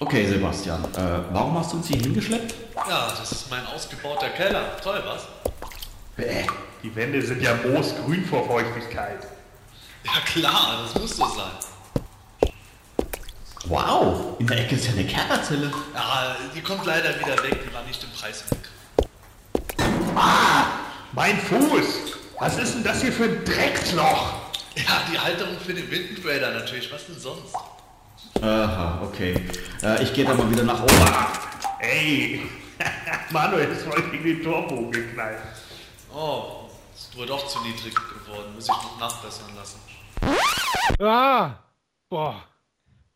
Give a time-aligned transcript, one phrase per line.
[0.00, 2.54] Okay, Sebastian, äh, warum hast du uns hier hingeschleppt?
[2.88, 4.76] Ja, das ist mein ausgebauter Keller.
[4.80, 5.26] Toll, was?
[6.16, 6.46] Bäh,
[6.84, 9.26] die Wände sind ja moosgrün vor Feuchtigkeit.
[10.04, 12.52] Ja klar, das muss so sein.
[13.64, 15.72] Wow, in der Ecke ist ja eine Kerkerzelle.
[15.92, 18.58] Ja, die kommt leider wieder weg, die war nicht im Preis weg.
[21.12, 21.86] Mein Fuß!
[22.38, 24.32] Was ist denn das hier für ein Drecksloch?
[24.76, 27.52] Ja, die Halterung für den Windengrader natürlich, was denn sonst?
[28.42, 29.34] Aha, okay.
[29.82, 31.06] Äh, ich gehe dann mal wieder nach oben.
[31.80, 32.42] Ey,
[33.30, 35.38] Manuel ist voll gegen den Torbogen geknallt.
[36.14, 39.80] Oh, ist wohl doch zu niedrig geworden, muss ich noch nachbessern lassen.
[41.00, 41.54] Ah!
[42.08, 42.42] Boah,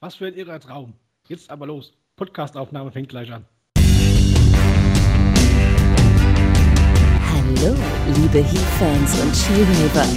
[0.01, 0.95] was für ein irrer Traum.
[1.29, 1.93] Jetzt aber los.
[2.17, 3.47] Podcastaufnahme fängt gleich an.
[7.63, 7.77] Hallo,
[8.17, 10.09] liebe Heat-Fans und Chillraver.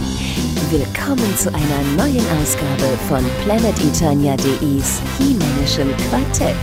[0.72, 6.56] Willkommen zu einer neuen Ausgabe von PlanetEternia.de's He-Manischem Quartett,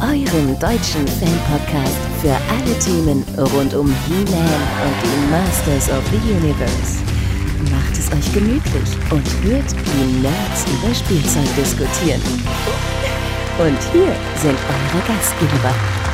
[0.00, 4.52] eurem deutschen Fan-Podcast für alle Themen rund um He-Man
[4.84, 7.00] und die Masters of the Universe.
[7.70, 12.20] Macht es euch gemütlich und hört die Nerds über Spielzeug diskutieren.
[13.58, 16.11] Und hier sind eure Gastgeber.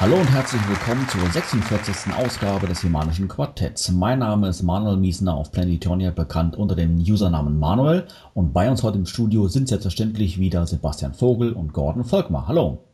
[0.00, 2.14] Hallo und herzlich willkommen zur 46.
[2.14, 3.88] Ausgabe des Himanischen Quartetts.
[3.90, 8.06] Mein Name ist Manuel Miesner auf Planetonia, bekannt unter dem Usernamen Manuel.
[8.32, 12.46] Und bei uns heute im Studio sind selbstverständlich wieder Sebastian Vogel und Gordon Volkmar.
[12.46, 12.84] Hallo.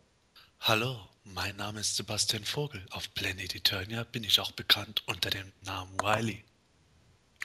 [0.61, 2.81] Hallo, mein Name ist Sebastian Vogel.
[2.91, 6.43] Auf Planet Eternia bin ich auch bekannt unter dem Namen Wiley.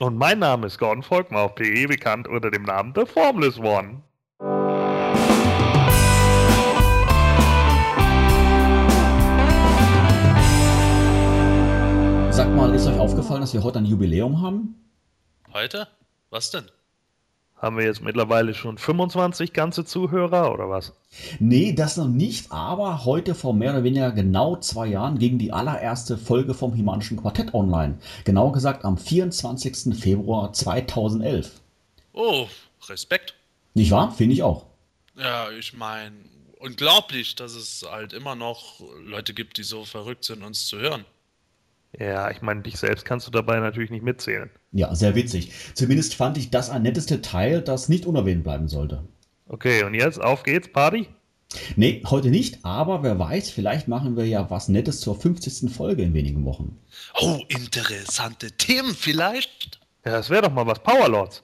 [0.00, 4.00] Und mein Name ist Gordon Volkmar, auf PE bekannt unter dem Namen The Formless One.
[12.32, 14.76] Sag mal, ist euch aufgefallen, dass wir heute ein Jubiläum haben?
[15.52, 15.88] Heute?
[16.30, 16.70] Was denn?
[17.56, 20.92] Haben wir jetzt mittlerweile schon 25 ganze Zuhörer oder was?
[21.40, 25.52] Nee, das noch nicht, aber heute vor mehr oder weniger genau zwei Jahren ging die
[25.52, 27.98] allererste Folge vom Himanischen Quartett online.
[28.24, 29.94] Genau gesagt am 24.
[29.98, 31.60] Februar 2011.
[32.12, 32.46] Oh,
[32.88, 33.34] Respekt.
[33.74, 34.12] Nicht wahr?
[34.12, 34.66] Finde ich auch.
[35.16, 36.14] Ja, ich meine,
[36.60, 41.04] unglaublich, dass es halt immer noch Leute gibt, die so verrückt sind, uns zu hören.
[41.98, 44.50] Ja, ich meine, dich selbst kannst du dabei natürlich nicht mitzählen.
[44.72, 45.52] Ja, sehr witzig.
[45.74, 49.04] Zumindest fand ich das ein nettes Detail, das nicht unerwähnt bleiben sollte.
[49.48, 51.08] Okay, und jetzt auf geht's, Party?
[51.74, 55.68] Nee, heute nicht, aber wer weiß, vielleicht machen wir ja was Nettes zur 50.
[55.72, 56.78] Folge in wenigen Wochen.
[57.20, 59.80] Oh, interessante Themen vielleicht?
[60.04, 61.42] Ja, das wäre doch mal was, Powerlords.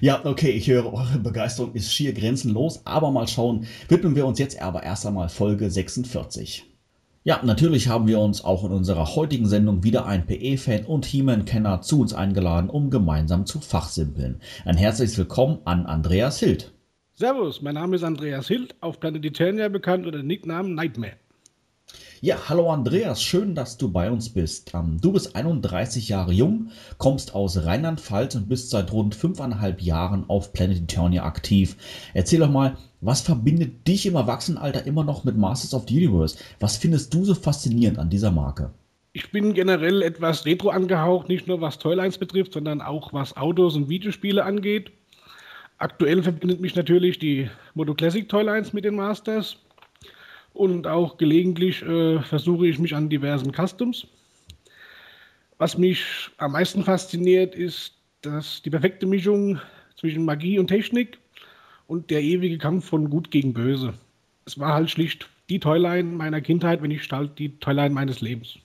[0.00, 4.40] ja, okay, ich höre, eure Begeisterung ist schier grenzenlos, aber mal schauen, widmen wir uns
[4.40, 6.64] jetzt aber erst einmal Folge 46.
[7.26, 11.82] Ja, natürlich haben wir uns auch in unserer heutigen Sendung wieder ein PE-Fan und He-Man-Kenner
[11.82, 14.40] zu uns eingeladen, um gemeinsam zu fachsimpeln.
[14.64, 16.72] Ein herzliches Willkommen an Andreas Hild.
[17.14, 21.14] Servus, mein Name ist Andreas Hild, auf Planet Eternia bekannt unter dem Nicknamen Nightmare.
[22.26, 24.72] Ja, hallo Andreas, schön, dass du bei uns bist.
[24.74, 30.24] Ähm, du bist 31 Jahre jung, kommst aus Rheinland-Pfalz und bist seit rund fünfeinhalb Jahren
[30.26, 31.76] auf Planet Eternia aktiv.
[32.14, 36.36] Erzähl doch mal, was verbindet dich im Erwachsenenalter immer noch mit Masters of the Universe?
[36.58, 38.72] Was findest du so faszinierend an dieser Marke?
[39.12, 43.76] Ich bin generell etwas retro angehaucht, nicht nur was Toylines betrifft, sondern auch was Autos
[43.76, 44.90] und Videospiele angeht.
[45.78, 49.58] Aktuell verbindet mich natürlich die Moto Classic Toylines mit den Masters
[50.56, 54.06] und auch gelegentlich äh, versuche ich mich an diversen Customs.
[55.58, 56.04] Was mich
[56.38, 57.96] am meisten fasziniert, ist
[58.26, 59.60] dass die perfekte Mischung
[59.98, 61.18] zwischen Magie und Technik
[61.86, 63.94] und der ewige Kampf von Gut gegen Böse.
[64.44, 68.56] Es war halt schlicht die Toyline meiner Kindheit, wenn nicht halt die Toyline meines Lebens.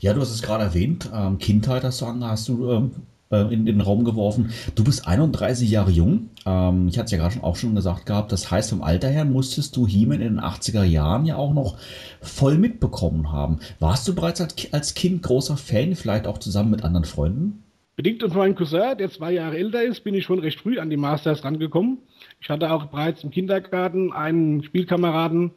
[0.00, 2.98] Ja, du hast es gerade erwähnt, ähm, Kindheit hast du, hast du ähm, äh,
[3.32, 4.50] in den Raum geworfen.
[4.74, 6.30] Du bist 31 Jahre jung.
[6.46, 8.32] Ähm, ich hatte es ja gerade auch schon gesagt gehabt.
[8.32, 11.78] Das heißt, vom Alter her musstest du He-Man in den 80er Jahren ja auch noch
[12.20, 13.58] voll mitbekommen haben.
[13.78, 14.40] Warst du bereits
[14.72, 17.62] als Kind großer Fan, vielleicht auch zusammen mit anderen Freunden?
[17.94, 20.88] Bedingt durch meinen Cousin, der zwei Jahre älter ist, bin ich schon recht früh an
[20.88, 21.98] die Masters rangekommen.
[22.40, 25.50] Ich hatte auch bereits im Kindergarten einen Spielkameraden,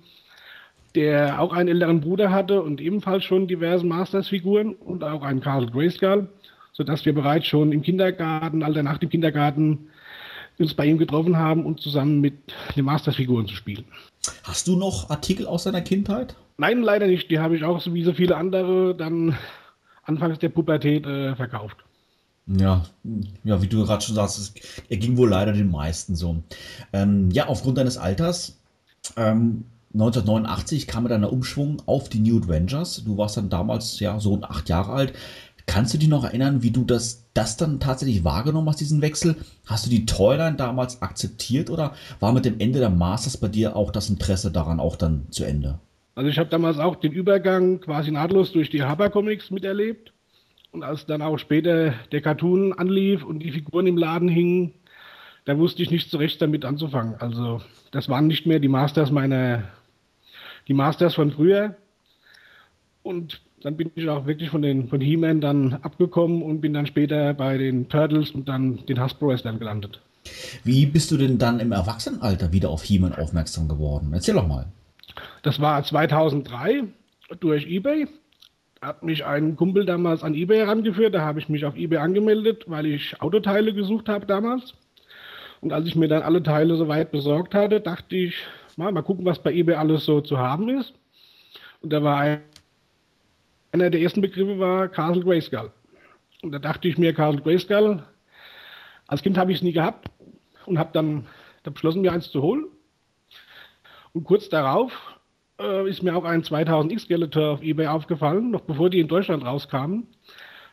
[0.96, 5.68] der auch einen älteren Bruder hatte und ebenfalls schon diverse Masters-Figuren und auch einen Karl
[5.68, 6.28] Grayskull,
[6.76, 9.90] sodass wir bereits schon im Kindergarten, Alter nach dem Kindergarten,
[10.58, 12.36] uns bei ihm getroffen haben und zusammen mit
[12.76, 13.86] den Masters-Figuren zu spielen.
[14.44, 16.36] Hast du noch Artikel aus deiner Kindheit?
[16.58, 17.30] Nein, leider nicht.
[17.30, 19.38] Die habe ich auch, so wie so viele andere, dann
[20.04, 21.78] anfangs der Pubertät äh, verkauft.
[22.48, 22.86] Ja,
[23.44, 26.44] ja, wie du gerade schon sagst, er ging wohl leider den meisten so.
[26.94, 28.60] Ähm, ja, aufgrund deines Alters,
[29.18, 33.04] ähm, 1989 kam dann der Umschwung auf die New Adventures.
[33.06, 35.14] Du warst dann damals ja so acht Jahre alt.
[35.68, 39.36] Kannst du dich noch erinnern, wie du das, das dann tatsächlich wahrgenommen hast, diesen Wechsel?
[39.66, 43.76] Hast du die Toyline damals akzeptiert oder war mit dem Ende der Masters bei dir
[43.76, 45.80] auch das Interesse daran auch dann zu Ende?
[46.14, 50.14] Also ich habe damals auch den Übergang quasi nahtlos durch die Haber Comics miterlebt.
[50.72, 54.74] Und als dann auch später der Cartoon anlief und die Figuren im Laden hingen,
[55.46, 57.16] da wusste ich nicht so recht damit anzufangen.
[57.20, 57.62] Also
[57.92, 59.64] das waren nicht mehr die Masters meiner,
[60.68, 61.76] die Masters von früher.
[63.04, 66.86] Und dann bin ich auch wirklich von den von He-Man dann abgekommen und bin dann
[66.86, 70.02] später bei den Turtles und dann den Hasbro-Wrestlern gelandet.
[70.64, 74.12] Wie bist du denn dann im Erwachsenenalter wieder auf He-Man aufmerksam geworden?
[74.14, 74.68] Erzähl doch mal.
[75.42, 76.84] Das war 2003
[77.40, 78.08] durch eBay.
[78.84, 81.16] Hat mich ein Kumpel damals an eBay herangeführt.
[81.16, 84.76] Da habe ich mich auf eBay angemeldet, weil ich Autoteile gesucht habe damals.
[85.62, 88.36] Und als ich mir dann alle Teile soweit besorgt hatte, dachte ich,
[88.78, 90.94] mal, mal gucken, was bei eBay alles so zu haben ist.
[91.82, 92.42] Und da war ein,
[93.76, 95.70] einer der ersten Begriffe war Castle Grayskull.
[96.42, 98.04] Und da dachte ich mir, Castle Grayskull,
[99.08, 100.10] als Kind habe ich es nie gehabt
[100.66, 101.28] und habe dann
[101.64, 102.68] da beschlossen, mir eins zu holen.
[104.14, 104.94] Und kurz darauf
[105.60, 109.44] äh, ist mir auch ein 2000 X-Skeletor auf Ebay aufgefallen, noch bevor die in Deutschland
[109.44, 110.08] rauskamen.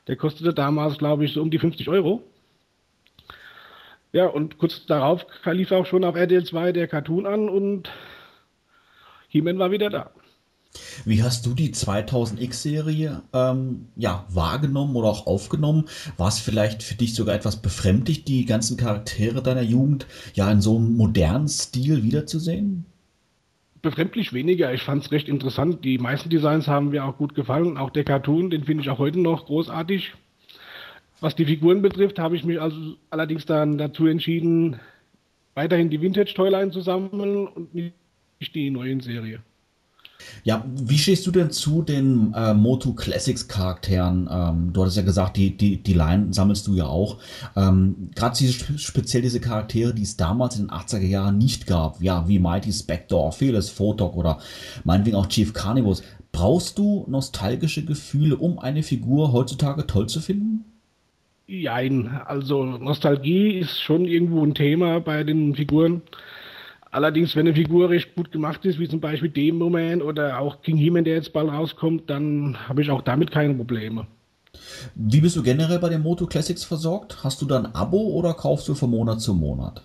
[0.06, 2.22] Der kostete damals, glaube ich, so um die 50 Euro.
[4.12, 7.90] Ja, und kurz darauf lief auch schon auf RTL 2 der Cartoon an und
[9.28, 10.12] He-Man war wieder da.
[11.05, 15.85] Wie hast du die 2000X-Serie ähm, ja, wahrgenommen oder auch aufgenommen?
[16.17, 20.63] War es vielleicht für dich sogar etwas befremdlich, die ganzen Charaktere deiner Jugend ja in
[20.63, 22.87] so einem modernen Stil wiederzusehen?
[23.83, 24.73] Befremdlich weniger.
[24.73, 25.85] Ich fand es recht interessant.
[25.85, 27.77] Die meisten Designs haben mir auch gut gefallen.
[27.77, 30.15] Auch der Cartoon, den finde ich auch heute noch großartig.
[31.21, 34.81] Was die Figuren betrifft, habe ich mich also allerdings dann dazu entschieden,
[35.55, 37.95] weiterhin die Vintage-Toyline zu sammeln und nicht
[38.55, 39.41] die neuen Serie.
[40.45, 44.29] Ja, wie stehst du denn zu den äh, Moto Classics Charakteren?
[44.31, 47.19] Ähm, du hattest ja gesagt, die, die, die Line sammelst du ja auch.
[47.57, 52.01] Ähm, Gerade diese, speziell diese Charaktere, die es damals in den 80er Jahren nicht gab,
[52.03, 54.39] ja, wie Mighty Spectre, Fearless Photok oder
[54.85, 56.03] meinetwegen auch Chief Carnivus.
[56.33, 60.65] Brauchst du nostalgische Gefühle, um eine Figur heutzutage toll zu finden?
[61.47, 66.01] Jein, also Nostalgie ist schon irgendwo ein Thema bei den Figuren.
[66.93, 70.77] Allerdings, wenn eine Figur recht gut gemacht ist, wie zum Beispiel Demo-Man oder auch King
[70.77, 74.06] He-Man, der jetzt bald rauskommt, dann habe ich auch damit keine Probleme.
[74.94, 77.25] Wie bist du generell bei den Moto Classics versorgt?
[77.25, 79.83] Hast du da ein Abo oder kaufst du von Monat zu Monat?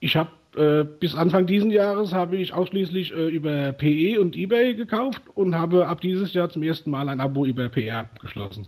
[0.00, 4.74] Ich habe äh, bis Anfang dieses Jahres habe ich ausschließlich äh, über PE und eBay
[4.74, 8.66] gekauft und habe ab dieses Jahr zum ersten Mal ein Abo über PR abgeschlossen.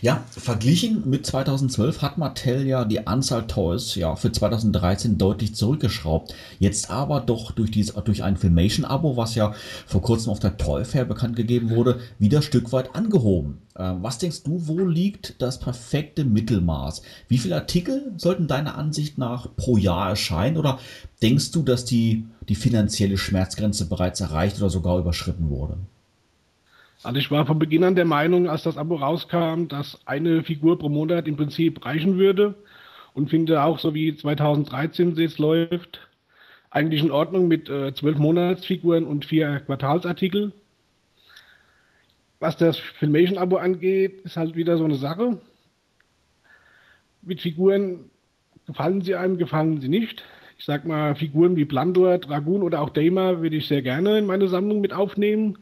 [0.00, 6.34] Ja, verglichen mit 2012 hat Mattel ja die Anzahl Toys ja für 2013 deutlich zurückgeschraubt.
[6.58, 9.54] Jetzt aber doch durch, dieses, durch ein Filmation-Abo, was ja
[9.86, 13.58] vor kurzem auf der Toy Fair bekannt gegeben wurde, wieder ein Stück weit angehoben.
[13.74, 17.02] Äh, was denkst du, wo liegt das perfekte Mittelmaß?
[17.28, 20.56] Wie viele Artikel sollten deiner Ansicht nach pro Jahr erscheinen?
[20.56, 20.78] Oder
[21.22, 25.76] denkst du, dass die, die finanzielle Schmerzgrenze bereits erreicht oder sogar überschritten wurde?
[27.02, 30.78] Also ich war von Beginn an der Meinung, als das Abo rauskam, dass eine Figur
[30.78, 32.54] pro Monat im Prinzip reichen würde
[33.12, 36.08] und finde auch, so wie 2013 jetzt läuft,
[36.70, 40.52] eigentlich in Ordnung mit äh, zwölf äh, Monatsfiguren und vier Quartalsartikel.
[42.38, 45.38] Was das Filmation-Abo angeht, ist halt wieder so eine Sache.
[47.20, 48.10] Mit Figuren
[48.66, 50.24] gefallen sie einem, gefallen sie nicht.
[50.56, 54.26] Ich sag mal, Figuren wie Blandor, Dragoon oder auch Damer würde ich sehr gerne in
[54.26, 55.58] meine Sammlung mit aufnehmen.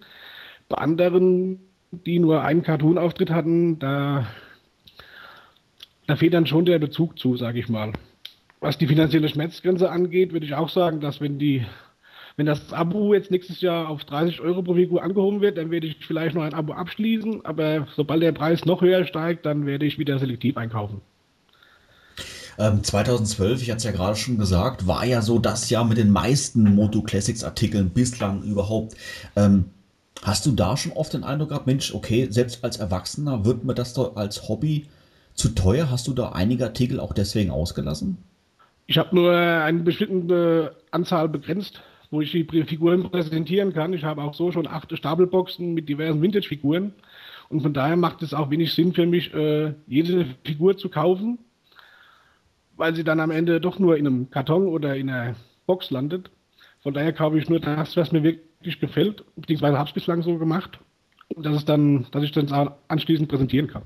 [0.70, 1.58] Bei anderen,
[1.90, 4.26] die nur einen Cartoon-Auftritt hatten, da,
[6.06, 7.92] da fehlt dann schon der Bezug zu, sage ich mal.
[8.60, 11.66] Was die finanzielle Schmerzgrenze angeht, würde ich auch sagen, dass wenn die
[12.36, 15.88] wenn das Abo jetzt nächstes Jahr auf 30 Euro pro Figur angehoben wird, dann werde
[15.88, 19.84] ich vielleicht noch ein Abo abschließen, aber sobald der Preis noch höher steigt, dann werde
[19.84, 21.02] ich wieder selektiv einkaufen.
[22.56, 25.98] 2012, ähm, ich hatte es ja gerade schon gesagt, war ja so das Jahr mit
[25.98, 28.96] den meisten Moto Classics Artikeln bislang überhaupt.
[29.34, 29.66] Ähm,
[30.22, 33.74] Hast du da schon oft den Eindruck gehabt, Mensch, okay, selbst als Erwachsener wird mir
[33.74, 34.86] das doch als Hobby
[35.34, 35.90] zu teuer?
[35.90, 38.18] Hast du da einige Artikel auch deswegen ausgelassen?
[38.86, 43.94] Ich habe nur eine bestimmte Anzahl begrenzt, wo ich die Figuren präsentieren kann.
[43.94, 46.92] Ich habe auch so schon acht Stapelboxen mit diversen Vintage-Figuren.
[47.48, 51.38] Und von daher macht es auch wenig Sinn für mich, äh, jede Figur zu kaufen,
[52.76, 55.34] weil sie dann am Ende doch nur in einem Karton oder in einer
[55.66, 56.30] Box landet.
[56.82, 60.38] Von daher kaufe ich nur das, was mir wirklich gefällt, beziehungsweise habe es bislang so
[60.38, 60.78] gemacht,
[61.36, 63.82] dass es dann, dass ich dann anschließend präsentieren kann.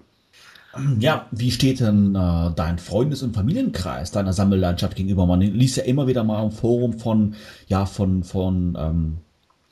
[0.98, 5.24] Ja, wie steht denn äh, dein Freundes- und Familienkreis deiner Sammellandschaft gegenüber?
[5.24, 7.34] Man liest ja immer wieder mal im Forum von,
[7.68, 9.18] ja, von, von, ähm,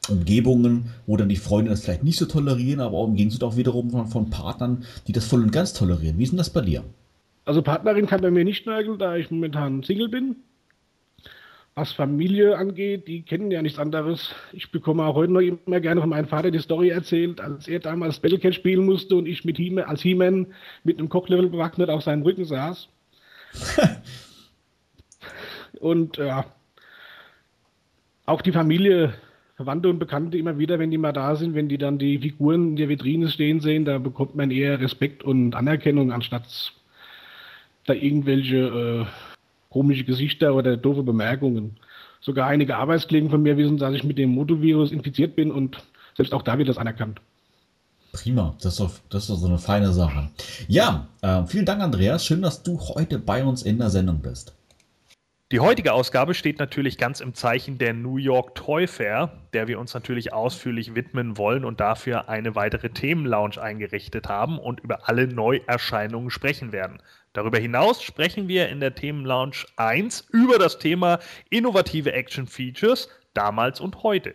[0.09, 3.57] Umgebungen, wo dann die Freunde das vielleicht nicht so tolerieren, aber auch im Gegenzug auch
[3.57, 6.19] wiederum von, von Partnern, die das voll und ganz tolerieren.
[6.19, 6.83] Wie ist denn das bei dir?
[7.45, 10.37] Also Partnerin kann bei mir nicht nörgeln, da ich momentan Single bin.
[11.75, 14.35] Was Familie angeht, die kennen ja nichts anderes.
[14.53, 17.81] Ich bekomme auch heute noch immer gerne von meinem Vater die Story erzählt, als er
[17.81, 20.49] damals Battlecat spielen musste und ich mit He als He-Man
[20.85, 22.89] mit einem Kochlevel bewaffnet auf seinem Rücken saß.
[25.81, 26.45] und ja,
[28.27, 29.15] auch die Familie,
[29.57, 32.71] Verwandte und Bekannte immer wieder, wenn die mal da sind, wenn die dann die Figuren
[32.71, 36.73] in der Vitrine stehen sehen, da bekommt man eher Respekt und Anerkennung, anstatt
[37.87, 39.32] da irgendwelche äh,
[39.73, 41.77] komische Gesichter oder doofe Bemerkungen.
[42.21, 45.83] Sogar einige Arbeitskollegen von mir wissen, dass ich mit dem Motovirus infiziert bin und
[46.17, 47.21] selbst auch da wird das anerkannt.
[48.13, 50.29] Prima, das ist doch, das ist doch so eine feine Sache.
[50.69, 52.25] Ja, äh, vielen Dank, Andreas.
[52.27, 54.55] Schön, dass du heute bei uns in der Sendung bist.
[55.53, 59.79] Die heutige Ausgabe steht natürlich ganz im Zeichen der New York Toy Fair, der wir
[59.79, 65.27] uns natürlich ausführlich widmen wollen und dafür eine weitere Themenlounge eingerichtet haben und über alle
[65.27, 67.03] Neuerscheinungen sprechen werden.
[67.35, 71.19] Darüber hinaus sprechen wir in der Themenlounge 1 über das Thema
[71.51, 74.35] innovative Action Features damals und heute.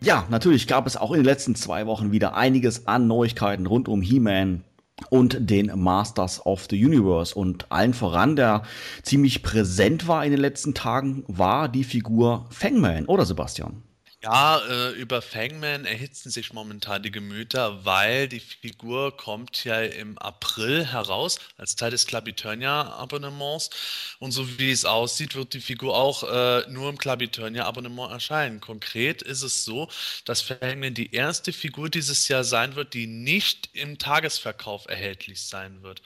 [0.00, 3.88] Ja, natürlich gab es auch in den letzten zwei Wochen wieder einiges an Neuigkeiten rund
[3.88, 4.62] um He-Man
[5.10, 7.34] und den Masters of the Universe.
[7.34, 8.62] Und allen voran, der
[9.02, 13.82] ziemlich präsent war in den letzten Tagen, war die Figur Fangman, oder Sebastian?
[14.20, 20.18] Ja, äh, über Fangman erhitzen sich momentan die Gemüter, weil die Figur kommt ja im
[20.18, 23.70] April heraus als Teil des Club Eternia Abonnements
[24.18, 28.10] und so wie es aussieht, wird die Figur auch äh, nur im Club Eternia Abonnement
[28.10, 28.60] erscheinen.
[28.60, 29.88] Konkret ist es so,
[30.24, 35.82] dass Fangman die erste Figur dieses Jahr sein wird, die nicht im Tagesverkauf erhältlich sein
[35.84, 36.02] wird.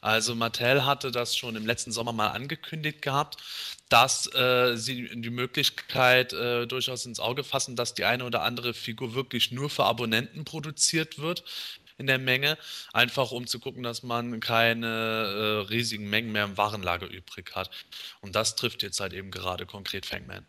[0.00, 3.38] Also Mattel hatte das schon im letzten Sommer mal angekündigt gehabt,
[3.88, 8.74] dass äh, sie die Möglichkeit äh, durchaus ins Auge fassen, dass die eine oder andere
[8.74, 11.42] Figur wirklich nur für Abonnenten produziert wird
[11.96, 12.56] in der Menge,
[12.92, 17.70] einfach um zu gucken, dass man keine äh, riesigen Mengen mehr im Warenlager übrig hat.
[18.20, 20.46] Und das trifft jetzt halt eben gerade konkret Fangman.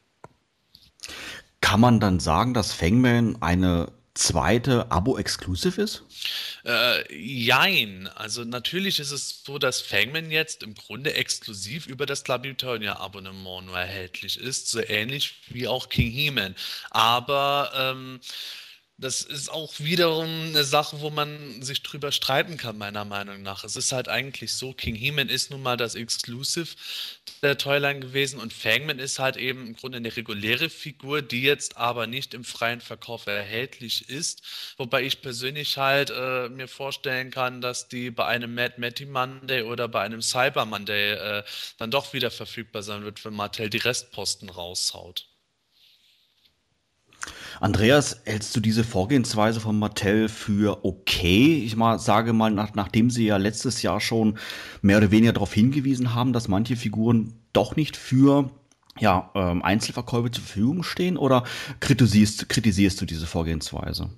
[1.62, 6.04] Kann man dann sagen, dass Fangman eine zweite Abo-Exclusive ist?
[6.66, 8.08] Äh, jein.
[8.16, 13.00] Also natürlich ist es so, dass Fangman jetzt im Grunde exklusiv über das Club Eternia
[13.00, 16.56] Abonnement nur erhältlich ist, so ähnlich wie auch King He-Man.
[16.92, 18.20] Aber ähm,
[19.00, 23.64] das ist auch wiederum eine Sache, wo man sich drüber streiten kann, meiner Meinung nach.
[23.64, 26.76] Es ist halt eigentlich so, King He-Man ist nun mal das Exclusive
[27.42, 31.78] der Toyline gewesen und Fangman ist halt eben im Grunde eine reguläre Figur, die jetzt
[31.78, 34.42] aber nicht im freien Verkauf erhältlich ist.
[34.78, 39.62] Wobei ich persönlich halt äh, mir vorstellen kann, dass die bei einem Mad Matty Monday
[39.62, 41.44] oder bei einem Cyber Monday äh,
[41.78, 45.30] dann doch wieder verfügbar sein wird, wenn Mattel die Restposten raushaut.
[47.60, 51.62] Andreas, hältst du diese Vorgehensweise von Mattel für okay?
[51.66, 54.38] Ich mal, sage mal, nach, nachdem sie ja letztes Jahr schon
[54.82, 58.50] mehr oder weniger darauf hingewiesen haben, dass manche Figuren doch nicht für
[58.98, 61.44] ja, ähm, Einzelverkäufe zur Verfügung stehen oder
[61.82, 64.10] kritisierst, kritisierst du diese Vorgehensweise?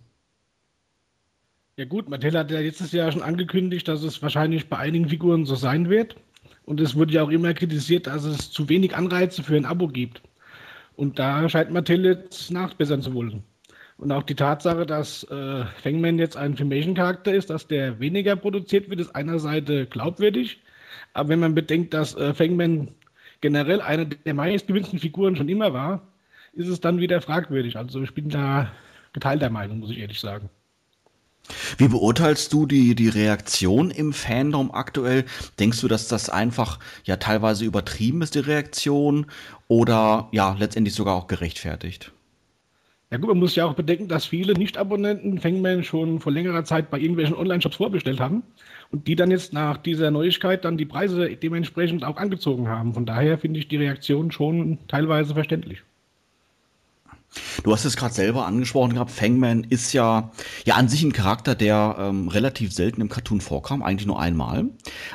[1.77, 5.45] Ja gut, Mattel hat ja letztes Jahr schon angekündigt, dass es wahrscheinlich bei einigen Figuren
[5.45, 6.15] so sein wird.
[6.63, 9.87] Und es wurde ja auch immer kritisiert, dass es zu wenig Anreize für ein Abo
[9.87, 10.21] gibt.
[10.95, 13.43] Und da scheint Mattel jetzt nachbessern zu wollen.
[13.97, 18.89] Und auch die Tatsache, dass äh, Fangman jetzt ein Filmation-Charakter ist, dass der weniger produziert
[18.89, 20.61] wird, ist einerseits glaubwürdig.
[21.13, 22.89] Aber wenn man bedenkt, dass äh, Fangman
[23.41, 26.07] generell eine der meistgewinnsten Figuren schon immer war,
[26.53, 27.77] ist es dann wieder fragwürdig.
[27.77, 28.71] Also ich bin da
[29.13, 30.49] geteilter Meinung, muss ich ehrlich sagen.
[31.77, 35.25] Wie beurteilst du die, die Reaktion im Fandom aktuell?
[35.59, 39.25] Denkst du, dass das einfach ja teilweise übertrieben ist, die Reaktion,
[39.67, 42.11] oder ja, letztendlich sogar auch gerechtfertigt?
[43.09, 46.89] Ja gut, man muss ja auch bedenken, dass viele Nicht-Abonnenten Fangman schon vor längerer Zeit
[46.89, 48.43] bei irgendwelchen Online-Shops vorbestellt haben
[48.91, 52.93] und die dann jetzt nach dieser Neuigkeit dann die Preise dementsprechend auch angezogen haben.
[52.93, 55.83] Von daher finde ich die Reaktion schon teilweise verständlich.
[57.63, 60.31] Du hast es gerade selber angesprochen gehabt, Fangman ist ja,
[60.65, 64.65] ja an sich ein Charakter, der ähm, relativ selten im Cartoon vorkam, eigentlich nur einmal,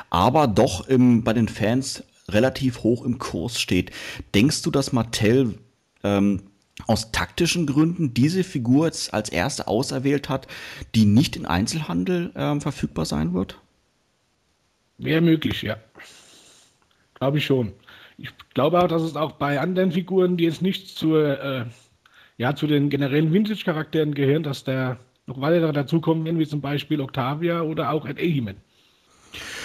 [0.09, 3.91] aber doch im, bei den Fans relativ hoch im Kurs steht.
[4.33, 5.59] Denkst du, dass Mattel
[6.03, 6.41] ähm,
[6.87, 10.47] aus taktischen Gründen diese Figur jetzt als erste auserwählt hat,
[10.95, 13.59] die nicht in Einzelhandel ähm, verfügbar sein wird?
[14.97, 15.77] Wäre möglich, ja.
[17.15, 17.73] Glaube ich schon.
[18.17, 21.65] Ich glaube auch, dass es auch bei anderen Figuren, die jetzt nicht zur, äh,
[22.37, 27.61] ja, zu den generellen Vintage-Charakteren gehören, dass da noch weitere dazukommen wie zum Beispiel Octavia
[27.61, 28.55] oder auch Ed Ehiman.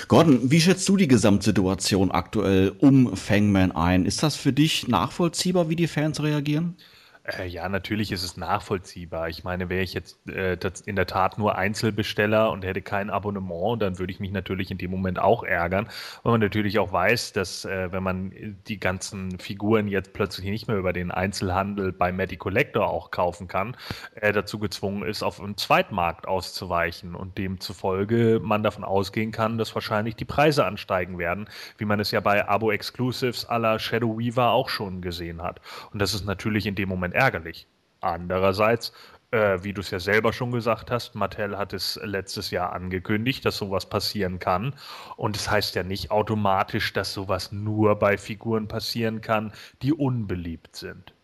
[0.08, 4.04] Gordon, wie schätzt du die Gesamtsituation aktuell um Fangman ein?
[4.04, 6.76] Ist das für dich nachvollziehbar, wie die Fans reagieren?
[7.24, 9.28] Äh, ja, natürlich ist es nachvollziehbar.
[9.28, 13.80] Ich meine, wäre ich jetzt äh, in der Tat nur Einzelbesteller und hätte kein Abonnement,
[13.80, 15.88] dann würde ich mich natürlich in dem Moment auch ärgern,
[16.24, 20.66] weil man natürlich auch weiß, dass äh, wenn man die ganzen Figuren jetzt plötzlich nicht
[20.66, 23.76] mehr über den Einzelhandel bei Medi Collector auch kaufen kann,
[24.16, 29.72] äh, dazu gezwungen ist, auf einen Zweitmarkt auszuweichen und demzufolge man davon ausgehen kann, dass
[29.76, 31.48] wahrscheinlich die Preise ansteigen werden,
[31.78, 35.60] wie man es ja bei Abo-Exclusives la Shadow Weaver auch schon gesehen hat.
[35.92, 37.66] Und das ist natürlich in dem Moment bisschen ärgerlich.
[38.00, 38.92] Andererseits,
[39.30, 43.44] äh, wie du es ja selber schon gesagt hast, Mattel hat es letztes Jahr angekündigt,
[43.44, 44.74] dass sowas passieren kann.
[45.16, 49.52] Und es das heißt ja nicht automatisch, dass sowas nur bei Figuren passieren kann,
[49.82, 51.14] die unbeliebt sind.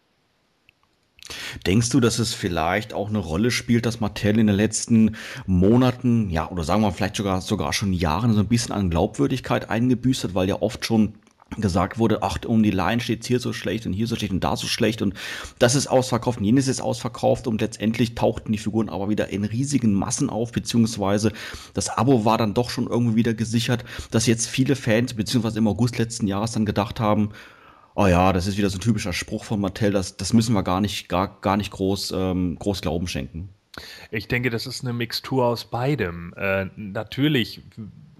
[1.66, 6.30] Denkst du, dass es vielleicht auch eine Rolle spielt, dass Mattel in den letzten Monaten,
[6.30, 10.25] ja, oder sagen wir vielleicht sogar, sogar schon Jahren so ein bisschen an Glaubwürdigkeit eingebüßt
[10.25, 11.16] hat, weil ja oft schon
[11.56, 14.44] gesagt wurde, ach, um die Line steht hier so schlecht und hier so schlecht und
[14.44, 15.14] da so schlecht und
[15.58, 19.44] das ist ausverkauft und jenes ist ausverkauft und letztendlich tauchten die Figuren aber wieder in
[19.44, 21.32] riesigen Massen auf, beziehungsweise
[21.74, 25.68] das Abo war dann doch schon irgendwie wieder gesichert, dass jetzt viele Fans, beziehungsweise im
[25.68, 27.30] August letzten Jahres dann gedacht haben,
[27.94, 30.62] oh ja, das ist wieder so ein typischer Spruch von Mattel, das, das müssen wir
[30.62, 33.48] gar nicht, gar, gar nicht groß, ähm, groß Glauben schenken.
[34.11, 36.34] Ich denke, das ist eine Mixtur aus beidem.
[36.37, 37.62] Äh, natürlich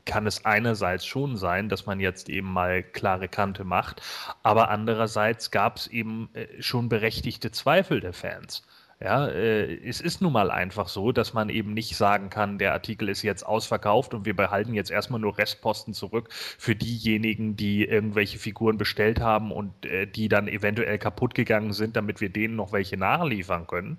[0.09, 4.03] kann es einerseits schon sein, dass man jetzt eben mal klare Kante macht,
[4.43, 8.65] aber andererseits gab es eben äh, schon berechtigte Zweifel der Fans.
[9.01, 12.73] Ja, äh, es ist nun mal einfach so, dass man eben nicht sagen kann, der
[12.73, 17.85] Artikel ist jetzt ausverkauft und wir behalten jetzt erstmal nur Restposten zurück für diejenigen, die
[17.85, 22.57] irgendwelche Figuren bestellt haben und äh, die dann eventuell kaputt gegangen sind, damit wir denen
[22.57, 23.99] noch welche nachliefern können.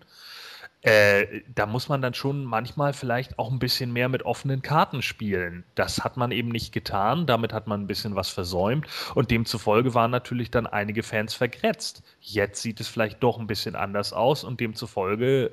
[0.82, 5.02] Äh, da muss man dann schon manchmal vielleicht auch ein bisschen mehr mit offenen Karten
[5.02, 5.66] spielen.
[5.76, 9.94] Das hat man eben nicht getan, damit hat man ein bisschen was versäumt und demzufolge
[9.94, 12.02] waren natürlich dann einige Fans vergrätzt.
[12.22, 15.52] Jetzt sieht es vielleicht doch ein bisschen anders aus und demzufolge,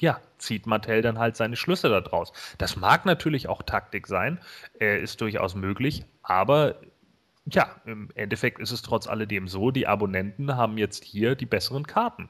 [0.00, 2.32] ja, zieht Mattel dann halt seine Schlüsse daraus.
[2.58, 4.38] Das mag natürlich auch Taktik sein,
[4.80, 6.76] äh, ist durchaus möglich, aber
[7.50, 11.86] ja, im Endeffekt ist es trotz alledem so, die Abonnenten haben jetzt hier die besseren
[11.86, 12.28] Karten.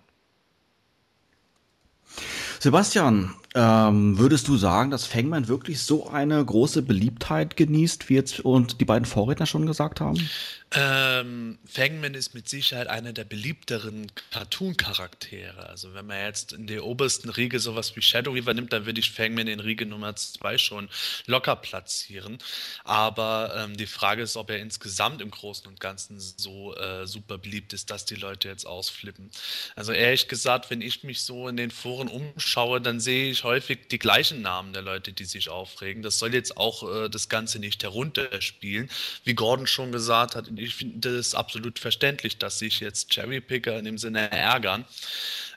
[2.58, 8.40] Sebastian, ähm, würdest du sagen, dass Fangman wirklich so eine große Beliebtheit genießt, wie jetzt
[8.40, 10.28] und die beiden Vorredner schon gesagt haben?
[10.70, 15.66] Ähm, Fangman ist mit Sicherheit einer der beliebteren Cartoon-Charaktere.
[15.66, 19.00] Also wenn man jetzt in der obersten Riege sowas wie Shadow Weaver nimmt, dann würde
[19.00, 20.90] ich Fangman in Riege Nummer 2 schon
[21.24, 22.36] locker platzieren.
[22.84, 27.38] Aber ähm, die Frage ist, ob er insgesamt im Großen und Ganzen so äh, super
[27.38, 29.30] beliebt ist, dass die Leute jetzt ausflippen.
[29.74, 33.88] Also ehrlich gesagt, wenn ich mich so in den Foren umschaue, dann sehe ich häufig
[33.90, 36.02] die gleichen Namen der Leute, die sich aufregen.
[36.02, 38.90] Das soll jetzt auch äh, das Ganze nicht herunterspielen.
[39.24, 43.84] Wie Gordon schon gesagt hat, ich finde es absolut verständlich, dass sich jetzt Cherrypicker in
[43.84, 44.84] dem Sinne ärgern.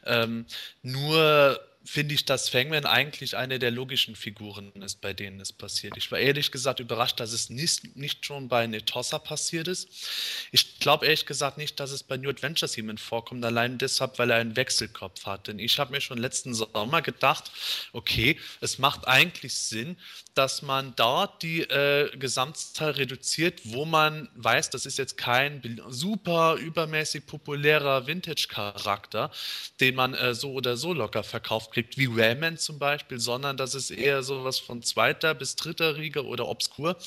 [0.06, 0.46] Ähm,
[0.82, 5.98] nur finde ich, dass Fangman eigentlich eine der logischen Figuren ist, bei denen es passiert.
[5.98, 9.90] Ich war ehrlich gesagt überrascht, dass es nicht, nicht schon bei Netossa passiert ist.
[10.52, 14.30] Ich glaube ehrlich gesagt nicht, dass es bei New Adventures jemand vorkommt, allein deshalb, weil
[14.30, 15.48] er einen Wechselkopf hat.
[15.48, 17.52] Denn ich habe mir schon letzten Sommer gedacht,
[17.94, 19.98] okay, es macht eigentlich Sinn,
[20.36, 26.56] dass man dort die äh, Gesamtzahl reduziert, wo man weiß, das ist jetzt kein super
[26.56, 29.32] übermäßig populärer Vintage-Charakter,
[29.80, 33.76] den man äh, so oder so locker verkauft kriegt, wie Rayman zum Beispiel, sondern das
[33.76, 36.98] ist eher sowas von zweiter bis dritter Riege oder obskur,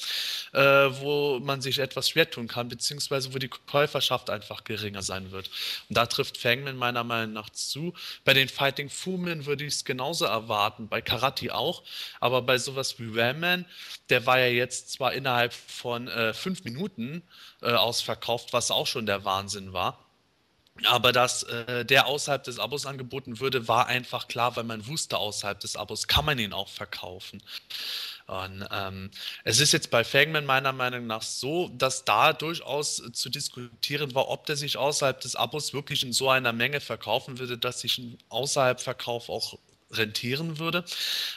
[0.53, 5.31] äh, wo man sich etwas schwer tun kann, beziehungsweise wo die Käuferschaft einfach geringer sein
[5.31, 5.51] wird.
[5.89, 7.95] Und da trifft Fangman meiner Meinung nach zu.
[8.25, 11.83] Bei den Fighting Fumin würde ich es genauso erwarten, bei Karate auch,
[12.21, 13.67] aber bei sowas wie Rayman,
[14.11, 17.23] der war ja jetzt zwar innerhalb von äh, fünf Minuten
[17.63, 20.04] äh, ausverkauft, was auch schon der Wahnsinn war.
[20.83, 25.19] Aber dass äh, der außerhalb des Abos angeboten würde, war einfach klar, weil man wusste,
[25.19, 27.43] außerhalb des Abos kann man ihn auch verkaufen.
[28.27, 29.11] Und ähm,
[29.45, 34.29] es ist jetzt bei Fagman meiner Meinung nach so, dass da durchaus zu diskutieren war,
[34.29, 37.99] ob der sich außerhalb des Abos wirklich in so einer Menge verkaufen würde, dass sich
[37.99, 39.59] ein außerhalb Verkauf auch
[39.91, 40.85] rentieren würde.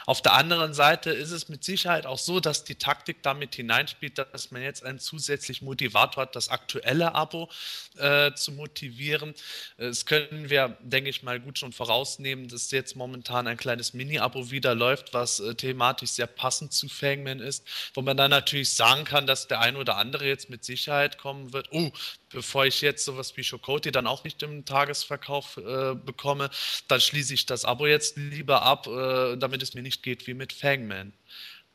[0.06, 4.18] Auf der anderen Seite ist es mit Sicherheit auch so, dass die Taktik damit hineinspielt,
[4.18, 7.48] dass man jetzt einen zusätzlichen Motivator hat, das aktuelle Abo
[7.96, 9.34] äh, zu motivieren.
[9.76, 14.50] Das können wir, denke ich mal, gut schon vorausnehmen, dass jetzt momentan ein kleines Mini-Abo
[14.50, 19.04] wieder läuft, was äh, thematisch sehr passend zu Fangman ist, wo man dann natürlich sagen
[19.04, 21.68] kann, dass der ein oder andere jetzt mit Sicherheit kommen wird.
[21.72, 21.90] Oh,
[22.30, 26.50] bevor ich jetzt sowas wie Chocoti dann auch nicht im Tagesverkauf äh, bekomme,
[26.88, 30.34] dann schließe ich das Abo jetzt lieber ab, äh, damit es mir nicht geht wie
[30.34, 31.12] mit Fangman.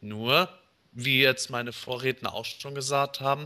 [0.02, 0.50] Nur
[0.96, 3.46] wie jetzt meine Vorredner auch schon gesagt haben,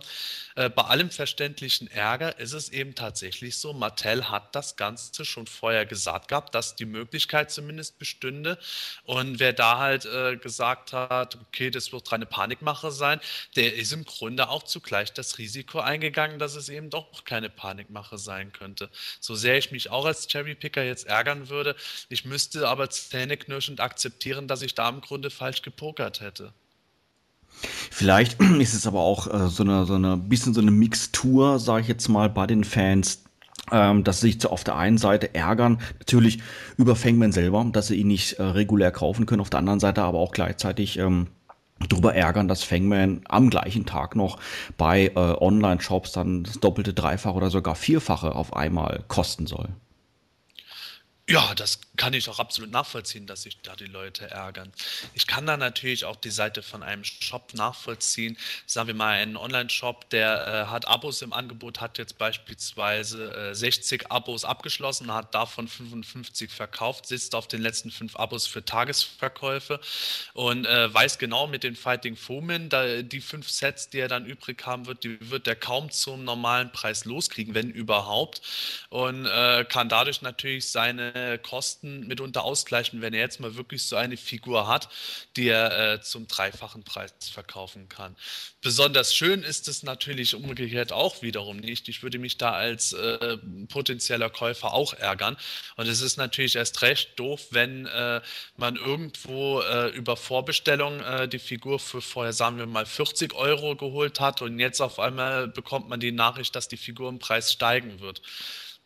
[0.56, 5.48] äh, bei allem verständlichen Ärger ist es eben tatsächlich so, Mattel hat das Ganze schon
[5.48, 8.58] vorher gesagt gehabt, dass die Möglichkeit zumindest bestünde.
[9.04, 13.20] Und wer da halt äh, gesagt hat, okay, das wird eine Panikmache sein,
[13.56, 18.18] der ist im Grunde auch zugleich das Risiko eingegangen, dass es eben doch keine Panikmache
[18.18, 18.90] sein könnte.
[19.20, 21.76] So sehr ich mich auch als Cherrypicker jetzt ärgern würde,
[22.10, 26.54] ich müsste aber zähneknirschend akzeptieren, dass ich da im Grunde falsch gepokert hätte.
[27.92, 31.82] Vielleicht ist es aber auch äh, so eine so eine bisschen so eine Mixtur, sage
[31.82, 33.24] ich jetzt mal, bei den Fans,
[33.72, 36.40] ähm, dass sie sich auf der einen Seite ärgern, natürlich
[36.78, 40.04] über Fangman selber, dass sie ihn nicht äh, regulär kaufen können, auf der anderen Seite
[40.04, 41.28] aber auch gleichzeitig ähm,
[41.90, 44.40] darüber ärgern, dass Fangman am gleichen Tag noch
[44.78, 49.70] bei äh, Online-Shops dann das doppelte, dreifache oder sogar vierfache auf einmal kosten soll.
[51.30, 54.72] Ja, das kann ich auch absolut nachvollziehen, dass sich da die Leute ärgern.
[55.14, 58.38] Ich kann da natürlich auch die Seite von einem Shop nachvollziehen.
[58.66, 63.54] Sagen wir mal, ein Online-Shop, der äh, hat Abos im Angebot, hat jetzt beispielsweise äh,
[63.54, 69.82] 60 Abos abgeschlossen, hat davon 55 verkauft, sitzt auf den letzten fünf Abos für Tagesverkäufe
[70.34, 74.26] und äh, weiß genau mit den Fighting Fomen, da, die fünf Sets, die er dann
[74.26, 78.42] übrig haben wird, die wird er kaum zum normalen Preis loskriegen, wenn überhaupt.
[78.90, 83.96] Und äh, kann dadurch natürlich seine Kosten mitunter ausgleichen, wenn er jetzt mal wirklich so
[83.96, 84.90] eine Figur hat,
[85.36, 88.16] die er äh, zum dreifachen Preis verkaufen kann.
[88.62, 91.88] Besonders schön ist es natürlich umgekehrt auch wiederum nicht.
[91.90, 93.38] Ich würde mich da als äh,
[93.70, 95.38] potenzieller Käufer auch ärgern.
[95.76, 98.22] Und es ist natürlich erst recht doof, wenn äh,
[98.58, 103.76] man irgendwo äh, über Vorbestellung äh, die Figur für vorher, sagen wir mal, 40 Euro
[103.76, 107.52] geholt hat und jetzt auf einmal bekommt man die Nachricht, dass die Figur im Preis
[107.52, 108.22] steigen wird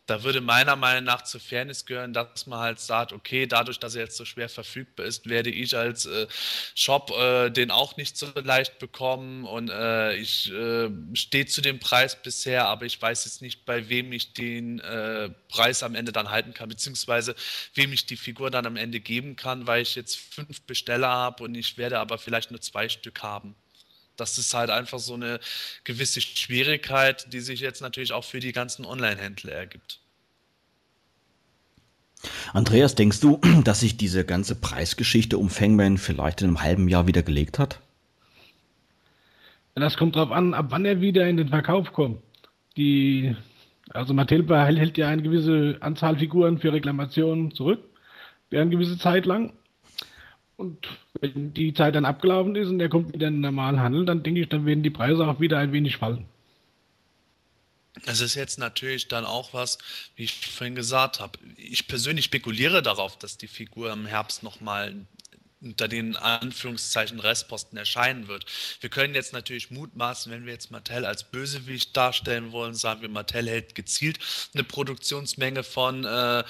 [0.06, 3.94] da würde meiner Meinung nach zur Fairness gehören, dass man halt sagt, okay, dadurch, dass
[3.94, 6.26] er jetzt so schwer verfügbar ist, werde ich als äh,
[6.74, 11.78] Shop äh, den auch nicht so leicht bekommen und äh, ich äh, stehe zu dem
[11.78, 16.10] Preis bisher, aber ich weiß jetzt nicht, bei wem ich den äh, Preis am Ende
[16.12, 17.36] dann halten kann, beziehungsweise
[17.74, 21.44] wem ich die Figur dann am Ende geben kann, weil ich jetzt fünf Besteller habe
[21.44, 23.54] und ich werde aber vielleicht nur zwei Stück haben.
[24.16, 25.40] Das ist halt einfach so eine
[25.84, 30.00] gewisse Schwierigkeit, die sich jetzt natürlich auch für die ganzen Online-Händler ergibt.
[32.52, 37.06] Andreas, denkst du, dass sich diese ganze Preisgeschichte um Fangman vielleicht in einem halben Jahr
[37.06, 37.80] wieder gelegt hat?
[39.74, 42.20] Das kommt darauf an, ab wann er wieder in den Verkauf kommt.
[42.76, 43.34] Die,
[43.90, 47.80] also Mattel hält ja eine gewisse Anzahl Figuren für Reklamationen zurück,
[48.50, 49.52] eine gewisse Zeit lang.
[50.56, 50.86] Und
[51.20, 54.22] wenn die Zeit dann abgelaufen ist und er kommt wieder in den normalen Handel, dann
[54.22, 56.26] denke ich, dann werden die Preise auch wieder ein wenig fallen.
[58.06, 59.78] Es ist jetzt natürlich dann auch was,
[60.16, 61.38] wie ich vorhin gesagt habe.
[61.56, 64.94] Ich persönlich spekuliere darauf, dass die Figur im Herbst nochmal
[65.62, 68.46] unter den Anführungszeichen Restposten erscheinen wird.
[68.80, 73.08] Wir können jetzt natürlich mutmaßen, wenn wir jetzt Mattel als Bösewicht darstellen wollen, sagen wir,
[73.08, 74.18] Mattel hält gezielt
[74.54, 76.42] eine Produktionsmenge von äh,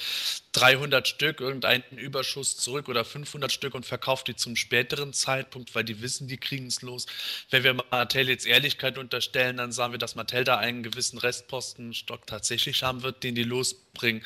[0.53, 5.85] 300 Stück irgendeinen Überschuss zurück oder 500 Stück und verkauft die zum späteren Zeitpunkt, weil
[5.85, 7.07] die wissen, die kriegen es los.
[7.51, 12.27] Wenn wir Mattel jetzt Ehrlichkeit unterstellen, dann sagen wir, dass Mattel da einen gewissen Restpostenstock
[12.27, 14.23] tatsächlich haben wird, den die losbringen.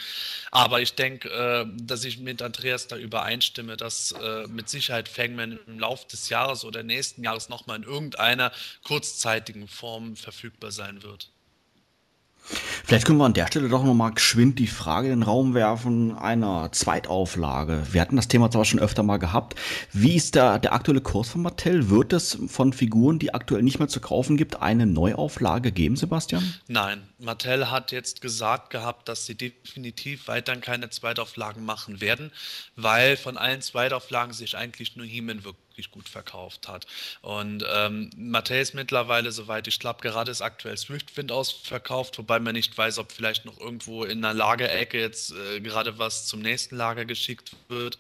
[0.51, 5.61] Aber ich denke, äh, dass ich mit Andreas da übereinstimme, dass äh, mit Sicherheit Fangman
[5.67, 11.31] im Laufe des Jahres oder nächsten Jahres nochmal in irgendeiner kurzzeitigen Form verfügbar sein wird.
[12.85, 16.17] Vielleicht können wir an der Stelle doch nochmal geschwind die Frage in den Raum werfen
[16.17, 17.83] einer Zweitauflage.
[17.91, 19.57] Wir hatten das Thema zwar schon öfter mal gehabt.
[19.93, 21.91] Wie ist da der aktuelle Kurs von Mattel?
[21.91, 26.55] Wird es von Figuren, die aktuell nicht mehr zu kaufen gibt, eine Neuauflage geben, Sebastian?
[26.69, 32.31] Nein, Mattel hat jetzt gesagt gehabt, dass sie definitiv weiterhin keine Zweitauflagen machen werden,
[32.77, 36.87] weil von allen Zweitauflagen sich eigentlich nur He-Man wirklich wirklich gut verkauft hat.
[37.21, 42.55] Und ähm, Mattel ist mittlerweile, soweit ich glaube, gerade ist aktuell Swiftwind ausverkauft, wobei man
[42.55, 46.77] nicht weiß, ob vielleicht noch irgendwo in einer Lagerecke jetzt äh, gerade was zum nächsten
[46.77, 47.99] Lager geschickt wird.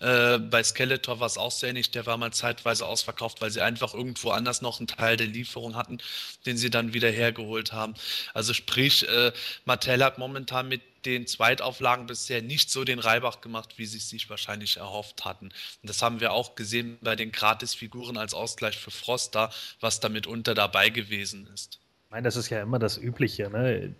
[0.00, 3.62] Äh, bei Skeletor war es auch sehr ähnlich, der war mal zeitweise ausverkauft, weil sie
[3.62, 5.98] einfach irgendwo anders noch einen Teil der Lieferung hatten,
[6.44, 7.94] den sie dann wieder hergeholt haben.
[8.34, 9.32] Also sprich, äh,
[9.64, 14.08] Mattel hat momentan mit den Zweitauflagen bisher nicht so den Reibach gemacht, wie sie es
[14.08, 15.46] sich wahrscheinlich erhofft hatten.
[15.46, 20.08] Und das haben wir auch gesehen bei den Gratisfiguren als Ausgleich für Froster, was da
[20.08, 21.80] mitunter dabei gewesen ist.
[22.06, 23.50] Ich meine, das ist ja immer das Übliche.
[23.50, 23.94] Ne?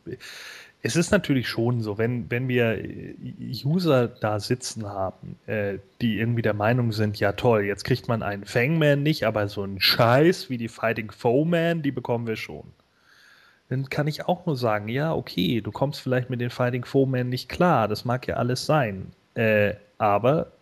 [0.81, 2.83] Es ist natürlich schon so, wenn, wenn wir
[3.65, 8.23] User da sitzen haben, äh, die irgendwie der Meinung sind, ja toll, jetzt kriegt man
[8.23, 12.73] einen Fangman nicht, aber so einen Scheiß wie die Fighting Foeman, die bekommen wir schon
[13.69, 17.29] dann kann ich auch nur sagen, ja, okay, du kommst vielleicht mit den Fighting Foemen
[17.29, 19.13] nicht klar, das mag ja alles sein.
[19.35, 20.53] Äh, aber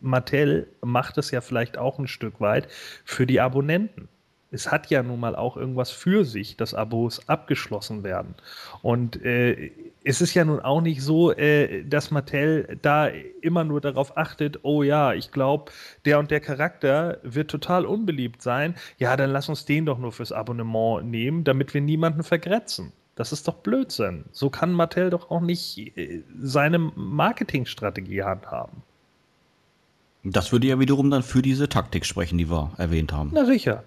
[0.00, 2.68] Mattel macht es ja vielleicht auch ein Stück weit
[3.04, 4.08] für die Abonnenten
[4.54, 8.34] es hat ja nun mal auch irgendwas für sich, dass Abos abgeschlossen werden.
[8.82, 9.72] Und äh,
[10.04, 13.08] es ist ja nun auch nicht so, äh, dass Mattel da
[13.42, 15.72] immer nur darauf achtet, oh ja, ich glaube,
[16.04, 18.76] der und der Charakter wird total unbeliebt sein.
[18.98, 22.92] Ja, dann lass uns den doch nur fürs Abonnement nehmen, damit wir niemanden vergrätzen.
[23.16, 24.24] Das ist doch Blödsinn.
[24.30, 28.82] So kann Mattel doch auch nicht äh, seine Marketingstrategie handhaben.
[30.22, 33.30] Das würde ja wiederum dann für diese Taktik sprechen, die wir erwähnt haben.
[33.34, 33.82] Na sicher.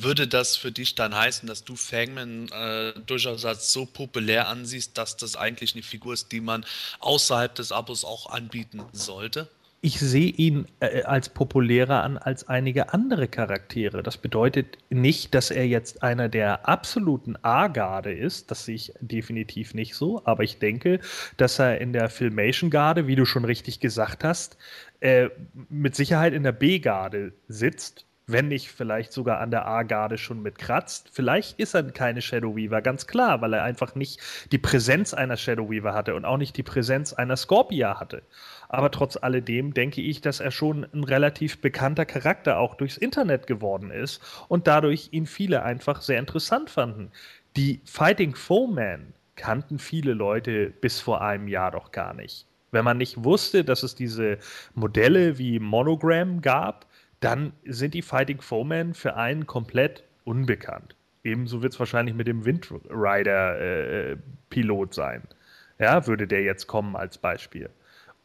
[0.00, 4.96] Würde das für dich dann heißen, dass du Fangman äh, durchaus als so populär ansiehst,
[4.96, 6.64] dass das eigentlich eine Figur ist, die man
[7.00, 9.48] außerhalb des Abos auch anbieten sollte?
[9.80, 14.02] Ich sehe ihn äh, als populärer an als einige andere Charaktere.
[14.02, 18.50] Das bedeutet nicht, dass er jetzt einer der absoluten A-Garde ist.
[18.50, 20.22] Das sehe ich definitiv nicht so.
[20.24, 21.00] Aber ich denke,
[21.36, 24.56] dass er in der Filmation-Garde, wie du schon richtig gesagt hast,
[25.00, 25.28] äh,
[25.68, 30.58] mit Sicherheit in der B-Garde sitzt wenn nicht vielleicht sogar an der A-Garde schon mit
[30.58, 31.10] kratzt.
[31.12, 35.36] Vielleicht ist er keine Shadow Weaver, ganz klar, weil er einfach nicht die Präsenz einer
[35.36, 38.22] Shadow Weaver hatte und auch nicht die Präsenz einer Scorpia hatte.
[38.68, 43.46] Aber trotz alledem denke ich, dass er schon ein relativ bekannter Charakter auch durchs Internet
[43.46, 47.10] geworden ist und dadurch ihn viele einfach sehr interessant fanden.
[47.56, 52.46] Die Fighting Foeman kannten viele Leute bis vor einem Jahr doch gar nicht.
[52.70, 54.38] Wenn man nicht wusste, dass es diese
[54.74, 56.86] Modelle wie Monogram gab,
[57.24, 60.96] dann sind die Fighting Foemen für einen komplett unbekannt.
[61.22, 65.22] Ebenso wird es wahrscheinlich mit dem Windrider-Pilot äh, sein.
[65.78, 67.70] Ja, würde der jetzt kommen als Beispiel.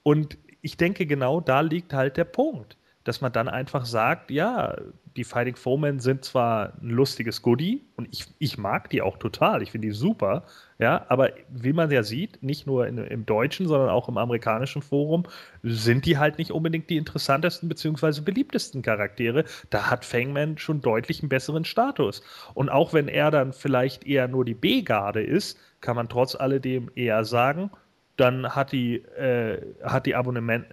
[0.03, 4.75] Und ich denke, genau da liegt halt der Punkt, dass man dann einfach sagt, ja,
[5.15, 9.62] die Fighting Foemen sind zwar ein lustiges Goodie und ich, ich mag die auch total,
[9.62, 10.43] ich finde die super,
[10.80, 14.82] ja, aber wie man ja sieht, nicht nur in, im deutschen, sondern auch im amerikanischen
[14.82, 15.24] Forum,
[15.62, 18.22] sind die halt nicht unbedingt die interessantesten bzw.
[18.22, 19.44] beliebtesten Charaktere.
[19.72, 22.24] Da hat Fangman schon deutlich einen besseren Status.
[22.54, 26.89] Und auch wenn er dann vielleicht eher nur die B-Garde ist, kann man trotz alledem
[26.96, 27.72] eher sagen,
[28.15, 30.65] dann hat die, äh, hat die Abonnement,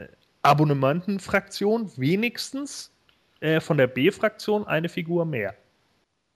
[0.42, 2.92] Abonnementenfraktion wenigstens
[3.40, 5.54] äh, von der B-Fraktion eine Figur mehr.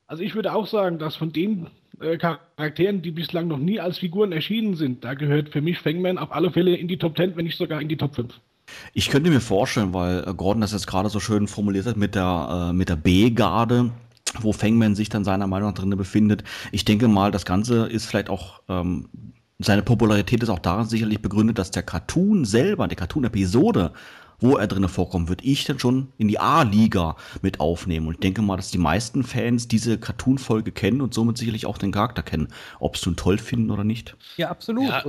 [0.09, 3.99] Also ich würde auch sagen, dass von den äh, Charakteren, die bislang noch nie als
[3.99, 7.37] Figuren erschienen sind, da gehört für mich Fangman auf alle Fälle in die Top 10,
[7.37, 8.33] wenn nicht sogar in die Top 5.
[8.93, 12.15] Ich könnte mir vorstellen, weil äh, Gordon das jetzt gerade so schön formuliert hat mit
[12.15, 13.91] der, äh, der B-Garde,
[14.41, 16.45] wo Fangman sich dann seiner Meinung nach drin befindet.
[16.73, 19.09] Ich denke mal, das Ganze ist vielleicht auch ähm,
[19.63, 23.93] seine Popularität ist auch daran sicherlich begründet, dass der Cartoon selber, die Cartoon-Episode
[24.41, 28.07] wo er drin vorkommt, würde ich dann schon in die A-Liga mit aufnehmen.
[28.07, 31.79] Und ich denke mal, dass die meisten Fans diese Cartoon-Folge kennen und somit sicherlich auch
[31.79, 32.49] den Charakter kennen,
[32.79, 34.17] ob es nun toll finden oder nicht.
[34.37, 34.89] Ja, absolut.
[34.89, 35.05] Ja.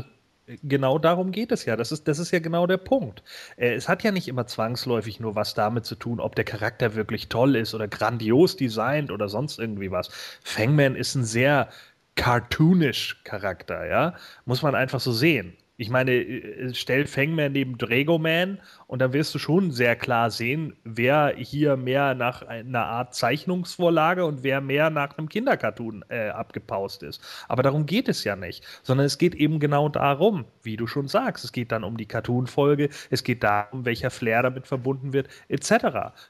[0.63, 1.77] Genau darum geht es ja.
[1.77, 3.23] Das ist, das ist ja genau der Punkt.
[3.55, 6.95] Äh, es hat ja nicht immer zwangsläufig nur was damit zu tun, ob der Charakter
[6.95, 10.09] wirklich toll ist oder grandios designt oder sonst irgendwie was.
[10.43, 11.69] Fangman ist ein sehr
[12.15, 14.15] cartoonisch Charakter, ja.
[14.45, 19.33] Muss man einfach so sehen Ich meine, äh, stell Fangman neben Dragoman und dann wirst
[19.33, 24.91] du schon sehr klar sehen, wer hier mehr nach einer Art Zeichnungsvorlage und wer mehr
[24.91, 27.19] nach einem Kindercartoon äh, abgepaust ist.
[27.47, 31.07] Aber darum geht es ja nicht, sondern es geht eben genau darum, wie du schon
[31.07, 31.45] sagst.
[31.45, 35.71] Es geht dann um die Cartoon-Folge, es geht darum, welcher Flair damit verbunden wird, etc.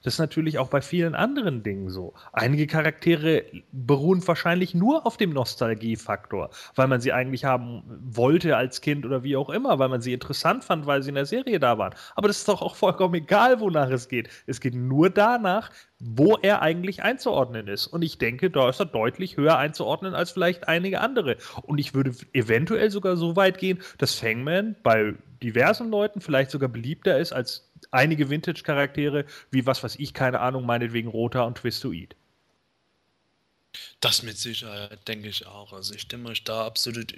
[0.02, 2.14] Das ist natürlich auch bei vielen anderen Dingen so.
[2.32, 8.80] Einige Charaktere beruhen wahrscheinlich nur auf dem Nostalgiefaktor, weil man sie eigentlich haben wollte als
[8.80, 11.26] Kind oder wie auch auch immer, weil man sie interessant fand, weil sie in der
[11.26, 11.94] Serie da waren.
[12.16, 14.30] Aber das ist doch auch vollkommen egal, wonach es geht.
[14.48, 17.88] Es geht nur danach, wo er eigentlich einzuordnen ist.
[17.88, 21.38] Und ich denke, da ist er deutlich höher einzuordnen als vielleicht einige andere.
[21.64, 26.70] Und ich würde eventuell sogar so weit gehen, dass Fangman bei diversen Leuten vielleicht sogar
[26.70, 32.16] beliebter ist als einige Vintage-Charaktere, wie was weiß ich, keine Ahnung, meinetwegen Rota und Twistoid.
[34.00, 35.74] Das mit Sicherheit, denke ich auch.
[35.74, 37.14] Also ich stimme euch da absolut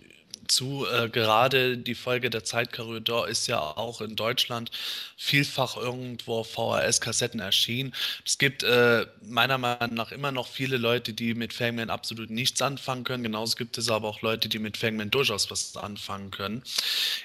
[0.47, 0.85] zu.
[0.87, 4.71] Äh, gerade die Folge der Zeitkorridor ist ja auch in Deutschland
[5.17, 7.93] vielfach irgendwo VHS-Kassetten erschienen.
[8.25, 12.61] Es gibt äh, meiner Meinung nach immer noch viele Leute, die mit Fangman absolut nichts
[12.61, 13.23] anfangen können.
[13.23, 16.63] Genauso gibt es aber auch Leute, die mit Fangman durchaus was anfangen können.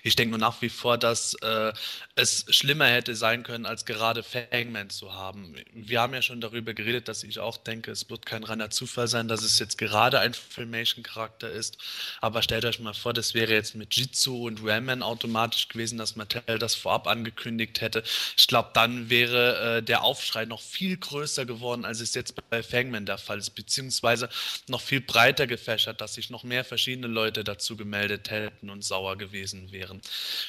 [0.02, 1.72] Ich denke nur nach wie vor, dass äh,
[2.14, 5.54] es schlimmer hätte sein können, als gerade Fangman zu haben.
[5.72, 9.08] Wir haben ja schon darüber geredet, dass ich auch denke, es wird kein reiner Zufall
[9.08, 11.78] sein, dass es jetzt gerade ein Filmation-Charakter ist.
[12.20, 15.96] Aber stellt euch mal vor, vor, das wäre jetzt mit Jitsu und Ramen automatisch gewesen,
[15.96, 18.02] dass Mattel das vorab angekündigt hätte.
[18.36, 22.62] Ich glaube, dann wäre äh, der Aufschrei noch viel größer geworden, als es jetzt bei
[22.62, 24.28] Fangman der Fall ist, beziehungsweise
[24.66, 29.16] noch viel breiter gefächert, dass sich noch mehr verschiedene Leute dazu gemeldet hätten und sauer
[29.16, 30.02] gewesen wären.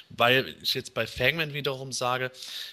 [0.10, 2.30] Weil ich jetzt bei Fangman wiederum sage,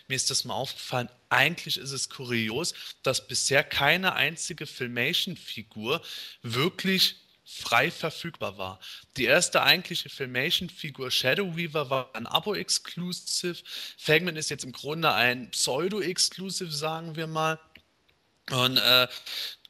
[0.08, 6.02] mir ist das mal aufgefallen, eigentlich ist es kurios, dass bisher keine einzige Filmation-Figur
[6.42, 7.16] wirklich
[7.46, 8.80] frei verfügbar war.
[9.16, 13.62] Die erste eigentliche Filmation-Figur Shadow Weaver war ein Abo-Exclusive.
[13.96, 17.60] Fagman ist jetzt im Grunde ein Pseudo-Exclusive, sagen wir mal.
[18.50, 19.08] Und äh,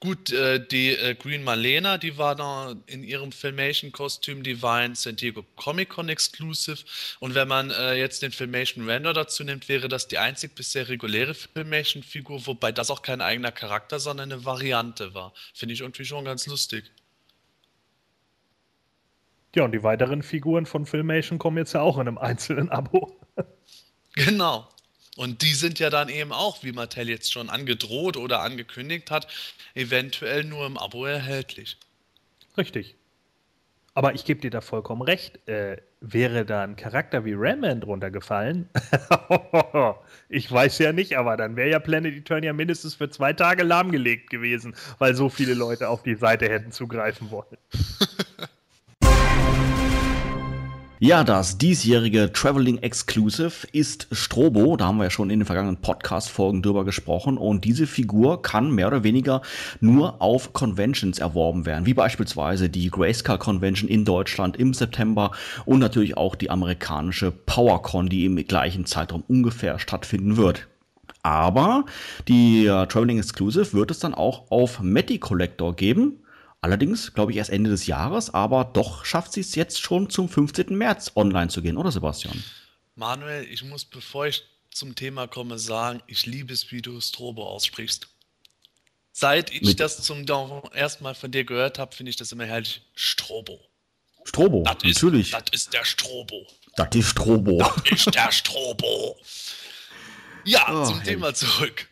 [0.00, 4.94] gut, äh, die äh, Green Malena, die war da in ihrem Filmation-Kostüm, die war ein
[4.94, 6.82] San Diego Comic-Con Exclusive.
[7.20, 10.88] Und wenn man äh, jetzt den Filmation Render dazu nimmt, wäre das die einzig bisher
[10.88, 15.34] reguläre Filmation-Figur, wobei das auch kein eigener Charakter, sondern eine Variante war.
[15.54, 16.90] Finde ich irgendwie schon ganz lustig.
[19.56, 23.18] Ja, und die weiteren Figuren von Filmation kommen jetzt ja auch in einem einzelnen Abo.
[24.14, 24.68] Genau.
[25.16, 29.26] Und die sind ja dann eben auch, wie Mattel jetzt schon angedroht oder angekündigt hat,
[29.74, 31.78] eventuell nur im Abo erhältlich.
[32.58, 32.96] Richtig.
[33.94, 35.48] Aber ich gebe dir da vollkommen recht.
[35.48, 38.68] Äh, wäre da ein Charakter wie Rayman drunter gefallen?
[40.28, 44.28] ich weiß ja nicht, aber dann wäre ja Planet Eternia mindestens für zwei Tage lahmgelegt
[44.28, 47.56] gewesen, weil so viele Leute auf die Seite hätten zugreifen wollen.
[50.98, 54.78] Ja, das diesjährige Traveling Exclusive ist Strobo.
[54.78, 57.36] Da haben wir ja schon in den vergangenen Podcast-Folgen drüber gesprochen.
[57.36, 59.42] Und diese Figur kann mehr oder weniger
[59.80, 65.32] nur auf Conventions erworben werden, wie beispielsweise die Grayscale Convention in Deutschland im September
[65.66, 70.66] und natürlich auch die amerikanische PowerCon, die im gleichen Zeitraum ungefähr stattfinden wird.
[71.22, 71.84] Aber
[72.26, 76.20] die uh, Traveling Exclusive wird es dann auch auf Meti Collector geben.
[76.66, 80.28] Allerdings, glaube ich, erst Ende des Jahres, aber doch schafft sie es jetzt schon zum
[80.28, 80.76] 15.
[80.76, 82.42] März online zu gehen, oder Sebastian?
[82.96, 87.46] Manuel, ich muss, bevor ich zum Thema komme, sagen, ich liebe es, wie du Strobo
[87.46, 88.08] aussprichst.
[89.12, 90.26] Seit ich Mit das zum
[90.72, 92.82] ersten Mal von dir gehört habe, finde ich das immer herrlich.
[92.96, 93.60] Strobo.
[94.24, 95.32] Strobo, das natürlich.
[95.32, 96.48] Ist, das ist der Strobo.
[96.74, 97.58] Das ist Strobo.
[97.58, 99.16] Das ist der Strobo.
[100.44, 101.86] Ja, oh, zum Thema zurück.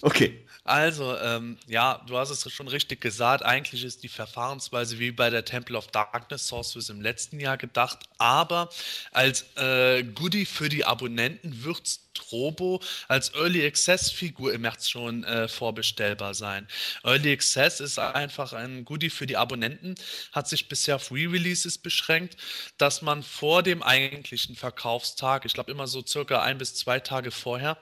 [0.00, 0.45] Okay.
[0.66, 3.44] Also, ähm, ja, du hast es schon richtig gesagt.
[3.44, 8.00] Eigentlich ist die Verfahrensweise wie bei der Temple of Darkness Sorceress im letzten Jahr gedacht,
[8.18, 8.68] aber
[9.12, 15.22] als äh, Goodie für die Abonnenten wird Strobo als Early Access Figur im März schon
[15.22, 16.66] äh, vorbestellbar sein.
[17.04, 19.94] Early Access ist einfach ein Goodie für die Abonnenten,
[20.32, 22.36] hat sich bisher auf Re-Releases beschränkt,
[22.76, 27.30] dass man vor dem eigentlichen Verkaufstag, ich glaube immer so circa ein bis zwei Tage
[27.30, 27.78] vorher,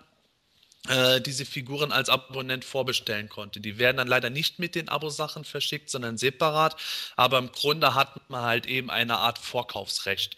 [0.89, 3.61] äh, diese Figuren als Abonnent vorbestellen konnte.
[3.61, 6.77] Die werden dann leider nicht mit den Abosachen verschickt, sondern separat.
[7.17, 10.37] Aber im Grunde hat man halt eben eine Art Vorkaufsrecht.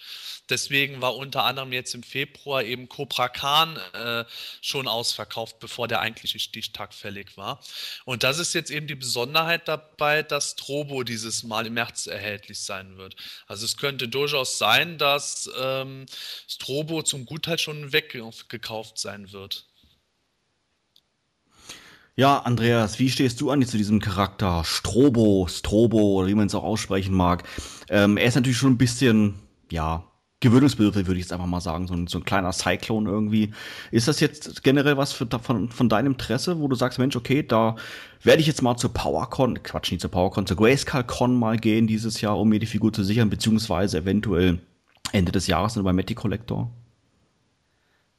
[0.49, 4.25] Deswegen war unter anderem jetzt im Februar eben Cobra Khan äh,
[4.61, 7.61] schon ausverkauft, bevor der eigentliche Stichtag fällig war.
[8.05, 12.61] Und das ist jetzt eben die Besonderheit dabei, dass Trobo dieses Mal im März erhältlich
[12.61, 13.17] sein wird.
[13.49, 16.07] Also es könnte durchaus sein, dass ähm,
[16.47, 19.67] Strobo zum Gutteil schon weggekauft sein wird.
[22.19, 26.55] Ja, Andreas, wie stehst du an zu diesem Charakter Strobo, Strobo oder wie man es
[26.55, 27.45] auch aussprechen mag?
[27.91, 29.35] Ähm, er ist natürlich schon ein bisschen,
[29.71, 30.03] ja,
[30.41, 33.53] gewöhnungsbedürftig, würde ich jetzt einfach mal sagen, so ein, so ein kleiner Cyclone irgendwie.
[33.91, 37.43] Ist das jetzt generell was für, von, von deinem Interesse, wo du sagst, Mensch, okay,
[37.43, 37.77] da
[38.23, 42.23] werde ich jetzt mal zur PowerCon, Quatsch, nicht zur PowerCon, zur Grayscale-Con mal gehen dieses
[42.23, 44.61] Jahr, um mir die Figur zu sichern, beziehungsweise eventuell
[45.13, 46.71] Ende des Jahres dann bei Matty Collector?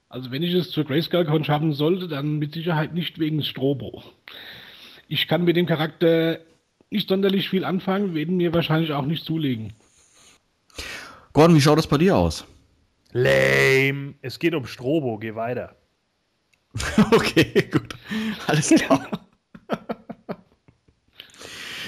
[0.09, 4.03] Also wenn ich es zur Grayscale-Con schaffen sollte, dann mit Sicherheit nicht wegen Strobo.
[5.07, 6.39] Ich kann mit dem Charakter
[6.89, 9.73] nicht sonderlich viel anfangen, werden mir wahrscheinlich auch nicht zulegen.
[11.33, 12.45] Gordon, wie schaut das bei dir aus?
[13.11, 14.15] Lame.
[14.21, 15.75] Es geht um Strobo, geh weiter.
[17.11, 17.95] okay, gut.
[18.47, 19.09] Alles klar.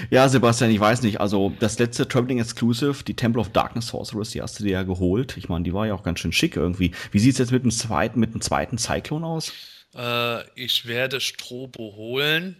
[0.10, 1.20] ja, Sebastian, ich weiß nicht.
[1.20, 4.84] Also, das letzte Traveling Exclusive, die Temple of Darkness Sorceress, die hast du dir ja
[4.84, 5.38] geholt.
[5.38, 6.92] Ich meine, die war ja auch ganz schön schick irgendwie.
[7.12, 9.54] Wie sieht es jetzt mit dem zweiten, mit dem zweiten Cyclone aus?
[9.96, 12.56] Äh, ich werde Strobo holen.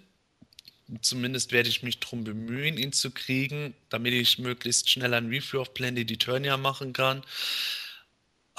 [1.02, 5.60] Zumindest werde ich mich darum bemühen, ihn zu kriegen, damit ich möglichst schnell ein Review
[5.60, 7.22] of Planet Eternia machen kann.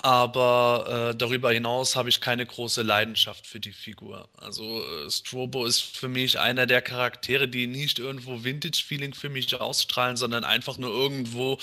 [0.03, 4.29] Aber äh, darüber hinaus habe ich keine große Leidenschaft für die Figur.
[4.39, 9.55] Also äh, Strobo ist für mich einer der Charaktere, die nicht irgendwo Vintage-Feeling für mich
[9.61, 11.59] ausstrahlen, sondern einfach nur irgendwo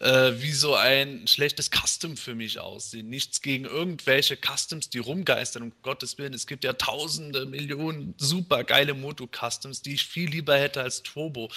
[0.00, 3.08] äh, wie so ein schlechtes Custom für mich aussehen.
[3.08, 6.34] Nichts gegen irgendwelche Customs, die rumgeistern, um Gottes Willen.
[6.34, 11.48] Es gibt ja tausende, Millionen super geile Moto-Customs, die ich viel lieber hätte als Turbo.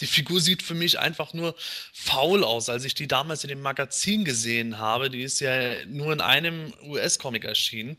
[0.00, 1.54] Die Figur sieht für mich einfach nur
[1.92, 2.68] faul aus.
[2.68, 6.72] Als ich die damals in dem Magazin gesehen habe, die ist ja nur in einem
[6.82, 7.96] US-Comic erschienen.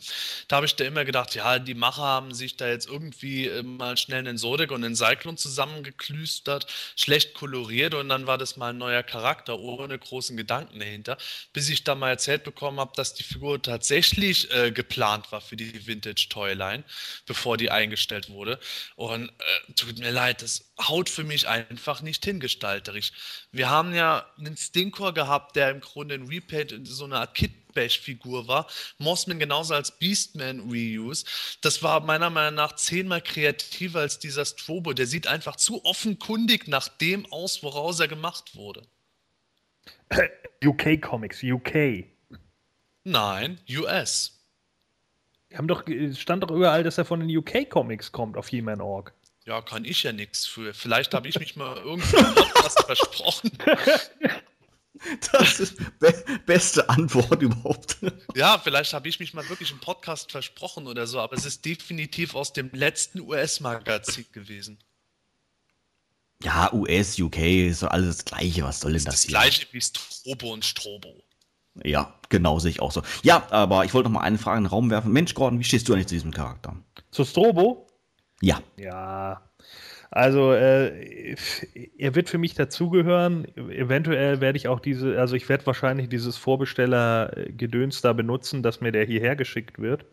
[0.47, 3.63] Da habe ich da immer gedacht, ja, die Macher haben sich da jetzt irgendwie äh,
[3.63, 8.71] mal schnell einen Sodek und einen Cyclone zusammengeklüstert, schlecht koloriert und dann war das mal
[8.71, 11.17] ein neuer Charakter ohne großen Gedanken dahinter,
[11.53, 15.55] bis ich da mal erzählt bekommen habe, dass die Figur tatsächlich äh, geplant war für
[15.55, 16.83] die Vintage Toyline,
[17.25, 18.59] bevor die eingestellt wurde.
[18.95, 23.11] Und äh, tut mir leid, das haut für mich einfach nicht hingestalterisch.
[23.51, 27.51] Wir haben ja einen Stinkor gehabt, der im Grunde ein Repaint, so eine Art Kit
[27.73, 28.67] Bash-Figur war.
[28.97, 31.25] Mossman genauso als Beastman Reuse.
[31.61, 34.93] Das war meiner Meinung nach zehnmal kreativer als dieser Strobo.
[34.93, 38.87] Der sieht einfach zu offenkundig nach dem aus, woraus er gemacht wurde.
[40.65, 42.05] UK Comics, UK.
[43.03, 44.35] Nein, US.
[45.49, 45.83] Wir haben doch,
[46.15, 49.13] stand doch überall, dass er von den UK Comics kommt auf He-Man.org.
[49.49, 50.75] Ja, kann ich ja nichts für.
[50.75, 52.17] Vielleicht habe ich mich mal irgendwie
[52.63, 53.49] was versprochen.
[55.31, 56.13] Das ist be
[56.45, 57.97] beste Antwort überhaupt.
[58.35, 61.65] Ja, vielleicht habe ich mich mal wirklich im Podcast versprochen oder so, aber es ist
[61.65, 64.77] definitiv aus dem letzten US-Magazin gewesen.
[66.43, 68.63] Ja, US, UK ist so alles das Gleiche.
[68.63, 69.33] Was soll denn das, das hier?
[69.33, 71.23] Das Gleiche wie Strobo und Strobo.
[71.83, 73.01] Ja, genau, sehe ich auch so.
[73.23, 75.11] Ja, aber ich wollte noch mal eine Frage in den Raum werfen.
[75.11, 76.77] Mensch, Gordon, wie stehst du eigentlich zu diesem Charakter?
[77.09, 77.88] Zu Strobo?
[78.41, 78.61] Ja.
[78.77, 79.41] Ja,
[80.11, 81.35] also äh,
[81.97, 83.45] er wird für mich dazugehören.
[83.69, 88.91] Eventuell werde ich auch diese, also ich werde wahrscheinlich dieses Vorbesteller-Gedöns da benutzen, dass mir
[88.91, 90.05] der hierher geschickt wird.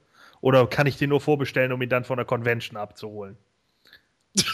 [0.42, 3.38] Oder kann ich den nur vorbestellen, um ihn dann von der Convention abzuholen?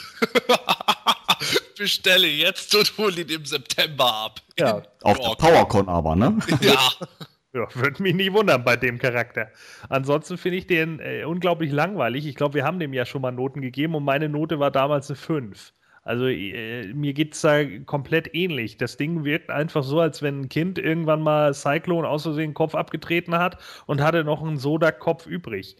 [1.77, 4.41] Bestelle jetzt und hol ihn im September ab.
[4.57, 4.83] Ja.
[5.03, 6.39] Auf der PowerCon aber, ne?
[6.61, 6.79] Ja.
[7.55, 9.51] Ja, würde mich nicht wundern bei dem Charakter.
[9.89, 12.27] Ansonsten finde ich den äh, unglaublich langweilig.
[12.27, 15.11] Ich glaube, wir haben dem ja schon mal Noten gegeben und meine Note war damals
[15.11, 15.73] eine 5.
[16.05, 18.77] Also äh, mir geht es da komplett ähnlich.
[18.77, 22.55] Das Ding wirkt einfach so, als wenn ein Kind irgendwann mal Cyclone aus Versehen den
[22.55, 25.77] Kopf abgetreten hat und hatte noch einen Soda-Kopf übrig.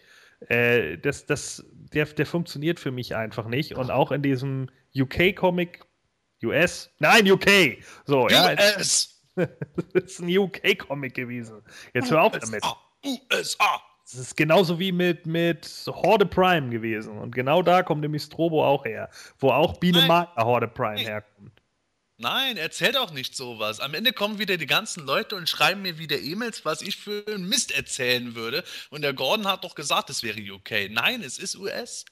[0.47, 3.75] Äh, das, das, der, der funktioniert für mich einfach nicht.
[3.75, 5.81] Und auch in diesem UK-Comic,
[6.43, 6.93] US?
[6.99, 7.79] Nein, UK!
[8.05, 8.31] So, US.
[8.31, 9.12] ja.
[9.93, 11.61] das ist ein UK-Comic gewesen.
[11.93, 12.63] Jetzt hör auf damit.
[13.05, 13.81] USA.
[14.03, 17.17] Das ist genauso wie mit, mit Horde Prime gewesen.
[17.17, 19.09] Und genau da kommt nämlich Strobo auch her.
[19.39, 21.05] Wo auch Biene Marker Horde Prime Nein.
[21.05, 21.51] herkommt.
[22.17, 23.79] Nein, erzähl doch nicht sowas.
[23.79, 27.25] Am Ende kommen wieder die ganzen Leute und schreiben mir wieder E-Mails, was ich für
[27.27, 28.63] einen Mist erzählen würde.
[28.91, 30.89] Und der Gordon hat doch gesagt, es wäre UK.
[30.91, 32.05] Nein, es ist US.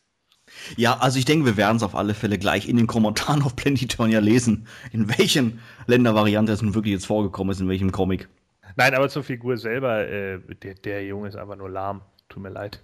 [0.78, 3.56] Ja, also ich denke, wir werden es auf alle Fälle gleich in den Kommentaren auf
[3.56, 8.30] Planetonia lesen, in welchen Ländervariante es nun wirklich jetzt vorgekommen ist, in welchem Comic.
[8.76, 12.02] Nein, aber zur Figur selber, äh, der, der Junge ist einfach nur lahm.
[12.30, 12.82] Tut mir leid.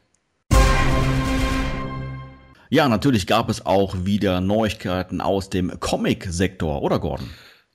[2.69, 7.29] Ja, natürlich gab es auch wieder Neuigkeiten aus dem Comic-Sektor, oder Gordon?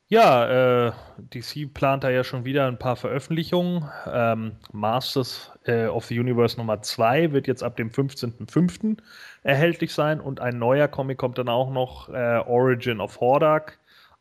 [0.08, 0.92] Ja, äh,
[1.34, 3.88] DC plant da ja schon wieder ein paar Veröffentlichungen.
[4.06, 8.98] Ähm, Masters äh, of the Universe Nummer 2 wird jetzt ab dem 15.05.
[9.42, 13.78] erhältlich sein und ein neuer Comic kommt dann auch noch, äh, Origin of Hordak,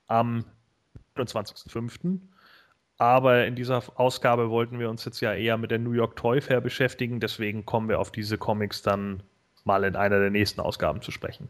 [0.08, 0.46] am
[1.16, 2.20] 29.05.
[2.98, 6.40] Aber in dieser Ausgabe wollten wir uns jetzt ja eher mit der New York Toy
[6.40, 9.24] Fair beschäftigen, deswegen kommen wir auf diese Comics dann
[9.64, 11.50] mal in einer der nächsten Ausgaben zu sprechen.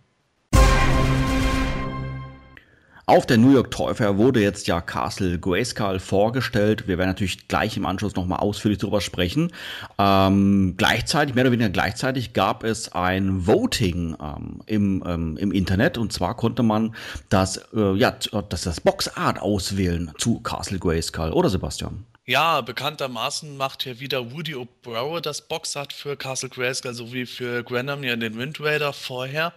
[3.05, 6.87] Auf der New York Fair wurde jetzt ja Castle Grayskull vorgestellt.
[6.87, 9.51] Wir werden natürlich gleich im Anschluss nochmal ausführlich darüber sprechen.
[9.97, 15.97] Ähm, gleichzeitig, mehr oder weniger gleichzeitig, gab es ein Voting ähm, im, ähm, im Internet.
[15.97, 16.95] Und zwar konnte man
[17.29, 18.11] das, äh, ja,
[18.49, 21.31] das, das Boxart auswählen zu Castle Grayskull.
[21.31, 22.05] Oder Sebastian?
[22.25, 28.15] Ja, bekanntermaßen macht hier wieder Woody O'Brower das Boxart für Castle Grayskull sowie für Granamir
[28.15, 29.53] den Wind Raider vorher.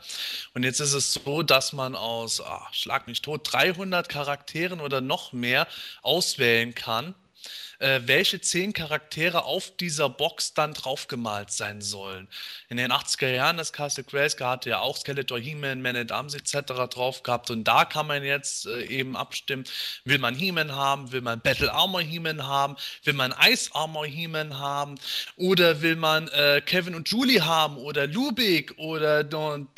[0.55, 5.03] Und jetzt ist es so, dass man aus, ah, schlag mich tot, 300 Charakteren oder
[5.03, 5.69] noch mehr
[6.01, 7.15] auswählen kann
[7.79, 12.29] äh, welche zehn Charaktere auf dieser Box dann draufgemalt sein sollen.
[12.69, 16.35] In den 80er Jahren, das Castle Grayskull hatte ja auch Skeletor, He-Man, Man at Arms
[16.35, 16.73] etc.
[16.91, 19.65] drauf gehabt und da kann man jetzt äh, eben abstimmen,
[20.05, 24.59] will man He-Man haben, will man Battle Armor He-Man haben, will man Ice Armor He-Man
[24.59, 24.97] haben
[25.37, 29.25] oder will man äh, Kevin und Julie haben oder Lubik oder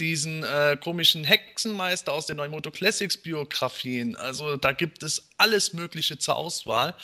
[0.01, 4.17] diesen äh, komischen Hexenmeister aus den Neumoto Classics Biografien.
[4.17, 6.95] Also da gibt es alles Mögliche zur Auswahl.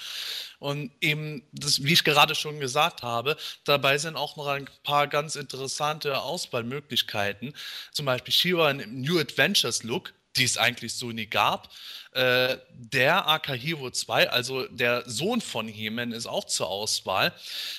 [0.62, 5.08] Und eben, das, wie ich gerade schon gesagt habe, dabei sind auch noch ein paar
[5.08, 7.52] ganz interessante Auswahlmöglichkeiten.
[7.90, 11.68] Zum Beispiel Shiva im New Adventures Look, die es eigentlich so nie gab.
[12.12, 17.32] Äh, der Akahiro 2, also der Sohn von He-Man, ist auch zur Auswahl.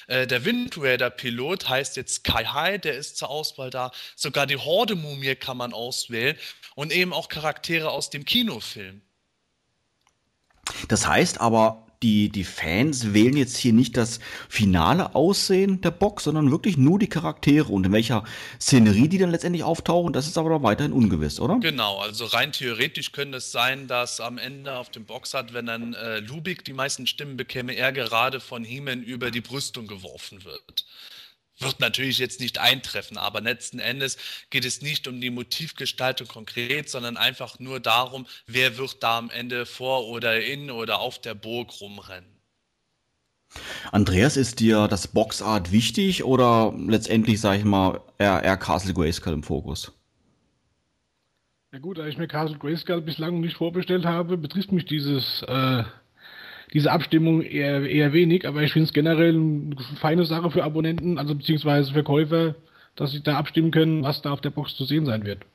[0.07, 3.93] Äh, der Wind Raider Pilot heißt jetzt Kai Hai, der ist zur Auswahl da.
[4.17, 6.35] Sogar die Horde-Mumie kann man auswählen
[6.75, 9.01] und eben auch Charaktere aus dem Kinofilm.
[10.89, 16.25] Das heißt aber, die, die Fans wählen jetzt hier nicht das finale Aussehen der Box,
[16.25, 18.23] sondern wirklich nur die Charaktere und in welcher
[18.59, 21.57] Szenerie die dann letztendlich auftauchen, das ist aber noch weiterhin ungewiss, oder?
[21.59, 25.93] Genau, also rein theoretisch könnte es sein, dass am Ende auf dem Boxart, wenn dann
[25.93, 30.85] äh, Lubik die meisten Stimmen bekäme, er gerade von Heeman über die Brüstung geworfen wird
[31.59, 34.17] wird natürlich jetzt nicht eintreffen, aber letzten Endes
[34.49, 39.29] geht es nicht um die Motivgestaltung konkret, sondern einfach nur darum, wer wird da am
[39.29, 42.33] Ende vor oder in oder auf der Burg rumrennen.
[43.91, 49.33] Andreas, ist dir das Boxart wichtig oder letztendlich, sage ich mal, eher, eher Castle Grayskull
[49.33, 49.91] im Fokus?
[51.71, 55.83] Ja gut, da ich mir Castle Grayskull bislang nicht vorbestellt habe, betrifft mich dieses äh,
[56.73, 61.19] diese Abstimmung eher, eher wenig, aber ich finde es generell eine feine Sache für Abonnenten,
[61.19, 62.55] also beziehungsweise für Käufer,
[62.95, 65.45] dass sie da abstimmen können, was da auf der Box zu sehen sein wird.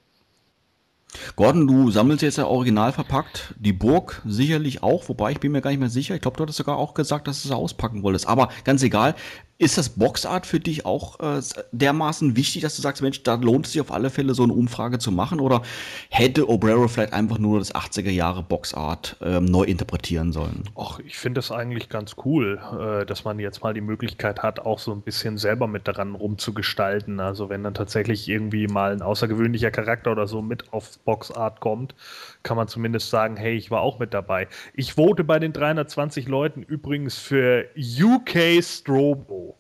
[1.37, 3.55] Gordon, du sammelst jetzt ja original verpackt.
[3.59, 6.15] Die Burg sicherlich auch, wobei ich bin mir gar nicht mehr sicher.
[6.15, 8.29] Ich glaube, du hattest sogar auch gesagt, dass du es auspacken wolltest.
[8.29, 9.15] Aber ganz egal,
[9.59, 11.43] ist das Boxart für dich auch äh,
[11.73, 14.53] dermaßen wichtig, dass du sagst, Mensch, da lohnt es sich auf alle Fälle so eine
[14.53, 15.41] Umfrage zu machen?
[15.41, 15.63] Oder
[16.11, 20.63] hätte Obrero vielleicht einfach nur das 80er Jahre Boxart ähm, neu interpretieren sollen?
[20.79, 24.61] Ach, ich finde das eigentlich ganz cool, äh, dass man jetzt mal die Möglichkeit hat,
[24.61, 27.19] auch so ein bisschen selber mit daran rumzugestalten.
[27.19, 31.97] Also wenn dann tatsächlich irgendwie mal ein außergewöhnlicher Charakter oder so mit auf Boxart kommt,
[32.43, 34.49] kann man zumindest sagen, hey, ich war auch mit dabei.
[34.75, 39.57] Ich vote bei den 320 Leuten übrigens für UK Strobo.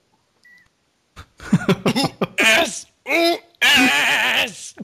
[1.86, 2.86] US!
[3.06, 4.74] US!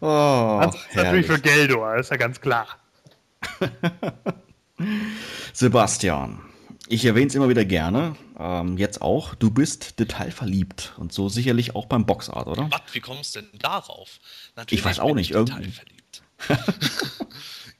[0.00, 2.66] oh, das ist natürlich für Geldor, ist ja ganz klar.
[5.52, 6.40] Sebastian,
[6.88, 11.74] ich erwähne es immer wieder gerne, ähm, jetzt auch, du bist detailverliebt und so sicherlich
[11.74, 12.68] auch beim Boxart, oder?
[12.70, 14.18] Was, wie kommst du denn darauf?
[14.56, 15.72] Natürlich ich weiß auch nicht, irgendwie.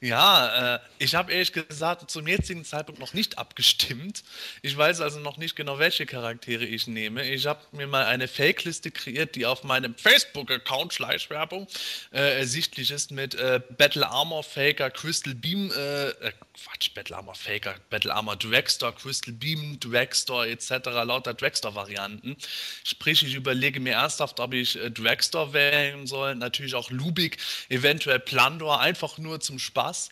[0.01, 4.23] Ja, äh, ich habe ehrlich gesagt zum jetzigen Zeitpunkt noch nicht abgestimmt.
[4.61, 7.27] Ich weiß also noch nicht genau, welche Charaktere ich nehme.
[7.27, 11.67] Ich habe mir mal eine Fake-Liste kreiert, die auf meinem Facebook-Account, Schleichwerbung,
[12.11, 17.35] äh, ersichtlich ist mit äh, Battle Armor Faker, Crystal Beam, äh, äh, Quatsch, Battle Armor
[17.35, 22.35] Faker, Battle Armor Dragstore, Crystal Beam, Dragstore etc., lauter Dragstore-Varianten.
[22.83, 27.37] Sprich, ich überlege mir ernsthaft, ob ich äh, Dragstore wählen soll, natürlich auch Lubik,
[27.69, 30.09] eventuell Plandor, einfach nur zum Spaß Spaß.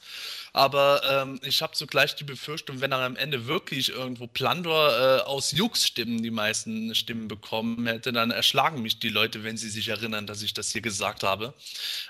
[0.55, 5.21] Aber ähm, ich habe zugleich die Befürchtung, wenn er am Ende wirklich irgendwo Plandor äh,
[5.21, 9.87] aus Jux-Stimmen die meisten Stimmen bekommen hätte, dann erschlagen mich die Leute, wenn sie sich
[9.87, 11.53] erinnern, dass ich das hier gesagt habe.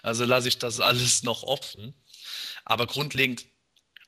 [0.02, 1.94] Also lasse ich das alles noch offen.
[2.66, 3.46] Aber grundlegend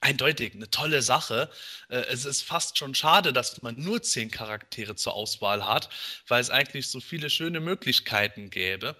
[0.01, 1.49] eindeutig eine tolle Sache.
[1.87, 5.89] Äh, es ist fast schon schade, dass man nur zehn Charaktere zur Auswahl hat,
[6.27, 8.97] weil es eigentlich so viele schöne Möglichkeiten gäbe.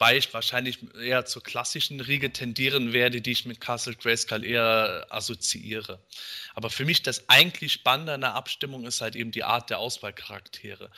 [0.00, 5.06] Wobei ich wahrscheinlich eher zur klassischen Riege tendieren werde, die ich mit Castle Grayskull eher
[5.10, 5.98] assoziiere.
[6.54, 9.78] Aber für mich das eigentlich Spannende an der Abstimmung ist halt eben die Art der
[9.78, 10.90] Auswahlcharaktere.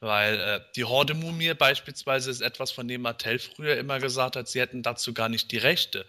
[0.00, 4.60] Weil äh, die Horde-Mumie beispielsweise ist etwas, von dem Mattel früher immer gesagt hat, sie
[4.60, 6.04] hätten dazu gar nicht die Rechte.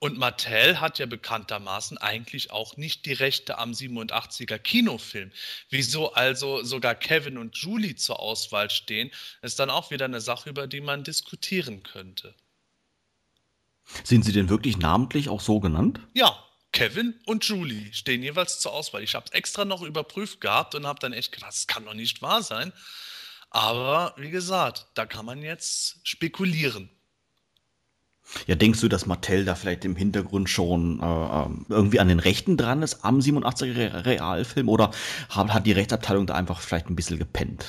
[0.00, 5.30] Und Mattel hat ja bekanntermaßen eigentlich auch nicht die Rechte am 87er Kinofilm.
[5.68, 9.10] Wieso also sogar Kevin und Julie zur Auswahl stehen,
[9.42, 12.34] ist dann auch wieder eine Sache, über die man diskutieren könnte.
[14.02, 16.00] Sind sie denn wirklich namentlich auch so genannt?
[16.14, 16.34] Ja,
[16.72, 19.02] Kevin und Julie stehen jeweils zur Auswahl.
[19.02, 21.94] Ich habe es extra noch überprüft gehabt und habe dann echt gedacht, das kann doch
[21.94, 22.72] nicht wahr sein.
[23.50, 26.88] Aber wie gesagt, da kann man jetzt spekulieren.
[28.46, 32.20] Ja, denkst du, dass Mattel da vielleicht im Hintergrund schon äh, ähm, irgendwie an den
[32.20, 34.90] Rechten dran ist am 87er Realfilm oder
[35.28, 37.66] hat, hat die Rechtsabteilung da einfach vielleicht ein bisschen gepennt?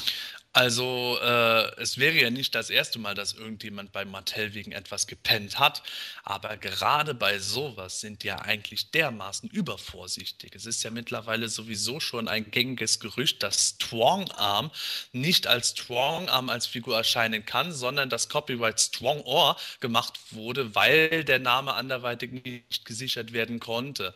[0.54, 5.08] Also äh, es wäre ja nicht das erste Mal, dass irgendjemand bei Mattel wegen etwas
[5.08, 5.82] gepennt hat,
[6.26, 10.54] aber gerade bei sowas sind die ja eigentlich dermaßen übervorsichtig.
[10.54, 14.72] Es ist ja mittlerweile sowieso schon ein gängiges Gerücht, dass Strong Arm
[15.14, 20.76] nicht als Strong Arm als Figur erscheinen kann, sondern das Copyright Strong Oar gemacht wurde,
[20.76, 24.14] weil der Name anderweitig nicht gesichert werden konnte.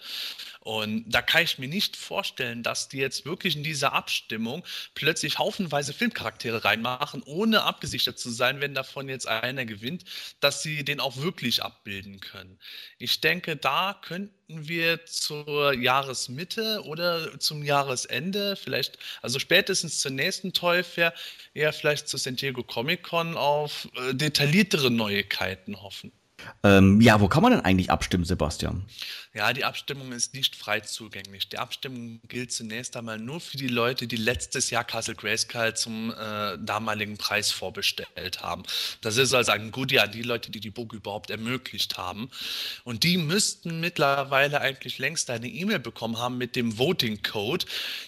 [0.66, 5.38] Und da kann ich mir nicht vorstellen, dass die jetzt wirklich in dieser Abstimmung plötzlich
[5.38, 10.06] haufenweise Filmcharaktere reinmachen, ohne abgesichert zu sein, wenn davon jetzt einer gewinnt,
[10.40, 12.58] dass sie den auch wirklich abbilden können.
[12.98, 20.52] Ich denke, da könnten wir zur Jahresmitte oder zum Jahresende, vielleicht, also spätestens zur nächsten
[20.52, 21.14] Toy Fair,
[21.54, 26.12] eher vielleicht zur San Diego Comic Con auf äh, detailliertere Neuigkeiten hoffen.
[26.64, 28.86] Ähm, ja, wo kann man denn eigentlich abstimmen, Sebastian?
[29.36, 31.50] Ja, die Abstimmung ist nicht frei zugänglich.
[31.50, 36.12] Die Abstimmung gilt zunächst einmal nur für die Leute, die letztes Jahr Castle Grayskull zum
[36.12, 38.64] äh, damaligen Preis vorbestellt haben.
[39.02, 42.30] Das ist also ein Goodie an die Leute, die die Burg überhaupt ermöglicht haben.
[42.86, 47.66] Und die müssten mittlerweile eigentlich längst eine E-Mail bekommen haben mit dem Voting Code.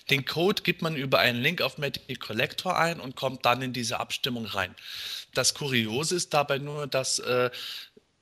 [0.10, 3.74] Den Code gibt man über einen Link auf Magic Collector ein und kommt dann in
[3.74, 4.74] diese Abstimmung rein.
[5.34, 7.52] Das Kuriose ist dabei nur, dass äh,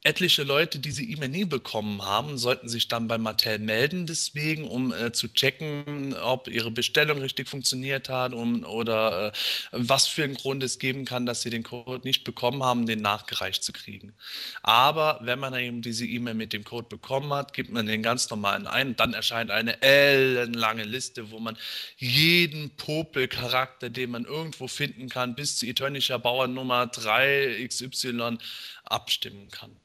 [0.05, 4.93] etliche Leute diese E-Mail nie bekommen haben, sollten sich dann bei Mattel melden, deswegen, um
[4.93, 9.31] äh, zu checken, ob ihre Bestellung richtig funktioniert hat um, oder äh,
[9.71, 13.01] was für einen Grund es geben kann, dass sie den Code nicht bekommen haben, den
[13.01, 14.13] nachgereicht zu kriegen.
[14.61, 18.29] Aber wenn man eben diese E-Mail mit dem Code bekommen hat, gibt man den ganz
[18.29, 21.57] normalen ein, dann erscheint eine ellenlange Liste, wo man
[21.97, 28.37] jeden Popel-Charakter, den man irgendwo finden kann, bis zu Eternischer Bauer Nummer 3 XY
[28.83, 29.75] abstimmen kann.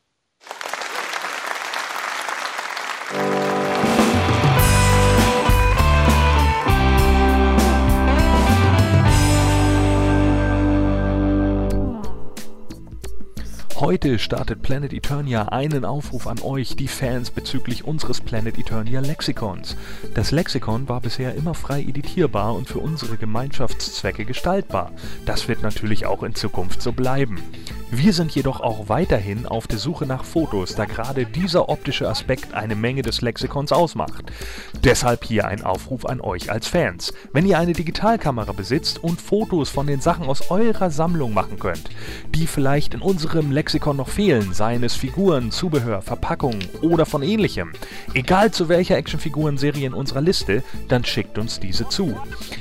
[13.80, 19.74] Heute startet Planet Eternia einen Aufruf an euch, die Fans, bezüglich unseres Planet Eternia Lexikons.
[20.14, 24.93] Das Lexikon war bisher immer frei editierbar und für unsere Gemeinschaftszwecke gestaltbar.
[25.24, 27.43] Das wird natürlich auch in Zukunft so bleiben.
[27.93, 32.55] Wir sind jedoch auch weiterhin auf der Suche nach Fotos, da gerade dieser optische Aspekt
[32.55, 34.26] eine Menge des Lexikons ausmacht.
[34.84, 37.12] Deshalb hier ein Aufruf an euch als Fans.
[37.32, 41.91] Wenn ihr eine Digitalkamera besitzt und Fotos von den Sachen aus eurer Sammlung machen könnt,
[42.32, 47.72] die vielleicht in unserem Lexikon noch fehlen, seien es Figuren, Zubehör, Verpackungen oder von ähnlichem,
[48.14, 52.16] egal zu welcher Actionfiguren-Serie in unserer Liste, dann schickt uns diese zu.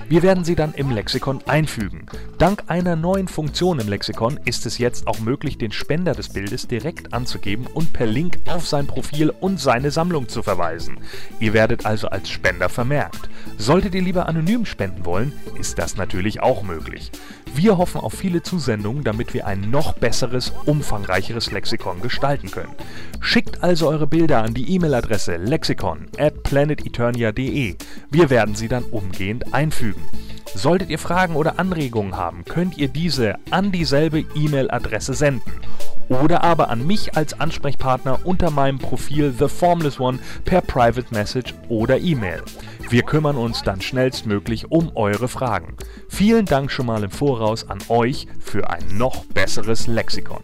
[0.07, 2.07] Wir werden sie dann im Lexikon einfügen.
[2.39, 6.67] Dank einer neuen Funktion im Lexikon ist es jetzt auch möglich, den Spender des Bildes
[6.67, 10.99] direkt anzugeben und per Link auf sein Profil und seine Sammlung zu verweisen.
[11.39, 13.29] Ihr werdet also als Spender vermerkt.
[13.57, 17.11] Solltet ihr lieber anonym spenden wollen, ist das natürlich auch möglich.
[17.55, 22.75] Wir hoffen auf viele Zusendungen, damit wir ein noch besseres, umfangreicheres Lexikon gestalten können.
[23.19, 27.75] Schickt also eure Bilder an die E-Mail-Adresse lexikon at planeteternia.de.
[28.09, 30.01] Wir werden sie dann umgehend einfügen.
[30.55, 35.51] Solltet ihr Fragen oder Anregungen haben, könnt ihr diese an dieselbe E-Mail-Adresse senden
[36.09, 41.53] oder aber an mich als Ansprechpartner unter meinem Profil The Formless One per Private Message
[41.69, 42.41] oder E-Mail.
[42.89, 45.77] Wir kümmern uns dann schnellstmöglich um eure Fragen.
[46.07, 50.41] Vielen Dank schon mal im Voraus an euch für ein noch besseres Lexikon.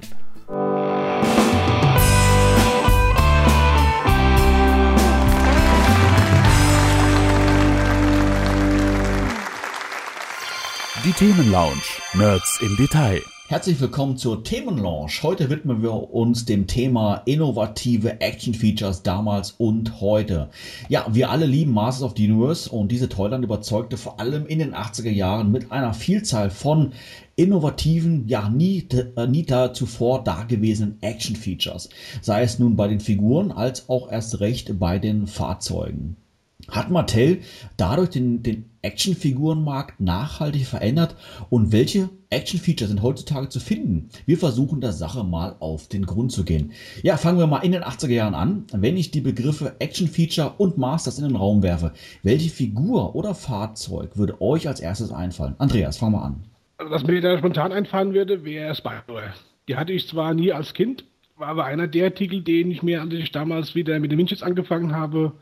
[11.04, 11.82] Die Themenlounge.
[12.14, 13.24] Nerds im Detail.
[13.48, 15.22] Herzlich willkommen zur Themenlaunch.
[15.22, 20.50] Heute widmen wir uns dem Thema innovative Action-Features damals und heute.
[20.90, 24.58] Ja, wir alle lieben Masters of the Universe und diese Toyland überzeugte vor allem in
[24.58, 26.94] den 80er Jahren mit einer Vielzahl von
[27.36, 31.90] innovativen, ja nie, äh, nie da zuvor dagewesenen Action-Features.
[32.24, 36.18] Sei es nun bei den Figuren als auch erst recht bei den Fahrzeugen.
[36.70, 37.40] Hat Mattel
[37.78, 41.16] dadurch den, den Actionfigurenmarkt nachhaltig verändert
[41.50, 44.10] und welche Action-Features sind heutzutage zu finden?
[44.26, 46.72] Wir versuchen der Sache mal auf den Grund zu gehen.
[47.04, 48.66] Ja, fangen wir mal in den 80er Jahren an.
[48.72, 51.94] Wenn ich die Begriffe Action-Feature und Masters in den Raum werfe,
[52.24, 55.56] welche Figur oder Fahrzeug würde euch als erstes einfallen?
[55.58, 56.44] Andreas, fangen wir an.
[56.78, 59.20] Also, was mir da spontan einfallen würde, wäre Spyro.
[59.68, 61.06] Die hatte ich zwar nie als Kind,
[61.38, 64.42] war aber einer der Artikel, den ich mir, als ich damals wieder mit den Winches
[64.42, 65.34] angefangen habe,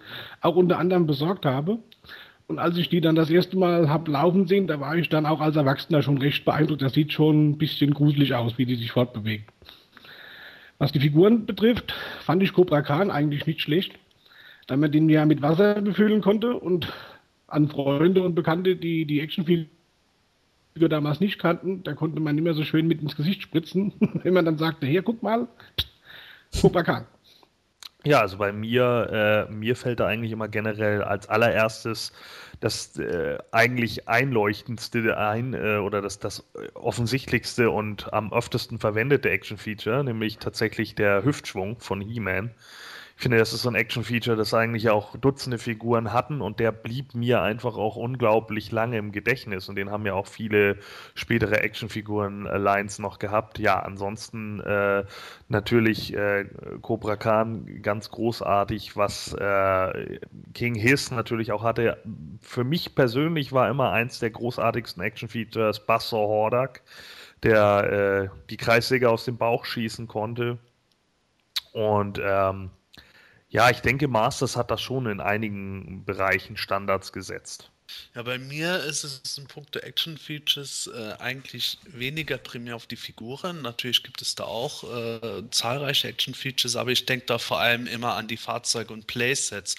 [0.42, 1.80] auch unter anderem besorgt habe.
[2.48, 5.26] Und als ich die dann das erste Mal habe laufen sehen, da war ich dann
[5.26, 6.82] auch als Erwachsener schon recht beeindruckt.
[6.82, 9.50] Das sieht schon ein bisschen gruselig aus, wie die sich fortbewegt.
[10.80, 13.94] Was die Figuren betrifft, fand ich Cobra Khan eigentlich nicht schlecht,
[14.68, 16.92] da man den ja mit Wasser befüllen konnte und
[17.48, 19.22] an Freunde und Bekannte, die die
[20.74, 23.94] Actionfigur damals nicht kannten, da konnte man immer so schön mit ins Gesicht spritzen,
[24.24, 25.48] wenn man dann sagte, hier, guck mal,
[26.60, 27.06] Cobra Khan.
[28.06, 32.12] Ja, also bei mir, äh, mir fällt da eigentlich immer generell als allererstes
[32.60, 36.44] das äh, eigentlich einleuchtendste ein äh, oder das, das
[36.74, 42.52] offensichtlichste und am öftesten verwendete Action-Feature, nämlich tatsächlich der Hüftschwung von He-Man.
[43.24, 47.16] Finde, das ist so ein Action-Feature, das eigentlich auch Dutzende Figuren hatten und der blieb
[47.16, 50.78] mir einfach auch unglaublich lange im Gedächtnis und den haben ja auch viele
[51.16, 53.60] spätere Action-Figuren-Lines noch gehabt.
[53.60, 55.06] Ja, ansonsten äh,
[55.48, 56.50] natürlich äh,
[56.82, 60.20] Cobra Khan ganz großartig, was äh,
[60.54, 62.04] King Hiss natürlich auch hatte.
[62.42, 66.82] Für mich persönlich war immer eins der großartigsten Action-Features Buzzsaw Hordak,
[67.42, 70.58] der äh, die Kreissäge aus dem Bauch schießen konnte.
[71.72, 72.70] Und ähm,
[73.54, 77.70] ja, ich denke, Masters hat das schon in einigen Bereichen Standards gesetzt.
[78.16, 83.62] Ja, bei mir ist es in puncto Action-Features äh, eigentlich weniger primär auf die Figuren.
[83.62, 88.16] Natürlich gibt es da auch äh, zahlreiche Action-Features, aber ich denke da vor allem immer
[88.16, 89.76] an die Fahrzeuge und Playsets,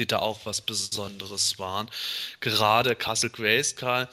[0.00, 1.88] die da auch was Besonderes waren.
[2.40, 4.08] Gerade Castle Grayskull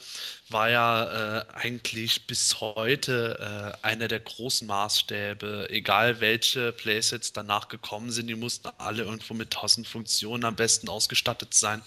[0.50, 5.68] war ja äh, eigentlich bis heute äh, einer der großen Maßstäbe.
[5.70, 10.88] Egal welche Playsets danach gekommen sind, die mussten alle irgendwo mit 1000 Funktionen am besten
[10.88, 11.82] ausgestattet sein.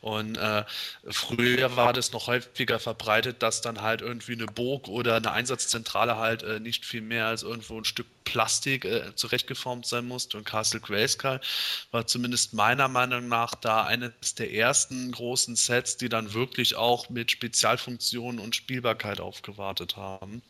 [0.00, 0.64] Und äh,
[1.10, 6.16] früher war das noch häufiger verbreitet, dass dann halt irgendwie eine Burg oder eine Einsatzzentrale
[6.16, 10.36] halt äh, nicht viel mehr als irgendwo ein Stück Plastik äh, zurechtgeformt sein musste.
[10.36, 11.40] Und Castle Grayskull
[11.90, 17.08] war zumindest meiner Meinung nach da eines der ersten großen Sets, die dann wirklich auch
[17.08, 20.42] mit Spezialfunktionen und Spielbarkeit aufgewartet haben.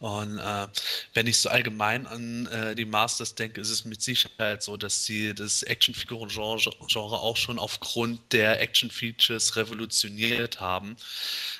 [0.00, 0.68] Und äh,
[1.14, 5.04] wenn ich so allgemein an äh, die Masters denke, ist es mit Sicherheit so, dass
[5.04, 10.96] sie das Actionfiguren-Genre auch schon aufgrund der Action-Features revolutioniert haben.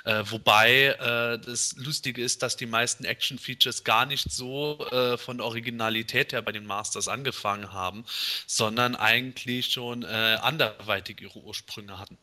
[0.04, 5.40] Äh, wobei äh, das Lustige ist, dass die meisten Action-Features gar nicht so äh, von
[5.40, 8.04] Originalität her bei den Masters angefangen haben,
[8.46, 12.16] sondern eigentlich schon äh, anderweitig ihre Ursprünge hatten.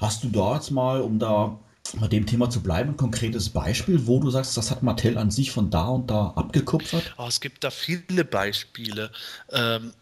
[0.00, 1.60] Hast du jetzt mal, um da
[1.98, 5.30] bei dem Thema zu bleiben, ein konkretes Beispiel, wo du sagst, das hat Mattel an
[5.30, 7.14] sich von da und da abgekupfert?
[7.18, 9.10] Oh, es gibt da viele Beispiele.
[9.50, 9.92] Ähm,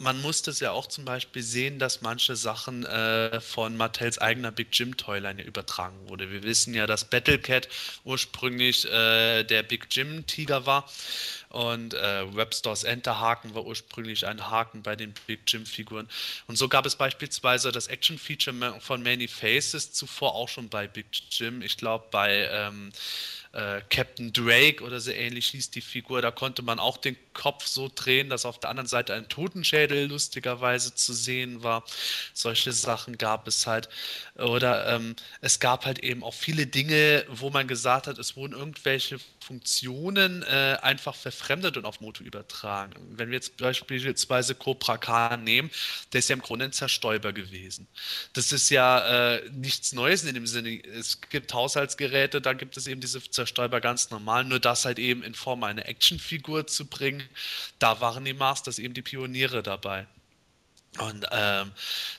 [0.00, 4.50] man muss das ja auch zum Beispiel sehen, dass manche Sachen äh, von Mattels eigener
[4.50, 6.30] Big Jim Toyline übertragen wurde.
[6.30, 7.68] Wir wissen ja, dass Battlecat
[8.04, 10.90] ursprünglich äh, der Big Jim Tiger war
[11.50, 16.08] und äh, Webstores Enterhaken war ursprünglich ein Haken bei den Big Jim Figuren.
[16.46, 20.88] Und so gab es beispielsweise das Action Feature von Many Faces zuvor auch schon bei
[20.88, 21.60] Big Jim.
[21.60, 22.90] Ich glaube bei ähm,
[23.52, 26.22] äh, Captain Drake oder so ähnlich hieß die Figur.
[26.22, 30.06] Da konnte man auch den Kopf so drehen, dass auf der anderen Seite ein Totenschädel
[30.06, 31.84] lustigerweise zu sehen war.
[32.32, 33.88] Solche Sachen gab es halt.
[34.36, 38.52] Oder ähm, es gab halt eben auch viele Dinge, wo man gesagt hat, es wurden
[38.52, 39.18] irgendwelche
[39.50, 42.92] Funktionen äh, einfach verfremdet und auf Moto übertragen.
[43.16, 45.72] Wenn wir jetzt beispielsweise Cobra Khan nehmen,
[46.12, 47.88] der ist ja im Grunde ein Zerstäuber gewesen.
[48.32, 50.80] Das ist ja äh, nichts Neues in dem Sinne.
[50.84, 55.24] Es gibt Haushaltsgeräte, da gibt es eben diese Zerstäuber ganz normal, nur das halt eben
[55.24, 57.28] in Form einer Actionfigur zu bringen,
[57.80, 60.06] da waren die Masters eben die Pioniere dabei.
[60.98, 61.70] Und ähm,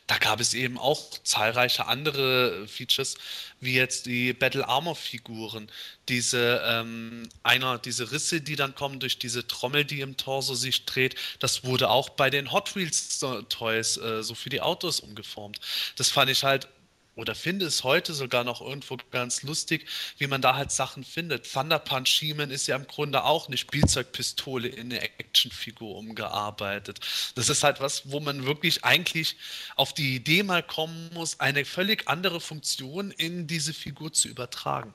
[0.07, 3.15] da gab es eben auch zahlreiche andere Features,
[3.59, 5.69] wie jetzt die Battle Armor Figuren,
[6.07, 10.85] diese ähm, einer diese Risse, die dann kommen durch diese Trommel, die im Torso sich
[10.85, 11.15] dreht.
[11.39, 13.19] Das wurde auch bei den Hot Wheels
[13.49, 15.59] Toys äh, so für die Autos umgeformt.
[15.97, 16.67] Das fand ich halt
[17.15, 19.85] oder finde es heute sogar noch irgendwo ganz lustig,
[20.17, 21.51] wie man da halt Sachen findet.
[21.51, 26.99] Thunder Punch He-Man ist ja im Grunde auch eine Spielzeugpistole in eine Actionfigur umgearbeitet.
[27.35, 29.35] Das ist halt was, wo man wirklich eigentlich
[29.75, 34.93] auf die Idee mal kommen muss, eine völlig andere Funktion in diese Figur zu übertragen.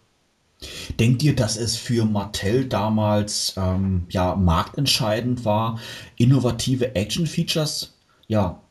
[0.98, 5.78] Denkt ihr, dass es für Mattel damals ähm, ja marktentscheidend war,
[6.16, 7.92] innovative Action-Features
[8.26, 8.62] ja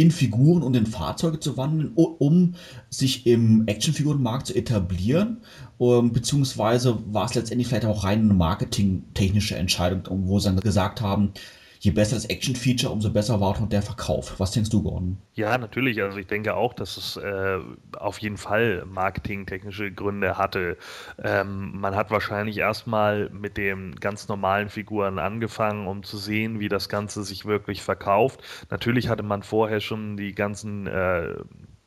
[0.00, 2.54] in Figuren und in Fahrzeuge zu wandeln, um
[2.88, 5.42] sich im Actionfigurenmarkt zu etablieren?
[5.78, 11.02] Ähm, beziehungsweise war es letztendlich vielleicht auch rein eine marketingtechnische Entscheidung, wo sie dann gesagt
[11.02, 11.32] haben,
[11.80, 14.38] je besser das Action-Feature, umso besser war auch der Verkauf.
[14.38, 15.16] Was denkst du, Gordon?
[15.32, 16.02] Ja, natürlich.
[16.02, 17.58] Also ich denke auch, dass es äh,
[17.96, 20.76] auf jeden Fall marketingtechnische Gründe hatte.
[21.22, 26.68] Ähm, man hat wahrscheinlich erstmal mit den ganz normalen Figuren angefangen, um zu sehen, wie
[26.68, 28.42] das Ganze sich wirklich verkauft.
[28.68, 31.34] Natürlich hatte man vorher schon die ganzen äh,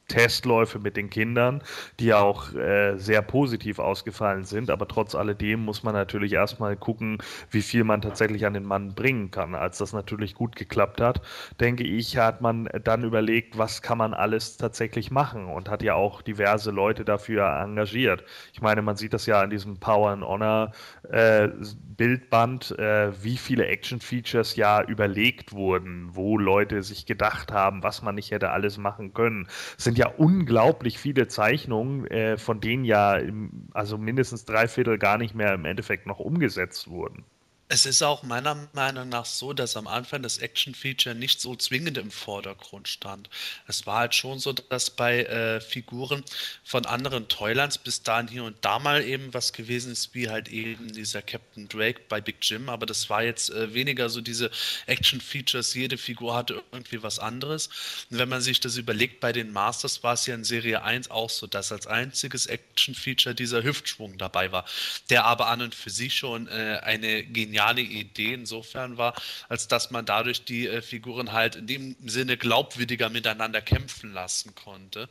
[0.08, 1.62] Testläufe mit den Kindern,
[2.00, 4.70] die auch äh, sehr positiv ausgefallen sind.
[4.70, 7.18] Aber trotz alledem muss man natürlich erstmal gucken,
[7.50, 9.56] wie viel man tatsächlich an den Mann bringen kann.
[9.56, 11.22] Als das natürlich gut geklappt hat,
[11.60, 15.96] denke ich, hat man dann überlegt, was kann man alles tatsächlich machen und hat ja
[15.96, 18.24] auch diverse Leute dafür engagiert.
[18.54, 20.72] Ich meine, man sieht das ja an diesem Power and Honor
[21.10, 21.50] äh,
[21.98, 28.16] Bildband, äh, wie viele Action-Features ja überlegt wurden, wo Leute sich gedacht haben, was man
[28.16, 29.48] nicht hätte alles machen können.
[29.78, 34.98] Es sind ja unglaublich viele Zeichnungen, äh, von denen ja im, also mindestens drei Viertel
[34.98, 37.26] gar nicht mehr im Endeffekt noch umgesetzt wurden.
[37.70, 41.98] Es ist auch meiner Meinung nach so, dass am Anfang das Action-Feature nicht so zwingend
[41.98, 43.30] im Vordergrund stand.
[43.68, 46.24] Es war halt schon so, dass bei äh, Figuren
[46.64, 50.50] von anderen Toylands bis dahin hier und da mal eben was gewesen ist, wie halt
[50.50, 54.52] eben dieser Captain Drake bei Big Jim, aber das war jetzt äh, weniger so diese
[54.86, 57.70] Action-Features, jede Figur hatte irgendwie was anderes.
[58.12, 61.10] Und wenn man sich das überlegt, bei den Masters war es ja in Serie 1
[61.10, 64.66] auch so, dass als einziges Action-Feature dieser Hüftschwung dabei war,
[65.10, 69.14] der aber an und für sich schon äh, eine geniale geniale Idee insofern war,
[69.48, 74.56] als dass man dadurch die äh, Figuren halt in dem Sinne glaubwürdiger miteinander kämpfen lassen
[74.56, 75.08] konnte.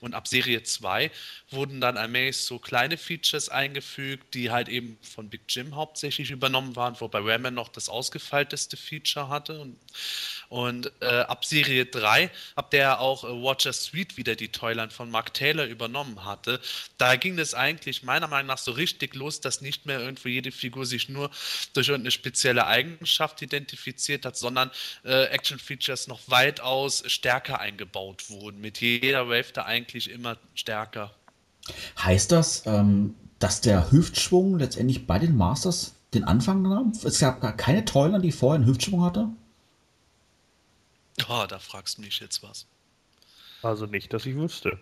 [0.00, 1.10] Und ab Serie 2
[1.50, 6.76] wurden dann allmählich so kleine Features eingefügt, die halt eben von Big Jim hauptsächlich übernommen
[6.76, 9.60] waren, wobei Rayman noch das ausgefeilteste Feature hatte.
[9.60, 9.76] Und
[10.52, 15.10] und äh, ab Serie 3, ab der auch äh, Watcher Street wieder die Toyland von
[15.10, 16.60] Mark Taylor übernommen hatte,
[16.98, 20.52] da ging es eigentlich meiner Meinung nach so richtig los, dass nicht mehr irgendwo jede
[20.52, 21.30] Figur sich nur
[21.72, 24.70] durch irgendeine spezielle Eigenschaft identifiziert hat, sondern
[25.04, 28.60] äh, Action-Features noch weitaus stärker eingebaut wurden.
[28.60, 31.14] Mit jeder Wave da eigentlich immer stärker.
[31.98, 36.92] Heißt das, ähm, dass der Hüftschwung letztendlich bei den Masters den Anfang nahm?
[37.04, 39.28] Es gab gar keine Toyland, die vorher einen Hüftschwung hatte?
[41.28, 42.66] Oh, da fragst du mich jetzt was.
[43.62, 44.78] Also nicht, dass ich wüsste.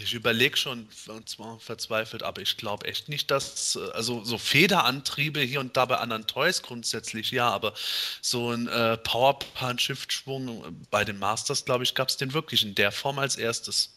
[0.00, 5.40] Ich überlege schon und zwar verzweifelt, aber ich glaube echt nicht, dass, also so Federantriebe
[5.40, 7.74] hier und da bei anderen Toys grundsätzlich ja, aber
[8.22, 12.64] so ein äh, Power Punch Hüftschwung bei den Masters, glaube ich, gab es den wirklich
[12.64, 13.94] in der Form als erstes.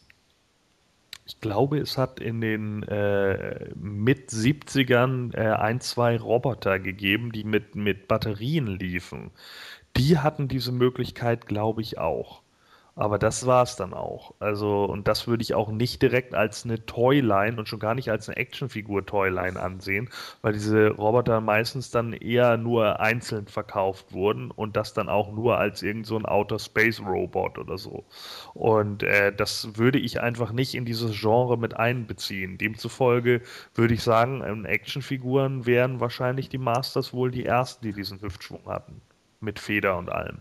[1.24, 7.44] Ich glaube, es hat in den äh, mit 70ern äh, ein, zwei Roboter gegeben, die
[7.44, 9.30] mit, mit Batterien liefen.
[9.96, 12.41] Die hatten diese Möglichkeit, glaube ich, auch.
[12.94, 14.34] Aber das war es dann auch.
[14.38, 18.10] Also, und das würde ich auch nicht direkt als eine Toyline und schon gar nicht
[18.10, 20.10] als eine Actionfigur-Toyline ansehen,
[20.42, 25.56] weil diese Roboter meistens dann eher nur einzeln verkauft wurden und das dann auch nur
[25.58, 28.04] als irgend so Outer Space Robot oder so.
[28.54, 32.58] Und äh, das würde ich einfach nicht in dieses Genre mit einbeziehen.
[32.58, 33.40] Demzufolge
[33.74, 39.00] würde ich sagen, Actionfiguren wären wahrscheinlich die Masters wohl die ersten, die diesen Hüftschwung hatten
[39.40, 40.40] mit Feder und allem.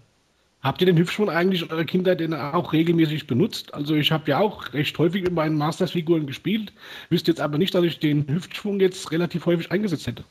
[0.62, 3.74] Habt ihr den Hüftschwung eigentlich in eurer Kindheit denn auch regelmäßig benutzt?
[3.74, 6.72] Also ich habe ja auch recht häufig mit meinen Masters-Figuren gespielt,
[7.10, 10.24] wüsste jetzt aber nicht, dass ich den Hüftschwung jetzt relativ häufig eingesetzt hätte.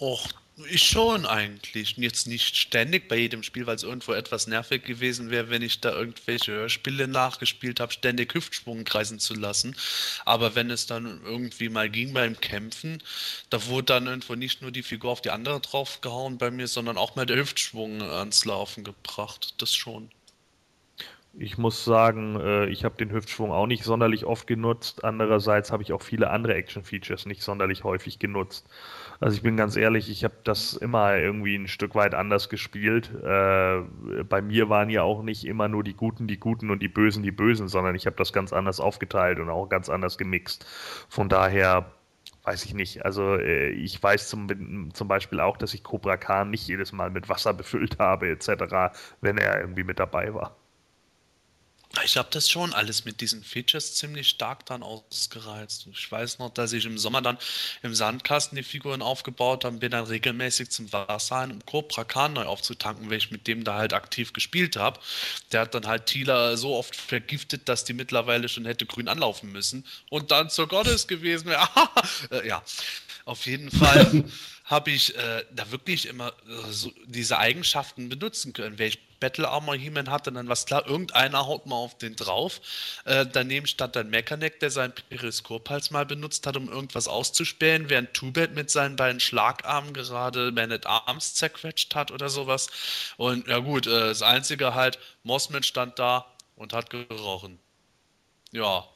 [0.00, 0.28] Och,
[0.64, 1.96] ich schon eigentlich.
[1.98, 5.80] Jetzt nicht ständig bei jedem Spiel, weil es irgendwo etwas nervig gewesen wäre, wenn ich
[5.80, 9.76] da irgendwelche Hörspiele nachgespielt habe, ständig Hüftschwung kreisen zu lassen.
[10.24, 13.02] Aber wenn es dann irgendwie mal ging beim Kämpfen,
[13.50, 16.96] da wurde dann irgendwo nicht nur die Figur auf die andere draufgehauen bei mir, sondern
[16.96, 19.54] auch mal der Hüftschwung ans Laufen gebracht.
[19.58, 20.10] Das schon.
[21.38, 25.04] Ich muss sagen, äh, ich habe den Hüftschwung auch nicht sonderlich oft genutzt.
[25.04, 28.66] Andererseits habe ich auch viele andere Action-Features nicht sonderlich häufig genutzt.
[29.20, 33.10] Also ich bin ganz ehrlich, ich habe das immer irgendwie ein Stück weit anders gespielt.
[33.22, 33.80] Äh,
[34.24, 37.22] bei mir waren ja auch nicht immer nur die Guten die Guten und die Bösen
[37.22, 40.66] die Bösen, sondern ich habe das ganz anders aufgeteilt und auch ganz anders gemixt.
[41.08, 41.92] Von daher
[42.44, 43.04] weiß ich nicht.
[43.04, 47.10] Also äh, ich weiß zum, zum Beispiel auch, dass ich Cobra Khan nicht jedes Mal
[47.10, 50.56] mit Wasser befüllt habe etc., wenn er irgendwie mit dabei war.
[52.04, 55.86] Ich habe das schon alles mit diesen Features ziemlich stark dann ausgereizt.
[55.92, 57.38] Ich weiß noch, dass ich im Sommer dann
[57.82, 62.44] im Sandkasten die Figuren aufgebaut habe, bin dann regelmäßig zum Wasser um Cobra Khan neu
[62.44, 65.00] aufzutanken, weil ich mit dem da halt aktiv gespielt habe.
[65.52, 69.52] Der hat dann halt Thieler so oft vergiftet, dass die mittlerweile schon hätte grün anlaufen
[69.52, 71.68] müssen und dann zur Gottes gewesen wäre.
[72.30, 72.62] äh, ja,
[73.24, 74.24] auf jeden Fall
[74.64, 78.78] habe ich äh, da wirklich immer äh, so diese Eigenschaften benutzen können.
[78.78, 82.16] Wäre ich Battle Armor He-Man hatte, dann war es klar, irgendeiner haut mal auf den
[82.16, 82.60] drauf.
[83.04, 88.14] Äh, daneben stand dann Mechaneck, der sein Periskophals mal benutzt hat, um irgendwas auszuspähen, während
[88.14, 92.68] Tubet mit seinen beiden Schlagarmen gerade Man at Arms zerquetscht hat oder sowas.
[93.16, 97.58] Und ja gut, äh, das Einzige halt, Mossman stand da und hat gerochen.
[98.52, 98.86] Ja,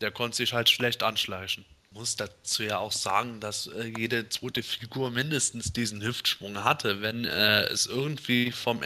[0.00, 4.62] der konnte sich halt schlecht anschleichen muss dazu ja auch sagen, dass äh, jede zweite
[4.62, 7.02] Figur mindestens diesen Hüftschwung hatte.
[7.02, 8.82] Wenn äh, es irgendwie vom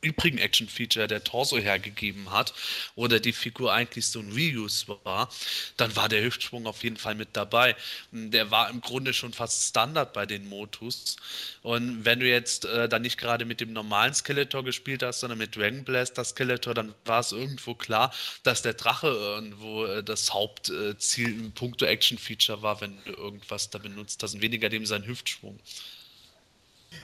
[0.00, 2.54] übrigen Action-Feature der Torso hergegeben hat
[2.94, 5.30] oder die Figur eigentlich so ein Reuse war,
[5.76, 7.76] dann war der Hüftschwung auf jeden Fall mit dabei.
[8.12, 11.16] Der war im Grunde schon fast Standard bei den Motus.
[11.62, 15.38] Und wenn du jetzt äh, dann nicht gerade mit dem normalen Skeletor gespielt hast, sondern
[15.38, 20.32] mit Dragon Blaster Skeletor, dann war es irgendwo klar, dass der Drache irgendwo äh, das
[20.32, 25.06] Hauptziel im Punkto Action-Feature war, wenn du irgendwas da benutzt hast und weniger dem sein
[25.06, 25.58] Hüftschwung.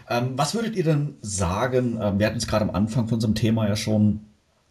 [0.09, 1.99] Ähm, was würdet ihr denn sagen?
[2.01, 4.21] Ähm, wir hatten es gerade am Anfang von unserem Thema ja schon.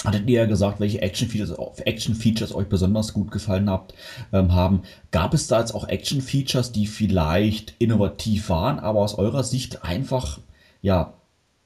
[0.03, 3.95] Hattet ihr ja gesagt, welche Action-Features Action -Features euch besonders gut gefallen habt,
[4.33, 4.83] ähm, haben?
[5.11, 10.39] Gab es da jetzt auch Action-Features, die vielleicht innovativ waren, aber aus eurer Sicht einfach,
[10.81, 11.13] ja,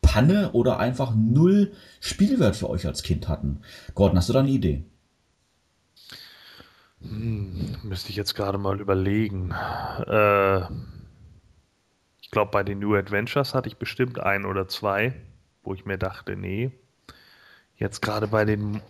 [0.02, 3.60] Panne oder einfach null Spielwert für euch als Kind hatten?
[3.94, 4.84] Gordon, hast du da eine Idee?
[7.02, 9.52] Hm, müsste ich jetzt gerade mal überlegen.
[10.08, 10.62] Äh
[12.30, 15.16] ich glaube, bei den New Adventures hatte ich bestimmt ein oder zwei,
[15.64, 16.70] wo ich mir dachte, nee.
[17.76, 18.84] Jetzt gerade bei den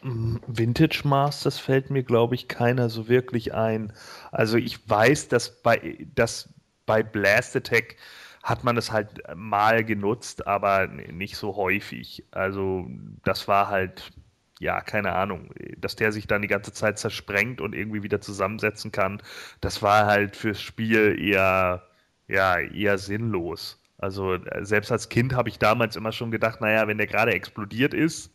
[0.00, 3.92] Vintage Masters fällt mir, glaube ich, keiner so wirklich ein.
[4.30, 6.54] Also ich weiß, dass bei, dass
[6.86, 7.96] bei Blast Attack
[8.44, 12.24] hat man es halt mal genutzt, aber nicht so häufig.
[12.30, 12.88] Also
[13.24, 14.12] das war halt,
[14.60, 18.92] ja, keine Ahnung, dass der sich dann die ganze Zeit zersprengt und irgendwie wieder zusammensetzen
[18.92, 19.20] kann.
[19.60, 21.82] Das war halt fürs Spiel eher
[22.28, 23.80] ja, eher sinnlos.
[23.98, 27.32] Also äh, selbst als Kind habe ich damals immer schon gedacht, naja, wenn der gerade
[27.32, 28.30] explodiert ist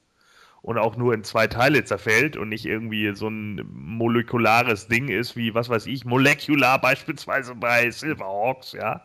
[0.62, 5.36] und auch nur in zwei Teile zerfällt und nicht irgendwie so ein molekulares Ding ist,
[5.36, 9.04] wie, was weiß ich, Molecular beispielsweise bei Silverhawks, ja,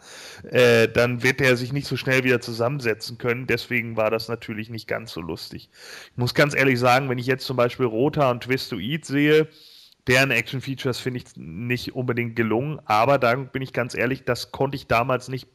[0.51, 3.47] äh, dann wird der sich nicht so schnell wieder zusammensetzen können.
[3.47, 5.71] Deswegen war das natürlich nicht ganz so lustig.
[6.11, 9.49] Ich muss ganz ehrlich sagen, wenn ich jetzt zum Beispiel Rota und Twistoid sehe,
[10.07, 14.77] deren Action-Features finde ich nicht unbedingt gelungen, aber da bin ich ganz ehrlich, das konnte
[14.77, 15.49] ich damals nicht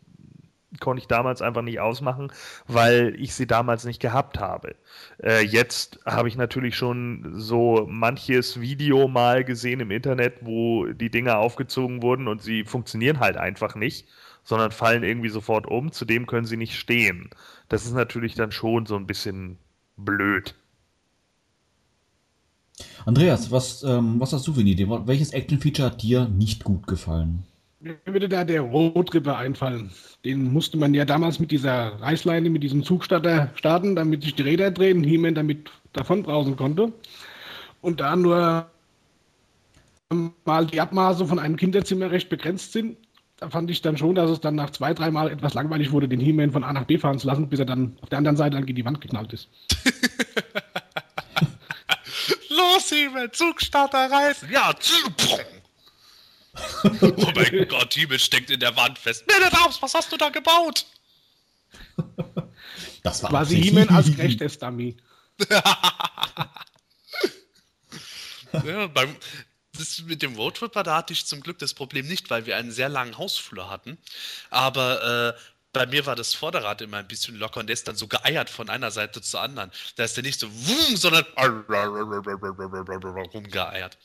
[0.80, 2.32] konnte ich damals einfach nicht ausmachen,
[2.68, 4.76] weil ich sie damals nicht gehabt habe.
[5.22, 11.10] Äh, jetzt habe ich natürlich schon so manches Video mal gesehen im Internet, wo die
[11.10, 14.08] Dinger aufgezogen wurden und sie funktionieren halt einfach nicht,
[14.43, 15.91] sondern fallen irgendwie sofort um.
[15.91, 17.30] Zudem können sie nicht stehen.
[17.68, 19.58] Das ist natürlich dann schon so ein bisschen
[19.97, 20.56] blöd.
[23.06, 24.88] Andreas, was, ähm, was hast du für eine Idee?
[24.88, 27.44] Welches Action-Feature hat dir nicht gut gefallen?
[27.82, 29.90] Mir würde da der Roadripper einfallen.
[30.26, 34.42] Den musste man ja damals mit dieser Reißleine, mit diesem Zugstarter starten, damit sich die
[34.42, 36.92] Räder drehen, He-Man damit davon brausen konnte.
[37.82, 38.70] Und da nur
[40.44, 42.98] mal die Abmaße von einem Kinderzimmer recht begrenzt sind,
[43.38, 46.20] da fand ich dann schon, dass es dann nach zwei, dreimal etwas langweilig wurde, den
[46.20, 48.58] He-Man von A nach B fahren zu lassen, bis er dann auf der anderen Seite
[48.58, 49.48] an die Wand geknallt ist.
[52.60, 54.51] Los, Himmel, Zugstarter reißen.
[54.51, 54.74] Ja,
[57.01, 59.24] Oh mein Gott, Himmel steckt in der Wand fest.
[59.28, 60.86] Nenne raus, was hast du da gebaut?
[63.03, 64.97] Das war quasi Himmel als rechtes Dummy.
[68.66, 69.16] ja, beim,
[69.78, 72.72] das mit dem Roadtripper, da hatte ich zum Glück das Problem nicht, weil wir einen
[72.72, 73.97] sehr langen Hausflur hatten.
[74.49, 75.39] Aber äh,
[75.74, 78.50] bei mir war das Vorderrad immer ein bisschen locker und der ist dann so geeiert
[78.50, 79.72] von einer Seite zur anderen.
[79.96, 81.26] Da ist der nicht so wum, sondern
[83.34, 83.98] rumgeeiert.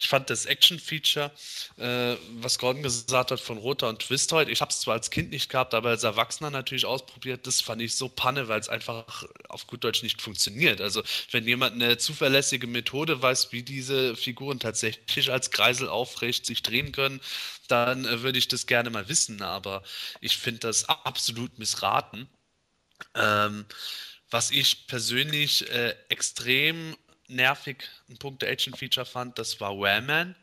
[0.00, 1.32] Ich fand das Action-Feature,
[1.76, 5.30] äh, was Gordon gesagt hat von Roter und Twistoid, ich habe es zwar als Kind
[5.30, 9.24] nicht gehabt, aber als Erwachsener natürlich ausprobiert, das fand ich so panne, weil es einfach
[9.48, 10.80] auf gut Deutsch nicht funktioniert.
[10.80, 16.62] Also wenn jemand eine zuverlässige Methode weiß, wie diese Figuren tatsächlich als Kreisel aufrecht sich
[16.62, 17.20] drehen können,
[17.66, 19.82] dann äh, würde ich das gerne mal wissen, aber
[20.20, 22.28] ich finde das absolut missraten.
[23.14, 23.66] Ähm,
[24.30, 26.96] was ich persönlich äh, extrem
[27.28, 30.34] nervig ein Punkt der Action-Feature fand, das war Wham-Man.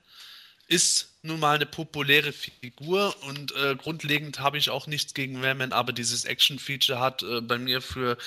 [0.67, 5.73] Ist nun mal eine populäre Figur und äh, grundlegend habe ich auch nichts gegen Wham-Man,
[5.73, 8.17] aber dieses Action-Feature hat äh, bei mir für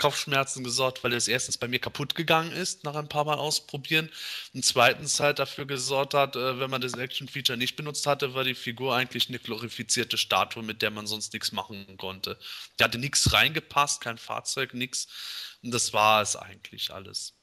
[0.00, 4.08] Kopfschmerzen gesorgt, weil es erstens bei mir kaputt gegangen ist, nach ein paar Mal ausprobieren.
[4.54, 8.42] Und zweitens halt dafür gesorgt hat, äh, wenn man das Action-Feature nicht benutzt hatte, war
[8.44, 12.38] die Figur eigentlich eine glorifizierte Statue, mit der man sonst nichts machen konnte.
[12.78, 15.06] Die hatte nichts reingepasst, kein Fahrzeug, nichts.
[15.62, 17.34] Und das war es eigentlich alles.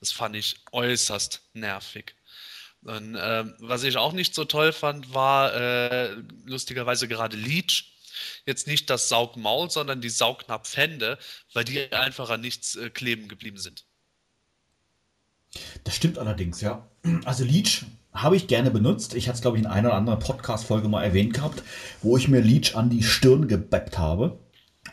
[0.00, 2.14] Das fand ich äußerst nervig.
[2.82, 7.92] Und, äh, was ich auch nicht so toll fand, war äh, lustigerweise gerade Leech
[8.46, 11.18] jetzt nicht das Saugmaul, sondern die Saugnapfhände,
[11.52, 13.84] weil die einfach an nichts äh, kleben geblieben sind.
[15.84, 16.88] Das stimmt allerdings, ja.
[17.24, 19.14] Also Leech habe ich gerne benutzt.
[19.14, 21.62] Ich hatte es, glaube ich, in einer oder anderen Podcast-Folge mal erwähnt gehabt,
[22.02, 24.38] wo ich mir Leech an die Stirn gebappt habe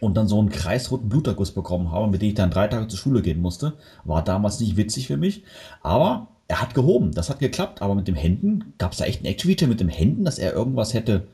[0.02, 3.00] und dann so einen kreisroten Bluterguss bekommen habe, mit dem ich dann drei Tage zur
[3.00, 3.74] Schule gehen musste.
[4.04, 5.44] War damals nicht witzig für mich,
[5.82, 7.14] aber er hat gehoben.
[7.14, 7.82] Das hat geklappt.
[7.82, 10.54] Aber mit dem Händen, gab es da echt einen Action-Feature mit dem Händen, dass er
[10.54, 11.28] irgendwas hätte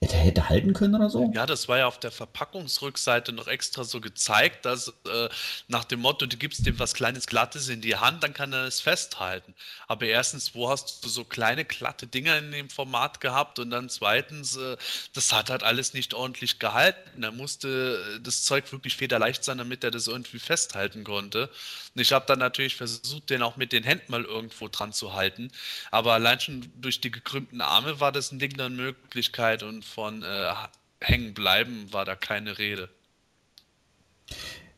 [0.00, 1.30] hätte, hätte halten können oder so?
[1.34, 5.28] Ja, das war ja auf der Verpackungsrückseite noch extra so gezeigt, dass äh,
[5.68, 8.64] nach dem Motto, du gibst dem was kleines Glattes in die Hand, dann kann er
[8.64, 9.54] es festhalten.
[9.88, 13.58] Aber erstens, wo hast du so kleine glatte Dinger in dem Format gehabt?
[13.58, 14.76] Und dann zweitens, äh,
[15.14, 17.22] das hat halt alles nicht ordentlich gehalten.
[17.22, 21.50] Er musste äh, das Zeug wirklich federleicht sein, damit er das irgendwie festhalten konnte.
[21.94, 25.14] Und ich habe dann natürlich versucht, den auch mit den Händen mal irgendwo dran zu
[25.14, 25.50] halten.
[25.90, 30.22] Aber allein schon durch die gekrümmten Arme war das ein Ding der Möglichkeit und von
[30.22, 30.52] äh,
[31.00, 32.88] hängen bleiben war da keine Rede.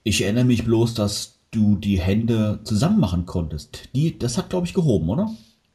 [0.05, 3.89] Ich erinnere mich bloß, dass du die Hände zusammen machen konntest.
[3.95, 5.31] Die, das hat, glaube ich, gehoben, oder?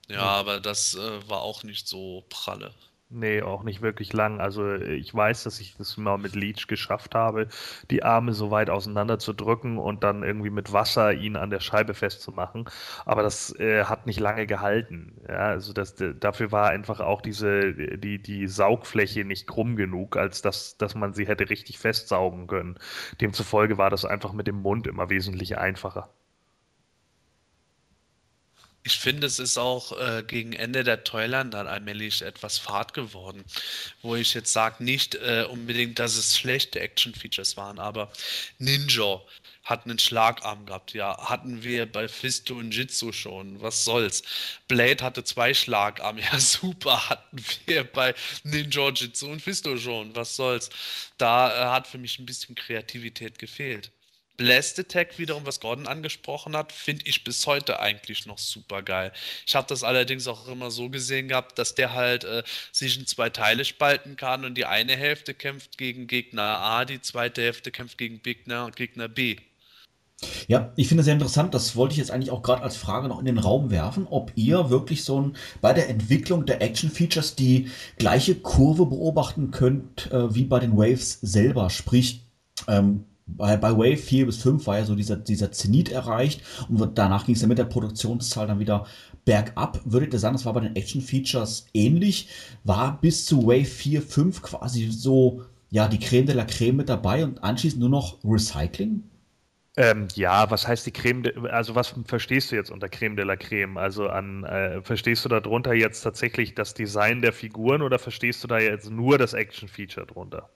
[0.09, 2.73] Ja, aber das äh, war auch nicht so pralle.
[3.15, 4.41] Nee, auch nicht wirklich lang.
[4.41, 7.47] Also ich weiß, dass ich das mal mit Leech geschafft habe,
[7.91, 11.59] die Arme so weit auseinander zu drücken und dann irgendwie mit Wasser ihn an der
[11.59, 12.65] Scheibe festzumachen.
[13.05, 15.21] Aber das äh, hat nicht lange gehalten.
[15.27, 20.41] Ja, also das, dafür war einfach auch diese, die, die Saugfläche nicht krumm genug, als
[20.41, 22.79] dass, dass man sie hätte richtig festsaugen können.
[23.21, 26.09] Demzufolge war das einfach mit dem Mund immer wesentlich einfacher.
[28.85, 33.43] Ich finde, es ist auch äh, gegen Ende der Toyland dann allmählich etwas Fahrt geworden,
[34.01, 38.11] wo ich jetzt sage, nicht äh, unbedingt, dass es schlechte Action-Features waren, aber
[38.59, 39.21] Ninja
[39.63, 44.23] hat einen Schlagarm gehabt, ja, hatten wir bei Fisto und Jitsu schon, was soll's.
[44.67, 48.13] Blade hatte zwei Schlagarme, ja super, hatten wir bei
[48.43, 50.69] Ninja, Jitsu und Fisto schon, was soll's.
[51.17, 53.91] Da äh, hat für mich ein bisschen Kreativität gefehlt.
[54.37, 59.11] Blast Attack wiederum, was Gordon angesprochen hat, finde ich bis heute eigentlich noch super geil.
[59.45, 63.05] Ich habe das allerdings auch immer so gesehen gehabt, dass der halt äh, sich in
[63.05, 67.71] zwei Teile spalten kann und die eine Hälfte kämpft gegen Gegner A, die zweite Hälfte
[67.71, 69.37] kämpft gegen Gegner, Gegner B.
[70.47, 71.53] Ja, ich finde es sehr interessant.
[71.53, 74.31] Das wollte ich jetzt eigentlich auch gerade als Frage noch in den Raum werfen, ob
[74.35, 80.33] ihr wirklich so ein, bei der Entwicklung der Action-Features die gleiche Kurve beobachten könnt äh,
[80.33, 81.69] wie bei den Waves selber.
[81.69, 82.21] Sprich,
[82.67, 83.05] ähm,
[83.37, 87.25] bei, bei Wave 4 bis 5 war ja so dieser, dieser Zenit erreicht und danach
[87.25, 88.85] ging es ja mit der Produktionszahl dann wieder
[89.25, 89.79] bergab.
[89.85, 92.29] Würdet ihr sagen, das war bei den Action-Features ähnlich?
[92.63, 96.89] War bis zu Wave 4, 5 quasi so, ja, die Creme de la Creme mit
[96.89, 99.03] dabei und anschließend nur noch Recycling?
[99.75, 103.25] Ähm, ja, was heißt die Creme, de, also was verstehst du jetzt unter Creme de
[103.25, 103.77] la Creme?
[103.77, 108.47] Also an, äh, verstehst du darunter jetzt tatsächlich das Design der Figuren oder verstehst du
[108.47, 110.49] da jetzt nur das Action-Feature drunter?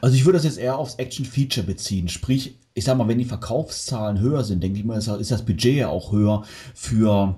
[0.00, 2.08] Also ich würde das jetzt eher aufs Action-Feature beziehen.
[2.08, 5.76] Sprich, ich sag mal, wenn die Verkaufszahlen höher sind, denke ich mal, ist das Budget
[5.76, 6.44] ja auch höher
[6.74, 7.36] für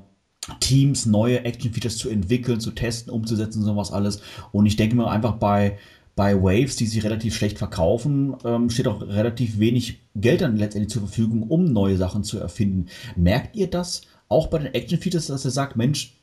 [0.61, 4.20] Teams, neue Action-Features zu entwickeln, zu testen, umzusetzen, sowas alles.
[4.53, 5.79] Und ich denke mal einfach bei,
[6.16, 10.93] bei Waves, die sich relativ schlecht verkaufen, ähm, steht auch relativ wenig Geld dann letztendlich
[10.93, 12.87] zur Verfügung, um neue Sachen zu erfinden.
[13.16, 16.14] Merkt ihr das auch bei den Action-Features, dass ihr sagt, Mensch,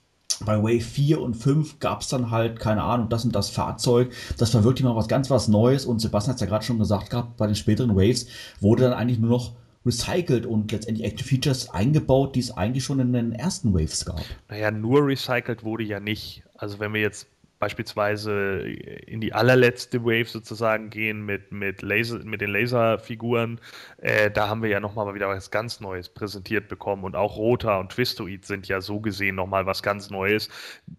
[0.45, 4.11] bei Wave 4 und 5 gab es dann halt, keine Ahnung, das und das Fahrzeug.
[4.37, 5.85] Das war wirklich mal was ganz was Neues.
[5.85, 8.27] Und Sebastian hat es ja gerade schon gesagt gehabt, bei den späteren Waves
[8.59, 9.53] wurde dann eigentlich nur noch
[9.85, 14.21] recycelt und letztendlich Active Features eingebaut, die es eigentlich schon in den ersten Waves gab.
[14.49, 16.43] Naja, nur recycelt wurde ja nicht.
[16.55, 17.27] Also wenn wir jetzt
[17.61, 23.61] beispielsweise in die allerletzte Wave sozusagen gehen mit, mit, Laser, mit den Laserfiguren.
[23.97, 27.79] Äh, da haben wir ja nochmal wieder was ganz Neues präsentiert bekommen und auch Rota
[27.79, 30.49] und Twistoid sind ja so gesehen nochmal was ganz Neues.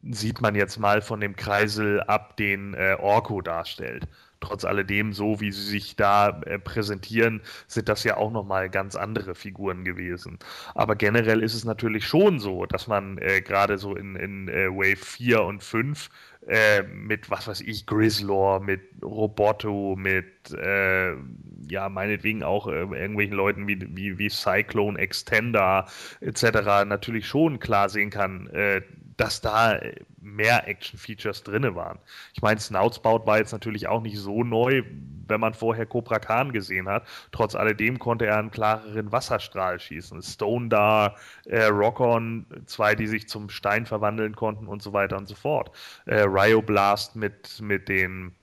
[0.08, 4.06] Sieht man jetzt mal von dem Kreisel ab, den äh, Orko darstellt
[4.42, 8.96] trotz alledem, so wie sie sich da äh, präsentieren, sind das ja auch nochmal ganz
[8.96, 10.38] andere Figuren gewesen.
[10.74, 14.68] Aber generell ist es natürlich schon so, dass man äh, gerade so in, in äh,
[14.68, 16.10] Wave 4 und 5
[16.46, 21.12] äh, mit, was weiß ich, Grizzlor, mit Roboto, mit, äh,
[21.68, 25.86] ja, meinetwegen auch irgendwelchen Leuten wie, wie, wie Cyclone, Extender
[26.20, 26.84] etc.
[26.86, 28.50] natürlich schon klar sehen kann,
[29.22, 29.78] dass da
[30.20, 31.98] mehr Action-Features drin waren.
[32.34, 34.82] Ich meine, Snoutspout war jetzt natürlich auch nicht so neu,
[35.28, 37.06] wenn man vorher Cobra Khan gesehen hat.
[37.30, 40.22] Trotz alledem konnte er einen klareren Wasserstrahl schießen.
[40.22, 41.16] Stone da,
[41.46, 45.70] äh, Rock-On, zwei, die sich zum Stein verwandeln konnten und so weiter und so fort.
[46.06, 48.34] Äh, Ryo Blast mit, mit den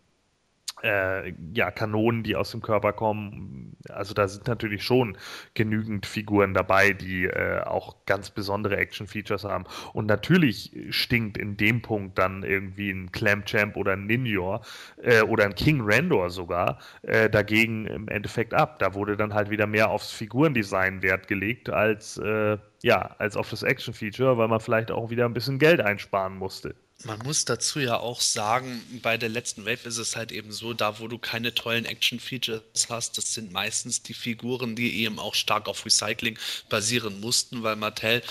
[0.83, 3.75] äh, ja, Kanonen, die aus dem Körper kommen.
[3.89, 5.17] also da sind natürlich schon
[5.53, 9.65] genügend Figuren dabei, die äh, auch ganz besondere Action-Features haben.
[9.93, 14.61] Und natürlich stinkt in dem Punkt dann irgendwie ein Clamchamp oder ein Ninjor
[15.01, 18.79] äh, oder ein King Randor sogar äh, dagegen im Endeffekt ab.
[18.79, 23.49] Da wurde dann halt wieder mehr aufs Figurendesign Wert gelegt als, äh, ja, als auf
[23.49, 26.75] das Action-Feature, weil man vielleicht auch wieder ein bisschen Geld einsparen musste.
[27.05, 30.73] Man muss dazu ja auch sagen, bei der letzten Wave ist es halt eben so,
[30.73, 35.33] da wo du keine tollen Action-Features hast, das sind meistens die Figuren, die eben auch
[35.33, 38.21] stark auf Recycling basieren mussten, weil Mattel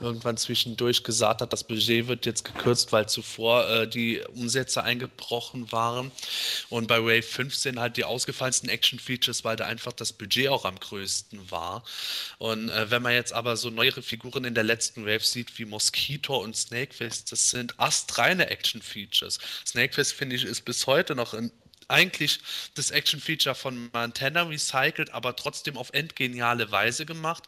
[0.00, 5.70] irgendwann zwischendurch gesagt hat, das Budget wird jetzt gekürzt, weil zuvor äh, die Umsätze eingebrochen
[5.70, 6.10] waren.
[6.68, 10.78] Und bei Wave 15 halt die ausgefallensten Action-Features, weil da einfach das Budget auch am
[10.78, 11.84] größten war.
[12.38, 15.64] Und äh, wenn man jetzt aber so neuere Figuren in der letzten Wave sieht, wie
[15.64, 19.38] Mosquito und Snakefist, das sind astreine Action-Features.
[19.64, 21.50] Snakefist, finde ich, ist bis heute noch ein
[21.88, 22.40] eigentlich
[22.74, 27.44] das Action-Feature von Montana recycelt, aber trotzdem auf endgeniale Weise gemacht.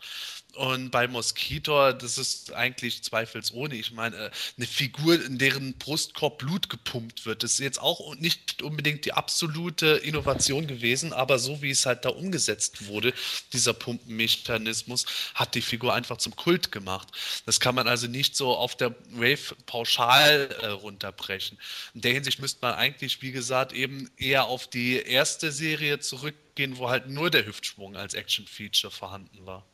[0.57, 3.75] Und bei Mosquito, das ist eigentlich zweifelsohne.
[3.75, 8.63] Ich meine, eine Figur, in deren Brustkorb Blut gepumpt wird, das ist jetzt auch nicht
[8.63, 13.13] unbedingt die absolute Innovation gewesen, aber so wie es halt da umgesetzt wurde,
[13.53, 15.05] dieser Pumpenmechanismus,
[15.35, 17.09] hat die Figur einfach zum Kult gemacht.
[17.45, 21.59] Das kann man also nicht so auf der Wave pauschal äh, runterbrechen.
[21.93, 26.79] In der Hinsicht müsste man eigentlich, wie gesagt, eben eher auf die erste Serie zurückgehen,
[26.79, 29.67] wo halt nur der Hüftschwung als Action-Feature vorhanden war.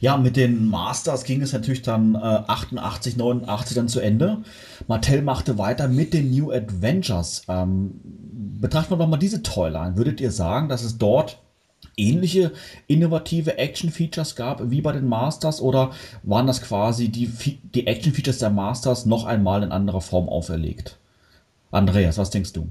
[0.00, 4.42] Ja, mit den Masters ging es natürlich dann äh, 88, 89 dann zu Ende.
[4.86, 7.42] Mattel machte weiter mit den New Adventures.
[7.48, 8.00] Ähm,
[8.60, 9.96] betrachten wir doch mal diese Toyline.
[9.96, 11.40] Würdet ihr sagen, dass es dort
[11.96, 12.52] ähnliche
[12.86, 15.92] innovative Action-Features gab wie bei den Masters oder
[16.22, 17.30] waren das quasi die,
[17.74, 20.98] die Action-Features der Masters noch einmal in anderer Form auferlegt?
[21.70, 22.68] Andreas, was denkst du?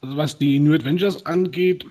[0.00, 1.86] Also was die New Adventures angeht,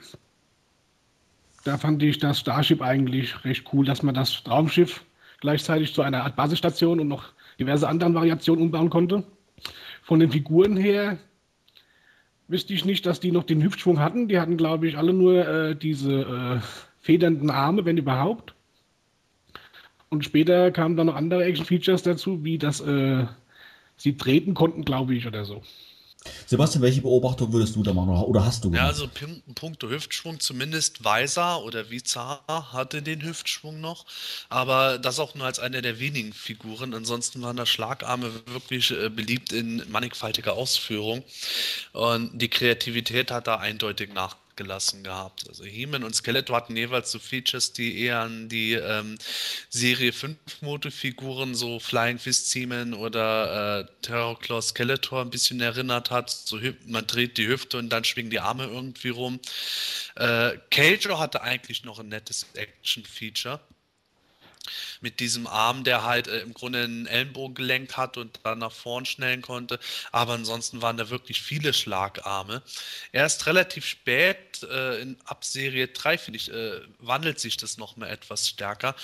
[1.63, 5.03] da fand ich das Starship eigentlich recht cool, dass man das Raumschiff
[5.39, 9.23] gleichzeitig zu einer Art Basisstation und noch diverse anderen Variationen umbauen konnte.
[10.01, 11.17] Von den Figuren her
[12.47, 14.27] wüsste ich nicht, dass die noch den Hüftschwung hatten.
[14.27, 16.59] Die hatten, glaube ich, alle nur äh, diese äh,
[16.99, 18.53] federnden Arme, wenn überhaupt.
[20.09, 23.25] Und später kamen dann noch andere Action-Features dazu, wie dass äh,
[23.97, 25.63] sie treten konnten, glaube ich, oder so.
[26.45, 28.83] Sebastian, welche Beobachtung würdest du da machen oder hast du gemacht?
[28.83, 29.09] Ja, also
[29.55, 34.05] Punkte Hüftschwung, zumindest Weiser oder Vizar hatte den Hüftschwung noch,
[34.49, 36.93] aber das auch nur als eine der wenigen Figuren.
[36.93, 41.23] Ansonsten waren da Schlagarme wirklich äh, beliebt in mannigfaltiger Ausführung
[41.93, 45.47] und die Kreativität hat da eindeutig nach gelassen gehabt.
[45.47, 49.17] Also He-Man und Skeletor hatten jeweils so Features, die eher an die ähm,
[49.69, 56.29] Serie 5 Motorfiguren, so Flying Fist He-Man oder äh, Terrorclaw Skeletor ein bisschen erinnert hat.
[56.29, 59.39] So man dreht die Hüfte und dann schwingen die Arme irgendwie rum.
[60.15, 63.59] Äh, Keijo hatte eigentlich noch ein nettes Action-Feature
[65.01, 68.71] mit diesem Arm, der halt äh, im Grunde einen Ellenbogen gelenkt hat und dann nach
[68.71, 69.79] vorn schnellen konnte.
[70.11, 72.61] Aber ansonsten waren da wirklich viele Schlagarme.
[73.11, 78.09] Erst relativ spät, äh, in ab Serie 3, finde ich, äh, wandelt sich das nochmal
[78.09, 78.95] etwas stärker.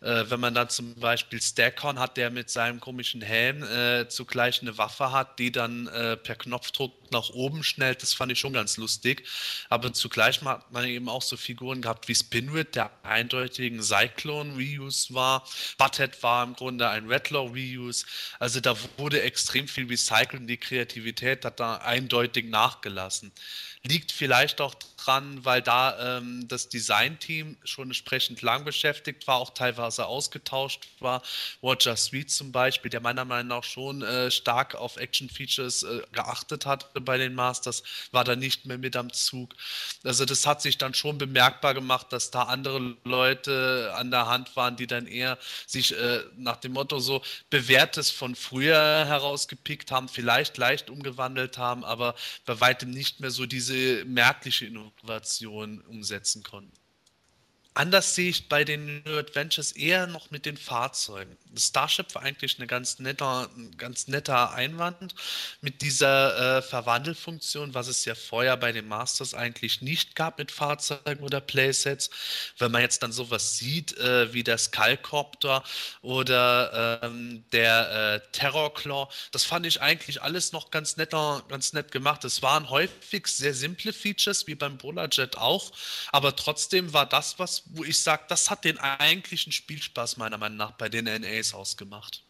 [0.00, 4.62] Äh, wenn man dann zum Beispiel Stackhorn hat, der mit seinem komischen Helm äh, zugleich
[4.62, 8.52] eine Waffe hat, die dann äh, per Knopfdruck nach oben schnellt, das fand ich schon
[8.52, 9.26] ganz lustig.
[9.68, 14.56] Aber zugleich hat man eben auch so Figuren gehabt wie Spinwit, der eindeutigen Cyclone
[15.04, 15.46] Reuse war
[15.78, 18.06] Butthead war im Grunde ein Redlaw Reuse.
[18.38, 23.32] Also da wurde extrem viel recycelt und die Kreativität hat da eindeutig nachgelassen.
[23.86, 24.74] Liegt vielleicht auch
[25.04, 31.22] dran, weil da ähm, das Designteam schon entsprechend lang beschäftigt war, auch teilweise ausgetauscht war.
[31.62, 36.66] Roger Sweet zum Beispiel, der meiner Meinung nach schon äh, stark auf Action-Features äh, geachtet
[36.66, 37.82] hat bei den Masters,
[38.12, 39.54] war da nicht mehr mit am Zug.
[40.02, 44.56] Also das hat sich dann schon bemerkbar gemacht, dass da andere Leute an der Hand
[44.56, 50.08] waren, die dann eher sich äh, nach dem Motto so bewährtes von früher herausgepickt haben,
[50.08, 52.14] vielleicht leicht umgewandelt haben, aber
[52.46, 53.73] bei weitem nicht mehr so diese
[54.06, 56.83] merkliche Innovation Innovation umsetzen konnten.
[57.76, 61.36] Anders sehe ich bei den New Adventures eher noch mit den Fahrzeugen.
[61.50, 65.16] Das Starship war eigentlich eine ganz netter, ein ganz netter Einwand
[65.60, 70.52] mit dieser äh, Verwandelfunktion, was es ja vorher bei den Masters eigentlich nicht gab mit
[70.52, 72.10] Fahrzeugen oder Playsets.
[72.58, 75.64] Wenn man jetzt dann sowas sieht, äh, wie der Skullcopter
[76.00, 81.90] oder ähm, der äh, Terrorclaw, das fand ich eigentlich alles noch ganz netter, ganz nett
[81.90, 82.24] gemacht.
[82.24, 84.78] Es waren häufig sehr simple Features, wie beim
[85.10, 85.72] Jet auch,
[86.12, 90.58] aber trotzdem war das, was wo ich sage, das hat den eigentlichen Spielspaß meiner Meinung
[90.58, 92.24] nach bei den NAs ausgemacht.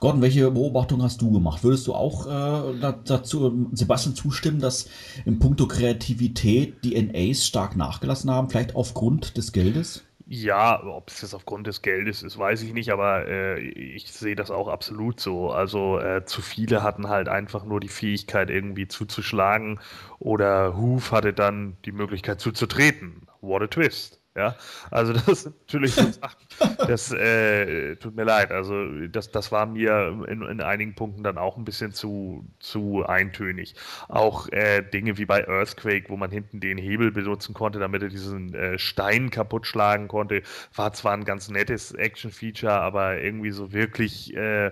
[0.00, 1.62] Gordon, welche Beobachtung hast du gemacht?
[1.62, 4.88] Würdest du auch äh, dazu Sebastian zustimmen, dass
[5.26, 10.04] im Punkto Kreativität die NAs stark nachgelassen haben, vielleicht aufgrund des Geldes?
[10.26, 14.36] Ja, ob es jetzt aufgrund des Geldes ist, weiß ich nicht, aber äh, ich sehe
[14.36, 15.50] das auch absolut so.
[15.50, 19.80] Also äh, zu viele hatten halt einfach nur die Fähigkeit, irgendwie zuzuschlagen
[20.18, 23.26] oder Hoof hatte dann die Möglichkeit zuzutreten.
[23.40, 24.20] What a twist.
[24.36, 24.54] Ja,
[24.92, 26.46] also das sind natürlich so Sachen,
[26.86, 28.52] das äh, tut mir leid.
[28.52, 33.04] Also das, das war mir in, in einigen Punkten dann auch ein bisschen zu, zu
[33.04, 33.74] eintönig.
[34.08, 38.08] Auch äh, Dinge wie bei Earthquake, wo man hinten den Hebel benutzen konnte, damit er
[38.08, 40.42] diesen äh, Stein kaputt schlagen konnte,
[40.76, 44.70] war zwar ein ganz nettes Action-Feature, aber irgendwie so wirklich äh,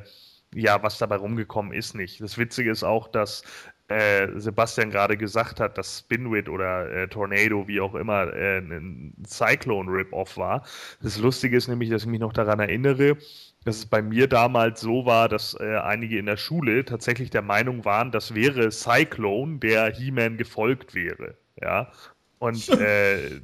[0.55, 2.21] ja, was dabei rumgekommen ist nicht.
[2.21, 3.43] Das Witzige ist auch, dass
[3.89, 9.15] äh, Sebastian gerade gesagt hat, dass Spinwit oder äh, Tornado, wie auch immer, äh, ein
[9.27, 10.65] Cyclone-Rip-Off war.
[11.03, 13.17] Das Lustige ist nämlich, dass ich mich noch daran erinnere,
[13.65, 17.43] dass es bei mir damals so war, dass äh, einige in der Schule tatsächlich der
[17.43, 21.35] Meinung waren, das wäre Cyclone, der He-Man gefolgt wäre.
[21.61, 21.91] Ja.
[22.39, 23.41] Und äh,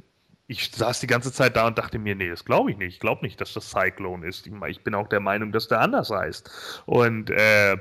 [0.47, 2.93] ich saß die ganze Zeit da und dachte mir, nee, das glaube ich nicht.
[2.93, 4.47] Ich glaube nicht, dass das Cyclone ist.
[4.67, 6.83] Ich bin auch der Meinung, dass der anders heißt.
[6.85, 7.77] Und äh,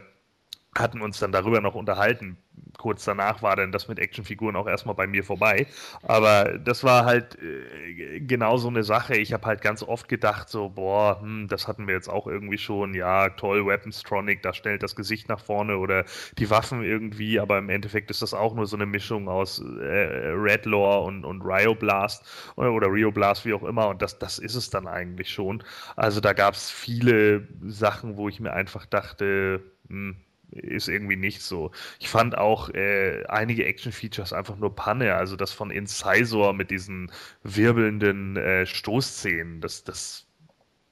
[0.75, 2.39] hatten uns dann darüber noch unterhalten.
[2.79, 5.67] Kurz danach war dann das mit Actionfiguren auch erstmal bei mir vorbei.
[6.03, 9.17] Aber das war halt äh, genau so eine Sache.
[9.17, 12.59] Ich habe halt ganz oft gedacht, so, boah, hm, das hatten wir jetzt auch irgendwie
[12.59, 12.95] schon.
[12.95, 16.05] Ja, toll, Weaponstronic, da stellt das Gesicht nach vorne oder
[16.39, 17.41] die Waffen irgendwie.
[17.41, 21.43] Aber im Endeffekt ist das auch nur so eine Mischung aus äh, Redlaw und, und
[21.43, 22.25] Rio Blast
[22.57, 23.89] oder, oder Rio Blast, wie auch immer.
[23.89, 25.63] Und das, das ist es dann eigentlich schon.
[25.97, 30.17] Also da gab es viele Sachen, wo ich mir einfach dachte, hm,
[30.55, 31.71] ist irgendwie nicht so.
[31.99, 35.15] Ich fand auch äh, einige Action-Features einfach nur Panne.
[35.15, 37.11] Also das von Incisor mit diesen
[37.43, 40.27] wirbelnden äh, Stoßszenen, das, das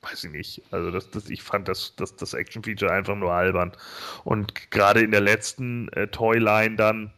[0.02, 0.62] weiß ich nicht.
[0.70, 3.72] Also das, das, ich fand das, das, das Action-Feature einfach nur albern.
[4.24, 7.12] Und gerade in der letzten äh, Toyline dann,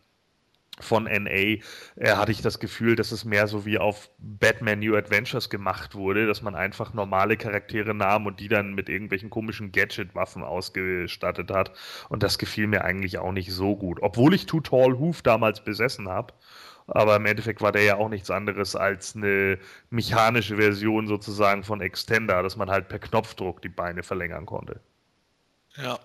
[0.80, 1.60] von NA äh,
[2.02, 6.26] hatte ich das Gefühl, dass es mehr so wie auf Batman New Adventures gemacht wurde,
[6.26, 11.72] dass man einfach normale Charaktere nahm und die dann mit irgendwelchen komischen Gadget-Waffen ausgestattet hat.
[12.08, 13.98] Und das gefiel mir eigentlich auch nicht so gut.
[14.02, 16.34] Obwohl ich Too Tall Hoof damals besessen habe.
[16.86, 19.58] Aber im Endeffekt war der ja auch nichts anderes als eine
[19.90, 24.80] mechanische Version sozusagen von Extender, dass man halt per Knopfdruck die Beine verlängern konnte.
[25.76, 25.98] Ja,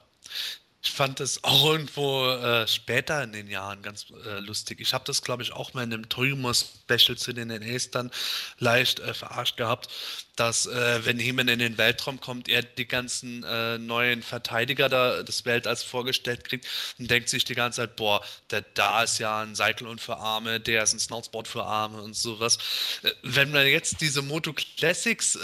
[0.81, 4.79] ich fand es auch irgendwo äh, später in den Jahren ganz äh, lustig.
[4.79, 8.11] Ich habe das, glaube ich, auch mal in einem Torimo-Special zu den NAs dann
[8.59, 9.89] leicht äh, verarscht gehabt,
[10.37, 15.21] dass, äh, wenn Heeman in den Weltraum kommt, er die ganzen äh, neuen Verteidiger da
[15.21, 16.65] des Weltalls vorgestellt kriegt
[16.97, 20.61] und denkt sich die ganze Zeit, boah, der, da ist ja ein Cyclone für Arme,
[20.61, 22.57] der ist ein Snowspot für Arme und sowas.
[23.03, 25.37] Äh, wenn man jetzt diese Moto Classics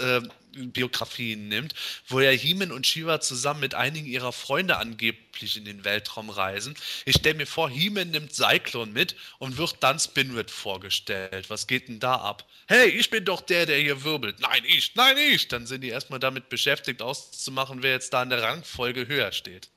[0.72, 1.74] Biografien nimmt,
[2.08, 6.74] wo ja Heeman und Shiva zusammen mit einigen ihrer Freunde angeblich in den Weltraum reisen.
[7.04, 11.50] Ich stelle mir vor, Heeman nimmt Cyclone mit und wird dann Spinwit vorgestellt.
[11.50, 12.46] Was geht denn da ab?
[12.66, 14.40] Hey, ich bin doch der, der hier wirbelt.
[14.40, 15.48] Nein, ich, nein, ich.
[15.48, 19.68] Dann sind die erstmal damit beschäftigt, auszumachen, wer jetzt da in der Rangfolge höher steht.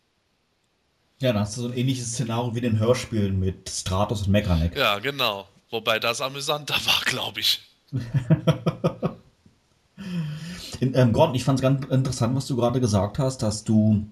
[1.22, 4.76] Ja, dann hast du so ein ähnliches Szenario wie den Hörspielen mit Stratos und Mechaneck.
[4.76, 5.50] Ja, genau.
[5.70, 7.62] Wobei das amüsanter war, glaube ich.
[10.80, 14.06] In, ähm, Gordon, ich fand es ganz interessant, was du gerade gesagt hast, dass du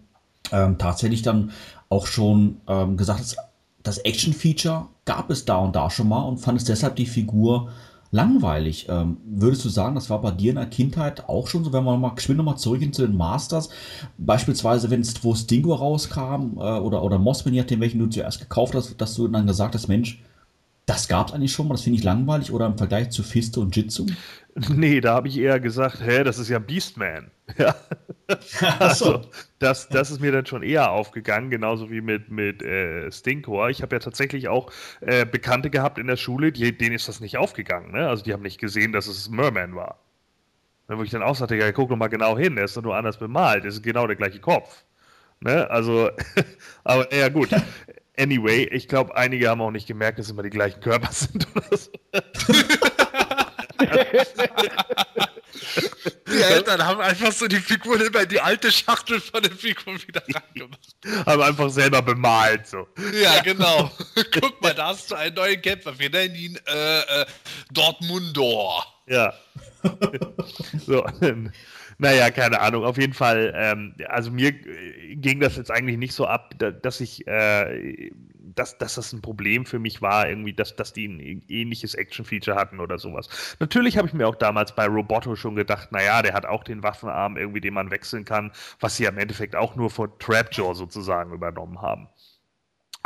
[0.52, 1.52] ähm, tatsächlich dann
[1.90, 3.38] auch schon ähm, gesagt hast,
[3.84, 7.70] das Action-Feature gab es da und da schon mal und fandest deshalb die Figur
[8.12, 8.88] langweilig.
[8.90, 11.84] Ähm, würdest du sagen, das war bei dir in der Kindheit auch schon so, wenn
[11.84, 13.70] man mal geschwind nochmal zurück zu den Masters,
[14.18, 18.40] beispielsweise wenn es wo Stingo rauskam äh, oder, oder Mossman, je nachdem welchen du zuerst
[18.40, 20.22] gekauft hast, dass du dann gesagt hast, Mensch,
[20.88, 23.60] das gab es eigentlich schon mal, das finde ich langweilig oder im Vergleich zu Fiste
[23.60, 24.08] und Jitsu?
[24.70, 27.30] Nee, da habe ich eher gesagt, hä, das ist ja Beastman.
[27.58, 27.76] Ja.
[28.80, 29.22] also,
[29.60, 33.70] das, das ist mir dann schon eher aufgegangen, genauso wie mit, mit äh, Stinkor.
[33.70, 37.22] Ich habe ja tatsächlich auch äh, Bekannte gehabt in der Schule, die, denen ist das
[37.22, 37.92] nicht aufgegangen.
[37.92, 38.10] Ne?
[38.10, 40.00] Also die haben nicht gesehen, dass es Merman war.
[40.88, 42.96] Wo ich dann auch sagte, ja, guck doch mal genau hin, der ist doch nur
[42.96, 44.84] anders bemalt, das ist genau der gleiche Kopf.
[45.40, 45.70] Ne?
[45.70, 46.10] Also,
[46.84, 47.50] aber ja gut.
[48.20, 51.48] Anyway, ich glaube, einige haben auch nicht gemerkt, dass es immer die gleichen Körper sind
[51.56, 51.92] oder so.
[56.28, 59.96] Die Eltern haben einfach so die Figuren immer in die alte Schachtel von der Figur
[59.96, 61.26] wieder rangemacht.
[61.26, 62.88] Haben einfach selber bemalt, so.
[63.22, 63.92] Ja, genau.
[64.34, 65.98] Guck mal, da hast du einen neuen Kämpfer.
[65.98, 67.26] Wir nennen ihn äh, äh,
[67.72, 68.86] Dortmundor.
[69.08, 69.34] Ja.
[70.86, 71.06] so.
[72.00, 72.84] Naja, keine Ahnung.
[72.84, 77.26] Auf jeden Fall, ähm, also mir ging das jetzt eigentlich nicht so ab, dass ich
[77.28, 78.12] äh,
[78.58, 82.58] dass, dass das ein Problem für mich war, irgendwie, dass, dass die ein ähnliches Action-Feature
[82.58, 83.56] hatten oder sowas.
[83.60, 86.84] Natürlich habe ich mir auch damals bei Roboto schon gedacht, naja, der hat auch den
[86.84, 91.34] Waffenarm irgendwie, den man wechseln kann, was sie im Endeffekt auch nur von Trapjaw sozusagen
[91.34, 92.08] übernommen haben.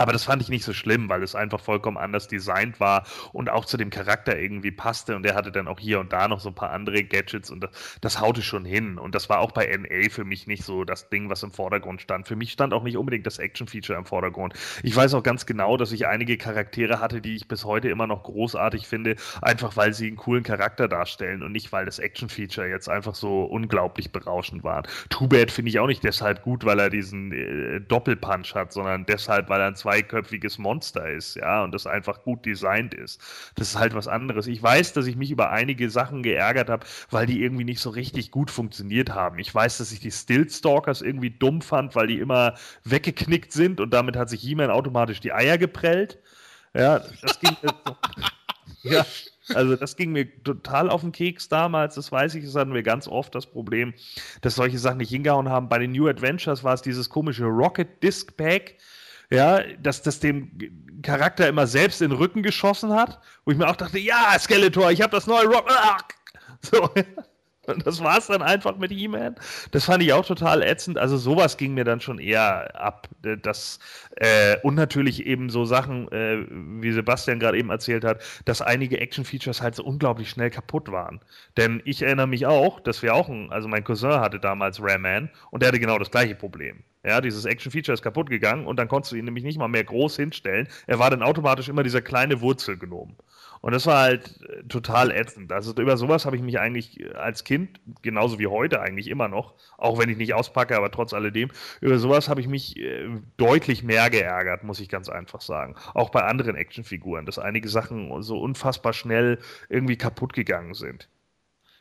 [0.01, 3.51] Aber das fand ich nicht so schlimm, weil es einfach vollkommen anders designt war und
[3.51, 5.15] auch zu dem Charakter irgendwie passte.
[5.15, 7.61] Und der hatte dann auch hier und da noch so ein paar andere Gadgets und
[7.61, 7.69] das,
[8.01, 8.97] das haute schon hin.
[8.97, 12.01] Und das war auch bei NA für mich nicht so das Ding, was im Vordergrund
[12.01, 12.27] stand.
[12.27, 14.55] Für mich stand auch nicht unbedingt das Action-Feature im Vordergrund.
[14.81, 18.07] Ich weiß auch ganz genau, dass ich einige Charaktere hatte, die ich bis heute immer
[18.07, 22.67] noch großartig finde, einfach weil sie einen coolen Charakter darstellen und nicht, weil das Action-Feature
[22.67, 24.81] jetzt einfach so unglaublich berauschend war.
[25.09, 29.05] Too Bad finde ich auch nicht deshalb gut, weil er diesen äh, Doppelpunch hat, sondern
[29.05, 33.22] deshalb, weil er ein zweiköpfiges Monster ist, ja, und das einfach gut designt ist.
[33.55, 34.47] Das ist halt was anderes.
[34.47, 37.89] Ich weiß, dass ich mich über einige Sachen geärgert habe, weil die irgendwie nicht so
[37.89, 39.38] richtig gut funktioniert haben.
[39.39, 42.55] Ich weiß, dass ich die Stillstalkers irgendwie dumm fand, weil die immer
[42.85, 46.19] weggeknickt sind und damit hat sich jemand automatisch die Eier geprellt.
[46.73, 47.57] Ja, das ging.
[48.84, 49.05] ja,
[49.53, 52.84] also das ging mir total auf den Keks damals, das weiß ich, das hatten wir
[52.84, 53.93] ganz oft das Problem,
[54.39, 55.68] dass solche Sachen nicht hingehauen haben.
[55.68, 58.76] Bei den New Adventures war es dieses komische Rocket Disc Pack,
[59.31, 60.51] ja, dass das dem
[61.01, 64.91] Charakter immer selbst in den Rücken geschossen hat, wo ich mir auch dachte, ja, Skeletor,
[64.91, 65.69] ich habe das neue Rock.
[66.63, 66.87] So.
[67.67, 69.35] Und das war es dann einfach mit He-Man.
[69.71, 70.97] Das fand ich auch total ätzend.
[70.97, 73.07] Also sowas ging mir dann schon eher ab.
[73.41, 73.79] Das,
[74.17, 78.99] äh, und natürlich eben so Sachen, äh, wie Sebastian gerade eben erzählt hat, dass einige
[78.99, 81.19] Action-Features halt so unglaublich schnell kaputt waren.
[81.57, 85.29] Denn ich erinnere mich auch, dass wir auch, ein, also mein Cousin hatte damals Rayman
[85.51, 86.83] und der hatte genau das gleiche Problem.
[87.03, 89.83] Ja, dieses Action-Feature ist kaputt gegangen und dann konntest du ihn nämlich nicht mal mehr
[89.83, 90.67] groß hinstellen.
[90.85, 93.15] Er war dann automatisch immer dieser kleine Wurzelgnom.
[93.61, 95.51] Und das war halt äh, total ätzend.
[95.51, 99.27] Also über sowas habe ich mich eigentlich äh, als Kind, genauso wie heute eigentlich immer
[99.27, 101.49] noch, auch wenn ich nicht auspacke, aber trotz alledem,
[101.79, 103.07] über sowas habe ich mich äh,
[103.37, 105.75] deutlich mehr geärgert, muss ich ganz einfach sagen.
[105.93, 111.07] Auch bei anderen Actionfiguren, dass einige Sachen so unfassbar schnell irgendwie kaputt gegangen sind.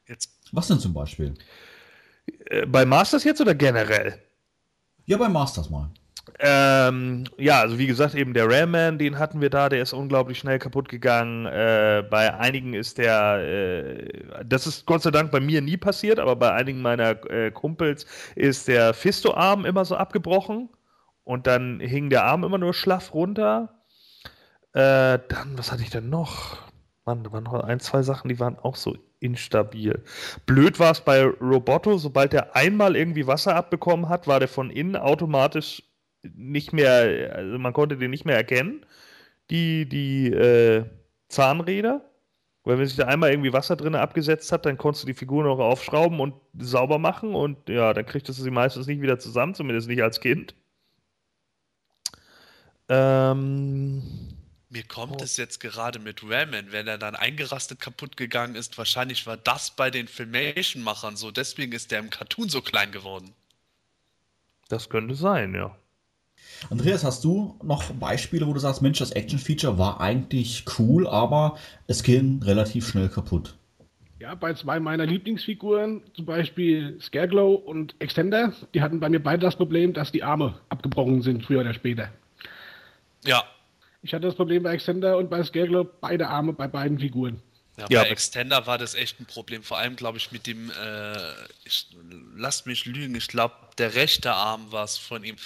[0.06, 0.38] Jetzt.
[0.52, 1.34] Was denn zum Beispiel?
[2.46, 4.18] Äh, bei Masters jetzt oder generell?
[5.10, 5.90] Ja, bei Masters mal.
[6.38, 10.38] Ähm, ja, also wie gesagt, eben der Rayman, den hatten wir da, der ist unglaublich
[10.38, 11.46] schnell kaputt gegangen.
[11.46, 16.20] Äh, bei einigen ist der, äh, das ist Gott sei Dank bei mir nie passiert,
[16.20, 18.06] aber bei einigen meiner äh, Kumpels
[18.36, 20.68] ist der Fisto-Arm immer so abgebrochen
[21.24, 23.80] und dann hing der Arm immer nur schlaff runter.
[24.74, 26.69] Äh, dann, was hatte ich denn noch?
[27.06, 30.02] Mann, da waren noch ein, zwei Sachen, die waren auch so instabil.
[30.46, 34.70] Blöd war es bei Roboto, sobald er einmal irgendwie Wasser abbekommen hat, war der von
[34.70, 35.82] innen automatisch
[36.22, 38.84] nicht mehr, also man konnte den nicht mehr erkennen,
[39.50, 40.84] die, die äh,
[41.28, 42.04] Zahnräder.
[42.64, 45.44] Weil wenn sich da einmal irgendwie Wasser drin abgesetzt hat, dann konntest du die Figur
[45.44, 49.54] noch aufschrauben und sauber machen und ja, dann kriegtest du sie meistens nicht wieder zusammen,
[49.54, 50.54] zumindest nicht als Kind.
[52.88, 54.02] Ähm,
[54.72, 55.24] Mir kommt oh.
[55.24, 58.78] es jetzt gerade mit Ramen, wenn er dann eingerastet kaputt gegangen ist.
[58.78, 63.32] Wahrscheinlich war das bei den Filmation-Machern so, deswegen ist der im Cartoon so klein geworden.
[64.68, 65.76] Das könnte sein, ja.
[66.70, 71.58] Andreas, hast du noch Beispiele, wo du sagst, Mensch, das Action-Feature war eigentlich cool, aber
[71.88, 73.56] es ging relativ schnell kaputt?
[74.20, 79.40] Ja, bei zwei meiner Lieblingsfiguren, zum Beispiel Scareglow und Extender, die hatten bei mir beide
[79.40, 82.10] das Problem, dass die Arme abgebrochen sind, früher oder später.
[83.24, 83.42] Ja.
[84.02, 87.42] Ich hatte das Problem bei Extender und bei Scareglow beide Arme bei beiden Figuren.
[87.76, 89.62] Ja, ja, bei Extender war das echt ein Problem.
[89.62, 91.32] Vor allem, glaube ich, mit dem, äh,
[91.64, 91.86] ich,
[92.36, 95.36] lasst mich lügen, ich glaube, der rechte Arm war es von ihm.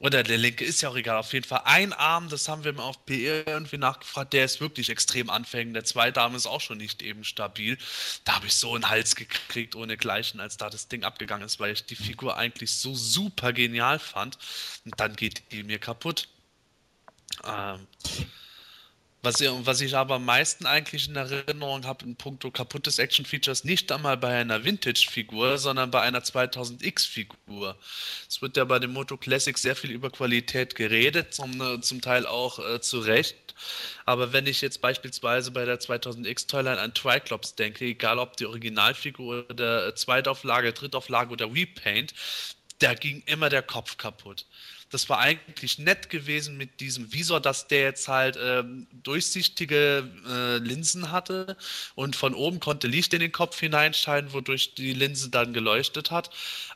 [0.00, 1.16] Oder der linke ist ja auch egal.
[1.16, 4.60] Auf jeden Fall ein Arm, das haben wir mal auf PR irgendwie nachgefragt, der ist
[4.60, 5.74] wirklich extrem anfängend.
[5.74, 7.76] Der zweite Arm ist auch schon nicht eben stabil.
[8.24, 11.58] Da habe ich so einen Hals gekriegt ohne Gleichen, als da das Ding abgegangen ist,
[11.58, 14.38] weil ich die Figur eigentlich so super genial fand.
[14.84, 16.28] Und dann geht die mir kaputt.
[17.46, 17.86] Ähm,
[19.20, 23.90] was, was, ich aber am meisten eigentlich in Erinnerung habe in puncto kaputtes Action-Features, nicht
[23.90, 27.76] einmal bei einer Vintage-Figur, sondern bei einer 2000X-Figur.
[28.28, 32.00] Es wird ja bei dem Moto Classic sehr viel über Qualität geredet, zum, äh, zum
[32.00, 33.54] Teil auch äh, zu Recht.
[34.04, 38.46] Aber wenn ich jetzt beispielsweise bei der 2000X Toyline an Triclops denke, egal ob die
[38.46, 42.14] Originalfigur oder Zweitauflage, Drittauflage oder Repaint,
[42.78, 44.46] da ging immer der Kopf kaputt.
[44.90, 50.56] Das war eigentlich nett gewesen mit diesem Visor, dass der jetzt halt ähm, durchsichtige äh,
[50.58, 51.56] Linsen hatte
[51.94, 56.30] und von oben konnte Licht in den Kopf hineinscheinen, wodurch die Linse dann geleuchtet hat.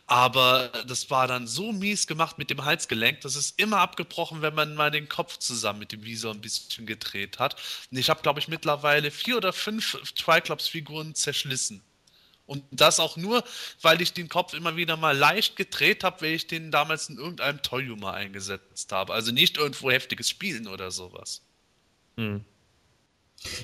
[0.06, 4.54] Aber das war dann so mies gemacht mit dem Halsgelenk, das ist immer abgebrochen, wenn
[4.54, 7.56] man mal den Kopf zusammen mit dem Visor ein bisschen gedreht hat.
[7.90, 11.82] Und ich habe, glaube ich, mittlerweile vier oder fünf Triclops-Figuren zerschlissen.
[12.46, 13.44] Und das auch nur,
[13.80, 17.16] weil ich den Kopf immer wieder mal leicht gedreht habe, weil ich den damals in
[17.16, 19.14] irgendeinem Toy-Humor eingesetzt habe.
[19.14, 21.42] Also nicht irgendwo heftiges Spielen oder sowas.
[22.16, 22.44] Hm.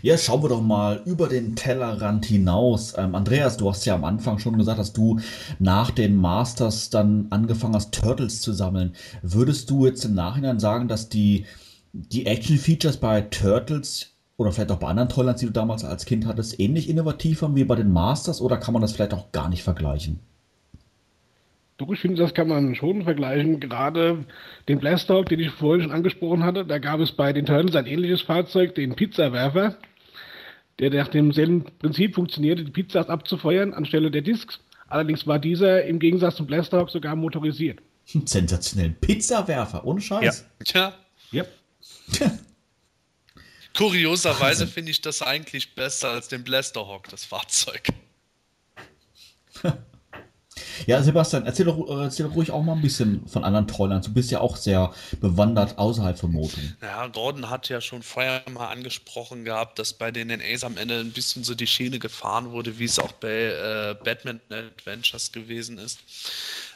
[0.03, 2.95] Ja, schauen wir doch mal über den Tellerrand hinaus.
[2.97, 5.21] Ähm, Andreas, du hast ja am Anfang schon gesagt, dass du
[5.59, 8.95] nach den Masters dann angefangen hast, Turtles zu sammeln.
[9.23, 11.47] Würdest du jetzt im Nachhinein sagen, dass die,
[11.93, 16.25] die Action-Features bei Turtles oder vielleicht auch bei anderen Toylands, die du damals als Kind
[16.25, 19.49] hattest, ähnlich innovativ waren wie bei den Masters oder kann man das vielleicht auch gar
[19.49, 20.21] nicht vergleichen?
[21.77, 23.61] Doch, ich finde, das kann man schon vergleichen.
[23.61, 24.25] Gerade
[24.69, 27.87] den Blasthawk, den ich vorhin schon angesprochen hatte, da gab es bei den Turtles ein
[27.87, 29.77] ähnliches Fahrzeug, den Pizzawerfer,
[30.79, 34.61] der nach demselben Prinzip funktionierte, die Pizzas abzufeuern anstelle der Discs.
[34.89, 37.81] Allerdings war dieser im Gegensatz zum Blasthawk sogar motorisiert.
[38.05, 38.91] Sensationell.
[38.91, 40.49] Pizzawerfer, ohne Scheiß.
[40.73, 40.93] Ja.
[41.33, 41.45] ja.
[43.79, 47.89] Kurioserweise finde ich das eigentlich besser als den Blasterhawk, das Fahrzeug.
[50.87, 54.03] Ja, Sebastian, erzähl doch, äh, erzähl doch ruhig auch mal ein bisschen von anderen Trollern.
[54.03, 56.77] Du bist ja auch sehr bewandert außerhalb von Moten.
[56.83, 60.99] Ja, Gordon hat ja schon vorher mal angesprochen gehabt, dass bei den NAs am Ende
[61.01, 65.79] ein bisschen so die Schiene gefahren wurde, wie es auch bei äh, Batman Adventures gewesen
[65.79, 66.01] ist.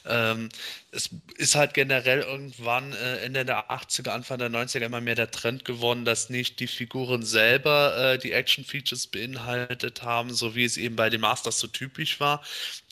[0.07, 0.49] Ähm,
[0.91, 5.31] es ist halt generell irgendwann äh, Ende der 80er, Anfang der 90er immer mehr der
[5.31, 10.77] Trend geworden, dass nicht die Figuren selber äh, die Action-Features beinhaltet haben, so wie es
[10.77, 12.43] eben bei den Masters so typisch war.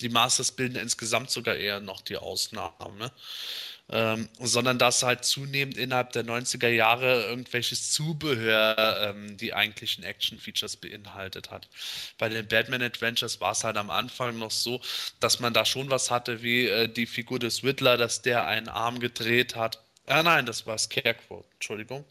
[0.01, 3.13] Die Masters bilden insgesamt sogar eher noch die Ausnahme
[3.93, 10.77] ähm, sondern dass halt zunehmend innerhalb der 90er Jahre irgendwelches Zubehör ähm, die eigentlichen Action-Features
[10.77, 11.69] beinhaltet hat.
[12.19, 14.81] Bei den Batman Adventures war es halt am Anfang noch so,
[15.19, 18.69] dass man da schon was hatte, wie äh, die Figur des Whittler, dass der einen
[18.69, 19.81] Arm gedreht hat
[20.13, 22.05] Ah nein, das war Scarecrow, Entschuldigung.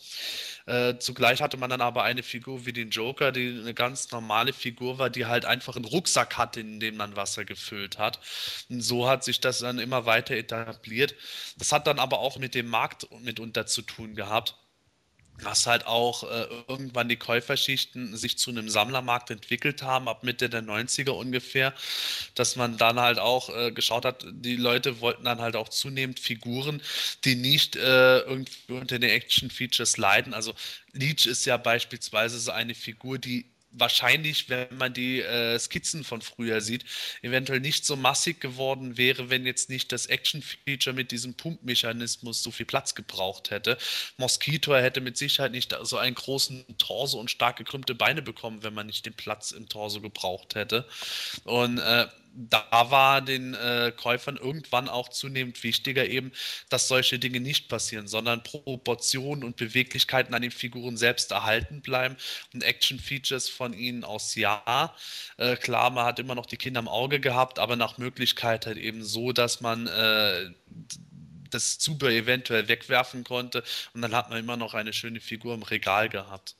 [0.68, 4.54] Äh, zugleich hatte man dann aber eine Figur wie den Joker, die eine ganz normale
[4.54, 8.20] Figur war, die halt einfach einen Rucksack hatte, in dem man Wasser gefüllt hat.
[8.70, 11.14] Und so hat sich das dann immer weiter etabliert.
[11.58, 14.56] Das hat dann aber auch mit dem Markt mitunter zu tun gehabt
[15.44, 20.50] dass halt auch äh, irgendwann die Käuferschichten sich zu einem Sammlermarkt entwickelt haben, ab Mitte
[20.50, 21.74] der 90er ungefähr,
[22.36, 26.20] dass man dann halt auch äh, geschaut hat, die Leute wollten dann halt auch zunehmend
[26.20, 26.82] Figuren,
[27.26, 30.34] die nicht äh, irgendwie unter den Action-Features leiden.
[30.34, 30.54] Also
[30.94, 36.22] Leech ist ja beispielsweise so eine Figur, die wahrscheinlich, wenn man die äh, Skizzen von
[36.22, 36.86] früher sieht,
[37.22, 42.52] eventuell nicht so massig geworden wäre, wenn jetzt nicht das Action-Feature mit diesem Pumpmechanismus so
[42.52, 43.78] viel Platz gebraucht hätte.
[44.18, 48.74] Mosquito hätte mit Sicherheit nicht so einen großen Torso und stark gekrümmte Beine bekommen, wenn
[48.74, 50.88] man nicht den Platz im Torso gebraucht hätte.
[51.44, 52.08] Und äh,
[52.48, 56.32] da war den äh, Käufern irgendwann auch zunehmend wichtiger eben,
[56.70, 62.16] dass solche Dinge nicht passieren, sondern Proportionen und Beweglichkeiten an den Figuren selbst erhalten bleiben
[62.54, 64.96] und Action-Features von ihnen aus ja.
[65.38, 68.78] Äh, klar, man hat immer noch die Kinder im Auge gehabt, aber nach Möglichkeit halt
[68.78, 70.50] eben so, dass man äh,
[71.50, 73.64] das Zubehör eventuell wegwerfen konnte
[73.94, 76.56] und dann hat man immer noch eine schöne Figur im Regal gehabt.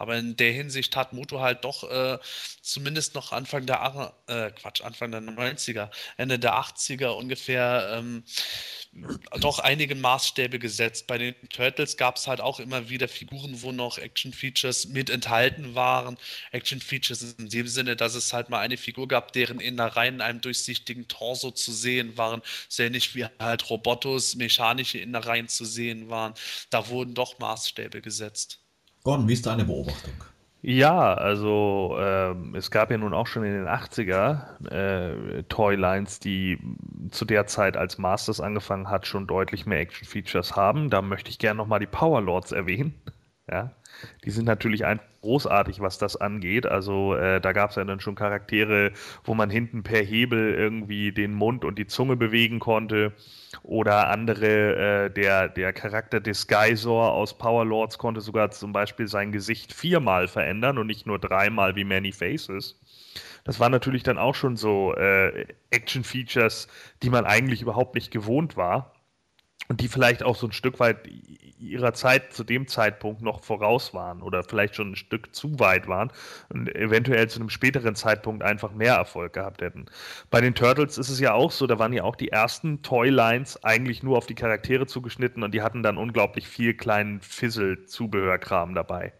[0.00, 2.18] Aber in der Hinsicht hat Moto halt doch äh,
[2.62, 8.24] zumindest noch Anfang der äh, Quatsch, Anfang der 90er, Ende der 80er ungefähr ähm,
[9.40, 11.06] doch einige Maßstäbe gesetzt.
[11.06, 15.74] Bei den Turtles gab es halt auch immer wieder Figuren, wo noch Action-Features mit enthalten
[15.74, 16.16] waren.
[16.52, 20.40] Action-Features in dem Sinne, dass es halt mal eine Figur gab, deren Innereien in einem
[20.40, 22.40] durchsichtigen Torso zu sehen waren,
[22.70, 26.32] sehr ähnlich wie halt Robotos, mechanische Innereien zu sehen waren.
[26.70, 28.60] Da wurden doch Maßstäbe gesetzt.
[29.02, 30.12] Gordon, wie ist deine Beobachtung?
[30.62, 36.58] Ja, also ähm, es gab ja nun auch schon in den 80er äh, Toylines, die
[37.10, 40.90] zu der Zeit als Masters angefangen hat, schon deutlich mehr Action-Features haben.
[40.90, 42.94] Da möchte ich gerne nochmal die Power Lords erwähnen.
[43.50, 43.70] Ja,
[44.24, 46.66] die sind natürlich einfach großartig, was das angeht.
[46.66, 48.92] Also äh, da gab es ja dann schon Charaktere,
[49.24, 53.12] wo man hinten per Hebel irgendwie den Mund und die Zunge bewegen konnte.
[53.62, 59.08] Oder andere, äh, der, der Charakter des Geisor aus Power Lords konnte sogar zum Beispiel
[59.08, 62.80] sein Gesicht viermal verändern und nicht nur dreimal wie Many Faces.
[63.44, 66.68] Das waren natürlich dann auch schon so äh, Action-Features,
[67.02, 68.92] die man eigentlich überhaupt nicht gewohnt war
[69.70, 71.08] und die vielleicht auch so ein Stück weit
[71.60, 75.86] ihrer Zeit zu dem Zeitpunkt noch voraus waren oder vielleicht schon ein Stück zu weit
[75.86, 76.10] waren
[76.48, 79.86] und eventuell zu einem späteren Zeitpunkt einfach mehr Erfolg gehabt hätten.
[80.28, 83.62] Bei den Turtles ist es ja auch so, da waren ja auch die ersten Toylines
[83.62, 89.12] eigentlich nur auf die Charaktere zugeschnitten und die hatten dann unglaublich viel kleinen Fizzle-Zubehörkram dabei.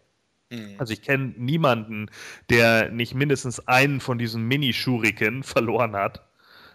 [0.49, 0.75] Mhm.
[0.79, 2.07] Also ich kenne niemanden,
[2.49, 6.27] der nicht mindestens einen von diesen Mini-Shuriken verloren hat.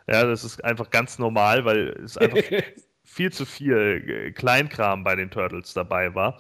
[0.09, 2.41] Ja, das ist einfach ganz normal, weil es einfach
[3.17, 6.39] viel zu viel äh, Kleinkram bei den Turtles dabei war.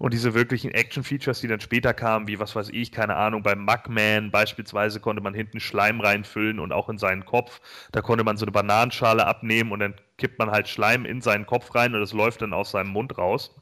[0.00, 3.64] Und diese wirklichen Action-Features, die dann später kamen, wie was weiß ich, keine Ahnung, beim
[3.64, 7.60] Mugman beispielsweise konnte man hinten Schleim reinfüllen und auch in seinen Kopf.
[7.92, 11.46] Da konnte man so eine Bananenschale abnehmen und dann kippt man halt Schleim in seinen
[11.46, 13.54] Kopf rein und es läuft dann aus seinem Mund raus.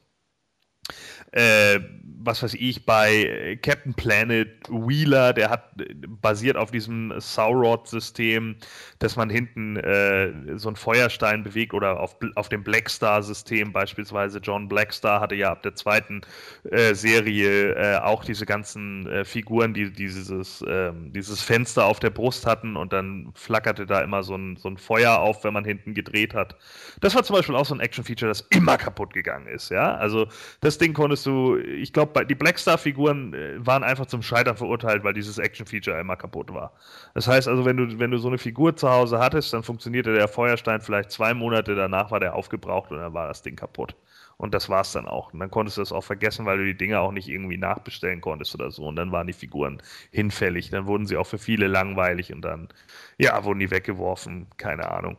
[1.35, 1.79] Äh,
[2.25, 5.75] was weiß ich, bei Captain Planet Wheeler, der hat
[6.21, 8.55] basiert auf diesem Saurod-System,
[8.99, 14.39] dass man hinten äh, so einen Feuerstein bewegt oder auf, auf dem Blackstar-System beispielsweise.
[14.39, 16.21] John Blackstar hatte ja ab der zweiten
[16.71, 22.09] äh, Serie äh, auch diese ganzen äh, Figuren, die dieses, ähm, dieses Fenster auf der
[22.09, 25.65] Brust hatten und dann flackerte da immer so ein, so ein Feuer auf, wenn man
[25.65, 26.55] hinten gedreht hat.
[27.01, 29.69] Das war zum Beispiel auch so ein Action-Feature, das immer kaputt gegangen ist.
[29.69, 30.27] Ja, also
[30.61, 35.13] das Ding konntest du, ich glaube, die Blackstar-Figuren äh, waren einfach zum Scheitern verurteilt, weil
[35.13, 36.73] dieses Action-Feature immer kaputt war.
[37.13, 40.13] Das heißt also, wenn du, wenn du so eine Figur zu Hause hattest, dann funktionierte
[40.13, 43.95] der Feuerstein vielleicht zwei Monate danach war der aufgebraucht und dann war das Ding kaputt.
[44.37, 45.33] Und das war es dann auch.
[45.33, 48.19] Und dann konntest du das auch vergessen, weil du die Dinge auch nicht irgendwie nachbestellen
[48.21, 48.85] konntest oder so.
[48.85, 49.81] Und dann waren die Figuren
[50.11, 50.69] hinfällig.
[50.71, 52.67] Dann wurden sie auch für viele langweilig und dann,
[53.17, 54.47] ja, wurden die weggeworfen.
[54.57, 55.17] Keine Ahnung.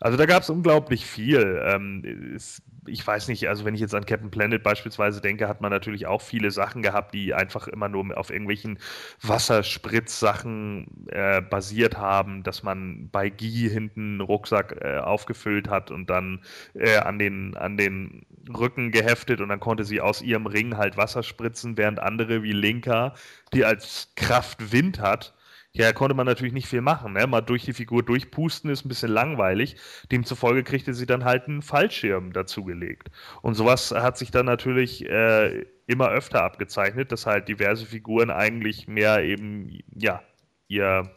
[0.00, 1.62] Also da gab es unglaublich viel.
[1.64, 5.60] Ähm, es, ich weiß nicht, also wenn ich jetzt an Captain Planet beispielsweise denke, hat
[5.60, 8.78] man natürlich auch viele Sachen gehabt, die einfach immer nur auf irgendwelchen
[9.22, 16.10] Wasserspritzsachen äh, basiert haben, dass man bei Guy hinten einen Rucksack äh, aufgefüllt hat und
[16.10, 16.40] dann
[16.74, 20.96] äh, an, den, an den Rücken geheftet und dann konnte sie aus ihrem Ring halt
[20.96, 23.14] Wasser spritzen, während andere wie Linka,
[23.52, 25.34] die als Kraft Wind hat,
[25.76, 27.14] ja, konnte man natürlich nicht viel machen.
[27.14, 27.26] Ne?
[27.26, 29.76] Mal durch die Figur durchpusten ist ein bisschen langweilig.
[30.12, 33.10] Demzufolge kriegte sie dann halt einen Fallschirm dazugelegt.
[33.42, 38.86] Und sowas hat sich dann natürlich äh, immer öfter abgezeichnet, dass halt diverse Figuren eigentlich
[38.86, 40.22] mehr eben, ja,
[40.68, 41.10] ihr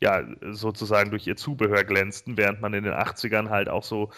[0.00, 4.10] ja, sozusagen durch ihr Zubehör glänzten, während man in den 80ern halt auch so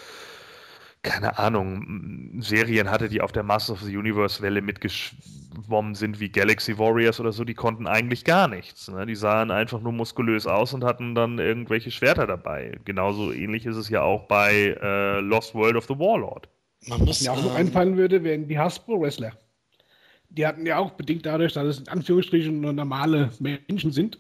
[1.03, 6.79] keine Ahnung, Serien hatte, die auf der Masters of the Universe-Welle mitgeschwommen sind, wie Galaxy
[6.79, 8.89] Warriors oder so, die konnten eigentlich gar nichts.
[8.89, 9.07] Ne?
[9.07, 12.79] Die sahen einfach nur muskulös aus und hatten dann irgendwelche Schwerter dabei.
[12.85, 16.49] Genauso ähnlich ist es ja auch bei äh, Lost World of the Warlord.
[16.87, 19.33] Man muss, Was mir auch noch einfallen würde, wären die Hasbro-Wrestler.
[20.31, 24.19] Die hatten ja auch bedingt dadurch, dass es in Anführungsstrichen nur normale Menschen sind,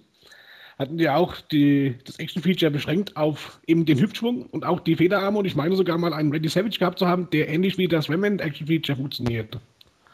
[0.79, 5.39] hatten die auch die, das Action-Feature beschränkt auf eben den Hüftschwung und auch die Federarme
[5.39, 8.09] und ich meine sogar mal einen Randy Savage gehabt zu haben, der ähnlich wie das
[8.09, 9.59] Remnant Action-Feature funktioniert.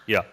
[0.07, 0.25] Ja.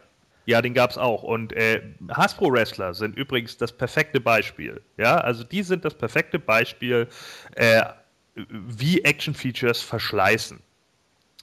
[0.48, 1.22] Ja, den gab es auch.
[1.22, 4.82] Und äh, Hasbro-Wrestler sind übrigens das perfekte Beispiel.
[4.98, 7.08] Ja, also die sind das perfekte Beispiel,
[7.56, 7.84] äh,
[8.36, 10.60] wie Action-Features verschleißen.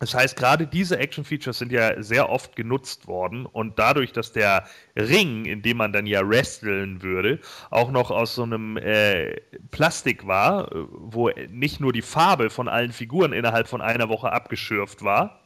[0.01, 4.65] Das heißt, gerade diese Action-Features sind ja sehr oft genutzt worden und dadurch, dass der
[4.97, 9.41] Ring, in dem man dann ja wresteln würde, auch noch aus so einem äh,
[9.73, 15.03] Plastik war, wo nicht nur die Farbe von allen Figuren innerhalb von einer Woche abgeschürft
[15.03, 15.41] war,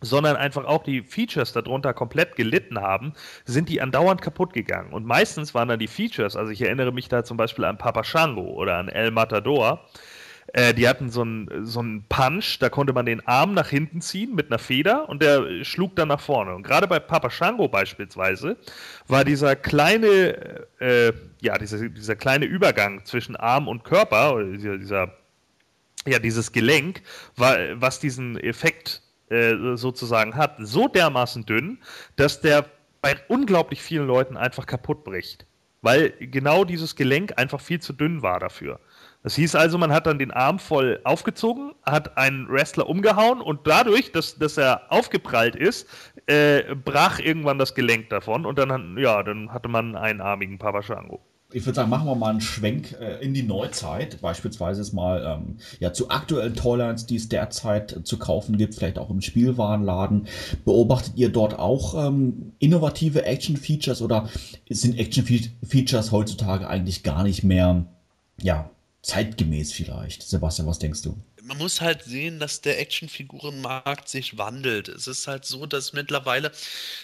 [0.00, 3.12] sondern einfach auch die Features darunter komplett gelitten haben,
[3.44, 4.92] sind die andauernd kaputt gegangen.
[4.92, 8.04] Und meistens waren dann die Features, also ich erinnere mich da zum Beispiel an Papa
[8.04, 9.86] Shango oder an El Matador,
[10.52, 14.34] äh, die hatten so einen so Punch, da konnte man den Arm nach hinten ziehen
[14.34, 16.54] mit einer Feder und der schlug dann nach vorne.
[16.54, 18.56] Und gerade bei Papa Shango beispielsweise
[19.06, 25.14] war dieser kleine, äh, ja, dieser, dieser kleine Übergang zwischen Arm und Körper, dieser, dieser
[26.06, 27.02] ja, dieses Gelenk,
[27.36, 31.78] war, was diesen Effekt äh, sozusagen hat, so dermaßen dünn,
[32.16, 32.64] dass der
[33.02, 35.46] bei unglaublich vielen Leuten einfach kaputt bricht.
[35.82, 38.80] Weil genau dieses Gelenk einfach viel zu dünn war dafür.
[39.22, 43.66] Das hieß also, man hat dann den Arm voll aufgezogen, hat einen Wrestler umgehauen und
[43.66, 45.86] dadurch, dass, dass er aufgeprallt ist,
[46.26, 50.82] äh, brach irgendwann das Gelenk davon und dann, ja, dann hatte man einen einarmigen Papa
[50.82, 51.20] Shango.
[51.52, 55.56] Ich würde sagen, machen wir mal einen Schwenk äh, in die Neuzeit, beispielsweise mal ähm,
[55.80, 60.28] ja, zu aktuellen Toylines, die es derzeit äh, zu kaufen gibt, vielleicht auch im Spielwarenladen.
[60.64, 64.28] Beobachtet ihr dort auch ähm, innovative Action-Features oder
[64.68, 67.84] sind Action-Features heutzutage eigentlich gar nicht mehr
[68.40, 68.70] ja,
[69.02, 70.22] zeitgemäß vielleicht.
[70.22, 71.16] Sebastian, was denkst du?
[71.42, 74.88] Man muss halt sehen, dass der Actionfigurenmarkt sich wandelt.
[74.88, 76.52] Es ist halt so, dass mittlerweile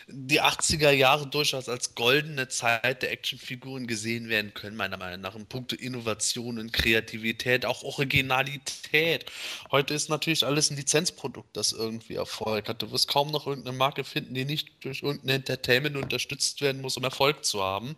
[0.09, 5.35] die 80er Jahre durchaus als goldene Zeit der Actionfiguren gesehen werden können, meiner Meinung nach,
[5.35, 9.25] in puncto Innovation und Kreativität, auch Originalität.
[9.73, 12.83] Heute ist natürlich alles ein Lizenzprodukt, das irgendwie Erfolg hat.
[12.83, 16.99] Du wirst kaum noch irgendeine Marke finden, die nicht durch irgendein Entertainment unterstützt werden muss,
[16.99, 17.97] um Erfolg zu haben.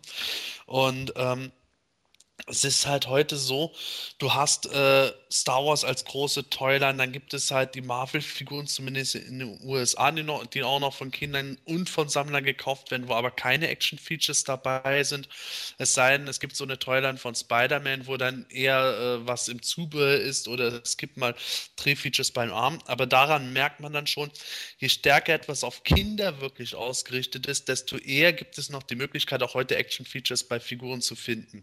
[0.65, 1.51] Und ähm,
[2.47, 3.73] es ist halt heute so,
[4.17, 9.13] du hast äh, Star Wars als große Toyline, dann gibt es halt die Marvel-Figuren, zumindest
[9.13, 13.07] in den USA, die, noch, die, auch noch von Kindern und von Sammlern gekauft werden,
[13.07, 15.29] wo aber keine Action-Features dabei sind.
[15.77, 19.49] Es sei denn, es gibt so eine Toyline von Spider-Man, wo dann eher äh, was
[19.49, 21.35] im Zubehör ist oder es gibt mal
[21.75, 22.79] Drehfeatures beim Arm.
[22.85, 24.31] Aber daran merkt man dann schon,
[24.79, 29.43] je stärker etwas auf Kinder wirklich ausgerichtet ist, desto eher gibt es noch die Möglichkeit,
[29.43, 31.61] auch heute Action-Features bei Figuren zu finden.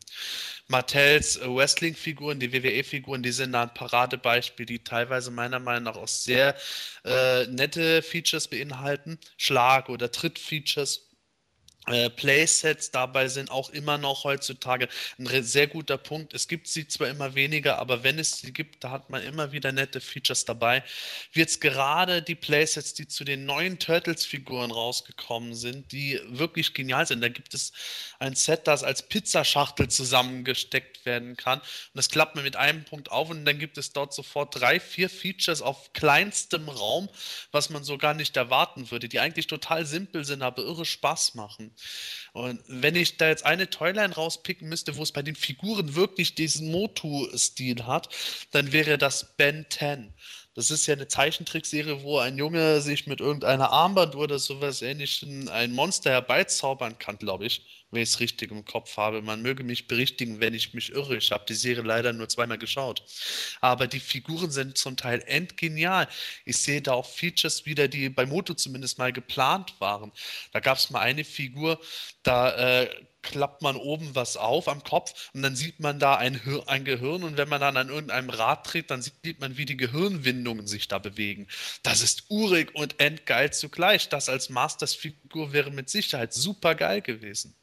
[0.68, 6.08] Mattels äh, Wrestling-Figuren, die WWE-Figuren, die sind ein Paradebeispiel, die teilweise meiner Meinung nach auch
[6.08, 6.56] sehr
[7.04, 11.05] äh, nette Features beinhalten, Schlag- oder Tritt-Features
[11.86, 14.88] äh, Playsets dabei sind auch immer noch heutzutage
[15.18, 16.34] ein sehr guter Punkt.
[16.34, 19.52] Es gibt sie zwar immer weniger, aber wenn es sie gibt, da hat man immer
[19.52, 20.82] wieder nette Features dabei.
[21.32, 27.20] Jetzt gerade die Playsets, die zu den neuen Turtles-Figuren rausgekommen sind, die wirklich genial sind.
[27.20, 27.72] Da gibt es
[28.18, 31.60] ein Set, das als Pizzaschachtel zusammengesteckt werden kann.
[31.60, 34.80] Und das klappt man mit einem Punkt auf und dann gibt es dort sofort drei,
[34.80, 37.08] vier Features auf kleinstem Raum,
[37.52, 41.34] was man so gar nicht erwarten würde, die eigentlich total simpel sind, aber irre Spaß
[41.34, 41.75] machen.
[42.32, 46.34] Und wenn ich da jetzt eine Toyline rauspicken müsste, wo es bei den Figuren wirklich
[46.34, 48.08] diesen Motu-Stil hat,
[48.50, 50.12] dann wäre das Ben 10.
[50.56, 55.48] Das ist ja eine Zeichentrickserie, wo ein Junge sich mit irgendeiner Armband oder sowas ähnlichem
[55.48, 59.20] ein Monster herbeizaubern kann, glaube ich, wenn ich es richtig im Kopf habe.
[59.20, 61.18] Man möge mich berichtigen, wenn ich mich irre.
[61.18, 63.02] Ich habe die Serie leider nur zweimal geschaut.
[63.60, 66.08] Aber die Figuren sind zum Teil endgenial.
[66.46, 70.10] Ich sehe da auch Features wieder, die bei Moto zumindest mal geplant waren.
[70.52, 71.78] Da gab es mal eine Figur,
[72.22, 76.40] da äh, klappt man oben was auf am Kopf und dann sieht man da ein,
[76.66, 79.76] ein, Gehirn und wenn man dann an irgendeinem Rad dreht, dann sieht man, wie die
[79.76, 81.48] Gehirnwindungen sich da bewegen.
[81.82, 84.08] Das ist urig und endgeil zugleich.
[84.08, 87.54] Das als Masters-Figur wäre mit Sicherheit super geil gewesen.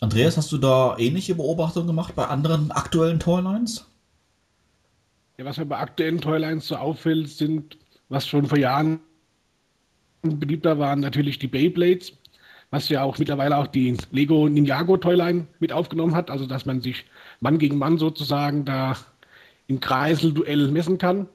[0.00, 3.86] Andreas, hast du da ähnliche Beobachtungen gemacht bei anderen aktuellen Toylines?
[5.38, 7.78] Ja, was mir bei aktuellen Toylines so auffällt, sind,
[8.08, 9.00] was schon vor Jahren
[10.22, 12.12] beliebter waren, natürlich die Beyblades
[12.70, 16.80] was ja auch mittlerweile auch die Lego Ninjago Toyline mit aufgenommen hat, also dass man
[16.80, 17.04] sich
[17.40, 18.96] Mann gegen Mann sozusagen da
[19.68, 21.28] im Kreiselduell messen kann.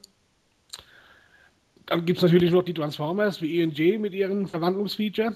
[1.86, 5.36] Dann gibt es natürlich noch die Transformers wie ENJ mit ihren Verwandlungsfeature.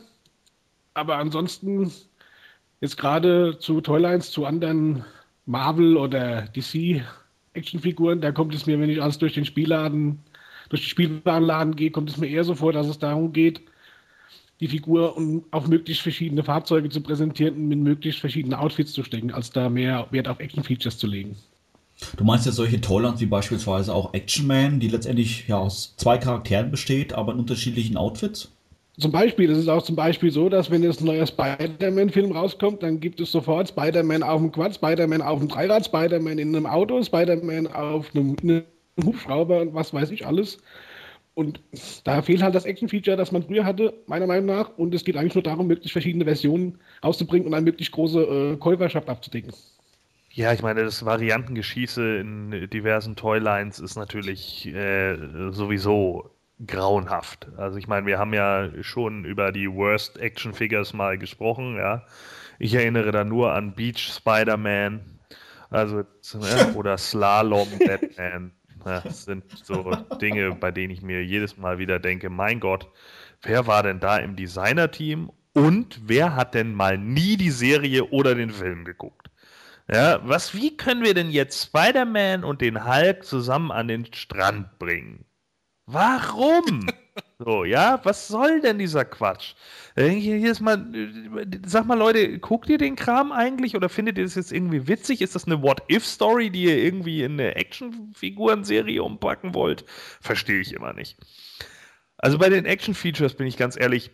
[0.94, 1.92] Aber ansonsten,
[2.82, 5.04] jetzt gerade zu Toylines, zu anderen
[5.46, 7.04] Marvel oder DC
[7.54, 10.20] Actionfiguren, da kommt es mir, wenn ich alles durch den Spielladen,
[10.70, 13.62] durch die Spielwarenladen gehe, kommt es mir eher so vor, dass es darum geht,
[14.60, 19.04] die Figur um auf möglichst verschiedene Fahrzeuge zu präsentieren und mit möglichst verschiedenen Outfits zu
[19.04, 21.36] stecken, als da mehr Wert auf Action-Features zu legen.
[22.16, 26.18] Du meinst ja solche Toylands wie beispielsweise auch Action Man, die letztendlich ja aus zwei
[26.18, 28.52] Charakteren besteht, aber in unterschiedlichen Outfits?
[29.00, 32.82] Zum Beispiel, es ist auch zum Beispiel so, dass wenn jetzt ein neuer Spider-Man-Film rauskommt,
[32.82, 36.66] dann gibt es sofort Spider-Man auf dem Quad, Spider-Man auf dem Dreirad, Spider-Man in einem
[36.66, 38.64] Auto, Spider-Man auf einem, einem
[39.04, 40.58] Hubschrauber und was weiß ich alles.
[41.38, 41.60] Und
[42.04, 44.76] da fehlt halt das Action-Feature, das man früher hatte, meiner Meinung nach.
[44.76, 48.58] Und es geht eigentlich nur darum, möglichst verschiedene Versionen auszubringen und eine möglichst große äh,
[48.58, 49.54] Käuferschaft abzudecken.
[50.32, 55.16] Ja, ich meine, das Variantengeschieße in diversen Toylines ist natürlich äh,
[55.52, 56.32] sowieso
[56.66, 57.50] grauenhaft.
[57.56, 62.04] Also ich meine, wir haben ja schon über die Worst Action Figures mal gesprochen, ja.
[62.58, 65.02] Ich erinnere da nur an Beach Spider-Man,
[65.70, 68.54] also äh, oder Slalom Batman.
[68.88, 69.92] Das sind so
[70.22, 72.88] Dinge, bei denen ich mir jedes Mal wieder denke, mein Gott,
[73.42, 78.34] wer war denn da im Designer-Team und wer hat denn mal nie die Serie oder
[78.34, 79.30] den Film geguckt?
[79.92, 84.80] Ja, was, wie können wir denn jetzt Spider-Man und den Hulk zusammen an den Strand
[84.80, 85.26] bringen?
[85.86, 86.88] Warum?
[87.40, 89.54] So, ja, was soll denn dieser Quatsch?
[89.96, 90.88] Jedes Mal,
[91.66, 95.22] sag mal, Leute, guckt ihr den Kram eigentlich oder findet ihr das jetzt irgendwie witzig?
[95.22, 99.86] Ist das eine What-If-Story, die ihr irgendwie in eine Actionfiguren-Serie umpacken wollt?
[100.20, 101.20] Verstehe ich immer nicht.
[102.18, 104.10] Also bei den Action-Features bin ich ganz ehrlich,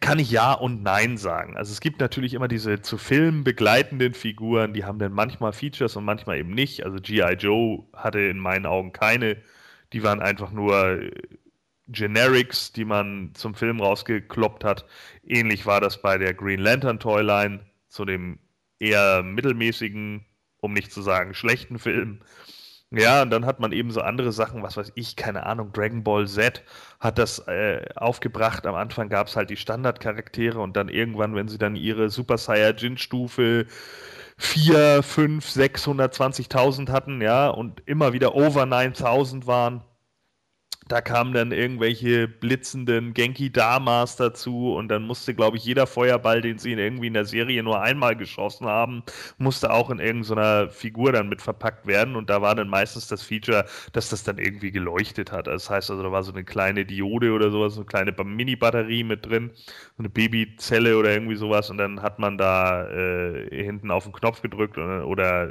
[0.00, 1.56] kann ich ja und nein sagen.
[1.56, 5.94] Also es gibt natürlich immer diese zu Filmen begleitenden Figuren, die haben dann manchmal Features
[5.94, 6.84] und manchmal eben nicht.
[6.84, 7.34] Also G.I.
[7.34, 9.36] Joe hatte in meinen Augen keine.
[9.92, 11.00] Die waren einfach nur
[11.88, 14.86] Generics, die man zum Film rausgekloppt hat.
[15.22, 18.38] Ähnlich war das bei der Green Lantern Toyline, zu dem
[18.78, 20.24] eher mittelmäßigen,
[20.58, 22.20] um nicht zu sagen schlechten Film.
[22.90, 26.04] Ja, und dann hat man eben so andere Sachen, was weiß ich, keine Ahnung, Dragon
[26.04, 26.62] Ball Z
[27.00, 28.66] hat das äh, aufgebracht.
[28.66, 32.38] Am Anfang gab es halt die Standardcharaktere und dann irgendwann, wenn sie dann ihre Super
[32.38, 33.66] Saiyajin-Stufe
[34.36, 39.82] 4, 5, 620.000 hatten, ja, und immer wieder over 9000 waren,
[40.88, 46.42] Da kamen dann irgendwelche blitzenden Genki Damas dazu und dann musste, glaube ich, jeder Feuerball,
[46.42, 49.02] den sie in irgendwie in der Serie nur einmal geschossen haben,
[49.38, 53.22] musste auch in irgendeiner Figur dann mit verpackt werden und da war dann meistens das
[53.22, 55.46] Feature, dass das dann irgendwie geleuchtet hat.
[55.46, 59.04] Das heißt also, da war so eine kleine Diode oder sowas, so eine kleine Mini-Batterie
[59.04, 59.52] mit drin,
[59.96, 64.12] so eine Babyzelle oder irgendwie sowas und dann hat man da äh, hinten auf den
[64.12, 65.50] Knopf gedrückt oder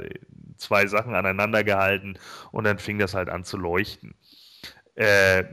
[0.58, 2.18] zwei Sachen aneinander gehalten
[2.52, 4.14] und dann fing das halt an zu leuchten.
[4.94, 5.44] Äh,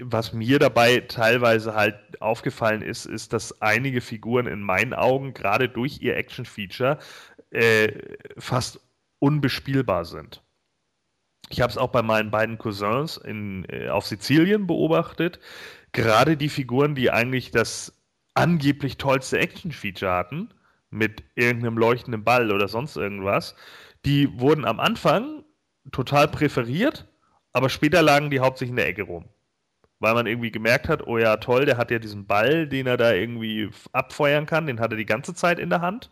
[0.00, 5.68] was mir dabei teilweise halt aufgefallen ist, ist, dass einige Figuren in meinen Augen gerade
[5.68, 6.98] durch ihr Action-Feature
[7.50, 7.92] äh,
[8.38, 8.80] fast
[9.18, 10.42] unbespielbar sind.
[11.48, 15.40] Ich habe es auch bei meinen beiden Cousins in, äh, auf Sizilien beobachtet.
[15.92, 17.92] Gerade die Figuren, die eigentlich das
[18.34, 20.48] angeblich tollste Action-Feature hatten,
[20.90, 23.54] mit irgendeinem leuchtenden Ball oder sonst irgendwas,
[24.04, 25.44] die wurden am Anfang
[25.90, 27.06] total präferiert
[27.52, 29.24] aber später lagen die hauptsächlich in der Ecke rum.
[30.00, 32.96] Weil man irgendwie gemerkt hat, oh ja, toll, der hat ja diesen Ball, den er
[32.96, 36.10] da irgendwie abfeuern kann, den hat er die ganze Zeit in der Hand,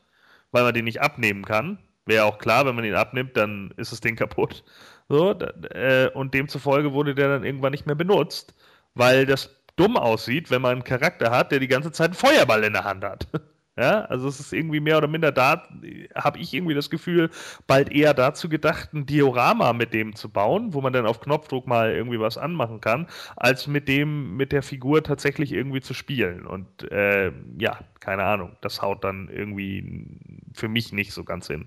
[0.52, 1.78] weil man den nicht abnehmen kann.
[2.06, 4.64] Wäre auch klar, wenn man ihn abnimmt, dann ist das Ding kaputt.
[5.08, 8.54] So, äh, und demzufolge wurde der dann irgendwann nicht mehr benutzt,
[8.94, 12.62] weil das dumm aussieht, wenn man einen Charakter hat, der die ganze Zeit einen Feuerball
[12.64, 13.26] in der Hand hat.
[13.80, 15.66] Ja, also es ist irgendwie mehr oder minder da,
[16.14, 17.30] habe ich irgendwie das Gefühl,
[17.66, 21.66] bald eher dazu gedacht, ein Diorama mit dem zu bauen, wo man dann auf Knopfdruck
[21.66, 26.44] mal irgendwie was anmachen kann, als mit dem, mit der Figur tatsächlich irgendwie zu spielen.
[26.46, 30.18] Und äh, ja, keine Ahnung, das haut dann irgendwie
[30.52, 31.66] für mich nicht so ganz hin.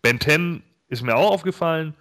[0.00, 1.94] Ben 10 ist mir auch aufgefallen.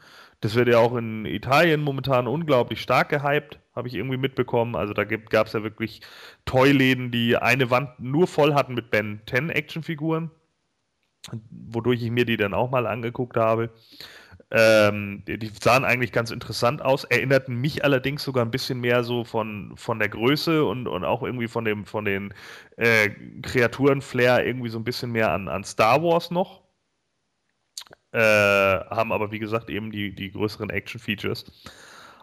[0.44, 4.76] Das wird ja auch in Italien momentan unglaublich stark gehypt habe ich irgendwie mitbekommen.
[4.76, 6.02] Also da gab es ja wirklich
[6.46, 10.32] Toyläden, die eine Wand nur voll hatten mit Ben 10 Actionfiguren,
[11.50, 13.72] wodurch ich mir die dann auch mal angeguckt habe.
[14.52, 19.24] Ähm, die, sahen eigentlich ganz interessant aus, erinnerten mich allerdings sogar ein bisschen mehr so
[19.24, 22.34] von, von der Größe und, und auch irgendwie von, dem, von den
[22.76, 23.10] äh,
[23.42, 26.63] Kreaturen-Flair irgendwie so ein bisschen mehr an, an Star Wars noch.
[28.14, 31.46] Äh, haben aber, wie gesagt, eben die, die größeren Action-Features.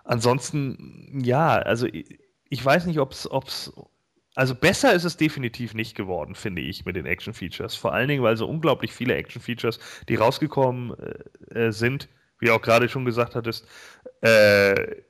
[0.04, 3.72] Ansonsten, ja, also ich, ich weiß nicht, ob es,
[4.36, 7.74] also besser ist es definitiv nicht geworden, finde ich, mit den Action-Features.
[7.74, 10.94] Vor allen Dingen, weil so unglaublich viele Action-Features, die rausgekommen
[11.50, 12.08] äh, äh sind,
[12.38, 13.66] wie auch gerade schon gesagt hattest,
[14.20, 15.02] äh,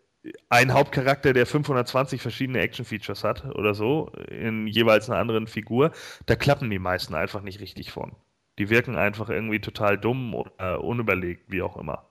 [0.49, 5.93] ein Hauptcharakter, der 520 verschiedene Action-Features hat oder so, in jeweils einer anderen Figur,
[6.27, 8.13] da klappen die meisten einfach nicht richtig von.
[8.61, 12.05] Die wirken einfach irgendwie total dumm oder unüberlegt, wie auch immer.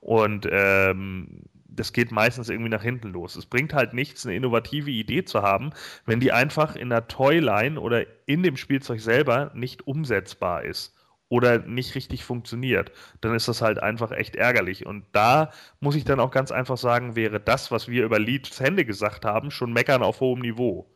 [0.00, 1.42] Und ähm,
[1.76, 3.34] das geht meistens irgendwie nach hinten los.
[3.34, 5.72] Es bringt halt nichts, eine innovative Idee zu haben,
[6.04, 10.94] wenn die einfach in der Toyline oder in dem Spielzeug selber nicht umsetzbar ist
[11.28, 14.86] oder nicht richtig funktioniert, dann ist das halt einfach echt ärgerlich.
[14.86, 15.50] Und da
[15.80, 19.24] muss ich dann auch ganz einfach sagen, wäre das, was wir über Leeds Hände gesagt
[19.24, 20.88] haben, schon meckern auf hohem Niveau.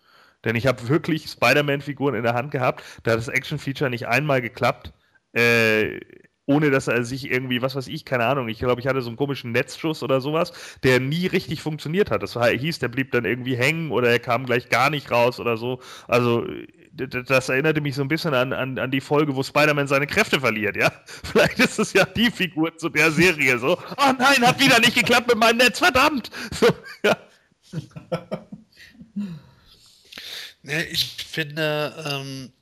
[0.44, 4.40] Denn ich habe wirklich Spider-Man-Figuren in der Hand gehabt, da hat das Action-Feature nicht einmal
[4.40, 4.92] geklappt.
[5.32, 6.00] Äh,
[6.46, 9.08] ohne dass er sich irgendwie, was weiß ich, keine Ahnung, ich glaube, ich hatte so
[9.08, 10.52] einen komischen Netzschuss oder sowas,
[10.82, 12.24] der nie richtig funktioniert hat.
[12.24, 15.56] Das hieß, der blieb dann irgendwie hängen oder er kam gleich gar nicht raus oder
[15.56, 15.80] so.
[16.08, 16.44] Also
[16.92, 20.40] das erinnerte mich so ein bisschen an, an, an die Folge, wo Spider-Man seine Kräfte
[20.40, 20.90] verliert, ja?
[21.24, 23.78] Vielleicht ist es ja die Figur zu der Serie so.
[23.96, 26.30] Oh nein, hat wieder nicht geklappt mit meinem Netz, verdammt!
[26.52, 26.66] So,
[27.04, 27.16] ja.
[30.90, 32.52] Ich finde, ähm,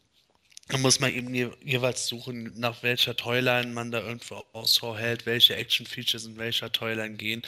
[0.69, 5.25] da muss man eben je, jeweils suchen, nach welcher Toyline man da irgendwo Ausschau hält,
[5.25, 7.43] welche Action-Features in welcher Toyline gehen.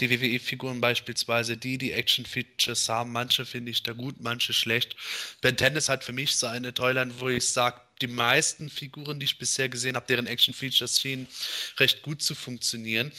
[0.00, 4.96] Die WWE-Figuren beispielsweise, die die Action-Features haben, manche finde ich da gut, manche schlecht.
[5.40, 9.24] Ben Tennis hat für mich so eine Toyline, wo ich sage, die meisten Figuren, die
[9.24, 11.26] ich bisher gesehen habe, deren Action-Features schienen
[11.78, 13.12] recht gut zu funktionieren.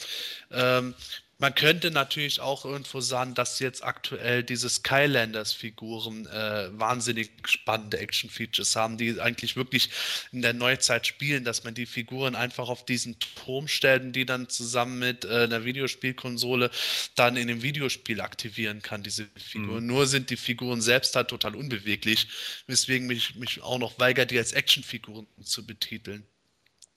[0.52, 0.94] Ähm,
[1.40, 8.76] man könnte natürlich auch irgendwo sagen, dass jetzt aktuell diese Skylanders-Figuren äh, wahnsinnig spannende Action-Features
[8.76, 9.88] haben, die eigentlich wirklich
[10.32, 14.26] in der Neuzeit spielen, dass man die Figuren einfach auf diesen Turm stellt und die
[14.26, 16.70] dann zusammen mit äh, einer Videospielkonsole
[17.14, 19.84] dann in dem Videospiel aktivieren kann, diese Figuren.
[19.84, 19.86] Mhm.
[19.86, 22.28] Nur sind die Figuren selbst halt total unbeweglich,
[22.66, 26.26] weswegen mich, mich auch noch weigert, die als Action-Figuren zu betiteln.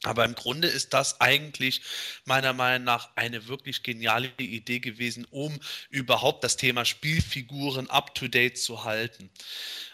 [0.03, 1.81] Aber im Grunde ist das eigentlich
[2.25, 5.57] meiner Meinung nach eine wirklich geniale Idee gewesen, um
[5.89, 9.29] überhaupt das Thema Spielfiguren up-to-date zu halten.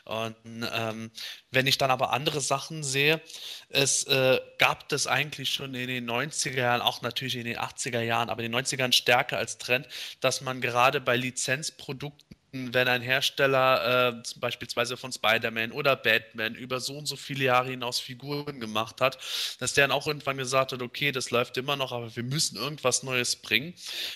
[0.06, 1.12] Und ähm,
[1.52, 3.22] wenn ich dann aber andere Sachen sehe,
[3.70, 8.02] es äh, gab das eigentlich schon in den 90er Jahren, auch natürlich in den 80er
[8.02, 9.88] Jahren, aber in den 90er Jahren stärker als Trend,
[10.20, 16.80] dass man gerade bei Lizenzprodukten wenn ein Hersteller äh, beispielsweise von Spider-Man oder Batman über
[16.80, 19.18] so und so viele Jahre hinaus Figuren gemacht hat,
[19.60, 22.58] dass der dann auch irgendwann gesagt hat, okay, das läuft immer noch, aber wir müssen
[22.58, 23.74] irgendwas Neues bringen.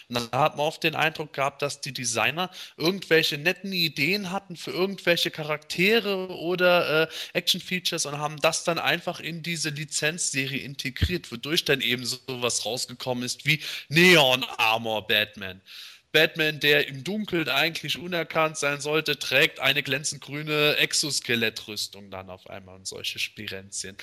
[0.10, 4.56] Und dann hat man oft den Eindruck gehabt, dass die Designer irgendwelche netten Ideen hatten
[4.56, 11.32] für irgendwelche Charaktere oder äh, Action-Features und haben das dann einfach in diese Lizenzserie integriert,
[11.32, 15.62] wodurch dann eben sowas rausgekommen ist wie Neon Armor Batman.
[16.14, 22.48] Batman, der im Dunkeln eigentlich unerkannt sein sollte, trägt eine glänzend grüne Exoskelettrüstung dann auf
[22.52, 23.98] einmal und solche Spirenzien.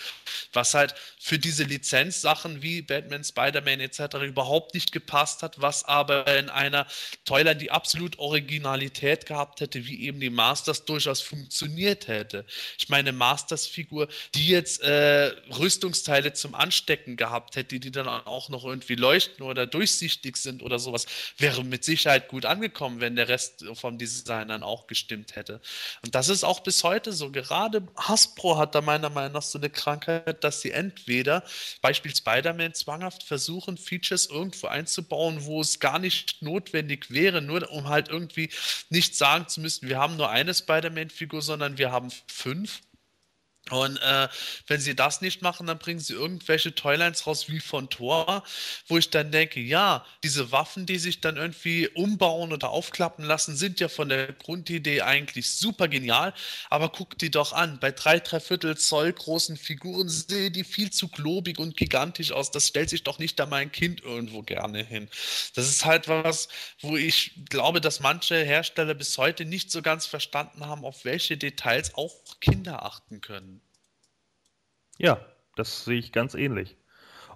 [0.53, 4.17] Was halt für diese Lizenzsachen wie Batman, Spider-Man etc.
[4.25, 6.89] überhaupt nicht gepasst hat, was aber in einer
[7.25, 12.45] Toyline, die absolut Originalität gehabt hätte, wie eben die Masters durchaus funktioniert hätte.
[12.77, 15.27] Ich meine, Masters-Figur, die jetzt äh,
[15.57, 20.81] Rüstungsteile zum Anstecken gehabt hätte, die dann auch noch irgendwie leuchten oder durchsichtig sind oder
[20.81, 21.07] sowas,
[21.39, 25.61] wäre mit Sicherheit Sicherheit gut angekommen, wenn der Rest vom Design dann auch gestimmt hätte.
[26.03, 27.31] Und das ist auch bis heute so.
[27.31, 31.45] Gerade Hasbro hat da meiner Meinung nach so eine Krankheit, dass sie entweder
[31.83, 37.89] Beispiel Spider-Man zwanghaft versuchen, Features irgendwo einzubauen, wo es gar nicht notwendig wäre, nur um
[37.89, 38.49] halt irgendwie
[38.89, 42.81] nicht sagen zu müssen, wir haben nur eine Spider-Man-Figur, sondern wir haben fünf
[43.71, 44.29] und äh,
[44.67, 48.43] wenn sie das nicht machen, dann bringen sie irgendwelche Toylines raus wie von Thor,
[48.89, 53.57] wo ich dann denke, ja, diese Waffen, die sich dann irgendwie umbauen oder aufklappen lassen,
[53.57, 56.35] sind ja von der Grundidee eigentlich super genial.
[56.69, 60.91] Aber guck die doch an, bei drei, drei Viertel Zoll großen Figuren sehen die viel
[60.91, 62.51] zu globig und gigantisch aus.
[62.51, 65.09] Das stellt sich doch nicht da mein Kind irgendwo gerne hin.
[65.55, 66.49] Das ist halt was,
[66.81, 71.37] wo ich glaube, dass manche Hersteller bis heute nicht so ganz verstanden haben, auf welche
[71.37, 73.60] Details auch Kinder achten können.
[75.01, 75.19] Ja,
[75.57, 76.77] das sehe ich ganz ähnlich.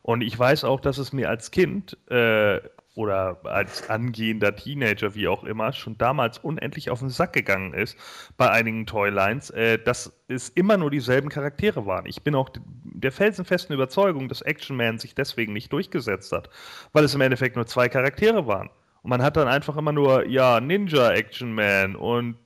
[0.03, 2.61] Und ich weiß auch, dass es mir als Kind äh,
[2.95, 7.97] oder als angehender Teenager, wie auch immer, schon damals unendlich auf den Sack gegangen ist
[8.37, 12.05] bei einigen Toylines, äh, dass es immer nur dieselben Charaktere waren.
[12.05, 16.51] Ich bin auch der felsenfesten Überzeugung, dass Action Man sich deswegen nicht durchgesetzt hat,
[16.93, 18.69] weil es im Endeffekt nur zwei Charaktere waren.
[19.03, 22.37] Und man hat dann einfach immer nur, ja, Ninja Action Man und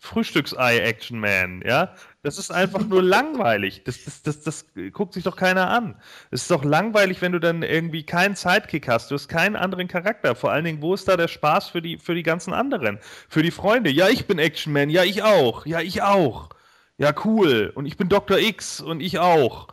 [0.00, 1.94] Frühstücksei Action Man, ja.
[2.22, 3.82] Das ist einfach nur langweilig.
[3.84, 6.00] Das, das, das, das guckt sich doch keiner an.
[6.30, 9.10] Es ist doch langweilig, wenn du dann irgendwie keinen Sidekick hast.
[9.10, 10.34] Du hast keinen anderen Charakter.
[10.34, 12.98] Vor allen Dingen, wo ist da der Spaß für die, für die ganzen anderen?
[13.28, 13.90] Für die Freunde.
[13.90, 14.90] Ja, ich bin Action Man.
[14.90, 15.66] Ja, ich auch.
[15.66, 16.50] Ja, ich auch.
[16.96, 17.72] Ja, cool.
[17.74, 18.38] Und ich bin Dr.
[18.38, 19.68] X und ich auch.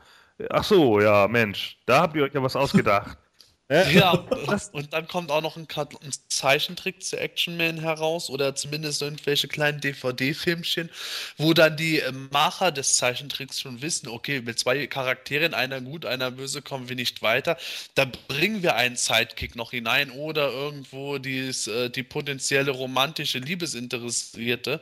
[0.50, 1.78] Ach so, ja, Mensch.
[1.86, 3.18] Da habt ihr euch ja was ausgedacht.
[3.68, 4.12] Ja,
[4.74, 9.48] und dann kommt auch noch ein, ein Zeichentrick zu Action Man heraus oder zumindest irgendwelche
[9.48, 10.92] kleinen DVD-Filmchen,
[11.38, 16.06] wo dann die äh, Macher des Zeichentricks schon wissen, okay, mit zwei Charakteren, einer gut,
[16.06, 17.58] einer böse, kommen wir nicht weiter.
[17.96, 24.80] Da bringen wir einen Sidekick noch hinein oder irgendwo dies, äh, die potenzielle romantische Liebesinteressierte.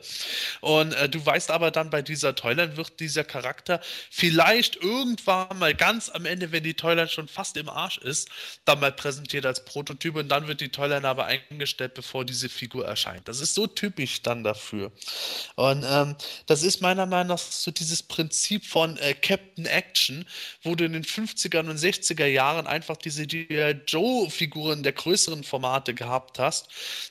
[0.60, 3.80] Und äh, du weißt aber dann, bei dieser Toyline wird dieser Charakter
[4.10, 8.28] vielleicht irgendwann mal ganz am Ende, wenn die Toyline schon fast im Arsch ist,
[8.66, 12.86] da mal präsentiert als Prototyp und dann wird die Toyline aber eingestellt, bevor diese Figur
[12.86, 13.28] erscheint.
[13.28, 14.92] Das ist so typisch dann dafür.
[15.56, 20.26] Und ähm, das ist meiner Meinung nach so dieses Prinzip von äh, Captain Action,
[20.62, 26.38] wo du in den 50er und 60er Jahren einfach diese Joe-Figuren der größeren Formate gehabt
[26.38, 26.68] hast,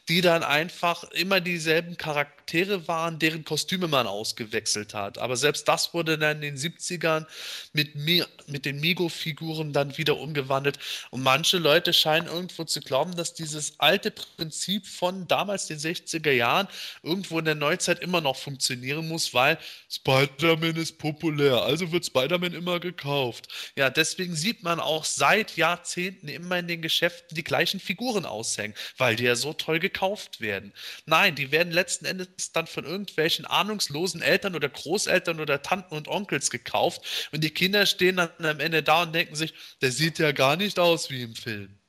[0.10, 2.43] die dann einfach immer dieselben Charaktere
[2.88, 5.18] waren, deren Kostüme man ausgewechselt hat.
[5.18, 7.26] Aber selbst das wurde dann in den 70ern
[7.74, 10.78] mit, mit den Migo-Figuren dann wieder umgewandelt
[11.12, 16.32] und manche Leute scheinen irgendwo zu glauben, dass dieses alte Prinzip von damals den 60er
[16.32, 16.68] Jahren
[17.02, 19.58] irgendwo in der Neuzeit immer noch funktionieren muss, weil
[19.90, 23.48] Spider-Man ist populär, also wird Spider-Man immer gekauft.
[23.76, 28.76] Ja, deswegen sieht man auch seit Jahrzehnten immer in den Geschäften die gleichen Figuren aushängen,
[28.98, 30.74] weil die ja so toll gekauft werden.
[31.06, 36.08] Nein, die werden letzten Endes dann von irgendwelchen ahnungslosen Eltern oder Großeltern oder Tanten und
[36.08, 40.20] Onkels gekauft und die Kinder stehen dann am Ende da und denken sich, der sieht
[40.20, 41.80] ja gar nicht aus wie im Film.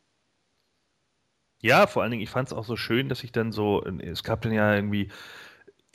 [1.60, 4.22] Ja, vor allen Dingen, ich fand es auch so schön, dass ich dann so, es
[4.22, 5.10] gab dann ja irgendwie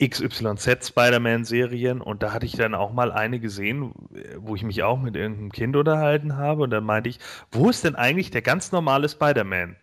[0.02, 3.92] XYZ Spider-Man-Serien und da hatte ich dann auch mal eine gesehen,
[4.36, 7.18] wo ich mich auch mit irgendeinem Kind unterhalten habe und dann meinte ich,
[7.52, 9.76] wo ist denn eigentlich der ganz normale Spider-Man?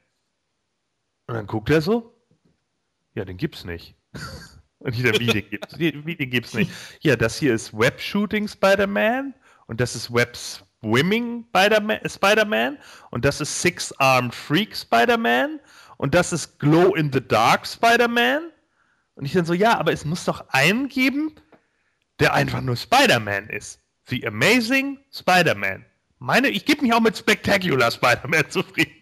[1.28, 2.14] Und dann guckt er so,
[3.14, 3.96] ja, den gibt's nicht.
[4.80, 6.72] Und dann, wie den gibt's, wie, den gibt's nicht?
[7.02, 9.34] Ja, das hier ist Web-Shooting Spider-Man
[9.66, 11.46] und das ist Web Swimming
[12.06, 12.78] Spider-Man
[13.12, 15.60] und das ist Six-Armed Freak Spider-Man
[15.98, 18.52] und das ist Glow in the Dark Spider-Man.
[19.16, 21.34] Und ich dann so, ja, aber es muss doch einen geben,
[22.20, 23.82] der einfach nur Spider-Man ist.
[24.06, 25.86] The Amazing Spider-Man.
[26.20, 28.97] Meine, ich gebe mich auch mit Spectacular Spider-Man zufrieden.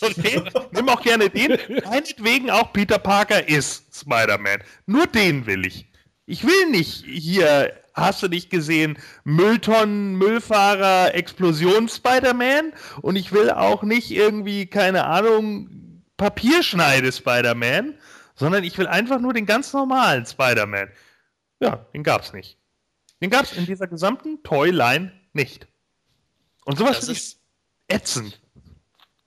[0.00, 0.42] Okay,
[0.72, 1.58] nimm auch gerne den.
[1.84, 4.62] Meinetwegen auch Peter Parker ist Spider-Man.
[4.86, 5.86] Nur den will ich.
[6.26, 13.50] Ich will nicht hier, hast du nicht gesehen, Mülltonnen, Müllfahrer, Explosion Spider-Man und ich will
[13.50, 17.94] auch nicht irgendwie, keine Ahnung, Papierschneide Spider-Man,
[18.34, 20.90] sondern ich will einfach nur den ganz normalen Spider-Man.
[21.60, 22.58] Ja, den gab's nicht.
[23.22, 25.66] Den gab's in dieser gesamten Toyline nicht.
[26.64, 27.40] Und sowas ist
[27.88, 28.40] ätzend.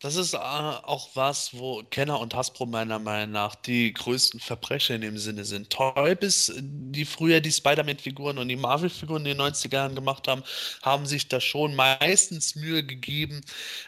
[0.02, 4.96] Das ist äh, auch was, wo Kenner und Hasbro meiner Meinung nach die größten Verbrecher
[4.96, 5.70] in dem Sinne sind.
[5.70, 10.44] Toy bis die früher die Spider-Man-Figuren und die Marvel-Figuren in den 90er Jahren gemacht haben,
[10.82, 13.42] haben sich da schon meistens Mühe gegeben,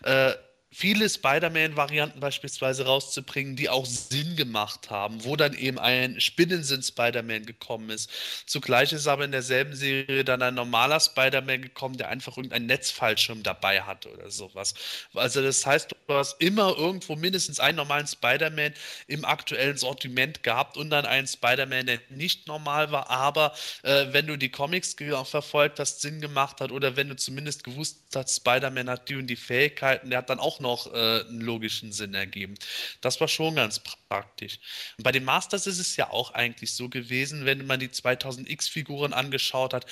[0.03, 0.33] äh,
[0.73, 7.89] viele Spider-Man-Varianten beispielsweise rauszubringen, die auch Sinn gemacht haben, wo dann eben ein Spinnensinn-Spider-Man gekommen
[7.91, 8.09] ist.
[8.45, 13.43] Zugleich ist aber in derselben Serie dann ein normaler Spider-Man gekommen, der einfach irgendeinen Netzfallschirm
[13.43, 14.73] dabei hatte oder sowas.
[15.13, 18.73] Also das heißt, du hast immer irgendwo mindestens einen normalen Spider-Man
[19.07, 24.27] im aktuellen Sortiment gehabt und dann einen Spider-Man, der nicht normal war, aber äh, wenn
[24.27, 28.89] du die Comics verfolgt hast, Sinn gemacht hat oder wenn du zumindest gewusst hast, Spider-Man
[28.89, 32.55] hat die und die Fähigkeiten, der hat dann auch noch äh, einen logischen Sinn ergeben.
[33.01, 34.59] Das war schon ganz praktisch.
[34.97, 39.13] Und bei den Masters ist es ja auch eigentlich so gewesen, wenn man die 2000X-Figuren
[39.13, 39.85] angeschaut hat,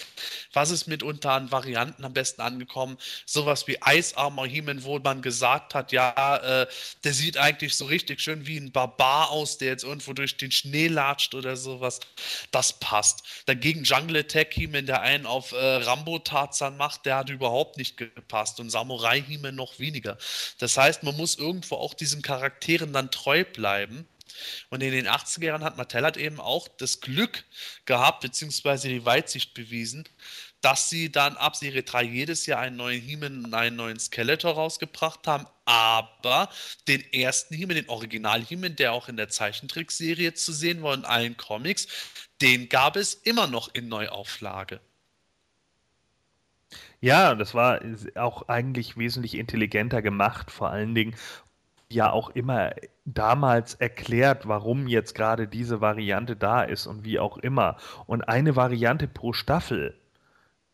[0.54, 2.98] was ist mitunter an Varianten am besten angekommen?
[3.26, 6.68] Sowas wie Ice Armor He-Man, wo man gesagt hat, ja, äh,
[7.04, 10.52] der sieht eigentlich so richtig schön wie ein Barbar aus, der jetzt irgendwo durch den
[10.52, 12.00] Schnee latscht oder sowas.
[12.52, 13.24] Das passt.
[13.46, 18.60] Dagegen Jungle Attack He-Man, der einen auf äh, Rambo-Tarzan macht, der hat überhaupt nicht gepasst
[18.60, 20.18] und Samurai He-Man noch weniger.
[20.62, 24.08] Das heißt, man muss irgendwo auch diesen Charakteren dann treu bleiben.
[24.70, 27.46] Und in den 80er Jahren hat Mattel halt eben auch das Glück
[27.86, 30.08] gehabt, beziehungsweise die Weitsicht bewiesen,
[30.62, 34.54] dass sie dann ab Serie 3 jedes Jahr einen neuen He-Man und einen neuen Skeletor
[34.54, 36.48] rausgebracht haben, aber
[36.88, 41.06] den ersten He-Man, den Original He-Man, der auch in der Zeichentrickserie zu sehen war in
[41.06, 41.88] allen Comics,
[42.40, 44.80] den gab es immer noch in Neuauflage.
[47.04, 47.80] Ja, das war
[48.16, 51.16] auch eigentlich wesentlich intelligenter gemacht, vor allen Dingen
[51.90, 52.74] ja auch immer
[53.06, 57.78] damals erklärt, warum jetzt gerade diese Variante da ist und wie auch immer.
[58.06, 59.98] Und eine Variante pro Staffel,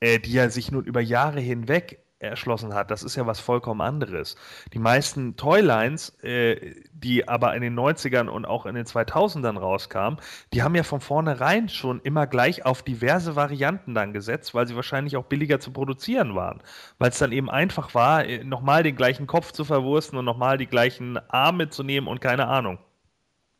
[0.02, 2.90] äh, die ja sich nun über Jahre hinweg erschlossen hat.
[2.92, 4.36] Das ist ja was vollkommen anderes.
[4.74, 10.20] Die meisten Toylines, äh, die aber in den 90ern und auch in den 2000ern rauskamen,
[10.54, 14.76] die haben ja von vornherein schon immer gleich auf diverse Varianten dann gesetzt, weil sie
[14.76, 16.62] wahrscheinlich auch billiger zu produzieren waren.
[16.98, 20.58] Weil es dann eben einfach war, äh, nochmal den gleichen Kopf zu verwursten und nochmal
[20.58, 22.80] die gleichen Arme zu nehmen und keine Ahnung.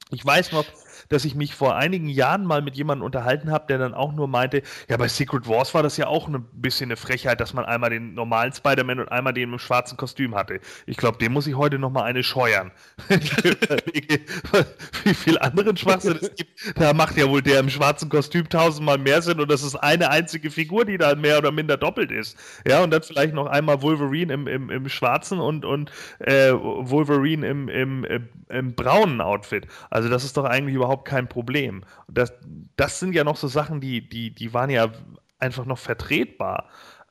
[0.10, 0.66] Ich weiß noch,
[1.10, 4.28] dass ich mich vor einigen Jahren mal mit jemandem unterhalten habe, der dann auch nur
[4.28, 7.66] meinte, ja, bei Secret Wars war das ja auch ein bisschen eine Frechheit, dass man
[7.66, 10.60] einmal den normalen Spider-Man und einmal den im schwarzen Kostüm hatte.
[10.86, 12.72] Ich glaube, dem muss ich heute noch mal eine scheuern.
[15.04, 18.98] wie viel anderen Schwachsinn es gibt, da macht ja wohl der im schwarzen Kostüm tausendmal
[18.98, 22.38] mehr Sinn und das ist eine einzige Figur, die da mehr oder minder doppelt ist.
[22.68, 27.48] Ja, und dann vielleicht noch einmal Wolverine im, im, im schwarzen und, und äh, Wolverine
[27.48, 28.06] im, im,
[28.50, 29.68] im braunen Outfit.
[29.90, 31.84] Also das ist doch eigentlich überhaupt überhaupt kein Problem.
[32.08, 32.34] Das,
[32.76, 34.92] das sind ja noch so Sachen, die, die, die waren ja
[35.40, 36.70] einfach noch vertretbar.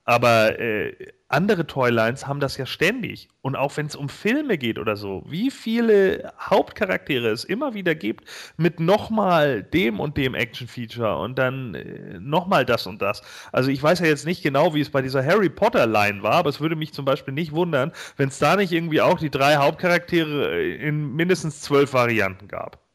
[0.08, 0.94] Aber äh,
[1.28, 3.28] andere Toylines haben das ja ständig.
[3.42, 7.96] Und auch wenn es um Filme geht oder so, wie viele Hauptcharaktere es immer wieder
[7.96, 8.24] gibt
[8.56, 13.22] mit nochmal dem und dem Action-Feature und dann äh, nochmal das und das.
[13.50, 16.50] Also ich weiß ja jetzt nicht genau, wie es bei dieser Harry Potter-Line war, aber
[16.50, 19.56] es würde mich zum Beispiel nicht wundern, wenn es da nicht irgendwie auch die drei
[19.56, 22.85] Hauptcharaktere äh, in mindestens zwölf Varianten gab.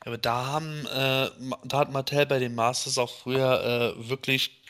[0.00, 1.30] Aber da haben, äh,
[1.64, 4.62] da hat Mattel bei den Masters auch früher äh, wirklich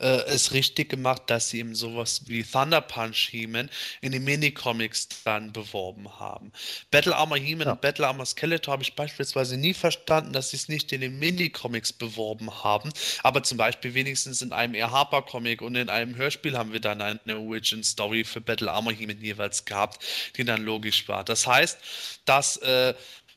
[0.00, 3.70] äh, es richtig gemacht, dass sie eben sowas wie Thunder Punch He-Man
[4.00, 6.52] in den Minicomics dann beworben haben.
[6.90, 7.72] Battle Armor He-Man ja.
[7.72, 11.18] und Battle Armor Skeletor habe ich beispielsweise nie verstanden, dass sie es nicht in den
[11.18, 12.90] Minicomics beworben haben.
[13.22, 16.80] Aber zum Beispiel wenigstens in einem eher Harper Comic und in einem Hörspiel haben wir
[16.80, 20.04] dann eine Origin Story für Battle Armor He-Man jeweils gehabt,
[20.36, 21.24] die dann logisch war.
[21.24, 21.78] Das heißt,
[22.24, 22.94] dass äh,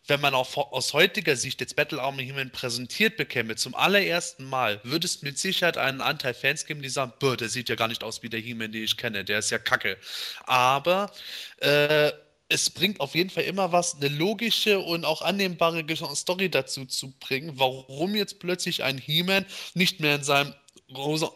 [0.08, 4.82] wenn man auch aus heutiger Sicht jetzt Battle Armor He-Man präsentiert bekäme, zum allerersten Mal,
[4.84, 7.88] würde es mit Sicherheit einen Anteil Fans geben, die sagen, Boah, der sieht ja gar
[7.88, 9.98] nicht aus wie der He-Man, den ich kenne, der ist ja kacke.
[10.46, 11.12] Aber
[11.58, 12.12] äh,
[12.50, 15.84] es bringt auf jeden Fall immer was, eine logische und auch annehmbare
[16.16, 20.54] Story dazu zu bringen, warum jetzt plötzlich ein He-Man nicht mehr in seinem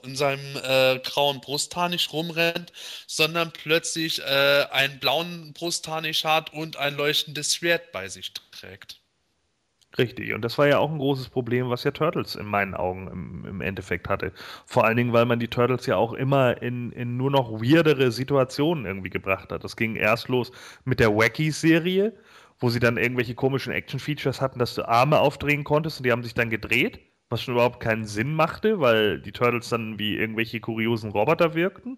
[0.03, 2.71] in seinem äh, grauen Brustharnisch rumrennt,
[3.07, 9.01] sondern plötzlich äh, einen blauen Brustharnisch hat und ein leuchtendes Schwert bei sich trägt.
[9.97, 13.07] Richtig, und das war ja auch ein großes Problem, was ja Turtles in meinen Augen
[13.07, 14.31] im, im Endeffekt hatte.
[14.65, 18.11] Vor allen Dingen, weil man die Turtles ja auch immer in, in nur noch weirdere
[18.11, 19.63] Situationen irgendwie gebracht hat.
[19.63, 20.51] Das ging erst los
[20.83, 22.13] mit der Wacky-Serie,
[22.59, 26.23] wo sie dann irgendwelche komischen Action-Features hatten, dass du Arme aufdrehen konntest und die haben
[26.23, 30.59] sich dann gedreht, was schon überhaupt keinen Sinn machte, weil die Turtles dann wie irgendwelche
[30.59, 31.97] kuriosen Roboter wirkten.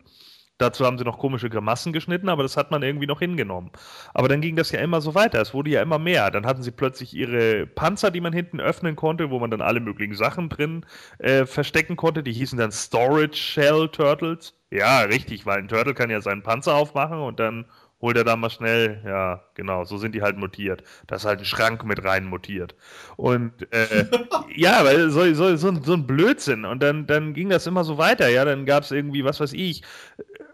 [0.59, 3.71] Dazu haben sie noch komische Grimassen geschnitten, aber das hat man irgendwie noch hingenommen.
[4.13, 5.41] Aber dann ging das ja immer so weiter.
[5.41, 6.29] Es wurde ja immer mehr.
[6.31, 9.79] Dann hatten sie plötzlich ihre Panzer, die man hinten öffnen konnte, wo man dann alle
[9.79, 10.85] möglichen Sachen drin
[11.19, 12.23] äh, verstecken konnte.
[12.23, 14.53] Die hießen dann Storage Shell Turtles.
[14.69, 17.65] Ja, richtig, weil ein Turtle kann ja seinen Panzer aufmachen und dann
[18.01, 20.83] holt er da mal schnell, ja, genau, so sind die halt mutiert.
[21.07, 22.75] Da ist halt ein Schrank mit rein mutiert.
[23.17, 24.05] Und äh,
[24.55, 26.65] ja, weil so, so, so, so, ein Blödsinn.
[26.65, 29.53] Und dann, dann ging das immer so weiter, ja, dann gab es irgendwie, was weiß
[29.53, 29.83] ich,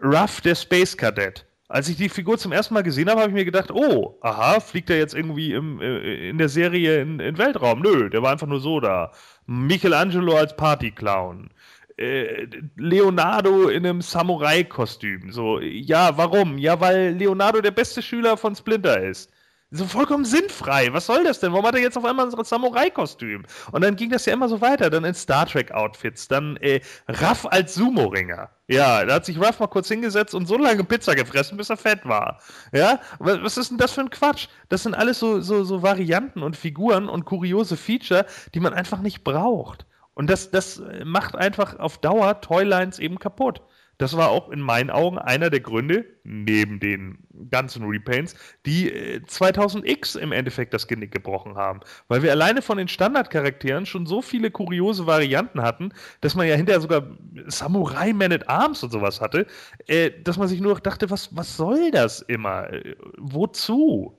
[0.04, 1.46] Ruff, der Space Cadet.
[1.68, 4.60] Als ich die Figur zum ersten Mal gesehen habe, habe ich mir gedacht, oh, aha,
[4.60, 7.82] fliegt er jetzt irgendwie im, äh, in der Serie in, in Weltraum?
[7.82, 9.12] Nö, der war einfach nur so da.
[9.48, 11.50] Michelangelo als Partyclown.
[11.98, 15.32] Äh, Leonardo in einem Samurai-Kostüm.
[15.32, 16.58] So, ja, warum?
[16.58, 19.32] Ja, weil Leonardo der beste Schüler von Splinter ist.
[19.72, 20.94] So vollkommen sinnfrei.
[20.94, 21.52] Was soll das denn?
[21.52, 23.46] Warum hat er jetzt auf einmal ein Samurai-Kostüm?
[23.72, 24.90] Und dann ging das ja immer so weiter.
[24.90, 26.28] Dann in Star Trek-Outfits.
[26.28, 28.50] Dann äh, Raff als Sumo-Ringer.
[28.68, 31.78] Ja, da hat sich Ruff mal kurz hingesetzt und so lange Pizza gefressen, bis er
[31.78, 32.42] fett war.
[32.74, 34.48] Ja, was ist denn das für ein Quatsch?
[34.70, 39.02] Das sind alles so, so, so Varianten und Figuren und kuriose Feature, die man einfach
[39.02, 39.86] nicht braucht.
[40.16, 43.62] Und das, das macht einfach auf Dauer Toylines eben kaputt.
[43.98, 47.20] Das war auch in meinen Augen einer der Gründe, neben den
[47.50, 48.36] ganzen Repaints,
[48.66, 51.80] die 2000X äh, im Endeffekt das Genick gebrochen haben.
[52.08, 56.56] Weil wir alleine von den Standardcharakteren schon so viele kuriose Varianten hatten, dass man ja
[56.56, 57.04] hinterher sogar
[57.48, 59.48] Samurai Man at Arms und sowas hatte,
[59.88, 62.72] äh, dass man sich nur dachte, was, was soll das immer?
[62.74, 64.18] Äh, wozu?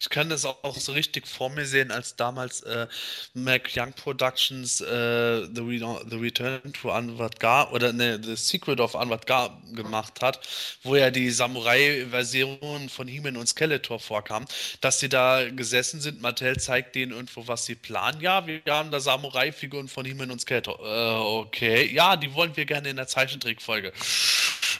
[0.00, 2.86] Ich kann das auch, so richtig vor mir sehen, als damals äh,
[3.34, 8.80] Mac Young Productions äh, The, Re The, Return to Anwar Gar oder ne, The Secret
[8.80, 10.40] of Anwar Gar gemacht hat,
[10.82, 14.44] wo ja die Samurai-Version von He-Man und Skeletor vorkam,
[14.80, 16.20] dass sie da gesessen sind.
[16.20, 18.20] Mattel zeigt denen irgendwo, was sie planen.
[18.20, 20.78] Ja, wir haben da Samurai-Figuren von He-Man und Skeletor.
[20.80, 23.92] Äh, okay, ja, die wollen wir gerne in der Zeichentrickfolge.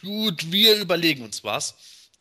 [0.03, 1.75] Gut, wir überlegen uns was.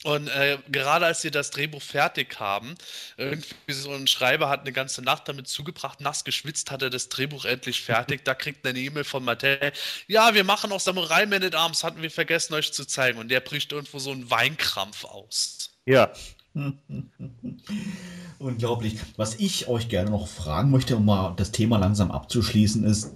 [0.06, 2.76] Und äh, gerade als sie das Drehbuch fertig haben,
[3.18, 7.10] irgendwie so ein Schreiber hat eine ganze Nacht damit zugebracht, nass geschwitzt, hat er das
[7.10, 8.24] Drehbuch endlich fertig.
[8.24, 9.72] Da kriegt er eine E-Mail von Mattel.
[10.06, 13.18] Ja, wir machen auch Samurai Man at Arms, hatten wir vergessen euch zu zeigen.
[13.18, 15.72] Und der bricht irgendwo so einen Weinkrampf aus.
[15.88, 16.14] Ja.
[18.38, 19.00] Unglaublich.
[19.18, 23.12] Was ich euch gerne noch fragen möchte, um mal das Thema langsam abzuschließen, ist,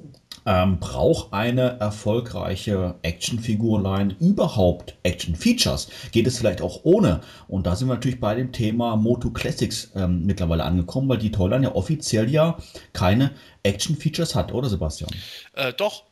[0.49, 5.89] ähm, braucht eine erfolgreiche Actionfigurline überhaupt Action-Features?
[6.11, 7.21] Geht es vielleicht auch ohne?
[7.47, 11.31] Und da sind wir natürlich bei dem Thema Moto Classics ähm, mittlerweile angekommen, weil die
[11.31, 12.57] Toyline ja offiziell ja
[12.93, 13.31] keine
[13.61, 15.11] Action-Features hat, oder Sebastian?
[15.53, 16.05] Äh, doch,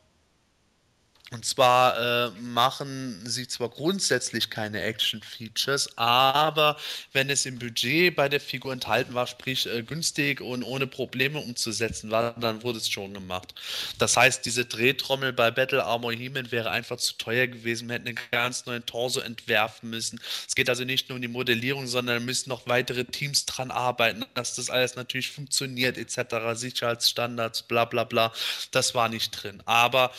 [1.30, 6.78] und zwar äh, machen sie zwar grundsätzlich keine Action-Features, aber
[7.12, 11.38] wenn es im Budget bei der Figur enthalten war, sprich äh, günstig und ohne Probleme
[11.38, 13.54] umzusetzen war, dann wurde es schon gemacht.
[13.98, 17.88] Das heißt, diese Drehtrommel bei Battle Armor He-Man wäre einfach zu teuer gewesen.
[17.88, 20.18] Wir hätten einen ganz neuen Torso entwerfen müssen.
[20.46, 24.24] Es geht also nicht nur um die Modellierung, sondern müssen noch weitere Teams dran arbeiten,
[24.32, 26.36] dass das alles natürlich funktioniert, etc.
[26.54, 28.32] Sicherheitsstandards, bla bla bla.
[28.70, 29.62] Das war nicht drin.
[29.66, 30.10] Aber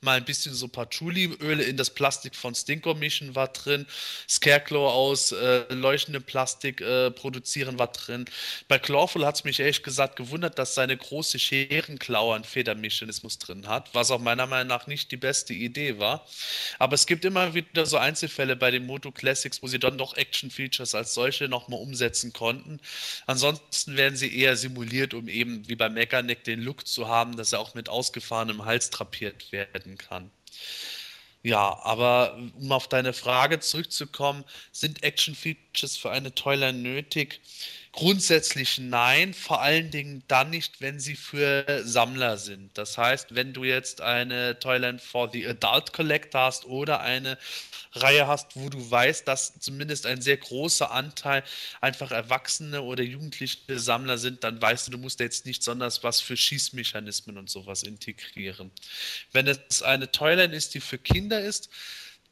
[0.00, 3.86] mal ein bisschen so Patchouli-Öle in das Plastik von Stinko mischen war drin.
[4.28, 8.24] Scarecrow aus äh, leuchtendem Plastik äh, produzieren war drin.
[8.68, 13.66] Bei Clawful hat es mich ehrlich gesagt gewundert, dass seine große Scherenklaue einen Federmechanismus drin
[13.68, 16.26] hat, was auch meiner Meinung nach nicht die beste Idee war.
[16.78, 20.16] Aber es gibt immer wieder so Einzelfälle bei den Moto Classics, wo sie dann doch
[20.16, 22.80] Action-Features als solche nochmal umsetzen konnten.
[23.26, 27.52] Ansonsten werden sie eher simuliert, um eben wie bei Mechanic den Look zu haben, dass
[27.52, 30.30] er auch mit ausgefahrenem Hals drapiert werden kann.
[31.42, 35.02] Ja, aber um auf deine Frage zurückzukommen, sind
[35.74, 37.40] Action-Features für eine Toyline nötig?
[37.92, 42.76] Grundsätzlich nein, vor allen Dingen dann nicht, wenn sie für Sammler sind.
[42.76, 47.38] Das heißt, wenn du jetzt eine Toyline for the Adult Collector hast oder eine
[47.92, 51.44] Reihe hast, wo du weißt, dass zumindest ein sehr großer Anteil
[51.80, 56.20] einfach Erwachsene oder jugendliche Sammler sind, dann weißt du, du musst jetzt nicht besonders was
[56.20, 58.72] für Schießmechanismen und sowas integrieren.
[59.30, 61.70] Wenn es eine Toyline ist, die für Kinder ist,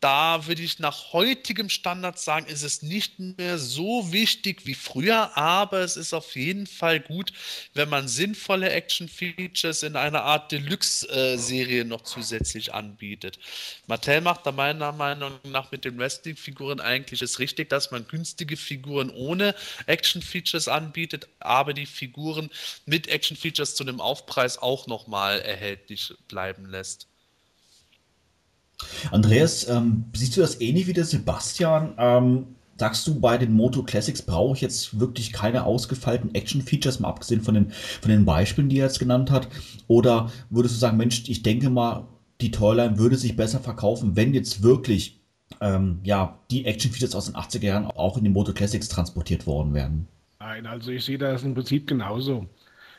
[0.03, 5.37] da würde ich nach heutigem Standard sagen, ist es nicht mehr so wichtig wie früher,
[5.37, 7.33] aber es ist auf jeden Fall gut,
[7.75, 13.39] wenn man sinnvolle Action-Features in einer Art Deluxe-Serie noch zusätzlich anbietet.
[13.87, 18.57] Mattel macht da meiner Meinung nach mit den Wrestling-Figuren eigentlich es richtig, dass man günstige
[18.57, 19.55] Figuren ohne
[19.87, 22.51] Action-Features anbietet, aber die Figuren
[22.87, 27.12] mit Action-Features zu einem Aufpreis auch nochmal erhältlich bleiben lässt.
[29.11, 31.95] Andreas, ähm, siehst du das ähnlich wie der Sebastian?
[31.99, 32.47] Ähm,
[32.79, 37.41] sagst du, bei den Moto Classics brauche ich jetzt wirklich keine ausgefeilten Action-Features, mal abgesehen
[37.41, 39.49] von den, von den Beispielen, die er jetzt genannt hat?
[39.87, 42.09] Oder würdest du sagen, Mensch, ich denke mal,
[42.41, 45.21] die Toyline würde sich besser verkaufen, wenn jetzt wirklich
[45.61, 49.75] ähm, ja, die Action-Features aus den 80er Jahren auch in die Moto Classics transportiert worden
[49.75, 50.09] wären?
[50.41, 52.47] Nein, also ich sehe das im Prinzip genauso.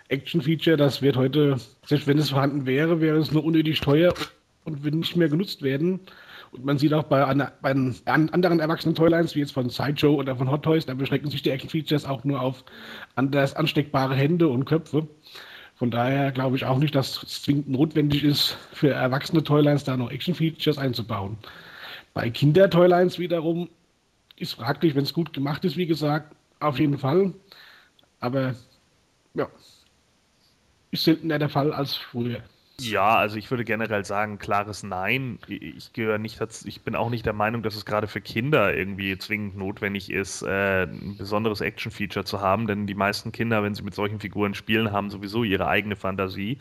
[0.08, 4.14] Action-Feature, das wird heute, selbst wenn es vorhanden wäre, wäre es nur unnötig teuer
[4.66, 6.00] und würden nicht mehr genutzt werden.
[6.52, 7.24] Und man sieht auch bei,
[7.62, 7.72] bei
[8.06, 11.50] anderen erwachsenen Toylines, wie jetzt von Sideshow oder von Hot Toys, da beschränken sich die
[11.50, 12.64] Action-Features auch nur auf
[13.16, 15.08] anders ansteckbare Hände und Köpfe.
[15.76, 19.98] Von daher glaube ich auch nicht, dass es zwingend notwendig ist, für erwachsene Toylines da
[19.98, 21.38] noch Action-Features einzubauen.
[22.14, 23.70] Bei Kinder-Toylines wiederum
[24.38, 27.34] ist fraglich, wenn es gut gemacht ist, wie gesagt, auf jeden Fall.
[28.20, 28.54] Aber
[29.34, 29.48] ja,
[30.92, 32.44] ist seltener der Fall als früher.
[32.92, 35.40] Ja, also ich würde generell sagen, klares Nein.
[35.48, 38.76] Ich gehöre nicht dazu, ich bin auch nicht der Meinung, dass es gerade für Kinder
[38.76, 43.76] irgendwie zwingend notwendig ist, äh, ein besonderes Action-Feature zu haben, denn die meisten Kinder, wenn
[43.76, 46.58] sie mit solchen Figuren spielen, haben sowieso ihre eigene Fantasie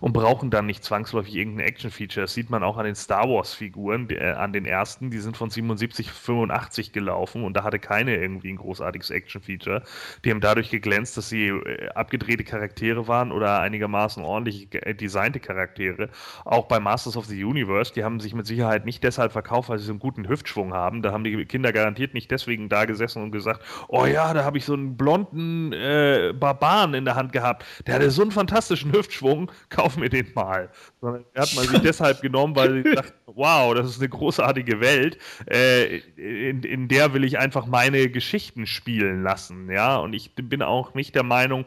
[0.00, 2.24] und brauchen dann nicht zwangsläufig irgendein Action-Feature.
[2.24, 5.50] Das sieht man auch an den Star Wars-Figuren, äh, an den ersten, die sind von
[5.50, 9.82] 77, 85 gelaufen und da hatte keine irgendwie ein großartiges Action-Feature.
[10.24, 15.40] Die haben dadurch geglänzt, dass sie äh, abgedrehte Charaktere waren oder einigermaßen ordentlich äh, designte
[15.40, 16.08] Charaktere Charaktere.
[16.44, 19.78] Auch bei Masters of the Universe, die haben sich mit Sicherheit nicht deshalb verkauft, weil
[19.78, 21.02] sie so einen guten Hüftschwung haben.
[21.02, 24.58] Da haben die Kinder garantiert nicht deswegen da gesessen und gesagt, oh ja, da habe
[24.58, 27.64] ich so einen blonden äh, Barbaren in der Hand gehabt.
[27.86, 30.70] Der hatte so einen fantastischen Hüftschwung, kauf mir den mal.
[31.00, 35.18] Sondern hat man sich deshalb genommen, weil sie dachten, wow, das ist eine großartige Welt.
[35.50, 39.70] Äh, in, in der will ich einfach meine Geschichten spielen lassen.
[39.70, 41.64] Ja, und ich bin auch nicht der Meinung,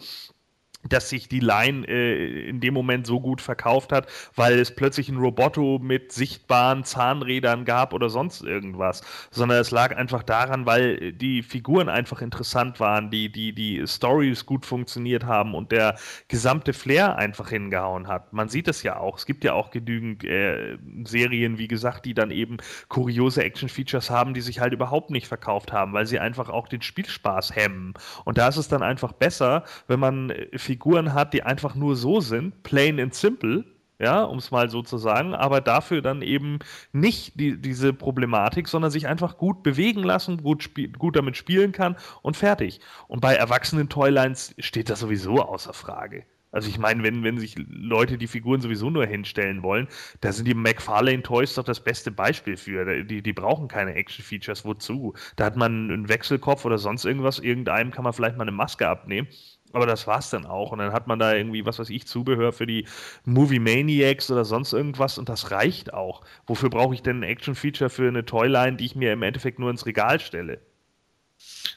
[0.87, 5.09] dass sich die Line äh, in dem Moment so gut verkauft hat, weil es plötzlich
[5.09, 11.11] ein Roboto mit sichtbaren Zahnrädern gab oder sonst irgendwas, sondern es lag einfach daran, weil
[11.11, 15.97] die Figuren einfach interessant waren, die die die Stories gut funktioniert haben und der
[16.29, 18.31] gesamte Flair einfach hingehauen hat.
[18.31, 19.17] Man sieht es ja auch.
[19.17, 22.57] Es gibt ja auch genügend äh, Serien, wie gesagt, die dann eben
[22.87, 26.81] kuriose Action-Features haben, die sich halt überhaupt nicht verkauft haben, weil sie einfach auch den
[26.81, 27.93] Spielspaß hemmen.
[28.23, 31.95] Und da ist es dann einfach besser, wenn man äh, Figuren hat, die einfach nur
[31.95, 33.65] so sind, plain and simple,
[33.97, 36.59] ja, um es mal so zu sagen, aber dafür dann eben
[36.91, 40.69] nicht die, diese Problematik, sondern sich einfach gut bewegen lassen, gut,
[40.99, 42.81] gut damit spielen kann und fertig.
[43.07, 46.25] Und bei erwachsenen Toylines steht das sowieso außer Frage.
[46.51, 49.87] Also ich meine, wenn, wenn sich Leute die Figuren sowieso nur hinstellen wollen,
[50.21, 53.03] da sind die McFarlane Toys doch das beste Beispiel für.
[53.03, 54.65] Die, die brauchen keine Action-Features.
[54.65, 55.13] Wozu?
[55.35, 57.39] Da hat man einen Wechselkopf oder sonst irgendwas.
[57.39, 59.27] Irgendeinem kann man vielleicht mal eine Maske abnehmen.
[59.71, 60.71] Aber das war's dann auch.
[60.71, 62.87] Und dann hat man da irgendwie, was weiß ich, Zubehör für die
[63.25, 66.21] Movie Maniacs oder sonst irgendwas und das reicht auch.
[66.47, 69.69] Wofür brauche ich denn ein Action-Feature für eine Toyline, die ich mir im Endeffekt nur
[69.69, 70.59] ins Regal stelle?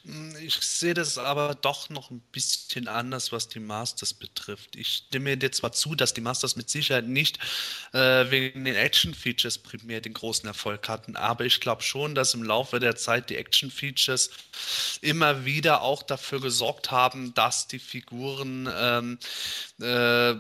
[0.05, 4.74] Hm, ich sehe das aber doch noch ein bisschen anders, was die Masters betrifft.
[4.74, 7.39] Ich stimme dir zwar zu, dass die Masters mit Sicherheit nicht
[7.93, 12.43] äh, wegen den Action-Features primär den großen Erfolg hatten, aber ich glaube schon, dass im
[12.43, 14.31] Laufe der Zeit die Action-Features
[15.03, 19.19] immer wieder auch dafür gesorgt haben, dass die Figuren ähm,
[19.81, 20.35] äh,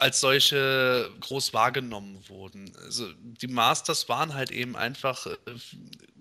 [0.00, 2.72] als solche groß wahrgenommen wurden.
[2.84, 5.36] Also die Masters waren halt eben einfach äh,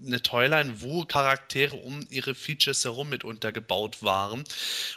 [0.06, 4.44] eine Toyline, wo Charaktere um ihre Features herum mit untergebaut waren.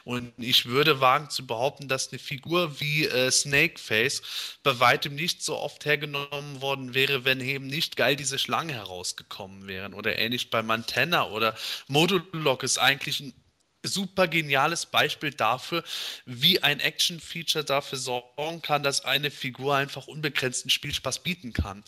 [0.04, 4.22] Und ich würde wagen zu behaupten, dass eine Figur wie äh, Snakeface
[4.62, 9.66] bei weitem nicht so oft hergenommen worden wäre, wenn eben nicht geil diese Schlangen herausgekommen
[9.66, 9.94] wären.
[9.94, 11.54] Oder ähnlich bei Montana oder
[11.88, 13.34] Modulok ist eigentlich ein
[13.82, 15.82] super geniales Beispiel dafür,
[16.26, 21.82] wie ein Action-Feature dafür sorgen kann, dass eine Figur einfach unbegrenzten Spielspaß bieten kann.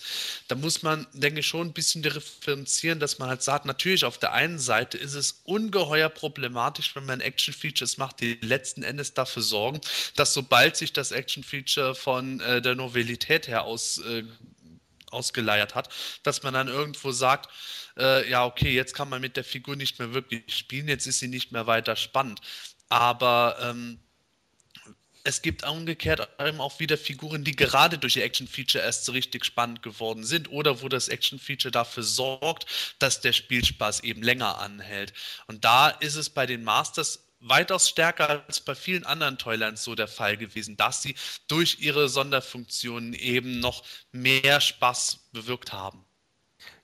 [0.48, 4.18] Da muss man, denke ich, schon ein bisschen differenzieren, dass man halt sagt, natürlich auf
[4.18, 9.42] der einen Seite ist es ungeheuer problematisch, wenn man Action-Features macht, die letzten Endes dafür
[9.42, 9.80] sorgen,
[10.16, 14.24] dass sobald sich das Action-Feature von äh, der Novellität her aus, äh,
[15.12, 15.88] ausgeleiert hat,
[16.22, 17.50] dass man dann irgendwo sagt,
[17.98, 21.18] äh, ja, okay, jetzt kann man mit der Figur nicht mehr wirklich spielen, jetzt ist
[21.18, 22.40] sie nicht mehr weiter spannend.
[22.88, 23.98] Aber ähm,
[25.24, 29.44] es gibt umgekehrt eben auch wieder Figuren, die gerade durch die Action-Feature erst so richtig
[29.44, 32.66] spannend geworden sind oder wo das Action-Feature dafür sorgt,
[32.98, 35.12] dass der Spielspaß eben länger anhält.
[35.46, 39.94] Und da ist es bei den Masters weitaus stärker als bei vielen anderen Toylands so
[39.94, 41.14] der Fall gewesen, dass sie
[41.48, 46.04] durch ihre Sonderfunktionen eben noch mehr Spaß bewirkt haben.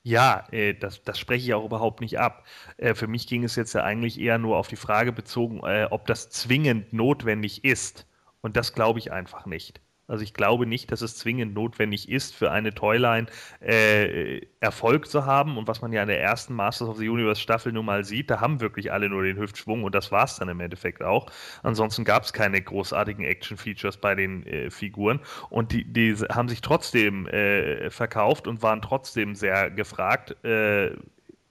[0.02, 2.46] Ja, äh, das, das spreche ich auch überhaupt nicht ab.
[2.76, 5.86] Äh, für mich ging es jetzt ja eigentlich eher nur auf die Frage bezogen, äh,
[5.90, 8.06] ob das zwingend notwendig ist.
[8.40, 9.80] Und das glaube ich einfach nicht.
[10.08, 13.26] Also ich glaube nicht, dass es zwingend notwendig ist, für eine Toyline
[13.60, 15.58] äh, Erfolg zu haben.
[15.58, 18.30] Und was man ja in der ersten Masters of the Universe Staffel nun mal sieht,
[18.30, 21.26] da haben wirklich alle nur den Hüftschwung und das war es dann im Endeffekt auch.
[21.62, 25.20] Ansonsten gab es keine großartigen Action-Features bei den äh, Figuren
[25.50, 30.96] und die, die haben sich trotzdem äh, verkauft und waren trotzdem sehr gefragt äh,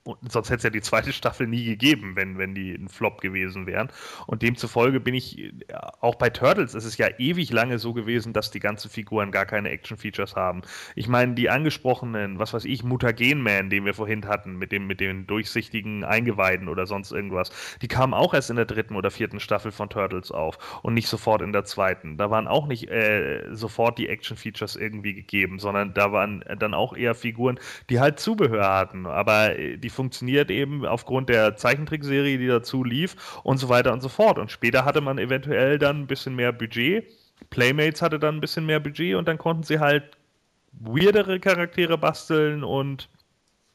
[0.04, 3.20] und sonst hätte es ja die zweite Staffel nie gegeben, wenn, wenn die ein Flop
[3.20, 3.90] gewesen wären.
[4.26, 5.52] Und demzufolge bin ich, äh,
[6.00, 9.44] auch bei Turtles ist es ja ewig lange so gewesen, dass die ganzen Figuren gar
[9.44, 10.62] keine Action-Features haben.
[10.94, 15.00] Ich meine, die angesprochenen, was weiß ich, Mutagen-Man, den wir vorhin hatten, mit, dem, mit
[15.00, 17.50] den durchsichtigen Eingeweiden oder sonst irgendwas,
[17.82, 21.08] die kamen auch erst in der dritten oder vierten Staffel von Turtles auf und nicht
[21.08, 22.16] sofort in der zweiten.
[22.16, 26.96] Da waren auch nicht äh, sofort die Action-Features irgendwie gegeben, sondern da waren dann auch
[26.96, 27.60] eher Figuren,
[27.90, 29.06] die halt Zubehör hatten.
[29.06, 34.00] Aber äh, die funktioniert eben aufgrund der Zeichentrickserie, die dazu lief und so weiter und
[34.00, 34.38] so fort.
[34.38, 37.04] Und später hatte man eventuell dann ein bisschen mehr Budget.
[37.50, 40.04] Playmates hatte dann ein bisschen mehr Budget und dann konnten sie halt
[40.70, 43.08] weirdere Charaktere basteln und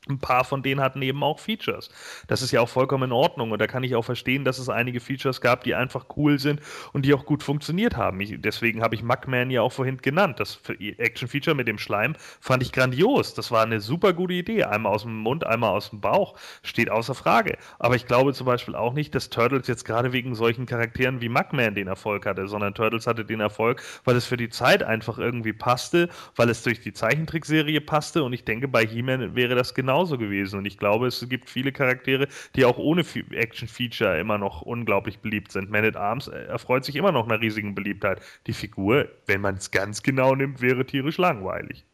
[0.10, 1.90] ein paar von denen hatten eben auch Features.
[2.28, 4.68] Das ist ja auch vollkommen in Ordnung und da kann ich auch verstehen, dass es
[4.68, 6.60] einige Features gab, die einfach cool sind
[6.92, 8.20] und die auch gut funktioniert haben.
[8.20, 10.40] Ich, deswegen habe ich Mugman ja auch vorhin genannt.
[10.40, 13.34] Das Action-Feature mit dem Schleim fand ich grandios.
[13.34, 14.66] Das war eine super gute Idee.
[14.66, 16.36] Einmal aus dem Mund, einmal aus dem Bauch.
[16.64, 17.58] Steht außer Frage.
[17.80, 21.30] Aber ich glaube zum Beispiel auch nicht, dass Turtles jetzt gerade wegen solchen Charakteren wie
[21.30, 25.18] Mugman den Erfolg hatte, sondern Turtles hatte den Erfolg, weil es für die Zeit einfach
[25.18, 29.74] irgendwie passte, weil es durch die Zeichentrickserie passte und ich denke, bei He-Man wäre das
[29.74, 30.58] genau genauso gewesen.
[30.60, 35.52] Und ich glaube, es gibt viele Charaktere, die auch ohne Action-Feature immer noch unglaublich beliebt
[35.52, 35.70] sind.
[35.70, 38.22] Man at Arms äh, erfreut sich immer noch einer riesigen Beliebtheit.
[38.48, 41.86] Die Figur, wenn man es ganz genau nimmt, wäre tierisch langweilig.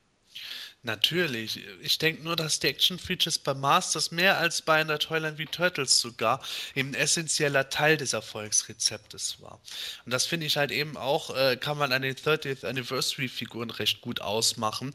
[0.82, 1.60] Natürlich.
[1.82, 6.00] Ich denke nur, dass die Action-Features bei Masters mehr als bei einer Toyline wie Turtles
[6.00, 6.42] sogar
[6.74, 9.60] eben ein essentieller Teil des Erfolgsrezeptes war.
[10.06, 14.00] Und das finde ich halt eben auch, äh, kann man an den 30th Anniversary-Figuren recht
[14.00, 14.94] gut ausmachen,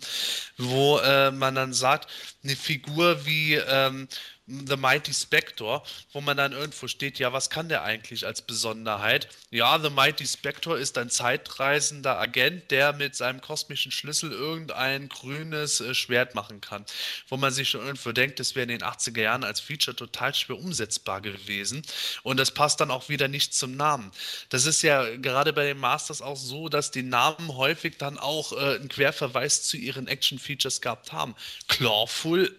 [0.56, 2.10] wo äh, man dann sagt,
[2.42, 4.08] eine Figur wie ähm,
[4.46, 9.28] The Mighty Spector, wo man dann irgendwo steht, ja, was kann der eigentlich als Besonderheit?
[9.50, 15.80] Ja, The Mighty Spector ist ein zeitreisender Agent, der mit seinem kosmischen Schlüssel irgendein grünes
[15.80, 16.84] äh, Schwert machen kann.
[17.28, 20.34] Wo man sich schon irgendwo denkt, das wäre in den 80er Jahren als Feature total
[20.34, 21.80] schwer umsetzbar gewesen.
[22.22, 24.10] Und das passt dann auch wieder nicht zum Namen.
[24.50, 28.52] Das ist ja gerade bei den Masters auch so, dass die Namen häufig dann auch
[28.52, 31.34] äh, einen Querverweis zu ihren Action-Features gehabt haben.
[31.66, 32.54] Clawful,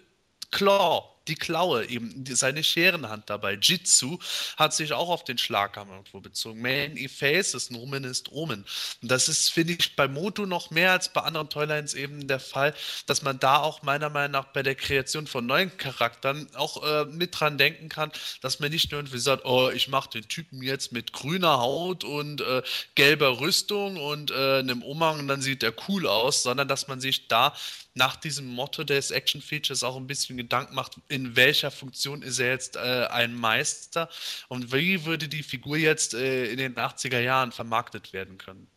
[0.49, 3.53] Claw die Klaue, eben seine Scherenhand dabei.
[3.53, 4.17] Jitsu
[4.57, 6.61] hat sich auch auf den Schlaghammer irgendwo bezogen.
[6.61, 8.65] Man Effaces, Nomen ist Omen.
[9.01, 12.39] Und das ist, finde ich, bei Moto noch mehr als bei anderen Toylines eben der
[12.39, 12.73] Fall,
[13.05, 17.05] dass man da auch meiner Meinung nach bei der Kreation von neuen Charakteren auch äh,
[17.05, 18.11] mit dran denken kann,
[18.41, 22.03] dass man nicht nur irgendwie sagt, oh, ich mache den Typen jetzt mit grüner Haut
[22.03, 22.61] und äh,
[22.95, 26.99] gelber Rüstung und äh, einem Umhang und dann sieht er cool aus, sondern dass man
[26.99, 27.53] sich da
[27.95, 32.39] nach diesem Motto des Action Features auch ein bisschen Gedanken macht, in welcher Funktion ist
[32.39, 34.09] er jetzt äh, ein Meister
[34.49, 38.67] und wie würde die Figur jetzt äh, in den 80er Jahren vermarktet werden können.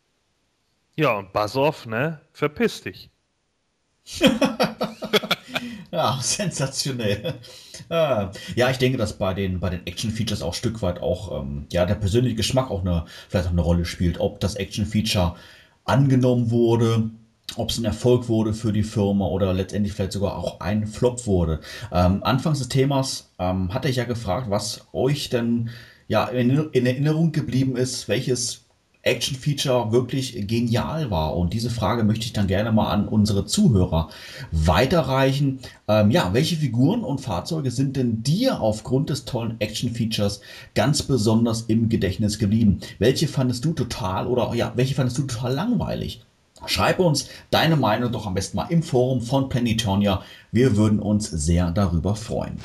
[0.95, 2.21] Ja, und Basov, ne?
[2.33, 3.09] Verpiss dich.
[5.91, 7.35] ja, sensationell.
[7.89, 11.41] Ah, ja, ich denke, dass bei den, bei den Action-Features auch ein Stück weit auch
[11.41, 14.19] ähm, ja, der persönliche Geschmack auch eine, vielleicht auch eine Rolle spielt.
[14.19, 15.35] Ob das Action-Feature
[15.85, 17.09] angenommen wurde,
[17.59, 21.27] ob es ein Erfolg wurde für die Firma oder letztendlich vielleicht sogar auch ein Flop
[21.27, 21.59] wurde.
[21.91, 25.69] Ähm, anfangs des Themas ähm, hatte ich ja gefragt, was euch denn
[26.07, 28.65] ja in, in Erinnerung geblieben ist, welches
[29.01, 31.35] Action-Feature wirklich genial war.
[31.35, 34.09] Und diese Frage möchte ich dann gerne mal an unsere Zuhörer
[34.51, 35.59] weiterreichen.
[35.87, 40.41] Ähm, ja, welche Figuren und Fahrzeuge sind denn dir aufgrund des tollen Action-Features
[40.75, 42.79] ganz besonders im Gedächtnis geblieben?
[42.99, 46.21] Welche fandest du total oder ja, welche fandest du total langweilig?
[46.65, 50.23] Schreib uns deine Meinung doch am besten mal im Forum von Planetonia.
[50.51, 52.59] Wir würden uns sehr darüber freuen.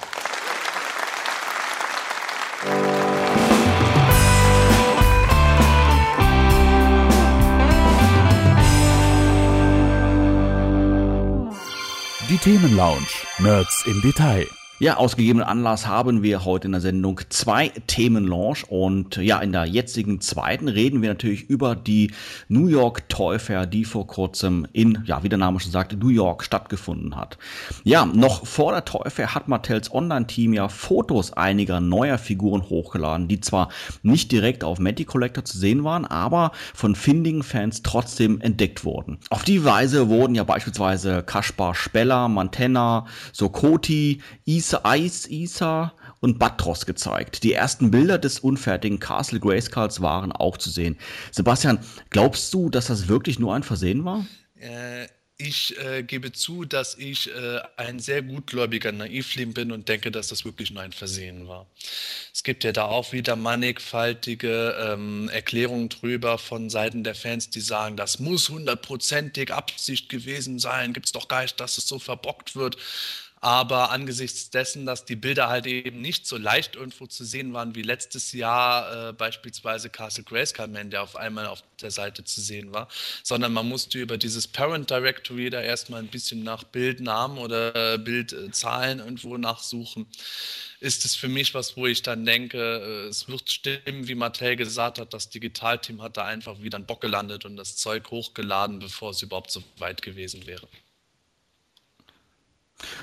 [12.31, 13.07] Die Themenlounge.
[13.39, 14.49] Nerds im Detail.
[14.81, 19.53] Ja, aus gegebenen Anlass haben wir heute in der Sendung zwei Themenlaunch und ja, in
[19.53, 22.11] der jetzigen zweiten reden wir natürlich über die
[22.49, 26.09] New York Toy Fair, die vor kurzem in, ja, wie der Name schon sagt, New
[26.09, 27.39] York stattgefunden hat.
[27.85, 33.29] Ja, noch vor der Toy Fair hat Mattels Online-Team ja Fotos einiger neuer Figuren hochgeladen,
[33.29, 33.69] die zwar
[34.03, 39.19] nicht direkt auf Matty Collector zu sehen waren, aber von findigen Fans trotzdem entdeckt wurden.
[39.31, 44.21] Auf die Weise wurden ja beispielsweise Kaspar Speller, Mantenna, Sokoti,
[44.65, 47.43] Isa, Ice Isa und Batros gezeigt.
[47.43, 50.97] Die ersten Bilder des unfertigen Castle Grayskulls waren auch zu sehen.
[51.33, 51.79] Sebastian,
[52.09, 54.25] glaubst du, dass das wirklich nur ein Versehen war?
[54.59, 60.11] Äh, ich äh, gebe zu, dass ich äh, ein sehr gutgläubiger Naivling bin und denke,
[60.11, 61.67] dass das wirklich nur ein Versehen war.
[62.33, 67.61] Es gibt ja da auch wieder mannigfaltige ähm, Erklärungen drüber von Seiten der Fans, die
[67.61, 70.95] sagen, das muss hundertprozentig Absicht gewesen sein.
[70.95, 72.79] Gibt es doch gar nicht, dass es so verbockt wird.
[73.45, 77.75] Aber angesichts dessen, dass die Bilder halt eben nicht so leicht irgendwo zu sehen waren
[77.75, 82.41] wie letztes Jahr äh, beispielsweise Castle Grayskull Man, der auf einmal auf der Seite zu
[82.41, 82.89] sehen war,
[83.23, 87.99] sondern man musste über dieses Parent Directory da erstmal ein bisschen nach Bildnamen oder äh,
[87.99, 90.07] Bildzahlen irgendwo nachsuchen,
[90.81, 94.57] ist es für mich was, wo ich dann denke, äh, es wird stimmen, wie Mattel
[94.57, 98.79] gesagt hat, das Digitalteam hat da einfach wieder einen Bock gelandet und das Zeug hochgeladen,
[98.79, 100.67] bevor es überhaupt so weit gewesen wäre.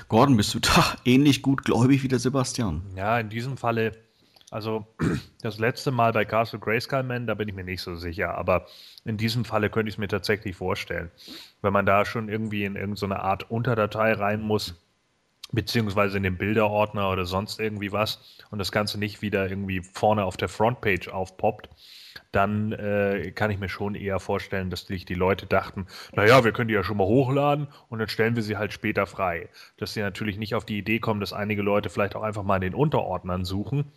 [0.08, 2.82] Gordon, bist du da ähnlich gut gläubig wie der Sebastian?
[2.96, 3.92] Ja, in diesem Falle,
[4.50, 4.86] also
[5.42, 8.66] das letzte Mal bei Castle Grayskull Man, da bin ich mir nicht so sicher, aber
[9.04, 11.10] in diesem Falle könnte ich es mir tatsächlich vorstellen.
[11.62, 14.74] Wenn man da schon irgendwie in irgendeine Art Unterdatei rein muss,
[15.52, 20.24] beziehungsweise in den Bilderordner oder sonst irgendwie was und das Ganze nicht wieder irgendwie vorne
[20.24, 21.68] auf der Frontpage aufpoppt,
[22.30, 26.52] dann äh, kann ich mir schon eher vorstellen, dass sich die Leute dachten, naja, wir
[26.52, 29.48] können die ja schon mal hochladen und dann stellen wir sie halt später frei.
[29.76, 32.56] Dass sie natürlich nicht auf die Idee kommen, dass einige Leute vielleicht auch einfach mal
[32.56, 33.92] in den Unterordnern suchen.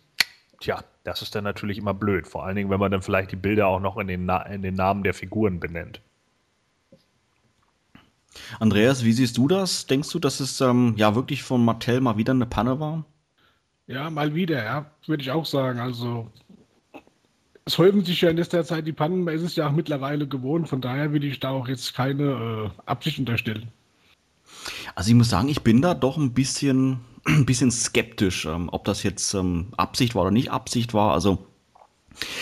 [0.60, 2.26] Tja, das ist dann natürlich immer blöd.
[2.26, 4.62] Vor allen Dingen, wenn man dann vielleicht die Bilder auch noch in den, Na in
[4.62, 6.00] den Namen der Figuren benennt.
[8.60, 9.86] Andreas, wie siehst du das?
[9.86, 13.04] Denkst du, dass es ähm, ja wirklich von Mattel mal wieder eine Panne war?
[13.86, 15.78] Ja, mal wieder, ja, würde ich auch sagen.
[15.78, 16.30] Also
[17.66, 20.28] es häufen sich ja in letzter Zeit die Pannen, man ist es ja auch mittlerweile
[20.28, 23.68] gewohnt, von daher will ich da auch jetzt keine äh, Absicht unterstellen.
[24.94, 28.84] Also ich muss sagen, ich bin da doch ein bisschen, ein bisschen skeptisch, ähm, ob
[28.84, 31.12] das jetzt ähm, Absicht war oder nicht Absicht war.
[31.12, 31.44] Also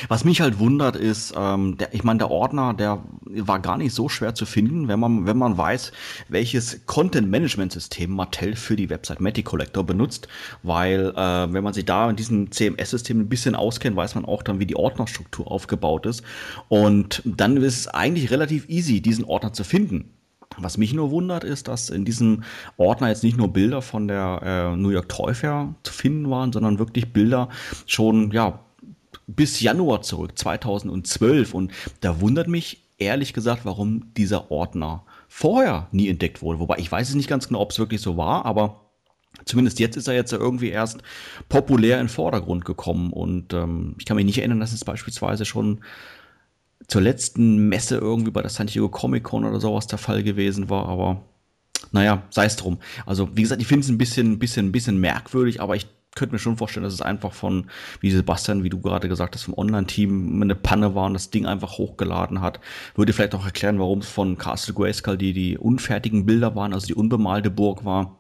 [0.09, 3.95] was mich halt wundert ist, ähm, der, ich meine, der Ordner, der war gar nicht
[3.95, 5.93] so schwer zu finden, wenn man, wenn man weiß,
[6.29, 10.29] welches Content-Management-System Mattel für die Website Matty Collector benutzt,
[10.63, 14.43] weil äh, wenn man sich da in diesem CMS-System ein bisschen auskennt, weiß man auch
[14.43, 16.23] dann, wie die Ordnerstruktur aufgebaut ist.
[16.69, 20.11] Und dann ist es eigentlich relativ easy, diesen Ordner zu finden.
[20.57, 22.45] Was mich nur wundert, ist, dass in diesem
[22.77, 26.53] Ordner jetzt nicht nur Bilder von der äh, New York Toy Fair zu finden waren,
[26.53, 27.49] sondern wirklich Bilder
[27.87, 28.61] schon, ja,
[29.27, 31.55] bis Januar zurück, 2012.
[31.55, 36.61] Und da wundert mich ehrlich gesagt, warum dieser Ordner vorher nie entdeckt wurde.
[36.61, 38.81] Wobei ich weiß es nicht ganz genau, ob es wirklich so war, aber
[39.45, 40.99] zumindest jetzt ist er jetzt irgendwie erst
[41.49, 43.13] populär in den Vordergrund gekommen.
[43.13, 45.81] Und ähm, ich kann mich nicht erinnern, dass es beispielsweise schon
[46.87, 50.69] zur letzten Messe irgendwie bei der San Diego Comic Con oder sowas der Fall gewesen
[50.69, 51.23] war, aber
[51.93, 52.79] naja, sei es drum.
[53.07, 56.39] Also, wie gesagt, ich finde es ein bisschen, bisschen, bisschen merkwürdig, aber ich könnte mir
[56.39, 57.67] schon vorstellen, dass es einfach von,
[58.01, 61.47] wie Sebastian, wie du gerade gesagt hast, vom Online-Team eine Panne war und das Ding
[61.47, 62.61] einfach hochgeladen hat.
[62.95, 66.87] Würde vielleicht auch erklären, warum es von Castle Grayskull die, die unfertigen Bilder waren, also
[66.87, 68.19] die unbemalte Burg war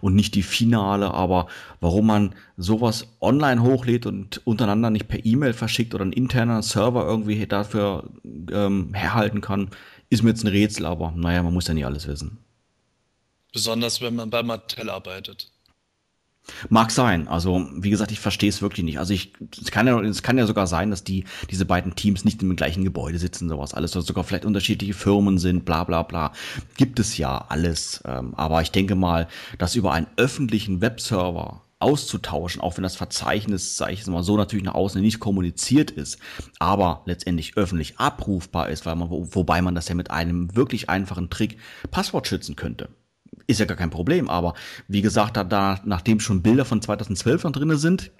[0.00, 1.48] und nicht die finale, aber
[1.80, 7.04] warum man sowas online hochlädt und untereinander nicht per E-Mail verschickt oder ein interner Server
[7.04, 8.10] irgendwie dafür
[8.52, 9.70] ähm, herhalten kann,
[10.08, 12.38] ist mir jetzt ein Rätsel, aber naja, man muss ja nicht alles wissen.
[13.52, 15.50] Besonders wenn man bei Mattel arbeitet.
[16.68, 17.28] Mag sein.
[17.28, 18.98] Also, wie gesagt, ich verstehe es wirklich nicht.
[18.98, 22.24] Also, ich, es kann ja, es kann ja sogar sein, dass die, diese beiden Teams
[22.24, 26.02] nicht im gleichen Gebäude sitzen, sowas alles, oder sogar vielleicht unterschiedliche Firmen sind, bla, bla,
[26.02, 26.32] bla.
[26.76, 28.02] Gibt es ja alles.
[28.04, 33.76] Ähm, aber ich denke mal, dass über einen öffentlichen Webserver auszutauschen, auch wenn das Verzeichnis,
[33.76, 36.18] sage ich jetzt mal so, natürlich nach außen nicht kommuniziert ist,
[36.58, 41.30] aber letztendlich öffentlich abrufbar ist, weil man, wobei man das ja mit einem wirklich einfachen
[41.30, 41.56] Trick
[41.90, 42.90] Passwort schützen könnte
[43.46, 44.28] ist ja gar kein Problem.
[44.28, 44.54] Aber
[44.88, 48.10] wie gesagt, da, da nachdem schon Bilder von 2012 noch drin sind,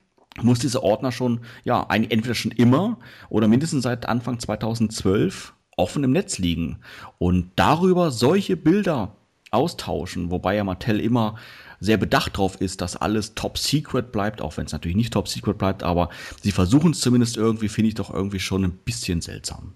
[0.43, 2.99] muss dieser Ordner schon, ja, entweder schon immer
[3.29, 6.79] oder mindestens seit Anfang 2012 offen im Netz liegen.
[7.19, 9.17] Und darüber solche Bilder
[9.51, 11.37] austauschen, wobei ja Mattel immer
[11.81, 15.29] sehr bedacht drauf ist, dass alles top secret bleibt, auch wenn es natürlich nicht top
[15.29, 16.11] secret bleibt, aber
[16.41, 19.75] sie versuchen es zumindest irgendwie, finde ich doch irgendwie schon ein bisschen seltsam.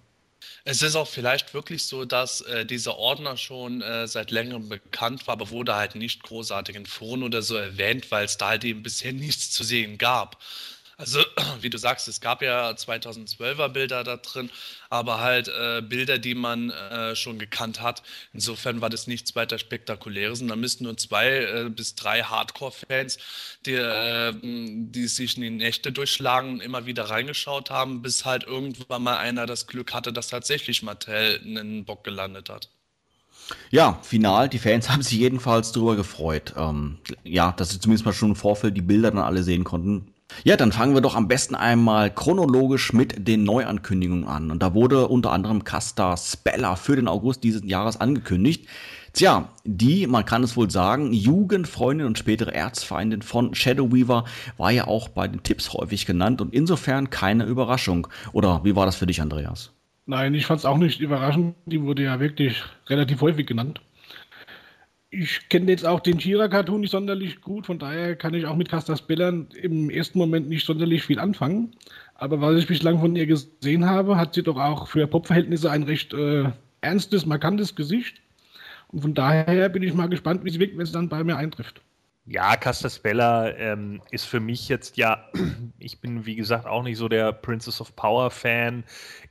[0.67, 5.27] Es ist auch vielleicht wirklich so, dass äh, dieser Ordner schon äh, seit längerem bekannt
[5.27, 8.65] war, aber wurde halt nicht großartig in Foren oder so erwähnt, weil es da halt
[8.65, 10.43] eben bisher nichts zu sehen gab.
[10.97, 11.21] Also,
[11.61, 14.51] wie du sagst, es gab ja 2012er Bilder da drin,
[14.91, 18.03] aber halt äh, Bilder, die man äh, schon gekannt hat.
[18.33, 20.41] Insofern war das nichts weiter Spektakuläres.
[20.41, 23.19] Und da müssten nur zwei äh, bis drei Hardcore-Fans,
[23.67, 29.03] die, äh, die sich in die Nächte durchschlagen, immer wieder reingeschaut haben, bis halt irgendwann
[29.03, 32.71] mal einer das Glück hatte, dass tatsächlich Mattel einen Bock gelandet hat.
[33.71, 36.55] Ja, final, die Fans haben sich jedenfalls darüber gefreut.
[36.57, 40.14] Ähm, ja, dass sie zumindest mal schon im Vorfeld die Bilder dann alle sehen konnten.
[40.43, 44.51] Ja, dann fangen wir doch am besten einmal chronologisch mit den Neuankündigungen an.
[44.51, 48.67] Und da wurde unter anderem Casta Spella für den August dieses Jahres angekündigt.
[49.13, 54.25] Tja, die, man kann es wohl sagen, Jugendfreundin und spätere Erzfeindin von Shadow Weaver
[54.57, 58.09] war ja auch bei den Tipps häufig genannt und insofern keine Überraschung.
[58.33, 59.71] Oder wie war das für dich, Andreas?
[60.07, 61.55] Nein, ich fand es auch nicht überraschend.
[61.65, 63.81] Die wurde ja wirklich relativ häufig genannt
[65.15, 68.69] ich kenne jetzt auch den Shira-Cartoon nicht sonderlich gut, von daher kann ich auch mit
[68.69, 71.77] Castas Bellern im ersten Moment nicht sonderlich viel anfangen.
[72.15, 75.83] Aber was ich bislang von ihr gesehen habe, hat sie doch auch für Popverhältnisse ein
[75.85, 76.45] recht äh,
[76.81, 78.21] ernstes, markantes Gesicht.
[78.89, 81.37] Und von daher bin ich mal gespannt, wie sie wirkt, wenn sie dann bei mir
[81.37, 81.81] eintrifft.
[82.27, 85.29] Ja, Castaspella ähm, ist für mich jetzt ja,
[85.79, 88.85] ich bin wie gesagt auch nicht so der Princess of Power Fan.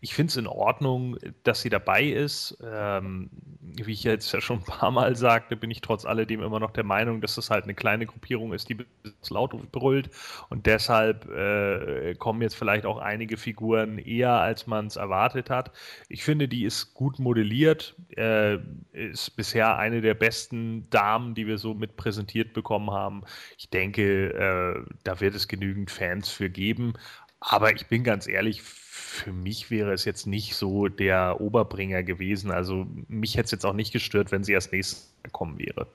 [0.04, 2.58] Ich finde es in Ordnung, dass sie dabei ist.
[2.64, 3.30] Ähm,
[3.62, 6.72] wie ich jetzt ja schon ein paar Mal sagte, bin ich trotz alledem immer noch
[6.72, 8.78] der Meinung, dass das halt eine kleine Gruppierung ist, die
[9.30, 10.10] laut brüllt.
[10.50, 15.72] Und deshalb äh, kommen jetzt vielleicht auch einige Figuren eher, als man es erwartet hat.
[16.10, 18.58] Ich finde, die ist gut modelliert, äh,
[18.92, 23.24] ist bisher eine der besten Damen, die wir so mit präsentiert bekommen bekommen haben.
[23.58, 26.94] Ich denke, äh, da wird es genügend Fans für geben.
[27.46, 32.52] Aber ich bin ganz ehrlich, für mich wäre es jetzt nicht so der Oberbringer gewesen.
[32.52, 35.88] Also mich hätte es jetzt auch nicht gestört, wenn sie erst nächstes kommen wäre.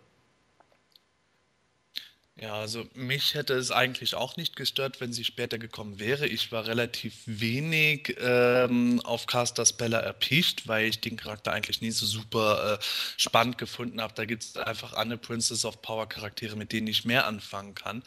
[2.37, 6.29] Ja, also mich hätte es eigentlich auch nicht gestört, wenn sie später gekommen wäre.
[6.29, 11.91] Ich war relativ wenig ähm, auf Caster Speller erpicht, weil ich den Charakter eigentlich nie
[11.91, 12.85] so super äh,
[13.17, 14.15] spannend gefunden habe.
[14.15, 18.05] Da gibt es einfach andere Princess of Power Charaktere, mit denen ich mehr anfangen kann.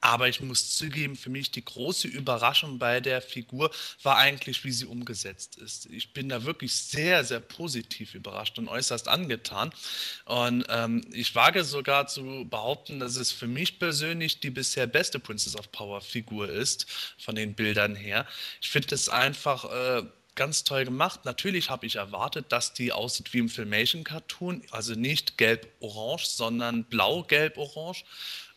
[0.00, 3.70] Aber ich muss zugeben, für mich die große Überraschung bei der Figur
[4.02, 5.86] war eigentlich, wie sie umgesetzt ist.
[5.86, 9.72] Ich bin da wirklich sehr, sehr positiv überrascht und äußerst angetan.
[10.24, 15.18] Und ähm, ich wage sogar zu behaupten, dass es für mich persönlich die bisher beste
[15.18, 16.86] Princess of Power Figur ist,
[17.18, 18.26] von den Bildern her.
[18.60, 19.64] Ich finde es einfach.
[19.64, 20.04] Äh,
[20.38, 21.24] ganz toll gemacht.
[21.24, 28.04] Natürlich habe ich erwartet, dass die aussieht wie im Filmation-Cartoon, also nicht gelb-orange, sondern blau-gelb-orange.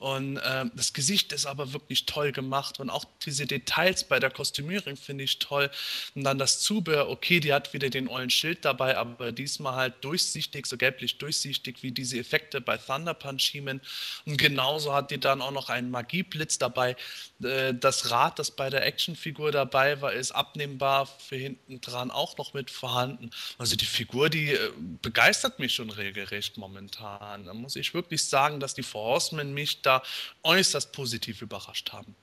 [0.02, 4.32] Und äh, das Gesicht ist aber wirklich toll gemacht und auch diese Details bei der
[4.32, 5.70] Kostümierung finde ich toll.
[6.16, 10.04] Und dann das Zubehör, okay, die hat wieder den ollen Schild dabei, aber diesmal halt
[10.04, 13.80] durchsichtig, so gelblich durchsichtig wie diese Effekte bei Thunder Punch He-Man.
[14.26, 16.96] Und genauso hat die dann auch noch einen Magieblitz dabei.
[17.44, 22.40] Äh, das Rad, das bei der Actionfigur dabei war, ist abnehmbar für hinten dran auch
[22.40, 23.30] noch mit vorhanden.
[23.60, 24.72] Also die Figur, die äh,
[25.04, 27.46] begeistert mich schon regelrecht momentan.
[27.46, 30.04] Da muss ich wirklich sagen, dass die Four Horsemen mich da da
[30.44, 32.16] äußerst positiv überrascht haben.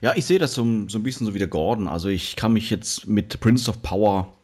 [0.00, 1.86] Ja, ich sehe das so, so ein bisschen so wie der Gordon.
[1.86, 4.34] Also ich kann mich jetzt mit Prince of Power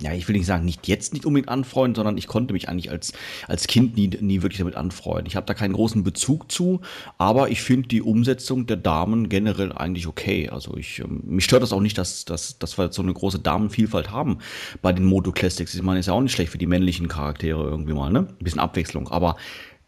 [0.00, 2.90] ja, ich will nicht sagen, nicht jetzt nicht unbedingt anfreunden, sondern ich konnte mich eigentlich
[2.90, 3.12] als,
[3.46, 5.26] als Kind nie, nie wirklich damit anfreunden.
[5.26, 6.80] Ich habe da keinen großen Bezug zu,
[7.18, 10.48] aber ich finde die Umsetzung der Damen generell eigentlich okay.
[10.48, 13.12] Also ich, ähm, mich stört das auch nicht, dass, dass, dass wir jetzt so eine
[13.12, 14.38] große Damenvielfalt haben
[14.80, 15.74] bei den Moto Classics.
[15.74, 18.20] Ich meine, ist ja auch nicht schlecht für die männlichen Charaktere irgendwie mal, ne?
[18.20, 19.08] Ein bisschen Abwechslung.
[19.08, 19.36] Aber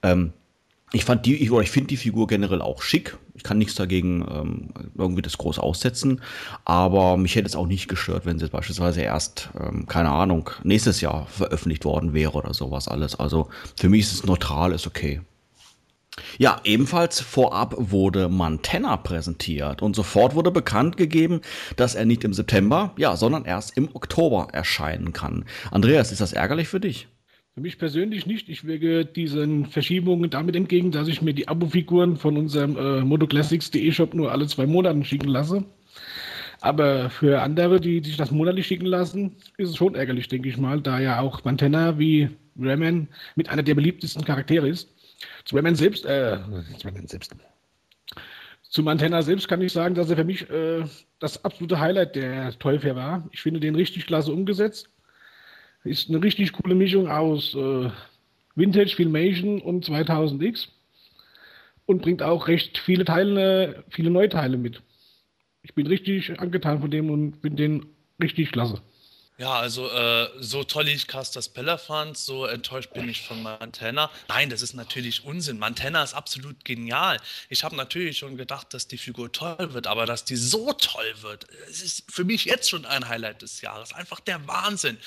[0.05, 0.32] ähm,
[0.93, 3.18] ich fand die, ich, ich finde die Figur generell auch schick.
[3.35, 6.20] Ich kann nichts dagegen ähm, irgendwie das groß aussetzen.
[6.64, 11.01] Aber mich hätte es auch nicht gestört, wenn sie beispielsweise erst, ähm, keine Ahnung, nächstes
[11.01, 13.18] Jahr veröffentlicht worden wäre oder sowas alles.
[13.18, 15.20] Also für mich ist es neutral, ist okay.
[16.39, 21.40] Ja, ebenfalls vorab wurde Montana präsentiert und sofort wurde bekannt gegeben,
[21.74, 25.44] dass er nicht im September, ja, sondern erst im Oktober erscheinen kann.
[25.72, 27.09] Andreas, ist das ärgerlich für dich?
[27.55, 28.48] Für mich persönlich nicht.
[28.48, 33.93] Ich wirke diesen Verschiebungen damit entgegen, dass ich mir die Abo-Figuren von unserem äh, MotoClassics.de
[33.93, 35.64] Shop nur alle zwei Monate schicken lasse.
[36.60, 40.56] Aber für andere, die sich das monatlich schicken lassen, ist es schon ärgerlich, denke ich
[40.56, 42.28] mal, da ja auch Montana wie
[42.59, 43.06] Raman
[43.36, 44.93] mit einer der beliebtesten Charaktere ist.
[45.44, 46.39] Zu Raman selbst, äh,
[46.78, 47.36] zu selbst.
[48.62, 50.82] Zu Montana selbst kann ich sagen, dass er für mich äh,
[51.20, 53.28] das absolute Highlight der Teufel war.
[53.31, 54.90] Ich finde den richtig klasse umgesetzt.
[55.85, 57.90] Ist eine richtig coole Mischung aus äh,
[58.55, 60.69] Vintage Filmation und 2000X
[61.86, 64.82] und bringt auch recht viele Teile, viele Neuteile mit.
[65.62, 67.86] Ich bin richtig angetan von dem und finde den
[68.20, 68.81] richtig klasse.
[69.36, 74.09] Ja, also äh, so toll ich Caster Speller fand, so enttäuscht bin ich von Montana.
[74.28, 75.59] Nein, das ist natürlich Unsinn.
[75.59, 77.20] Montana ist absolut genial.
[77.48, 81.15] Ich habe natürlich schon gedacht, dass die Figur toll wird, aber dass die so toll
[81.23, 83.93] wird, es ist für mich jetzt schon ein Highlight des Jahres.
[83.93, 84.98] Einfach der Wahnsinn.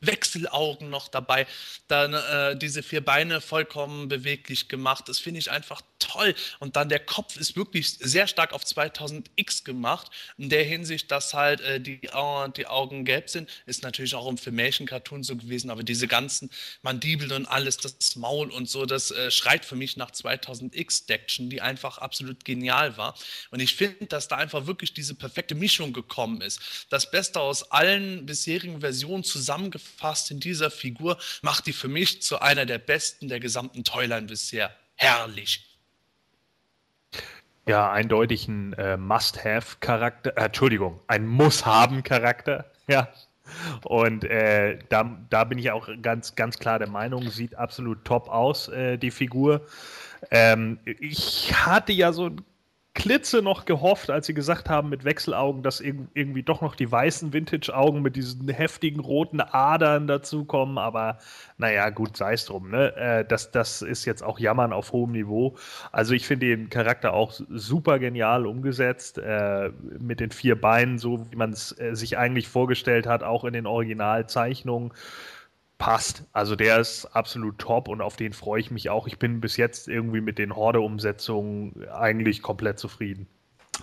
[0.00, 1.46] Wechselaugen noch dabei,
[1.88, 5.08] dann äh, diese vier Beine vollkommen beweglich gemacht.
[5.08, 6.34] Das finde ich einfach toll.
[6.60, 10.10] Und dann der Kopf ist wirklich sehr stark auf 2000X gemacht.
[10.36, 14.28] In der Hinsicht, dass halt äh, die, äh, die Augen gelb sind, ist natürlich auch
[14.28, 15.70] im Filmation-Cartoon so gewesen.
[15.70, 16.50] Aber diese ganzen
[16.82, 21.60] Mandibeln und alles, das Maul und so, das äh, schreit für mich nach 2000X-Dection, die
[21.60, 23.14] einfach absolut genial war.
[23.50, 26.60] Und ich finde, dass da einfach wirklich diese perfekte Mischung gekommen ist.
[26.90, 29.87] Das Beste aus allen bisherigen Versionen zusammengefasst
[30.30, 34.74] in dieser Figur macht die für mich zu einer der besten der gesamten Toyline bisher.
[34.96, 35.64] Herrlich.
[37.66, 43.08] Ja, eindeutig ein äh, Must-Have-Charakter, äh, Entschuldigung, ein Muss-Haben-Charakter, ja.
[43.84, 48.28] Und äh, da, da bin ich auch ganz, ganz klar der Meinung, sieht absolut top
[48.28, 49.66] aus, äh, die Figur.
[50.30, 52.44] Ähm, ich hatte ja so ein
[52.98, 57.32] Klitze noch gehofft, als sie gesagt haben mit Wechselaugen, dass irgendwie doch noch die weißen
[57.32, 60.78] Vintage-Augen mit diesen heftigen roten Adern dazukommen.
[60.78, 61.18] Aber
[61.58, 62.70] naja, gut, sei es drum.
[62.70, 62.96] Ne?
[62.96, 65.56] Äh, das, das ist jetzt auch Jammern auf hohem Niveau.
[65.92, 69.18] Also ich finde den Charakter auch super genial umgesetzt.
[69.18, 69.70] Äh,
[70.00, 73.52] mit den vier Beinen, so wie man es äh, sich eigentlich vorgestellt hat, auch in
[73.52, 74.92] den Originalzeichnungen
[75.78, 76.24] passt.
[76.32, 79.06] Also der ist absolut top und auf den freue ich mich auch.
[79.06, 83.28] Ich bin bis jetzt irgendwie mit den Horde-Umsetzungen eigentlich komplett zufrieden.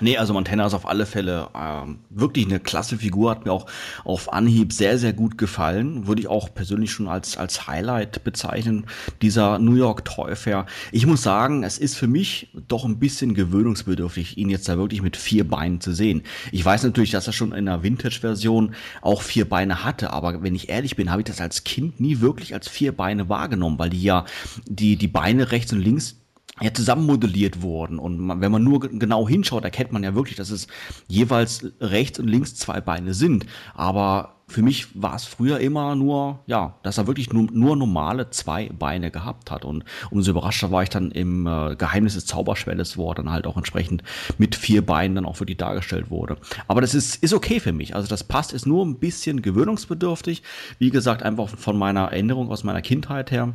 [0.01, 3.65] Nee, also Montana ist auf alle Fälle ähm, wirklich eine klasse Figur, hat mir auch
[4.03, 6.05] auf Anhieb sehr, sehr gut gefallen.
[6.05, 8.87] Würde ich auch persönlich schon als, als Highlight bezeichnen,
[9.21, 10.65] dieser New York Toy Fair.
[10.91, 15.01] Ich muss sagen, es ist für mich doch ein bisschen gewöhnungsbedürftig, ihn jetzt da wirklich
[15.01, 16.23] mit vier Beinen zu sehen.
[16.51, 20.55] Ich weiß natürlich, dass er schon in der Vintage-Version auch vier Beine hatte, aber wenn
[20.55, 23.91] ich ehrlich bin, habe ich das als Kind nie wirklich als vier Beine wahrgenommen, weil
[23.91, 24.25] die ja
[24.67, 26.17] die, die Beine rechts und links
[26.61, 27.99] ja, zusammenmodelliert wurden.
[27.99, 30.67] Und man, wenn man nur genau hinschaut, erkennt man ja wirklich, dass es
[31.07, 33.45] jeweils rechts und links zwei Beine sind.
[33.73, 38.29] Aber für mich war es früher immer nur, ja, dass er wirklich nur, nur normale
[38.29, 39.65] zwei Beine gehabt hat.
[39.65, 43.47] Und umso überraschter war ich dann im äh, Geheimnis des Zauberschwelles, wo er dann halt
[43.47, 44.03] auch entsprechend
[44.37, 46.37] mit vier Beinen dann auch für die dargestellt wurde.
[46.67, 47.95] Aber das ist, ist okay für mich.
[47.95, 50.43] Also das passt, ist nur ein bisschen gewöhnungsbedürftig.
[50.77, 53.53] Wie gesagt, einfach von meiner Erinnerung aus meiner Kindheit her.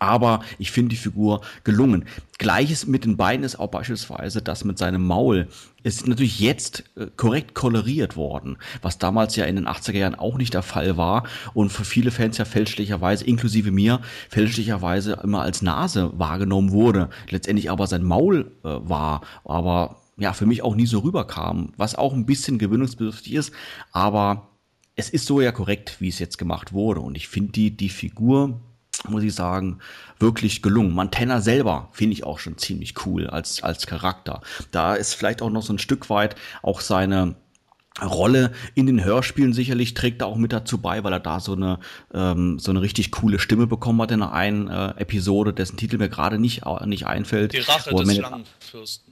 [0.00, 2.06] Aber ich finde die Figur gelungen.
[2.38, 5.46] Gleiches mit den Beinen ist auch beispielsweise das mit seinem Maul.
[5.82, 10.14] Es ist natürlich jetzt äh, korrekt koloriert worden, was damals ja in den 80er Jahren
[10.14, 15.42] auch nicht der Fall war und für viele Fans ja fälschlicherweise, inklusive mir, fälschlicherweise immer
[15.42, 17.10] als Nase wahrgenommen wurde.
[17.28, 21.94] Letztendlich aber sein Maul äh, war, aber ja, für mich auch nie so rüberkam, was
[21.94, 23.52] auch ein bisschen gewöhnungsbedürftig ist,
[23.92, 24.48] aber
[24.96, 27.90] es ist so ja korrekt, wie es jetzt gemacht wurde und ich finde die, die
[27.90, 28.60] Figur
[29.08, 29.78] muss ich sagen,
[30.18, 30.92] wirklich gelungen.
[30.92, 34.42] Montana selber finde ich auch schon ziemlich cool als, als Charakter.
[34.70, 37.34] Da ist vielleicht auch noch so ein Stück weit auch seine
[38.00, 41.52] Rolle in den Hörspielen sicherlich trägt er auch mit dazu bei, weil er da so
[41.52, 41.80] eine
[42.14, 45.98] ähm, so eine richtig coole Stimme bekommen hat in einer einen äh, Episode, dessen Titel
[45.98, 47.52] mir gerade nicht nicht einfällt.
[47.52, 49.09] Die Rache des Schlangenfürsten.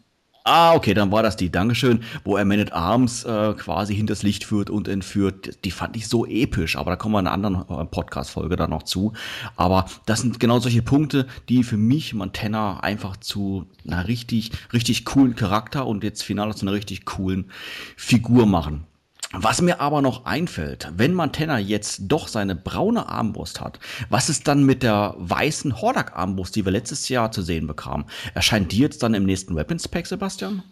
[0.51, 1.53] Ah, okay, dann war das die.
[1.53, 5.63] Dankeschön, wo er Man at Arms äh, quasi hinters Licht führt und entführt.
[5.67, 8.71] Die fand ich so episch, aber da kommen wir in einer anderen äh, Podcast-Folge dann
[8.71, 9.13] noch zu.
[9.57, 15.05] Aber das sind genau solche Punkte, die für mich Montana einfach zu einer richtig, richtig
[15.05, 17.51] coolen Charakter und jetzt final zu einer richtig coolen
[17.95, 18.88] Figur machen.
[19.33, 24.49] Was mir aber noch einfällt, wenn Montana jetzt doch seine braune Armbrust hat, was ist
[24.49, 28.07] dann mit der weißen Hordak-Armbrust, die wir letztes Jahr zu sehen bekamen?
[28.33, 30.63] Erscheint die jetzt dann im nächsten Weapons Pack, Sebastian?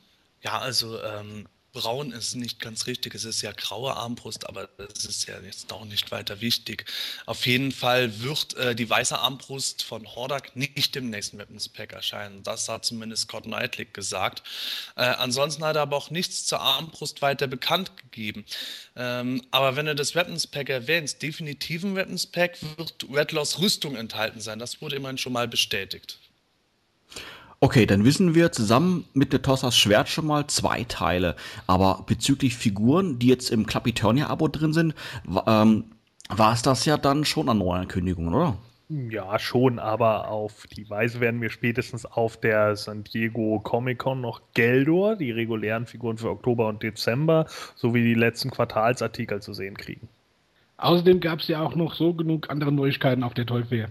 [0.40, 1.46] Ja, also ähm,
[1.76, 3.14] braun ist nicht ganz richtig.
[3.14, 6.86] Es ist ja graue Armbrust, aber das ist ja jetzt auch nicht weiter wichtig.
[7.26, 11.92] Auf jeden Fall wird äh, die weiße Armbrust von Hordak nicht im nächsten Weapons Pack
[11.92, 12.42] erscheinen.
[12.42, 14.42] Das hat zumindest Scott Knightley gesagt.
[14.96, 18.46] Äh, ansonsten hat er aber auch nichts zur Armbrust weiter bekannt gegeben.
[18.96, 23.96] Ähm, aber wenn du das Weapons Pack erwähnst, definitiv im Weapons Pack wird Redlaws Rüstung
[23.96, 24.58] enthalten sein.
[24.58, 26.18] Das wurde immerhin schon mal bestätigt.
[27.60, 31.36] Okay, dann wissen wir zusammen mit der Tossas Schwert schon mal zwei Teile.
[31.66, 34.94] Aber bezüglich Figuren, die jetzt im Clapitonia-Abo drin sind,
[35.46, 35.84] ähm,
[36.28, 38.58] war es das ja dann schon an Neuankündigungen, oder?
[38.88, 44.20] Ja, schon, aber auf die Weise werden wir spätestens auf der San Diego Comic Con
[44.20, 49.76] noch Geldor, die regulären Figuren für Oktober und Dezember, sowie die letzten Quartalsartikel zu sehen
[49.76, 50.08] kriegen.
[50.76, 53.88] Außerdem gab es ja auch noch so genug andere Neuigkeiten auf der Tollfair.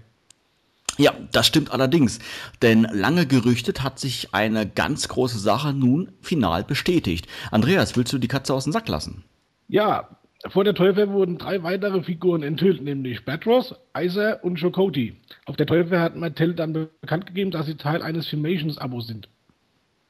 [0.98, 2.20] Ja, das stimmt allerdings.
[2.62, 7.28] Denn lange gerüchtet hat sich eine ganz große Sache nun final bestätigt.
[7.52, 9.24] Andreas, willst du die Katze aus dem Sack lassen?
[9.68, 10.08] Ja,
[10.48, 15.16] Vor der Teufel wurden drei weitere Figuren enthüllt, nämlich Batros, Iser und Chokoti.
[15.46, 19.28] Auf der Teufel hat Mattel dann bekannt gegeben, dass sie Teil eines Filmations-Abos sind.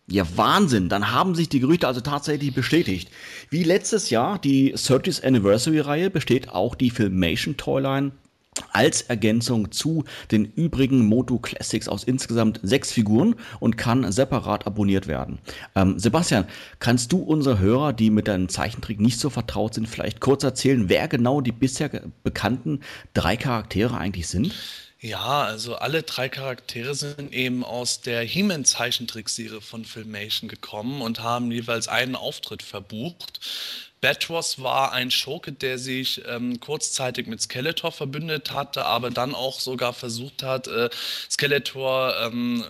[0.08, 0.90] Ja, Wahnsinn.
[0.90, 3.10] Dann haben sich die Gerüchte also tatsächlich bestätigt.
[3.50, 8.12] Wie letztes Jahr die 30th Anniversary Reihe besteht auch die Filmation Toyline
[8.72, 15.08] als Ergänzung zu den übrigen Moto Classics aus insgesamt sechs Figuren und kann separat abonniert
[15.08, 15.40] werden.
[15.76, 16.46] Ähm, Sebastian,
[16.80, 20.90] kannst du unsere Hörer, die mit deinem Zeichentrick nicht so vertraut sind, vielleicht kurz erzählen,
[20.90, 21.90] wer genau die bisher
[22.24, 22.82] bekannten
[23.14, 24.54] drei Charaktere eigentlich sind?
[25.06, 31.52] Ja, also alle drei Charaktere sind eben aus der He-Man-Zeichentrickserie von Filmation gekommen und haben
[31.52, 33.40] jeweils einen Auftritt verbucht.
[34.02, 39.60] Batros war ein Schurke, der sich ähm, kurzzeitig mit Skeletor verbündet hatte, aber dann auch
[39.60, 40.90] sogar versucht hat, äh,
[41.30, 42.64] Skeletor ähm,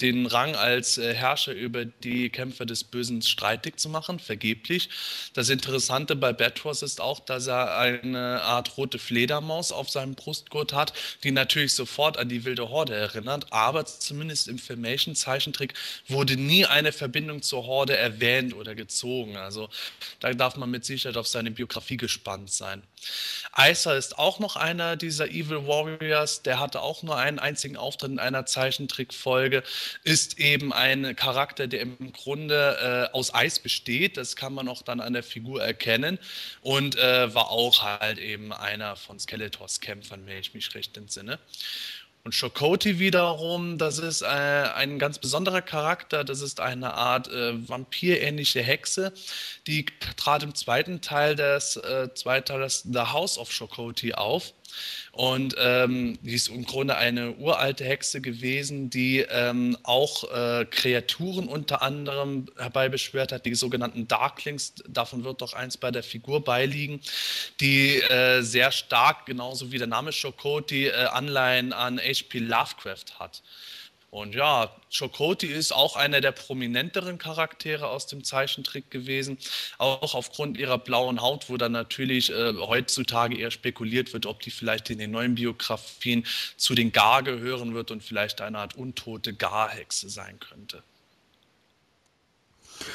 [0.00, 4.88] den Rang als äh, Herrscher über die Kämpfer des Bösen streitig zu machen, vergeblich.
[5.34, 10.72] Das Interessante bei Batros ist auch, dass er eine Art rote Fledermaus auf seinem Brustgurt
[10.72, 10.92] hat,
[11.22, 15.74] die natürlich sofort an die wilde Horde erinnert, aber zumindest im Filmation-Zeichentrick
[16.06, 19.36] wurde nie eine Verbindung zur Horde erwähnt oder gezogen.
[19.36, 19.68] Also
[20.20, 22.84] da darf man mit mit Sicherheit auf seine Biografie gespannt sein.
[23.56, 28.12] Icer ist auch noch einer dieser Evil Warriors, der hatte auch nur einen einzigen Auftritt
[28.12, 29.64] in einer Zeichentrickfolge,
[30.04, 34.82] ist eben ein Charakter, der im Grunde äh, aus Eis besteht, das kann man auch
[34.82, 36.20] dann an der Figur erkennen
[36.60, 41.40] und äh, war auch halt eben einer von Skeletors Kämpfern, wenn ich mich recht entsinne.
[42.28, 46.24] Und Shokoti wiederum, das ist äh, ein ganz besonderer Charakter.
[46.24, 49.14] Das ist eine Art äh, vampirähnliche Hexe.
[49.66, 49.86] Die
[50.18, 54.52] trat im zweiten Teil des äh, zweiten Teils The House of Shokoti auf.
[55.12, 61.48] Und ähm, die ist im Grunde eine uralte Hexe gewesen, die ähm, auch äh, Kreaturen
[61.48, 64.74] unter anderem herbeibeschwert hat, die sogenannten Darklings.
[64.86, 67.00] Davon wird doch eins bei der Figur beiliegen,
[67.60, 72.38] die äh, sehr stark, genauso wie der Name Shokoti, äh, Anleihen an H.P.
[72.38, 73.42] Lovecraft hat.
[74.10, 79.36] Und ja, Chokoti ist auch einer der prominenteren Charaktere aus dem Zeichentrick gewesen,
[79.76, 84.50] auch aufgrund ihrer blauen Haut, wo dann natürlich äh, heutzutage eher spekuliert wird, ob die
[84.50, 86.24] vielleicht in den neuen Biografien
[86.56, 90.82] zu den Gar gehören wird und vielleicht eine Art untote Garhexe sein könnte.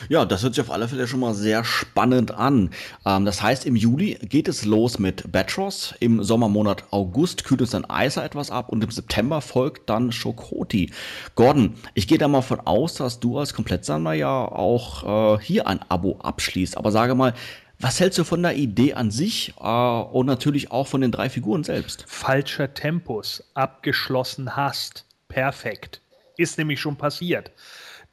[0.09, 2.71] Ja, das hört sich auf alle Fälle schon mal sehr spannend an.
[3.05, 7.71] Ähm, das heißt, im Juli geht es los mit Batros, im Sommermonat August kühlt es
[7.71, 10.91] dann Eiser etwas ab und im September folgt dann Schokoti.
[11.35, 15.67] Gordon, ich gehe da mal von aus, dass du als Komplettsammler ja auch äh, hier
[15.67, 16.77] ein Abo abschließt.
[16.77, 17.33] Aber sage mal,
[17.79, 21.29] was hältst du von der Idee an sich äh, und natürlich auch von den drei
[21.29, 22.05] Figuren selbst?
[22.07, 25.05] Falscher Tempus, abgeschlossen hast.
[25.27, 25.99] Perfekt.
[26.37, 27.51] Ist nämlich schon passiert.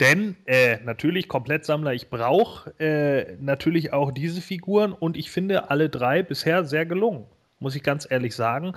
[0.01, 5.91] Denn äh, natürlich Komplettsammler, ich brauche äh, natürlich auch diese Figuren und ich finde alle
[5.91, 7.27] drei bisher sehr gelungen
[7.61, 8.73] muss ich ganz ehrlich sagen.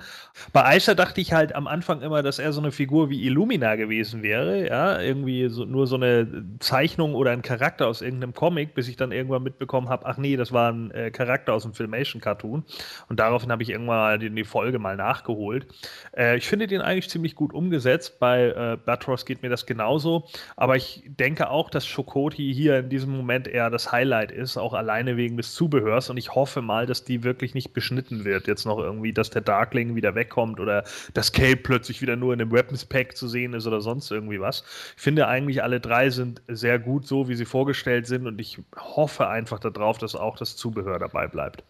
[0.52, 3.76] Bei Aisha dachte ich halt am Anfang immer, dass er so eine Figur wie Illumina
[3.76, 8.74] gewesen wäre, ja, irgendwie so, nur so eine Zeichnung oder ein Charakter aus irgendeinem Comic,
[8.74, 11.72] bis ich dann irgendwann mitbekommen habe, ach nee, das war ein äh, Charakter aus einem
[11.72, 12.64] Filmation-Cartoon
[13.08, 15.66] und daraufhin habe ich irgendwann die, die Folge mal nachgeholt.
[16.14, 20.28] Äh, ich finde den eigentlich ziemlich gut umgesetzt, bei äh, Batros geht mir das genauso,
[20.56, 24.74] aber ich denke auch, dass Shokoti hier in diesem Moment eher das Highlight ist, auch
[24.74, 28.66] alleine wegen des Zubehörs und ich hoffe mal, dass die wirklich nicht beschnitten wird, jetzt
[28.66, 32.40] noch noch irgendwie, dass der Darkling wieder wegkommt oder dass Cape plötzlich wieder nur in
[32.40, 34.64] einem Weapons Pack zu sehen ist oder sonst irgendwie was.
[34.96, 38.58] Ich finde eigentlich alle drei sind sehr gut so, wie sie vorgestellt sind und ich
[38.76, 41.64] hoffe einfach darauf, dass auch das Zubehör dabei bleibt.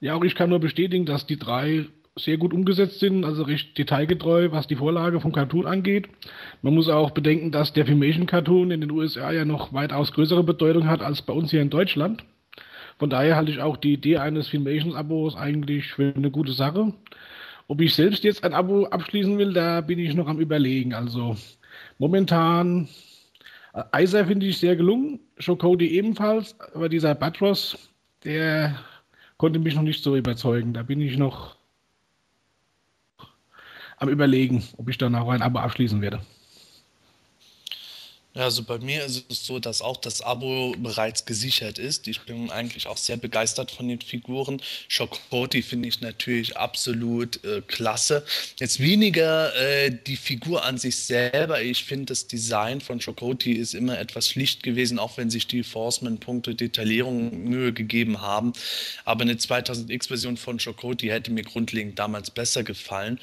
[0.00, 3.76] Ja, auch ich kann nur bestätigen, dass die drei sehr gut umgesetzt sind, also recht
[3.76, 6.08] detailgetreu, was die Vorlage vom Cartoon angeht.
[6.62, 10.44] Man muss auch bedenken, dass der Filmation Cartoon in den USA ja noch weitaus größere
[10.44, 12.24] Bedeutung hat als bei uns hier in Deutschland.
[12.98, 16.92] Von daher halte ich auch die Idee eines Filmations-Abos eigentlich für eine gute Sache.
[17.66, 20.94] Ob ich selbst jetzt ein Abo abschließen will, da bin ich noch am Überlegen.
[20.94, 21.36] Also
[21.98, 22.88] momentan,
[23.72, 27.90] äh, Iser finde ich sehr gelungen, Shokodi ebenfalls, aber dieser Batros,
[28.22, 28.78] der
[29.38, 30.74] konnte mich noch nicht so überzeugen.
[30.74, 31.56] Da bin ich noch
[33.96, 36.20] am Überlegen, ob ich dann auch ein Abo abschließen werde.
[38.36, 42.08] Also bei mir ist es so, dass auch das Abo bereits gesichert ist.
[42.08, 44.60] Ich bin eigentlich auch sehr begeistert von den Figuren.
[44.88, 48.26] Schokoti finde ich natürlich absolut äh, klasse.
[48.58, 51.62] Jetzt weniger äh, die Figur an sich selber.
[51.62, 55.62] Ich finde, das Design von Schokoti ist immer etwas schlicht gewesen, auch wenn sich die
[55.62, 58.52] Forceman-Punkte Detaillierung Mühe gegeben haben.
[59.04, 63.20] Aber eine 2000X-Version von Schokoti hätte mir grundlegend damals besser gefallen.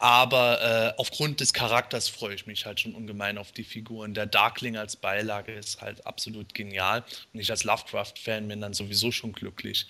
[0.00, 4.14] Aber äh, aufgrund des Charakters freue ich mich halt schon ungemein auf die Figuren.
[4.14, 7.04] Der Dark Darkling als Beilage ist halt absolut genial.
[7.34, 9.86] Und ich als Lovecraft-Fan bin dann sowieso schon glücklich.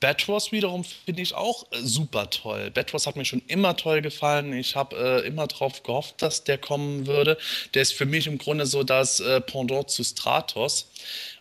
[0.00, 2.70] Batros wiederum finde ich auch äh, super toll.
[2.70, 4.52] Batros hat mir schon immer toll gefallen.
[4.52, 7.36] Ich habe äh, immer darauf gehofft, dass der kommen würde.
[7.74, 10.90] Der ist für mich im Grunde so das äh, Pendant zu Stratos.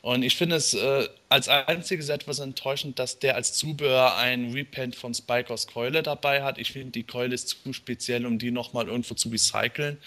[0.01, 4.95] Und ich finde es äh, als einziges etwas enttäuschend, dass der als Zubehör ein Repaint
[4.95, 6.57] von Spike aus Keule dabei hat.
[6.57, 9.97] Ich finde, die Keule ist zu speziell, um die nochmal irgendwo zu recyceln.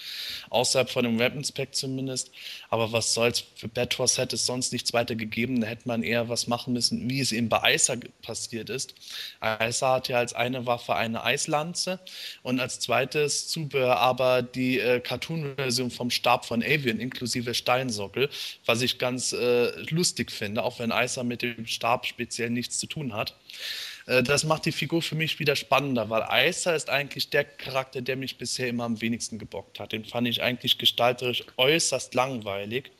[0.49, 2.31] Außerhalb von dem Weapon-Spec zumindest.
[2.69, 5.61] Aber was soll's, für Batros hätte es sonst nichts weiter gegeben.
[5.61, 8.95] Da hätte man eher was machen müssen, wie es eben bei Icer passiert ist.
[9.41, 11.99] Icer hat ja als eine Waffe eine Eislanze
[12.43, 18.29] und als zweites Zubehör aber die äh, Cartoon-Version vom Stab von Avian inklusive Steinsockel,
[18.65, 22.87] was ich ganz äh, lustig finde, auch wenn Icer mit dem Stab speziell nichts zu
[22.87, 23.35] tun hat.
[24.05, 28.01] Äh, das macht die Figur für mich wieder spannender, weil Icer ist eigentlich der Charakter,
[28.01, 29.91] der mich bisher immer am wenigsten gebockt hat.
[29.91, 32.91] Den fand ich eigentlich gestalterisch äußerst langweilig.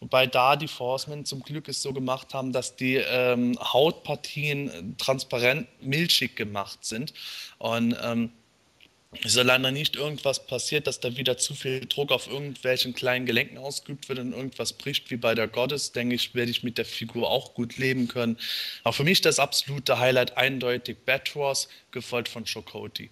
[0.00, 5.68] Wobei da die Forcemen zum Glück es so gemacht haben, dass die ähm, Hautpartien transparent
[5.82, 7.12] milchig gemacht sind.
[7.58, 8.32] Und ähm,
[9.24, 14.08] solange nicht irgendwas passiert, dass da wieder zu viel Druck auf irgendwelchen kleinen Gelenken ausgeübt
[14.08, 17.28] wird und irgendwas bricht, wie bei der Goddess, denke ich, werde ich mit der Figur
[17.28, 18.38] auch gut leben können.
[18.84, 23.10] Aber für mich das absolute Highlight eindeutig Batros, gefolgt von Chokoti.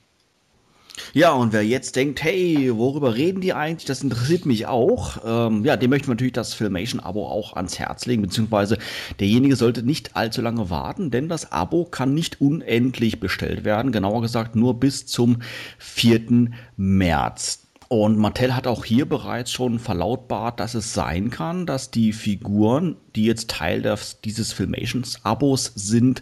[1.13, 3.87] Ja, und wer jetzt denkt, hey, worüber reden die eigentlich?
[3.87, 5.19] Das interessiert mich auch.
[5.25, 8.79] Ähm, ja, dem möchten wir natürlich das Filmation-Abo auch ans Herz legen, beziehungsweise
[9.21, 13.93] derjenige sollte nicht allzu lange warten, denn das Abo kann nicht unendlich bestellt werden.
[13.93, 15.43] Genauer gesagt nur bis zum
[15.79, 16.51] 4.
[16.77, 17.68] März.
[17.89, 22.97] Und Mattel hat auch hier bereits schon verlautbart, dass es sein kann, dass die Figuren,
[23.17, 26.21] die jetzt Teil des, dieses Filmations-Abos sind,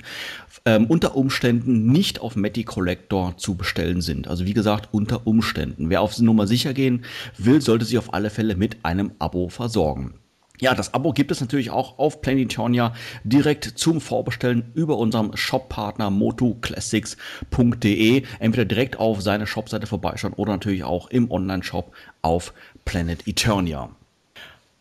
[0.64, 4.28] ähm, unter Umständen nicht auf Matty Collector zu bestellen sind.
[4.28, 5.90] Also wie gesagt, unter Umständen.
[5.90, 7.04] Wer auf Nummer sicher gehen
[7.36, 10.14] will, sollte sich auf alle Fälle mit einem Abo versorgen.
[10.60, 12.94] Ja, das Abo gibt es natürlich auch auf Planetonia
[13.24, 18.22] direkt zum Vorbestellen über unserem Shoppartner motoclassics.de.
[18.38, 22.54] Entweder direkt auf seine Shopseite vorbeischauen oder natürlich auch im Online-Shop auf
[22.84, 23.90] Planet Eternia.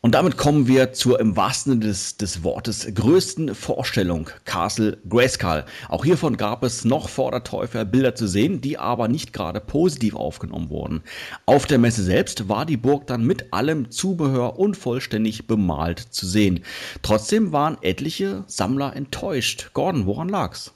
[0.05, 5.65] Und damit kommen wir zur im wahrsten Sinne des, des Wortes größten Vorstellung, Castle Grayskull.
[5.89, 9.59] Auch hiervon gab es noch vor der Teufel Bilder zu sehen, die aber nicht gerade
[9.59, 11.01] positiv aufgenommen wurden.
[11.47, 16.63] Auf der Messe selbst war die Burg dann mit allem Zubehör unvollständig bemalt zu sehen.
[17.01, 19.71] Trotzdem waren etliche Sammler enttäuscht.
[19.73, 20.74] Gordon, woran lag's?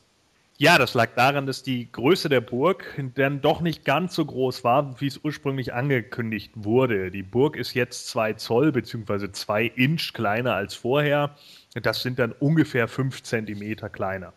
[0.62, 2.84] Ja, das lag daran, dass die Größe der Burg
[3.16, 7.12] dann doch nicht ganz so groß war, wie es ursprünglich angekündigt wurde.
[7.12, 9.32] Die Burg ist jetzt zwei Zoll bzw.
[9.32, 11.34] zwei Inch kleiner als vorher.
[11.82, 14.34] Das sind dann ungefähr fünf Zentimeter kleiner.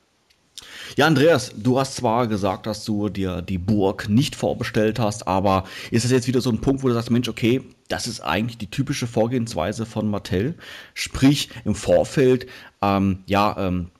[0.96, 5.64] Ja, Andreas, du hast zwar gesagt, dass du dir die Burg nicht vorbestellt hast, aber
[5.90, 8.58] ist das jetzt wieder so ein Punkt, wo du sagst, Mensch, okay, das ist eigentlich
[8.58, 10.54] die typische Vorgehensweise von Mattel,
[10.94, 12.46] sprich im Vorfeld,
[12.80, 13.90] ähm, ja, ähm,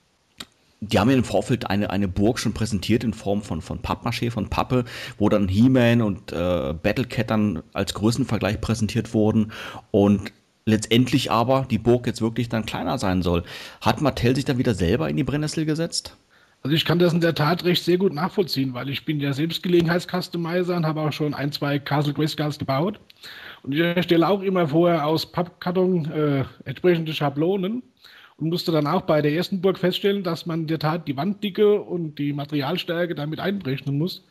[0.87, 4.31] die haben ja im Vorfeld eine, eine Burg schon präsentiert in Form von, von Pappmaché,
[4.31, 4.85] von Pappe,
[5.17, 9.51] wo dann He-Man und äh, Battlecat dann als Größenvergleich präsentiert wurden
[9.91, 10.31] und
[10.65, 13.43] letztendlich aber die Burg jetzt wirklich dann kleiner sein soll.
[13.81, 16.15] Hat Mattel sich dann wieder selber in die Brennnessel gesetzt?
[16.63, 19.33] Also ich kann das in der Tat recht sehr gut nachvollziehen, weil ich bin ja
[19.33, 23.01] selbst Gelegenheitscustomizer und habe auch schon ein, zwei Castle Grayskulls gebaut.
[23.63, 27.83] Und ich erstelle auch immer vorher aus Pappkarton äh, entsprechende Schablonen
[28.37, 31.15] und musste dann auch bei der ersten Burg feststellen, dass man in der Tat die
[31.17, 34.23] Wanddicke und die Materialstärke damit einberechnen muss.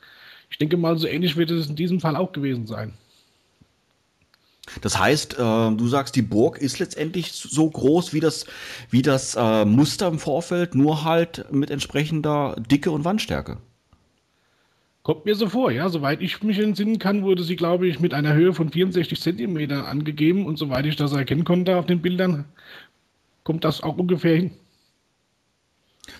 [0.51, 2.93] Ich denke mal, so ähnlich wird es in diesem Fall auch gewesen sein.
[4.81, 8.47] Das heißt, äh, du sagst, die Burg ist letztendlich so groß wie das,
[8.91, 13.59] wie das äh, Muster im Vorfeld, nur halt mit entsprechender Dicke und Wandstärke.
[15.03, 15.89] Kommt mir so vor, ja.
[15.89, 19.85] Soweit ich mich entsinnen kann, wurde sie, glaube ich, mit einer Höhe von 64 Zentimetern
[19.85, 20.47] angegeben.
[20.47, 22.45] Und soweit ich das erkennen konnte auf den Bildern,
[23.45, 24.51] kommt das auch ungefähr hin.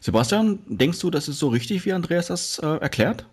[0.01, 3.27] Sebastian, denkst du, das ist so richtig, wie Andreas das äh, erklärt?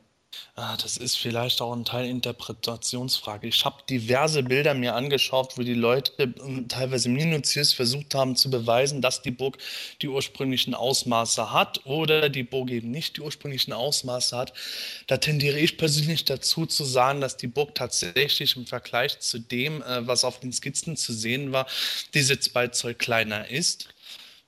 [0.55, 3.47] Ah, das ist vielleicht auch ein Teil Interpretationsfrage.
[3.47, 8.49] Ich habe diverse Bilder mir angeschaut, wo die Leute ähm, teilweise minutiös versucht haben zu
[8.51, 9.57] beweisen, dass die Burg
[10.01, 14.53] die ursprünglichen Ausmaße hat oder die Burg eben nicht die ursprünglichen Ausmaße hat.
[15.07, 19.81] Da tendiere ich persönlich dazu zu sagen, dass die Burg tatsächlich im Vergleich zu dem,
[19.81, 21.67] äh, was auf den Skizzen zu sehen war,
[22.13, 23.87] diese zwei Zoll kleiner ist.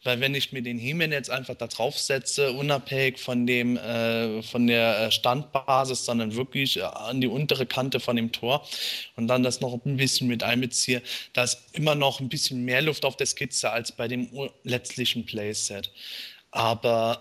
[0.04, 4.42] Weil wenn ich mir den He-Man jetzt einfach da drauf setze, unabhängig von dem, äh,
[4.42, 8.68] von der äh, Standbasis, sondern wirklich äh, an die untere Kante von dem Tor
[9.16, 12.82] und dann das noch ein bisschen mit einbeziehe, da ist immer noch ein bisschen mehr
[12.82, 14.30] Luft auf der Skizze als bei dem
[14.64, 15.92] letztlichen Playset.
[16.50, 17.20] Aber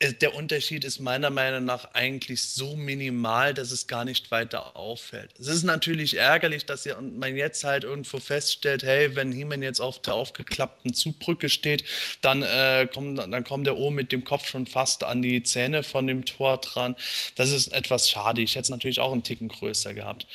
[0.00, 5.30] der Unterschied ist meiner Meinung nach eigentlich so minimal, dass es gar nicht weiter auffällt.
[5.40, 10.00] Es ist natürlich ärgerlich, dass man jetzt halt irgendwo feststellt, hey, wenn He-Man jetzt auf
[10.00, 11.82] der aufgeklappten Zugbrücke steht,
[12.20, 15.82] dann, äh, kommt, dann kommt der oben mit dem Kopf schon fast an die Zähne
[15.82, 16.94] von dem Tor dran.
[17.34, 18.40] Das ist etwas schade.
[18.40, 20.28] Ich hätte es natürlich auch einen Ticken größer gehabt.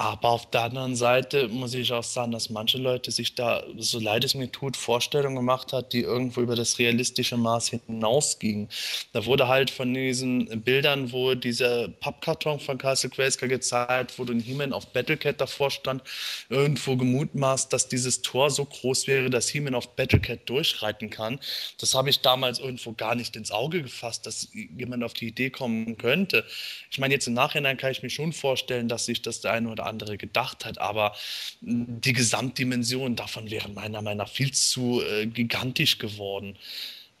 [0.00, 3.98] Aber auf der anderen Seite muss ich auch sagen, dass manche Leute sich da, so
[3.98, 8.70] leid es mir tut, Vorstellungen gemacht hat, die irgendwo über das realistische Maß hinausgingen.
[9.12, 14.40] Da wurde halt von diesen Bildern, wo dieser Pappkarton von Castle Grayskull gezeigt wurde und
[14.40, 16.02] He-Man auf Battlecat davor stand,
[16.48, 21.38] irgendwo gemutmaßt, dass dieses Tor so groß wäre, dass He-Man auf Battlecat durchreiten kann.
[21.78, 25.50] Das habe ich damals irgendwo gar nicht ins Auge gefasst, dass jemand auf die Idee
[25.50, 26.46] kommen könnte.
[26.90, 29.68] Ich meine, jetzt im Nachhinein kann ich mir schon vorstellen, dass sich das der eine
[29.68, 31.14] oder andere gedacht hat, aber
[31.60, 36.56] die Gesamtdimension davon wäre meiner Meinung nach viel zu äh, gigantisch geworden.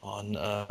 [0.00, 0.64] Und äh,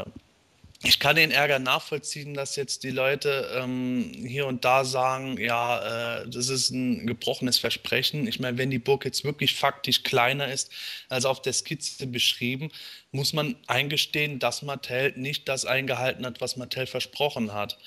[0.82, 6.22] ich kann den Ärger nachvollziehen, dass jetzt die Leute ähm, hier und da sagen, ja,
[6.22, 8.26] äh, das ist ein gebrochenes Versprechen.
[8.28, 10.72] Ich meine, wenn die Burg jetzt wirklich faktisch kleiner ist
[11.10, 12.72] als auf der Skizze beschrieben,
[13.12, 17.80] muss man eingestehen, dass Mattel nicht das eingehalten hat, was Mattel versprochen hat.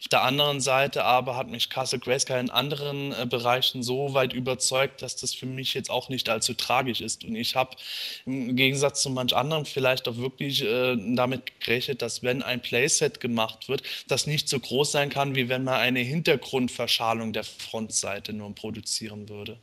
[0.00, 4.32] Auf der anderen Seite aber hat mich Castle Grayskull in anderen äh, Bereichen so weit
[4.32, 7.24] überzeugt, dass das für mich jetzt auch nicht allzu tragisch ist.
[7.24, 7.76] Und ich habe
[8.24, 13.20] im Gegensatz zu manch anderen vielleicht auch wirklich äh, damit gerechnet, dass wenn ein Playset
[13.20, 18.32] gemacht wird, das nicht so groß sein kann, wie wenn man eine Hintergrundverschalung der Frontseite
[18.32, 19.58] nur produzieren würde.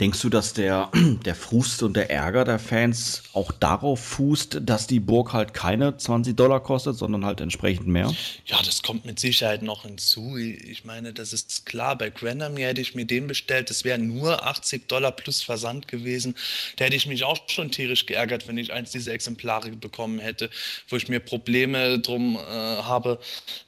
[0.00, 0.90] Denkst du, dass der,
[1.24, 5.96] der Frust und der Ärger der Fans auch darauf fußt, dass die Burg halt keine
[5.96, 8.12] 20 Dollar kostet, sondern halt entsprechend mehr?
[8.46, 10.36] Ja, das kommt mit Sicherheit noch hinzu.
[10.36, 11.96] Ich meine, das ist klar.
[11.96, 13.70] Bei Granamir hätte ich mir den bestellt.
[13.70, 16.34] Das wären nur 80 Dollar plus Versand gewesen.
[16.76, 20.50] Da hätte ich mich auch schon tierisch geärgert, wenn ich eins dieser Exemplare bekommen hätte,
[20.88, 23.18] wo ich mir Probleme drum äh, habe,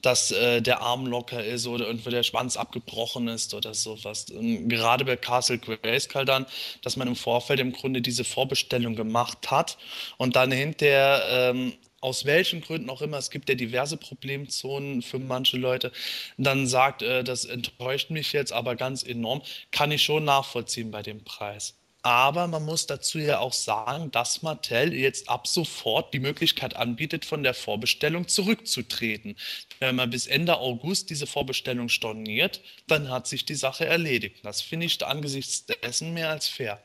[0.03, 4.27] dass äh, der Arm locker ist oder irgendwo der Schwanz abgebrochen ist oder sowas.
[4.31, 6.47] Und gerade bei Castle Quest Grayskull dann,
[6.83, 9.79] dass man im Vorfeld im Grunde diese Vorbestellung gemacht hat
[10.17, 15.19] und dann hinterher ähm, aus welchen Gründen auch immer, es gibt ja diverse Problemzonen für
[15.19, 15.91] manche Leute,
[16.37, 21.03] dann sagt, äh, das enttäuscht mich jetzt aber ganz enorm, kann ich schon nachvollziehen bei
[21.03, 21.75] dem Preis.
[22.05, 27.25] Aber man muss dazu ja auch sagen, dass Mattel jetzt ab sofort die Möglichkeit anbietet,
[27.25, 29.37] von der Vorbestellung zurückzutreten.
[29.81, 34.45] Wenn man bis Ende August diese Vorbestellung storniert, dann hat sich die Sache erledigt.
[34.45, 36.79] Das finde ich angesichts dessen mehr als fair.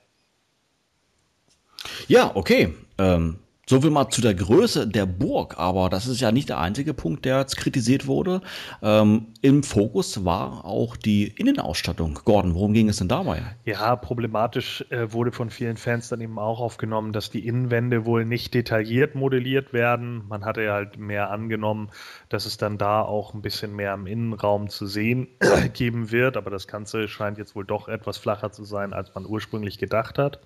[2.08, 2.74] Ja, okay.
[2.98, 3.40] Ähm,
[3.70, 6.96] so viel mal zu der Größe der Burg, aber das ist ja nicht der einzige
[6.96, 8.42] Punkt, der jetzt kritisiert wurde.
[8.82, 12.20] Ähm, Im Fokus war auch die Innenausstattung.
[12.26, 13.44] Gordon, worum ging es denn dabei?
[13.66, 18.26] Ja, problematisch äh, wurde von vielen Fans dann eben auch aufgenommen, dass die Innenwände wohl
[18.26, 20.24] nicht detailliert modelliert werden.
[20.28, 21.92] Man hatte ja halt mehr angenommen,
[22.30, 25.28] dass es dann da auch ein bisschen mehr im Innenraum zu sehen
[25.74, 29.28] geben wird, aber das Ganze scheint jetzt wohl doch etwas flacher zu sein, als man
[29.28, 30.40] ursprünglich gedacht hat.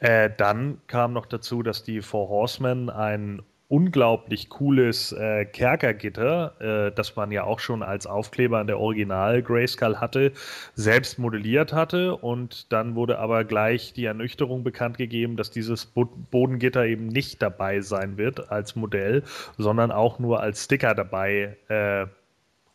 [0.00, 6.92] Äh, dann kam noch dazu, dass die Four Horsemen ein unglaublich cooles äh, Kerkergitter, äh,
[6.94, 10.32] das man ja auch schon als Aufkleber an der Original Grayskull hatte,
[10.74, 16.06] selbst modelliert hatte und dann wurde aber gleich die Ernüchterung bekannt gegeben, dass dieses Bo
[16.06, 19.22] Bodengitter eben nicht dabei sein wird als Modell,
[19.58, 22.06] sondern auch nur als Sticker dabei äh,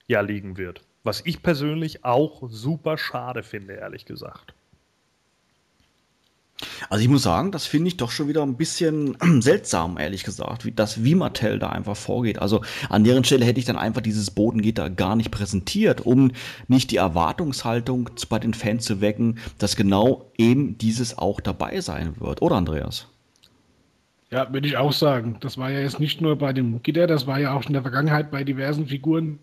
[0.07, 0.81] ja liegen wird.
[1.03, 4.53] Was ich persönlich auch super schade finde, ehrlich gesagt.
[6.89, 10.65] Also ich muss sagen, das finde ich doch schon wieder ein bisschen seltsam, ehrlich gesagt,
[10.65, 12.39] wie das wie Mattel da einfach vorgeht.
[12.39, 16.31] Also an deren Stelle hätte ich dann einfach dieses Bodengitter gar nicht präsentiert, um
[16.67, 22.19] nicht die Erwartungshaltung bei den Fans zu wecken, dass genau eben dieses auch dabei sein
[22.19, 22.41] wird.
[22.41, 23.07] Oder Andreas?
[24.31, 25.37] Ja, würde ich auch sagen.
[25.41, 27.83] Das war ja jetzt nicht nur bei dem Gitter, das war ja auch in der
[27.83, 29.39] Vergangenheit bei diversen Figuren,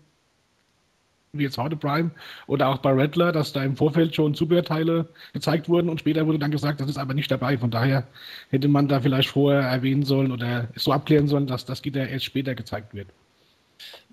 [1.33, 2.11] wie jetzt heute Prime
[2.47, 6.39] oder auch bei Rattler, dass da im Vorfeld schon Zubehörteile gezeigt wurden und später wurde
[6.39, 7.57] dann gesagt, das ist aber nicht dabei.
[7.57, 8.05] Von daher
[8.49, 12.25] hätte man da vielleicht vorher erwähnen sollen oder so abklären sollen, dass das Gitter erst
[12.25, 13.07] später gezeigt wird.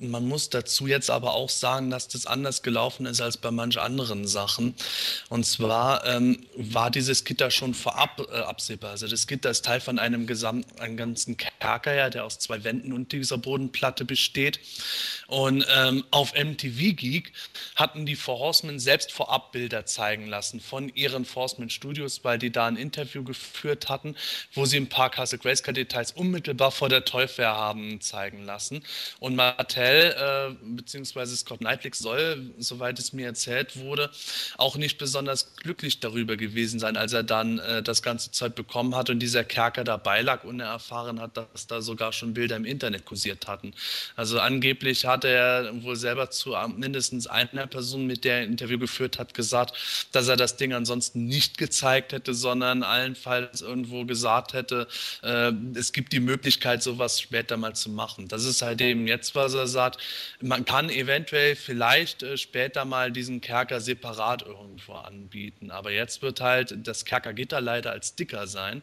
[0.00, 3.80] Man muss dazu jetzt aber auch sagen, dass das anders gelaufen ist als bei manch
[3.80, 4.74] anderen Sachen.
[5.28, 8.90] Und zwar ähm, war dieses Gitter schon vorab äh, absehbar.
[8.90, 12.62] Also das Gitter ist Teil von einem, Gesamt, einem ganzen Kerker, ja, der aus zwei
[12.62, 14.60] Wänden und dieser Bodenplatte besteht.
[15.26, 17.32] Und ähm, auf MTV Geek
[17.74, 22.52] hatten die Four Horsemen selbst vorab Bilder zeigen lassen von ihren Horsemen Studios, weil die
[22.52, 24.14] da ein Interview geführt hatten,
[24.54, 28.84] wo sie ein paar Castle Grayskull Details unmittelbar vor der Toyfair haben zeigen lassen.
[29.18, 34.10] Und Mattel Bell äh, beziehungsweise Scott Knightley soll, soweit es mir erzählt wurde,
[34.56, 38.94] auch nicht besonders glücklich darüber gewesen sein, als er dann äh, das ganze Zeug bekommen
[38.94, 42.34] hat und dieser Kerker dabei lag und er erfahren hat, dass dass da sogar schon
[42.34, 43.74] Bilder im Internet kursiert hatten.
[44.14, 48.78] Also angeblich hat er wohl selber zu mindestens einer Person, mit der er ein Interview
[48.78, 49.74] geführt hat, gesagt,
[50.12, 54.86] dass er das Ding ansonsten nicht gezeigt hätte, sondern allenfalls irgendwo gesagt hätte,
[55.22, 58.28] äh, es gibt die Möglichkeit, sowas später mal zu machen.
[58.28, 59.77] Das ist halt eben jetzt, was er sagt.
[60.40, 65.70] Man kann eventuell vielleicht äh, später mal diesen Kerker separat irgendwo anbieten.
[65.70, 68.82] Aber jetzt wird halt das Kerkergitter leider als dicker sein.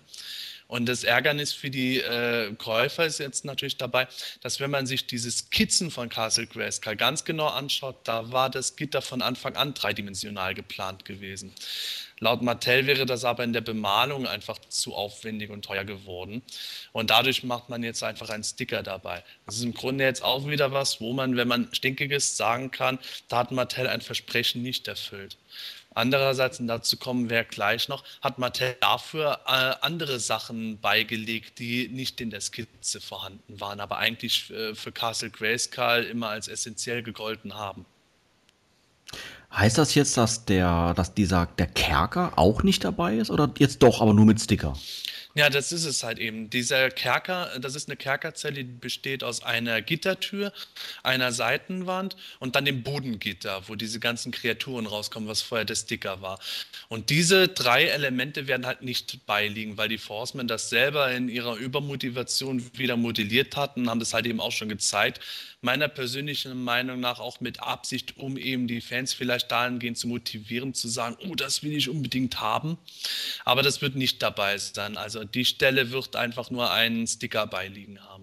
[0.68, 4.08] Und das Ärgernis für die äh, Käufer ist jetzt natürlich dabei,
[4.42, 8.76] dass wenn man sich diese Skizzen von Castle Grayskull ganz genau anschaut, da war das
[8.76, 11.54] Gitter von Anfang an dreidimensional geplant gewesen.
[12.20, 16.42] Laut Mattel wäre das aber in der Bemalung einfach zu aufwendig und teuer geworden.
[16.94, 19.24] Und dadurch macht man jetzt einfach einen Sticker dabei.
[19.46, 23.00] Das ist im Grunde jetzt auch wieder was, wo man, wenn man Stinkiges sagen kann,
[23.28, 25.38] da hat Mattel ein Versprechen nicht erfüllt.
[25.96, 31.88] Andererseits, und dazu kommen wir gleich noch, hat Mattel dafür äh, andere Sachen beigelegt, die
[31.88, 37.02] nicht in der Skizze vorhanden waren, aber eigentlich äh, für Castle Grayskull immer als essentiell
[37.02, 37.86] gegolten haben.
[39.54, 43.82] Heißt das jetzt, dass der, dass dieser, der Kerker auch nicht dabei ist oder jetzt
[43.82, 44.74] doch, aber nur mit Sticker?
[45.38, 46.50] Ja, das ist es halt eben.
[46.50, 50.54] Dieser Kerker, das ist eine Kerkerzelle, die besteht aus einer Gittertür,
[51.04, 56.22] einer Seitenwand und dann dem Bodengitter, wo diese ganzen Kreaturen rauskommen, was vorher der Sticker
[56.22, 56.40] war.
[56.88, 61.58] Und diese drei Elemente werden halt nicht beiliegen, weil die Forcemen das selber in ihrer
[61.58, 65.20] Übermotivation wieder modelliert hatten, haben das halt eben auch schon gezeigt.
[65.66, 70.76] Meiner persönlichen Meinung nach auch mit Absicht, um eben die Fans vielleicht dahingehend zu motivieren,
[70.76, 72.78] zu sagen, oh, das will ich unbedingt haben.
[73.46, 74.96] Aber das wird nicht dabei sein.
[74.96, 78.15] Also die Stelle wird einfach nur einen Sticker beiliegen haben.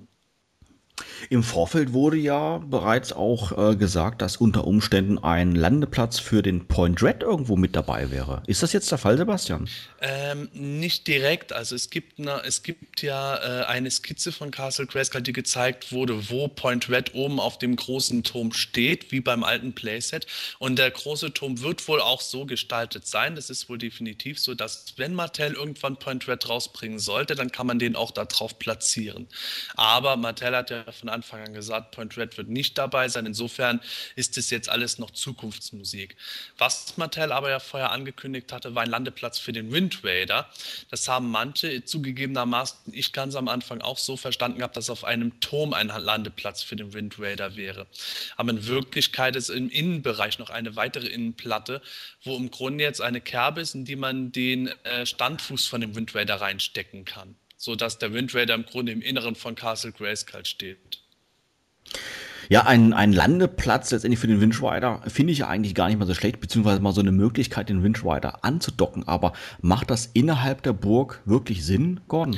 [1.30, 6.66] Im Vorfeld wurde ja bereits auch äh, gesagt, dass unter Umständen ein Landeplatz für den
[6.66, 8.42] Point Red irgendwo mit dabei wäre.
[8.46, 9.68] Ist das jetzt der Fall, Sebastian?
[10.00, 11.52] Ähm, nicht direkt.
[11.52, 15.92] Also es gibt, eine, es gibt ja äh, eine Skizze von Castle Grayskull, die gezeigt
[15.92, 20.26] wurde, wo Point Red oben auf dem großen Turm steht, wie beim alten Playset.
[20.58, 23.34] Und der große Turm wird wohl auch so gestaltet sein.
[23.36, 27.66] Das ist wohl definitiv so, dass wenn Mattel irgendwann Point Red rausbringen sollte, dann kann
[27.66, 29.28] man den auch da drauf platzieren.
[29.76, 33.26] Aber Mattel hat ja von Anfang an gesagt, Point Red wird nicht dabei sein.
[33.26, 33.80] Insofern
[34.16, 36.16] ist es jetzt alles noch Zukunftsmusik.
[36.58, 40.48] Was Mattel aber ja vorher angekündigt hatte, war ein Landeplatz für den Wind Raider.
[40.90, 45.40] Das haben manche zugegebenermaßen, ich ganz am Anfang auch so verstanden gehabt, dass auf einem
[45.40, 47.86] Turm ein Landeplatz für den Wind Raider wäre.
[48.36, 51.82] Aber in Wirklichkeit ist im Innenbereich noch eine weitere Innenplatte,
[52.24, 55.94] wo im Grunde jetzt eine Kerbe ist, in die man den äh, Standfuß von dem
[55.94, 60.44] Wind Raider reinstecken kann sodass der Wind Raider im Grunde im Inneren von Castle Grayskull
[60.44, 61.00] steht.
[62.48, 66.06] Ja, ein, ein Landeplatz letztendlich für den Windrider finde ich ja eigentlich gar nicht mal
[66.06, 69.06] so schlecht, beziehungsweise mal so eine Möglichkeit, den Windrider anzudocken.
[69.06, 72.36] Aber macht das innerhalb der Burg wirklich Sinn, Gordon?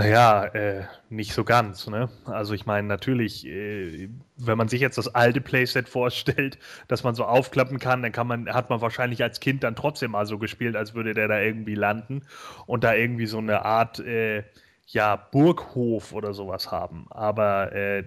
[0.00, 1.86] Naja, äh, nicht so ganz.
[1.86, 2.08] Ne?
[2.24, 7.14] Also ich meine, natürlich, äh, wenn man sich jetzt das alte Playset vorstellt, dass man
[7.14, 10.38] so aufklappen kann, dann kann man, hat man wahrscheinlich als Kind dann trotzdem mal so
[10.38, 12.22] gespielt, als würde der da irgendwie landen
[12.66, 14.44] und da irgendwie so eine Art äh,
[14.86, 17.06] ja, Burghof oder sowas haben.
[17.10, 18.04] Aber äh,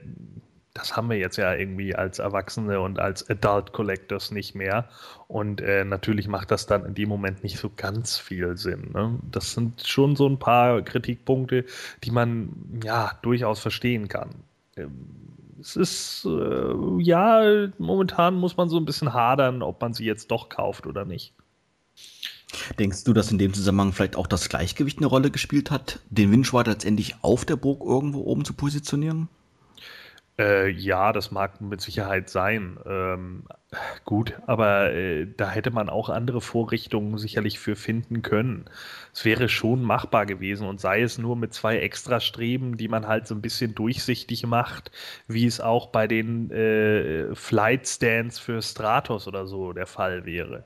[0.73, 4.89] das haben wir jetzt ja irgendwie als Erwachsene und als Adult Collectors nicht mehr.
[5.27, 8.91] Und äh, natürlich macht das dann in dem Moment nicht so ganz viel Sinn.
[8.93, 9.19] Ne?
[9.31, 11.65] Das sind schon so ein paar Kritikpunkte,
[12.03, 14.31] die man ja durchaus verstehen kann.
[14.75, 14.91] Ähm,
[15.61, 20.31] es ist, äh, ja, momentan muss man so ein bisschen hadern, ob man sie jetzt
[20.31, 21.33] doch kauft oder nicht.
[22.79, 26.31] Denkst du, dass in dem Zusammenhang vielleicht auch das Gleichgewicht eine Rolle gespielt hat, den
[26.31, 29.29] Windschwader letztendlich auf der Burg irgendwo oben zu positionieren?
[30.39, 32.79] Äh, ja, das mag mit Sicherheit sein.
[32.87, 33.43] Ähm,
[34.03, 38.65] gut, aber äh, da hätte man auch andere Vorrichtungen sicherlich für finden können.
[39.13, 43.27] Es wäre schon machbar gewesen und sei es nur mit zwei Extrastreben, die man halt
[43.27, 44.91] so ein bisschen durchsichtig macht,
[45.27, 50.65] wie es auch bei den äh, Flight Stands für Stratos oder so der Fall wäre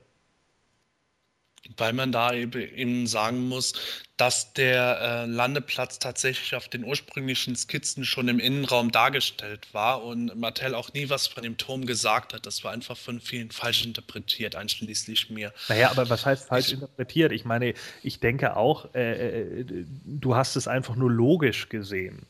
[1.76, 3.74] weil man da eben sagen muss,
[4.16, 10.34] dass der äh, Landeplatz tatsächlich auf den ursprünglichen Skizzen schon im Innenraum dargestellt war und
[10.34, 12.44] Mattel auch nie was von dem Turm gesagt hat.
[12.44, 15.52] Das war einfach von vielen falsch interpretiert, einschließlich mir.
[15.68, 17.30] Naja, aber was heißt falsch ich, interpretiert?
[17.30, 19.64] Ich meine, ich denke auch, äh, äh,
[20.04, 22.26] du hast es einfach nur logisch gesehen.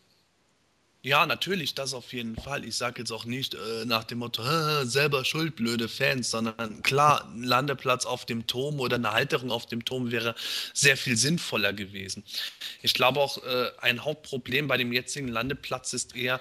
[1.00, 2.64] Ja, natürlich, das auf jeden Fall.
[2.64, 4.42] Ich sage jetzt auch nicht äh, nach dem Motto,
[4.84, 9.66] selber schuld, blöde Fans, sondern klar, ein Landeplatz auf dem Turm oder eine Halterung auf
[9.66, 10.34] dem Turm wäre
[10.74, 12.24] sehr viel sinnvoller gewesen.
[12.82, 16.40] Ich glaube auch, äh, ein Hauptproblem bei dem jetzigen Landeplatz ist eher,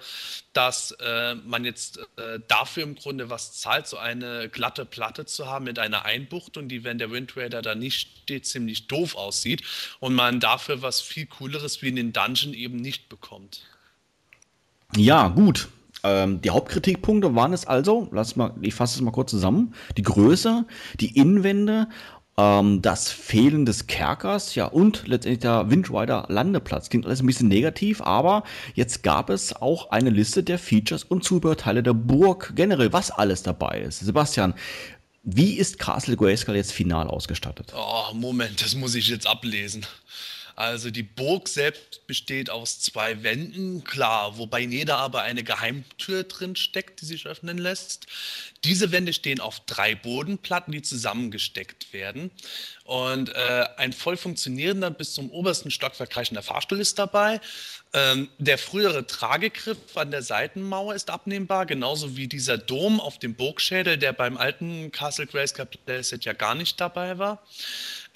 [0.54, 5.46] dass äh, man jetzt äh, dafür im Grunde was zahlt, so eine glatte Platte zu
[5.46, 9.62] haben mit einer Einbuchtung, die, wenn der Wind Raider da nicht steht, ziemlich doof aussieht
[10.00, 13.62] und man dafür was viel Cooleres wie in den Dungeon eben nicht bekommt.
[14.96, 15.68] Ja, gut.
[16.04, 20.04] Ähm, die Hauptkritikpunkte waren es also, lass mal, ich fasse es mal kurz zusammen, die
[20.04, 20.66] Größe,
[21.00, 21.88] die Innenwände,
[22.38, 26.90] ähm, das Fehlen des Kerkers, ja, und letztendlich der Windrider Landeplatz.
[26.90, 28.44] Klingt alles ein bisschen negativ, aber
[28.76, 33.42] jetzt gab es auch eine Liste der Features und Zubehörteile der Burg, generell, was alles
[33.44, 34.00] dabei ist.
[34.00, 34.54] Sebastian,
[35.24, 37.74] wie ist Castle Grayskull jetzt final ausgestattet?
[37.76, 39.86] Oh, Moment, das muss ich jetzt ablesen.
[40.58, 46.24] Also die Burg selbst besteht aus zwei Wänden, klar, wobei in jeder aber eine Geheimtür
[46.24, 48.08] drin steckt, die sich öffnen lässt.
[48.64, 52.32] Diese Wände stehen auf drei Bodenplatten, die zusammengesteckt werden.
[52.86, 57.40] Und äh, ein voll funktionierender bis zum obersten Stockwerk reichender Fahrstuhl ist dabei.
[57.94, 63.36] Ähm, der frühere Tragegriff an der Seitenmauer ist abnehmbar, genauso wie dieser Dom auf dem
[63.36, 67.44] Burgschädel, der beim alten Castle Grayskull Playset ja gar nicht dabei war.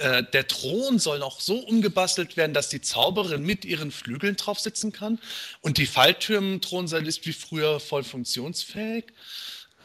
[0.01, 4.59] Äh, der Thron soll noch so umgebastelt werden, dass die Zauberin mit ihren Flügeln drauf
[4.59, 5.19] sitzen kann.
[5.61, 9.05] Und die Falltür im Thronsaal ist wie früher voll funktionsfähig.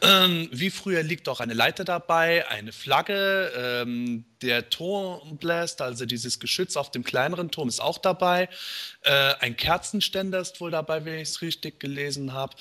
[0.01, 6.39] Ähm, wie früher liegt auch eine Leiter dabei, eine Flagge, ähm, der Turmblast, also dieses
[6.39, 8.49] Geschütz auf dem kleineren Turm, ist auch dabei.
[9.01, 12.55] Äh, ein Kerzenständer ist wohl dabei, wenn ich es richtig gelesen habe.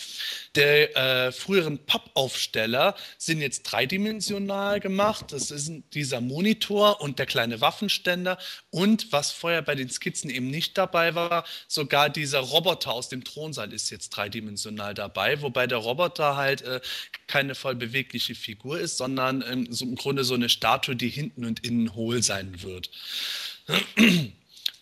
[0.55, 5.33] Der äh, früheren Pappaufsteller sind jetzt dreidimensional gemacht.
[5.33, 8.39] Das ist dieser Monitor und der kleine Waffenständer.
[8.71, 13.25] Und was vorher bei den Skizzen eben nicht dabei war, sogar dieser Roboter aus dem
[13.25, 16.81] Thronsaal ist jetzt dreidimensional dabei, wobei der Roboter halt äh,
[17.27, 21.45] keine voll bewegliche Figur ist, sondern ähm, so im Grunde so eine Statue, die hinten
[21.45, 22.91] und innen hohl sein wird.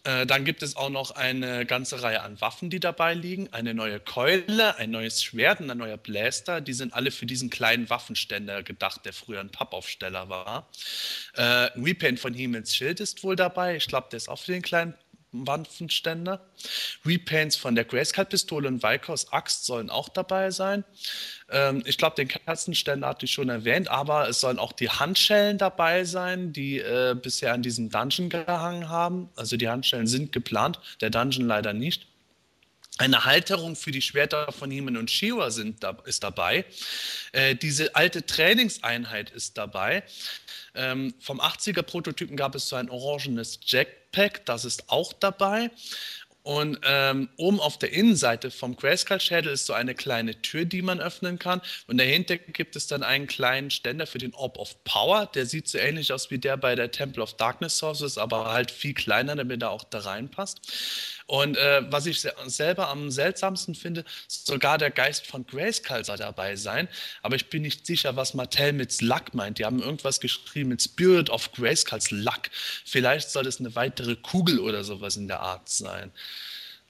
[0.07, 3.51] Äh, dann gibt es auch noch eine ganze Reihe an Waffen, die dabei liegen.
[3.53, 6.61] Eine neue Keule, ein neues Schwert und ein neuer Blaster.
[6.61, 10.69] Die sind alle für diesen kleinen Waffenständer gedacht, der früher ein Pappaufsteller war.
[11.33, 13.77] Äh, Repaint von Hiemens Schild ist wohl dabei.
[13.77, 14.93] Ich glaube, der ist auch für den kleinen
[15.35, 16.47] Waffenständer.
[17.05, 20.85] Repaints von der Grayskull-Pistole und Valkos Axt sollen auch dabei sein.
[21.51, 25.59] Ähm, ich glaube, den Kerzenständer hatte ich schon erwähnt, aber es sollen auch die Handschellen
[25.59, 29.29] dabei sein, die äh, bisher an diesem Dungeon gehangen haben.
[29.37, 32.07] Also die Handschellen sind geplant, der Dungeon leider nicht.
[32.97, 36.65] Eine Halterung für die Schwerter von Heeman und Shiva sind ist dabei.
[37.33, 40.05] Äh, diese alte Trainingseinheit ist dabei.
[40.75, 45.71] Ähm, vom 80er Prototypen gab es so ein orangenes Jackpack, das ist auch dabei.
[46.45, 51.01] Und ähm, oben auf der Innenseite vom Grayskull-Schädel ist so eine kleine Tür, die man
[51.01, 51.63] öffnen kann.
[51.87, 55.25] Und dahinter gibt es dann einen kleinen Ständer für den Orb of Power.
[55.35, 58.71] Der sieht so ähnlich aus wie der bei der Temple of Darkness Sources, aber halt
[58.71, 60.61] viel kleiner, damit er auch da reinpasst.
[61.27, 66.57] Und äh, was ich selber am seltsamsten finde, sogar der Geist von Grayskull soll dabei
[66.57, 66.87] sein.
[67.23, 69.59] Aber ich bin nicht sicher, was Mattel mit Luck meint.
[69.59, 72.51] Die haben irgendwas geschrieben mit Spirit of Grayskulls Luck.
[72.85, 76.13] Vielleicht soll es eine weitere Kugel oder sowas in der Art sein.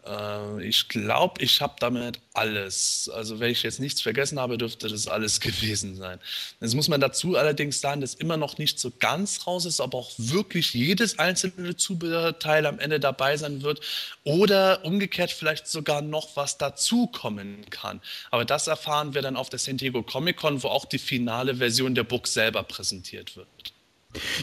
[0.07, 3.10] Äh, ich glaube, ich habe damit alles.
[3.12, 6.18] Also wenn ich jetzt nichts vergessen habe, dürfte das alles gewesen sein.
[6.60, 9.94] Jetzt muss man dazu allerdings sagen, dass immer noch nicht so ganz raus ist, ob
[9.94, 13.81] auch wirklich jedes einzelne Zubehörteil am Ende dabei sein wird
[14.24, 18.00] oder umgekehrt vielleicht sogar noch was dazukommen kann.
[18.31, 21.57] Aber das erfahren wir dann auf der San Diego Comic Con, wo auch die finale
[21.57, 23.74] Version der Book selber präsentiert wird.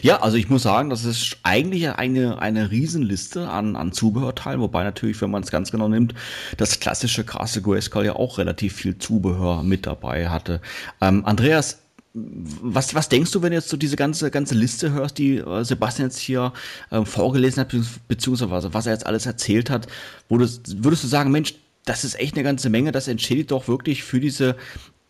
[0.02, 4.84] Ja, also ich muss sagen, das ist eigentlich eine, eine Riesenliste an, an Zubehörteilen, wobei
[4.84, 6.14] natürlich, wenn man es ganz genau nimmt,
[6.56, 10.60] das klassische Castle Grayskull ja auch relativ viel Zubehör mit dabei hatte.
[11.00, 11.78] Ähm, Andreas,
[12.14, 15.64] was, was denkst du, wenn du jetzt so diese ganze, ganze Liste hörst, die äh,
[15.64, 16.52] Sebastian jetzt hier
[16.90, 17.74] äh, vorgelesen hat,
[18.06, 19.86] beziehungsweise was er jetzt alles erzählt hat,
[20.28, 24.04] würdest, würdest du sagen, Mensch, das ist echt eine ganze Menge, das entschädigt doch wirklich
[24.04, 24.56] für diese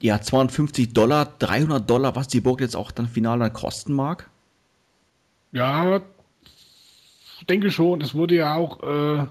[0.01, 4.29] ja, 250 Dollar, 300 Dollar, was die Burg jetzt auch dann final dann kosten mag?
[5.53, 6.01] Ja,
[7.49, 8.01] denke schon.
[8.01, 9.27] Es wurde ja auch äh,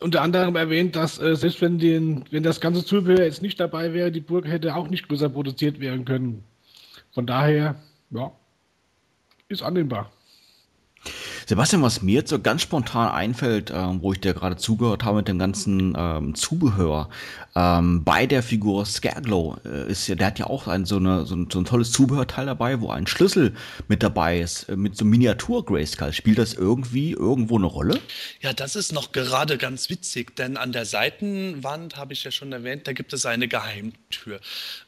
[0.00, 3.92] unter anderem erwähnt, dass äh, selbst wenn, den, wenn das ganze Zubehör jetzt nicht dabei
[3.92, 6.44] wäre, die Burg hätte auch nicht größer produziert werden können.
[7.12, 7.76] Von daher,
[8.10, 8.32] ja,
[9.48, 10.10] ist annehmbar.
[11.46, 15.18] Sebastian, was mir jetzt so ganz spontan einfällt, ähm, wo ich dir gerade zugehört habe
[15.18, 17.08] mit dem ganzen ähm, Zubehör,
[17.56, 21.24] ähm, bei der Figur Scareglow äh, ist ja, der hat ja auch ein, so, eine,
[21.24, 23.54] so, ein, so ein tolles Zubehörteil dabei, wo ein Schlüssel
[23.88, 26.12] mit dabei ist, äh, mit so Miniatur Grayskull.
[26.12, 27.98] Spielt das irgendwie irgendwo eine Rolle?
[28.42, 32.52] Ja, das ist noch gerade ganz witzig, denn an der Seitenwand, habe ich ja schon
[32.52, 34.38] erwähnt, da gibt es eine Geheimtür.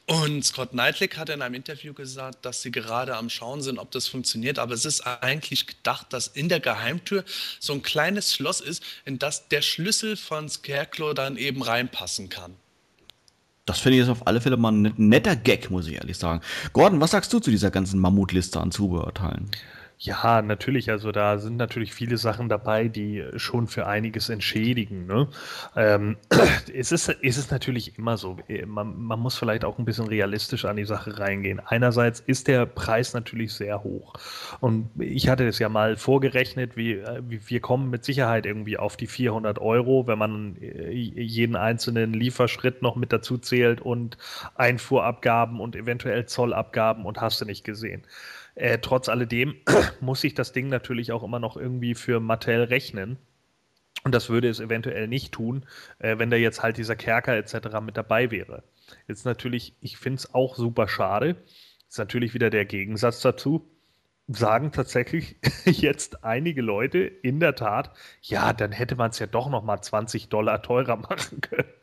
[0.05, 3.89] Und Scott Knightley hat in einem Interview gesagt, dass sie gerade am Schauen sind, ob
[3.89, 4.59] das funktioniert.
[4.59, 7.25] Aber es ist eigentlich gedacht, dass in der Geheimtür
[7.59, 12.58] so ein kleines Schloss ist, in das der Schlüssel von Scarecrow dann eben reinpassen kann.
[13.69, 16.41] Das finde ich jetzt auf alle Fälle mal ein netter Gag, muss ich ehrlich sagen.
[16.73, 19.51] Gordon, was sagst du zu dieser ganzen Mammutliste an Zubehörteilen?
[20.01, 20.89] Ja, natürlich.
[20.89, 25.05] Also da sind natürlich viele Sachen dabei, die schon für einiges entschädigen.
[25.07, 25.27] Ne?
[25.75, 26.15] Ähm,
[26.73, 28.37] es, ist, es ist natürlich immer so.
[28.65, 31.59] Man, man, muss vielleicht auch ein bisschen realistisch an die Sache reingehen.
[31.59, 34.13] Einerseits ist der Preis natürlich sehr hoch.
[34.61, 38.95] Und ich hatte es ja mal vorgerechnet, wie, wie wir kommen mit Sicherheit irgendwie auf
[38.95, 44.17] die 400 Euro, wenn man äh, jeden einzelnen Lieferschritt noch mit dazu zählt und
[44.55, 48.03] Einfuhrabgaben und eventuell Zollabgaben und hast du nicht gesehen.
[48.59, 49.55] Äh, trotz alledem
[50.01, 53.17] muss ich das Ding natürlich auch immer noch irgendwie für Mattel rechnen.
[54.03, 55.65] Und das würde es eventuell nicht tun,
[55.99, 57.79] äh, wenn da jetzt halt dieser Kerker etc.
[57.81, 58.63] mit dabei wäre.
[59.07, 61.37] Jetzt natürlich, ich finde es auch super schade.
[61.87, 63.65] Ist natürlich wieder der Gegensatz dazu.
[64.27, 69.49] Sagen tatsächlich jetzt einige Leute in der Tat, ja, dann hätte man es ja doch
[69.49, 71.78] noch mal 20 Dollar teurer machen können.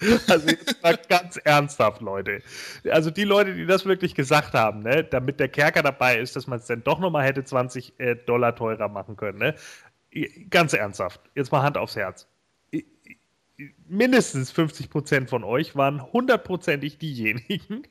[0.28, 2.42] Also jetzt mal ganz ernsthaft, Leute.
[2.90, 6.46] Also die Leute, die das wirklich gesagt haben, ne, damit der Kerker dabei ist, dass
[6.46, 9.38] man es dann doch nochmal hätte 20 äh, Dollar teurer machen können.
[9.38, 9.54] Ne?
[10.50, 12.28] Ganz ernsthaft, jetzt mal Hand aufs Herz.
[13.88, 17.86] Mindestens 50 Prozent von euch waren hundertprozentig diejenigen,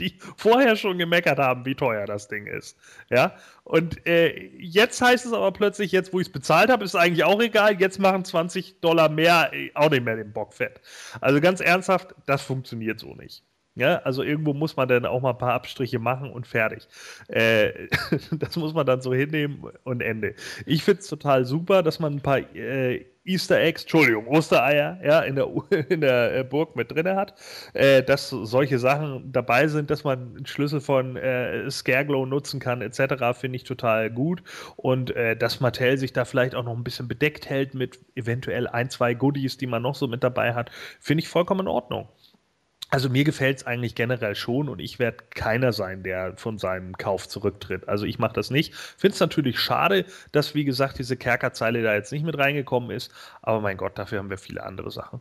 [0.00, 2.76] die vorher schon gemeckert haben, wie teuer das Ding ist.
[3.10, 6.96] Ja, und äh, jetzt heißt es aber plötzlich, jetzt wo ich es bezahlt habe, ist
[6.96, 10.80] eigentlich auch egal, jetzt machen 20 Dollar mehr äh, auch nicht mehr den Bock fett.
[11.20, 13.44] Also ganz ernsthaft, das funktioniert so nicht.
[13.76, 16.86] Ja, also irgendwo muss man dann auch mal ein paar Abstriche machen und fertig.
[17.28, 17.88] Äh,
[18.30, 20.34] das muss man dann so hinnehmen und Ende.
[20.64, 25.20] Ich finde es total super, dass man ein paar äh, Easter Eggs, Entschuldigung, Ostereier, ja,
[25.20, 25.48] in der,
[25.88, 27.34] in der äh, Burg mit drin hat,
[27.72, 33.38] äh, dass solche Sachen dabei sind, dass man Schlüssel von äh, Scareglow nutzen kann, etc.,
[33.38, 34.42] finde ich total gut.
[34.76, 38.66] Und äh, dass Mattel sich da vielleicht auch noch ein bisschen bedeckt hält mit eventuell
[38.66, 40.70] ein, zwei Goodies, die man noch so mit dabei hat,
[41.00, 42.08] finde ich vollkommen in Ordnung.
[42.94, 46.96] Also mir gefällt es eigentlich generell schon und ich werde keiner sein, der von seinem
[46.96, 47.88] Kauf zurücktritt.
[47.88, 48.72] Also ich mache das nicht.
[48.72, 53.10] Finde es natürlich schade, dass, wie gesagt, diese Kerkerzeile da jetzt nicht mit reingekommen ist.
[53.42, 55.20] Aber mein Gott, dafür haben wir viele andere Sachen.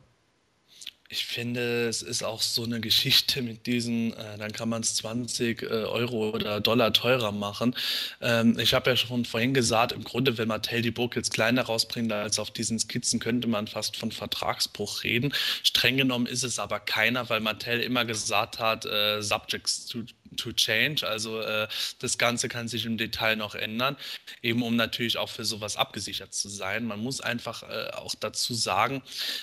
[1.13, 4.95] Ich finde, es ist auch so eine Geschichte mit diesen, äh, dann kann man es
[4.95, 7.75] 20 äh, Euro oder Dollar teurer machen.
[8.19, 11.61] Ähm, ich habe ja schon vorhin gesagt, im Grunde, wenn Mattel die Burg jetzt kleiner
[11.61, 15.35] rausbringt als auf diesen Skizzen, könnte man fast von Vertragsbruch reden.
[15.61, 19.99] Streng genommen ist es aber keiner, weil Mattel immer gesagt hat, äh, Subjects to
[20.35, 21.07] to change.
[21.07, 21.67] Also äh,
[21.99, 23.97] das Ganze kann sich im Detail noch ändern,
[24.41, 26.85] eben um natürlich auch für sowas abgesichert zu sein.
[26.85, 29.01] Man muss einfach äh, auch dazu sagen,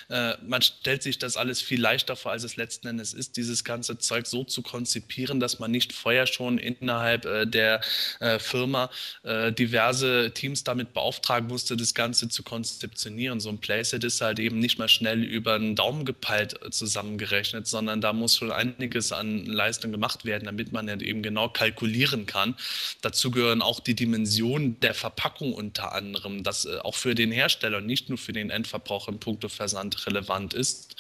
[0.09, 3.65] äh, man stellt sich das alles viel leichter vor, als es letzten Endes ist, dieses
[3.65, 7.81] ganze Zeug so zu konzipieren, dass man nicht vorher schon innerhalb äh, der
[8.21, 8.91] äh, Firma
[9.23, 13.41] äh, diverse Teams damit beauftragen musste, das Ganze zu konzeptionieren.
[13.41, 18.01] So ein Playset ist halt eben nicht mal schnell über einen Daumen gepeilt zusammengerechnet, sondern
[18.01, 22.27] da muss schon einiges an Leistung gemacht werden, damit man man ja eben genau kalkulieren
[22.27, 22.57] kann.
[23.03, 27.81] Dazu gehören auch die Dimensionen der Verpackung unter anderem, das äh, auch für den Hersteller,
[27.81, 30.97] nicht nur für den Endverbraucher in puncto Versand relevant ist.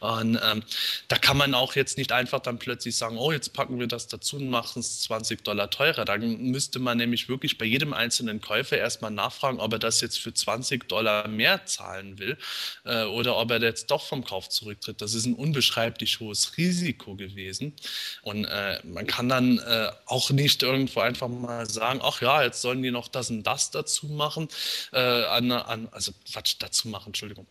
[0.00, 0.62] Und ähm,
[1.08, 4.08] da kann man auch jetzt nicht einfach dann plötzlich sagen, oh, jetzt packen wir das
[4.08, 6.04] dazu und machen es 20 Dollar teurer.
[6.04, 10.18] Dann müsste man nämlich wirklich bei jedem einzelnen Käufer erstmal nachfragen, ob er das jetzt
[10.18, 12.38] für 20 Dollar mehr zahlen will
[12.84, 15.02] äh, oder ob er jetzt doch vom Kauf zurücktritt.
[15.02, 17.74] Das ist ein unbeschreiblich hohes Risiko gewesen.
[18.22, 22.62] Und äh, man kann dann äh, auch nicht irgendwo einfach mal sagen, ach ja, jetzt
[22.62, 24.48] sollen die noch das und das dazu machen,
[24.92, 27.46] äh, an, an, also Quatsch, dazu machen, Entschuldigung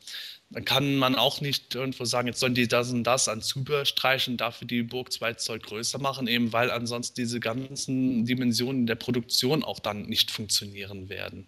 [0.51, 3.85] dann kann man auch nicht irgendwo sagen, jetzt sollen die das und das an Zubehör
[3.85, 8.95] streichen, dafür die Burg zwei Zoll größer machen, eben weil ansonsten diese ganzen Dimensionen der
[8.95, 11.47] Produktion auch dann nicht funktionieren werden.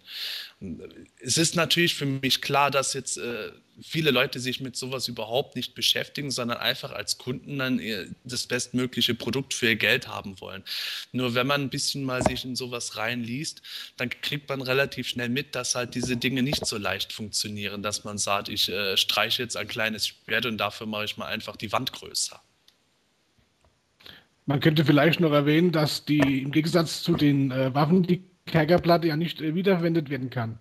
[0.60, 0.82] Und
[1.20, 3.50] es ist natürlich für mich klar, dass jetzt äh,
[3.80, 7.80] viele Leute sich mit sowas überhaupt nicht beschäftigen, sondern einfach als Kunden dann
[8.24, 10.62] das bestmögliche Produkt für ihr Geld haben wollen.
[11.12, 13.62] Nur wenn man ein bisschen mal sich in sowas reinliest,
[13.96, 18.04] dann kriegt man relativ schnell mit, dass halt diese Dinge nicht so leicht funktionieren, dass
[18.04, 21.56] man sagt, ich äh, streiche jetzt ein kleines Schwert und dafür mache ich mal einfach
[21.56, 22.40] die Wand größer.
[24.46, 29.06] Man könnte vielleicht noch erwähnen, dass die im Gegensatz zu den äh, Waffen, die Kerkerplatte
[29.06, 30.58] ja nicht äh, wiederverwendet werden kann.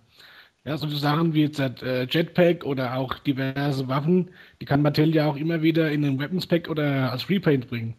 [0.64, 5.28] Ja, solche Sachen wie jetzt äh, Jetpack oder auch diverse Waffen, die kann Mattel ja
[5.28, 7.96] auch immer wieder in den Weapons Pack oder als Repaint bringen.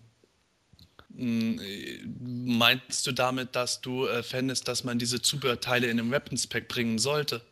[1.17, 1.61] Hm,
[2.57, 6.69] meinst du damit, dass du äh, fändest, dass man diese Zubehörteile in einem Weapons Pack
[6.69, 7.43] bringen sollte?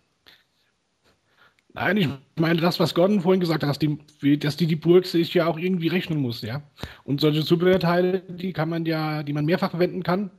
[1.72, 5.06] Nein, ich meine das, was Gordon vorhin gesagt hat, dass die, dass die, die Burg
[5.06, 6.62] sich ja auch irgendwie rechnen muss, ja.
[7.04, 10.30] Und solche Zubehörteile, die kann man ja, die man mehrfach verwenden kann,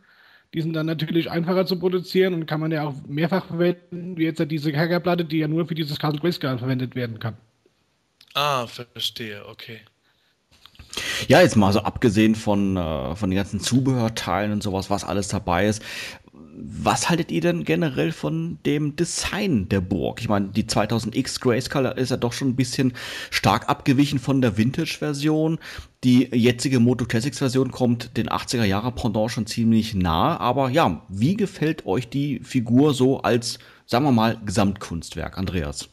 [0.53, 4.23] die sind dann natürlich einfacher zu produzieren und kann man ja auch mehrfach verwenden, wie
[4.23, 7.38] jetzt diese Hackerplatte, die ja nur für dieses Castle Grayskull verwendet werden kann.
[8.33, 9.80] Ah, verstehe, okay.
[11.27, 15.30] Ja, jetzt mal so abgesehen von, äh, von den ganzen Zubehörteilen und sowas, was alles
[15.30, 15.81] dabei ist
[16.63, 20.21] was haltet ihr denn generell von dem Design der Burg?
[20.21, 22.93] Ich meine, die 2000X Grayskull ist ja doch schon ein bisschen
[23.30, 25.59] stark abgewichen von der Vintage-Version.
[26.03, 30.35] Die jetzige Moto Classics-Version kommt den 80er Jahre Pendant schon ziemlich nah.
[30.38, 35.89] Aber ja, wie gefällt euch die Figur so als, sagen wir mal, Gesamtkunstwerk, Andreas?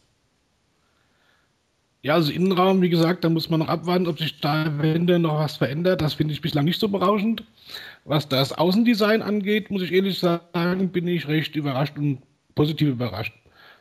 [2.00, 5.40] Ja, also Innenraum, wie gesagt, da muss man noch abwarten, ob sich da Wände noch
[5.40, 6.00] was verändert.
[6.00, 7.44] Das finde ich bislang nicht so berauschend.
[8.04, 12.22] Was das Außendesign angeht, muss ich ehrlich sagen, bin ich recht überrascht und
[12.54, 13.34] positiv überrascht.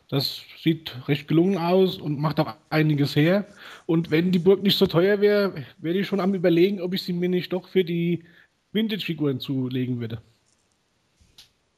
[0.10, 3.45] Das sieht recht gelungen aus und macht auch einiges her.
[3.86, 7.03] Und wenn die Burg nicht so teuer wäre, wäre ich schon am überlegen, ob ich
[7.03, 8.24] sie mir nicht doch für die
[8.72, 10.22] Vintage-Figuren zulegen würde.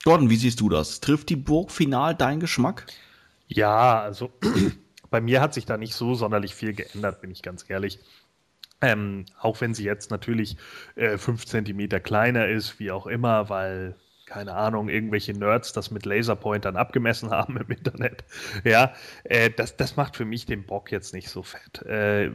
[0.04, 1.02] Gordon, wie siehst du das?
[1.02, 2.86] Trifft die Burg final deinen Geschmack?
[3.48, 4.32] Ja, also
[5.10, 8.00] bei mir hat sich da nicht so sonderlich viel geändert, bin ich ganz ehrlich.
[8.82, 10.56] Ähm, auch wenn sie jetzt natürlich
[10.96, 13.96] äh, fünf Zentimeter kleiner ist, wie auch immer, weil
[14.30, 18.24] keine Ahnung, irgendwelche Nerds das mit Laserpointern abgemessen haben im Internet.
[18.64, 18.94] Ja,
[19.24, 21.82] äh, das, das macht für mich den Bock jetzt nicht so fett.
[21.86, 22.30] Äh,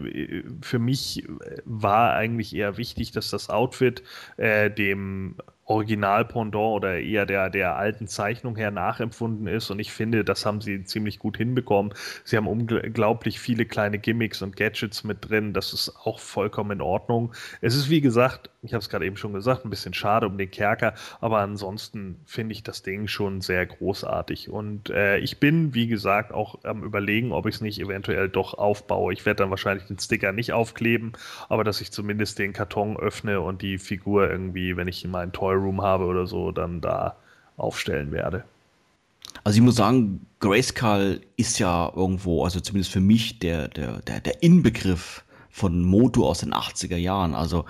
[0.61, 1.25] für mich
[1.65, 4.03] war eigentlich eher wichtig, dass das Outfit
[4.37, 9.71] äh, dem Original-Pendant oder eher der, der alten Zeichnung her nachempfunden ist.
[9.71, 11.95] Und ich finde, das haben sie ziemlich gut hinbekommen.
[12.25, 15.53] Sie haben unglaublich viele kleine Gimmicks und Gadgets mit drin.
[15.53, 17.33] Das ist auch vollkommen in Ordnung.
[17.61, 20.39] Es ist, wie gesagt, ich habe es gerade eben schon gesagt, ein bisschen schade um
[20.39, 20.95] den Kerker.
[21.21, 24.51] Aber ansonsten finde ich das Ding schon sehr großartig.
[24.51, 28.55] Und äh, ich bin, wie gesagt, auch am Überlegen, ob ich es nicht eventuell doch
[28.55, 29.13] aufbaue.
[29.13, 31.13] Ich werde dann wahrscheinlich den Sticker nicht aufkleben,
[31.49, 35.33] aber dass ich zumindest den Karton öffne und die Figur irgendwie, wenn ich in meinen
[35.33, 37.17] Toy Room habe oder so, dann da
[37.57, 38.45] aufstellen werde.
[39.43, 44.21] Also ich muss sagen, Grayskull ist ja irgendwo, also zumindest für mich, der, der, der,
[44.21, 47.35] der Inbegriff von Moto aus den 80er Jahren.
[47.35, 47.65] Also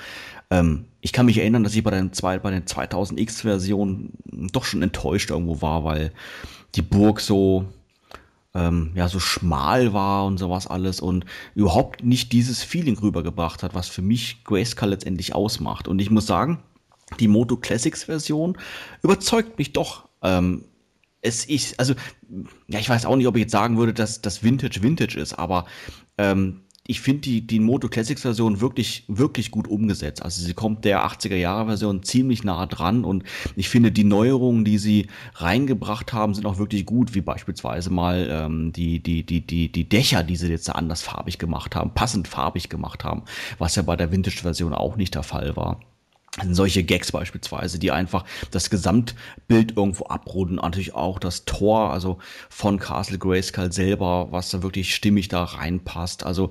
[0.50, 4.12] ähm, ich kann mich erinnern, dass ich bei, den, bei den 2000X-Versionen
[4.52, 6.12] doch schon enttäuscht irgendwo war, weil
[6.74, 7.66] die Burg so,
[8.54, 13.74] ähm, ja, so schmal war und sowas alles und überhaupt nicht dieses Feeling rübergebracht hat,
[13.74, 15.88] was für mich Grayskull letztendlich ausmacht.
[15.88, 16.62] Und ich muss sagen,
[17.15, 18.57] die Moto Classics Version
[19.02, 20.09] überzeugt mich doch.
[20.23, 20.65] Ähm,
[21.20, 21.94] es ist, also,
[22.68, 25.33] ja, ich weiß auch nicht, ob ich jetzt sagen würde, dass das Vintage Vintage ist,
[25.33, 25.65] aber
[26.18, 30.23] ähm, ich finde die, die Moto Classics Version wirklich, wirklich gut umgesetzt.
[30.23, 33.25] Also sie kommt der 80er Jahre Version ziemlich nah dran und
[33.57, 38.28] ich finde die Neuerungen, die sie reingebracht haben, sind auch wirklich gut, wie beispielsweise mal
[38.31, 42.28] ähm, die, die, die, die, die Dächer, die sie jetzt anders farbig gemacht haben, passend
[42.28, 43.23] farbig gemacht haben,
[43.59, 45.81] was ja bei der Vintage Version auch nicht der Fall war
[46.50, 50.56] solche Gags beispielsweise, die einfach das Gesamtbild irgendwo abrunden.
[50.56, 56.26] Natürlich auch das Tor, also von Castle Grayskull selber, was da wirklich stimmig da reinpasst.
[56.26, 56.50] Also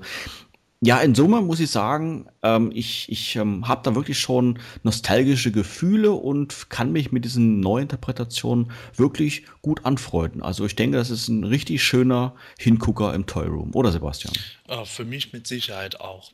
[0.86, 5.50] ja, in Summe muss ich sagen, ähm, ich, ich ähm, habe da wirklich schon nostalgische
[5.50, 10.42] Gefühle und kann mich mit diesen Neuinterpretationen wirklich gut anfreunden.
[10.42, 14.34] Also ich denke, das ist ein richtig schöner Hingucker im Toy Room, oder Sebastian?
[14.68, 16.32] Äh, für mich mit Sicherheit auch.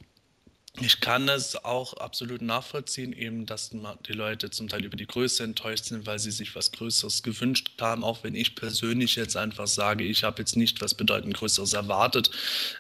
[0.79, 5.43] Ich kann es auch absolut nachvollziehen, eben, dass die Leute zum Teil über die Größe
[5.43, 9.67] enttäuscht sind, weil sie sich was Größeres gewünscht haben, auch wenn ich persönlich jetzt einfach
[9.67, 12.31] sage, ich habe jetzt nicht was bedeutend Größeres erwartet.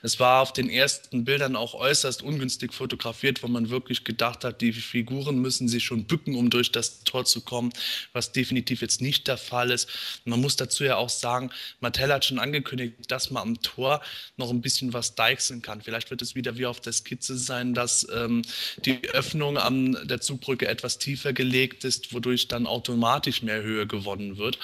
[0.02, 4.60] Es war auf den ersten Bildern auch äußerst ungünstig fotografiert, wo man wirklich gedacht hat,
[4.60, 7.72] die Figuren müssen sich schon bücken, um durch das Tor zu kommen,
[8.12, 9.88] was definitiv jetzt nicht der Fall ist.
[10.24, 14.00] Man muss dazu ja auch sagen, Mattel hat schon angekündigt, dass man am Tor
[14.36, 15.82] noch ein bisschen was deichseln kann.
[15.82, 18.42] Vielleicht wird es wieder wie auf der Skizze sein, dass ähm,
[18.84, 24.36] die Öffnung an der Zugbrücke etwas tiefer gelegt ist, wodurch dann automatisch mehr Höhe gewonnen
[24.36, 24.58] wird.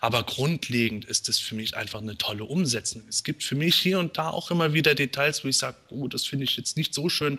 [0.00, 3.02] Aber grundlegend ist es für mich einfach eine tolle Umsetzung.
[3.06, 6.08] Es gibt für mich hier und da auch immer wieder Details, wo ich sage, oh,
[6.08, 7.38] das finde ich jetzt nicht so schön.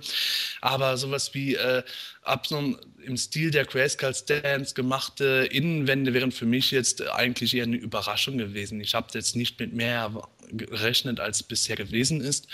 [0.62, 1.82] Aber sowas wie äh,
[2.22, 7.64] ab so im Stil der Grayskull Stands gemachte Innenwände wären für mich jetzt eigentlich eher
[7.64, 8.82] eine Überraschung gewesen.
[8.82, 10.12] Ich habe jetzt nicht mit mehr
[10.52, 12.48] gerechnet, als bisher gewesen ist.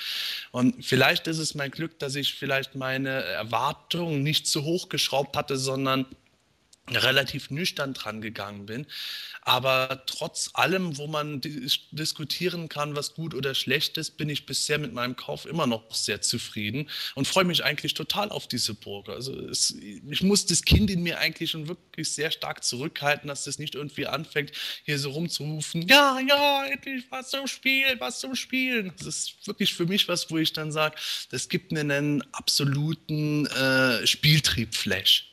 [0.51, 5.35] Und vielleicht ist es mein Glück, dass ich vielleicht meine Erwartungen nicht zu hoch geschraubt
[5.35, 6.05] hatte, sondern
[6.89, 8.85] relativ nüchtern dran gegangen bin.
[9.43, 14.45] Aber trotz allem, wo man dis diskutieren kann, was gut oder schlecht ist, bin ich
[14.45, 18.75] bisher mit meinem Kauf immer noch sehr zufrieden und freue mich eigentlich total auf diese
[18.75, 19.09] Burg.
[19.09, 23.45] Also es, ich muss das Kind in mir eigentlich schon wirklich sehr stark zurückhalten, dass
[23.45, 24.51] das nicht irgendwie anfängt,
[24.83, 28.93] hier so rumzurufen, ja, ja, endlich was zum Spielen, was zum Spielen.
[28.97, 30.95] Das ist wirklich für mich was, wo ich dann sage,
[31.29, 35.30] das gibt mir einen absoluten äh, Spieltrieb-Flash.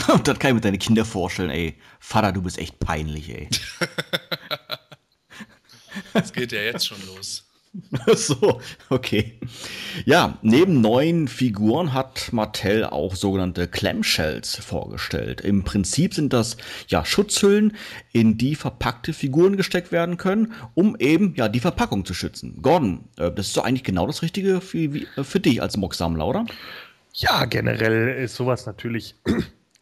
[0.12, 1.76] Und das kann ich mir deine Kinder vorstellen, ey.
[1.98, 3.48] Vater, du bist echt peinlich, ey.
[6.12, 7.50] Das geht ja jetzt schon los.
[8.16, 9.38] so, okay.
[10.04, 15.40] Ja, neben neuen Figuren hat Mattel auch sogenannte Clamshells vorgestellt.
[15.40, 16.56] Im Prinzip sind das
[16.88, 17.76] ja Schutzhüllen,
[18.12, 22.60] in die verpackte Figuren gesteckt werden können, um eben ja die Verpackung zu schützen.
[22.60, 24.90] Gordon, äh, das ist doch eigentlich genau das Richtige für,
[25.22, 26.46] für dich als Mock-Sammler, oder?
[27.14, 29.14] Ja, generell ist sowas natürlich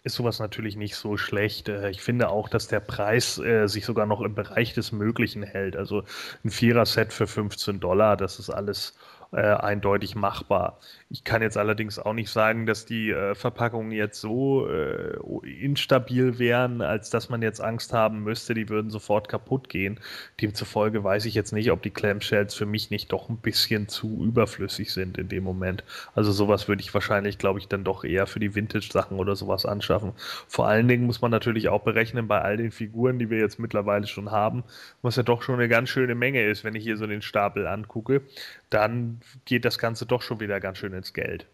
[0.02, 1.68] ist sowas natürlich nicht so schlecht.
[1.68, 5.42] Äh, ich finde auch, dass der Preis äh, sich sogar noch im Bereich des Möglichen
[5.42, 5.76] hält.
[5.76, 6.04] Also
[6.44, 8.96] ein Vierer-Set für 15 Dollar, das ist alles
[9.32, 10.78] äh, eindeutig machbar.
[11.10, 15.16] Ich kann jetzt allerdings auch nicht sagen, dass die äh, Verpackungen jetzt so äh,
[15.62, 20.00] instabil wären, als dass man jetzt Angst haben müsste, die würden sofort kaputt gehen.
[20.42, 24.22] Demzufolge weiß ich jetzt nicht, ob die Clamshells für mich nicht doch ein bisschen zu
[24.22, 25.82] überflüssig sind in dem Moment.
[26.14, 29.64] Also sowas würde ich wahrscheinlich, glaube ich, dann doch eher für die Vintage-Sachen oder sowas
[29.64, 30.12] anschaffen.
[30.46, 33.58] Vor allen Dingen muss man natürlich auch berechnen, bei all den Figuren, die wir jetzt
[33.58, 34.62] mittlerweile schon haben,
[35.00, 37.66] was ja doch schon eine ganz schöne Menge ist, wenn ich hier so den Stapel
[37.66, 38.20] angucke,
[38.68, 41.46] dann geht das Ganze doch schon wieder ganz schön ins Geld.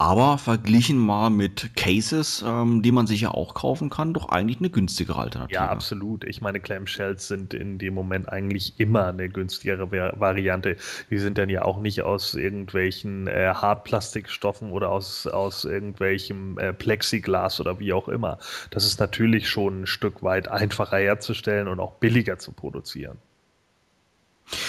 [0.00, 4.58] Aber verglichen mal mit Cases, ähm, die man sich ja auch kaufen kann, doch eigentlich
[4.60, 5.54] eine günstigere Alternative.
[5.54, 6.22] Ja, absolut.
[6.22, 10.76] Ich meine, Clamshells sind in dem Moment eigentlich immer eine günstigere Variante.
[11.10, 16.72] Die sind dann ja auch nicht aus irgendwelchen äh, Hartplastikstoffen oder aus, aus irgendwelchem äh,
[16.72, 18.38] Plexiglas oder wie auch immer.
[18.70, 23.18] Das ist natürlich schon ein Stück weit einfacher herzustellen und auch billiger zu produzieren.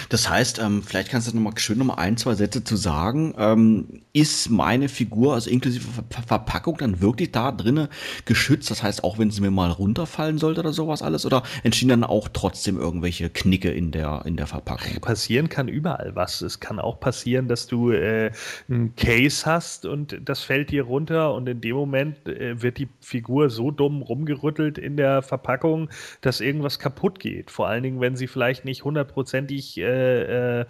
[0.09, 2.75] Das heißt, ähm, vielleicht kannst du noch mal schön noch mal ein, zwei Sätze zu
[2.75, 3.33] sagen.
[3.37, 7.87] Ähm, ist meine Figur, also inklusive Ver Verpackung, dann wirklich da drinnen
[8.25, 8.69] geschützt?
[8.71, 11.25] Das heißt, auch wenn sie mir mal runterfallen sollte oder sowas alles?
[11.25, 14.99] Oder entstehen dann auch trotzdem irgendwelche Knicke in der, in der Verpackung?
[15.01, 16.41] Passieren kann überall was.
[16.41, 18.31] Es kann auch passieren, dass du äh,
[18.69, 22.89] ein Case hast und das fällt dir runter und in dem Moment äh, wird die
[22.99, 25.89] Figur so dumm rumgerüttelt in der Verpackung,
[26.21, 27.51] dass irgendwas kaputt geht.
[27.51, 30.65] Vor allen Dingen, wenn sie vielleicht nicht hundertprozentig äh, äh,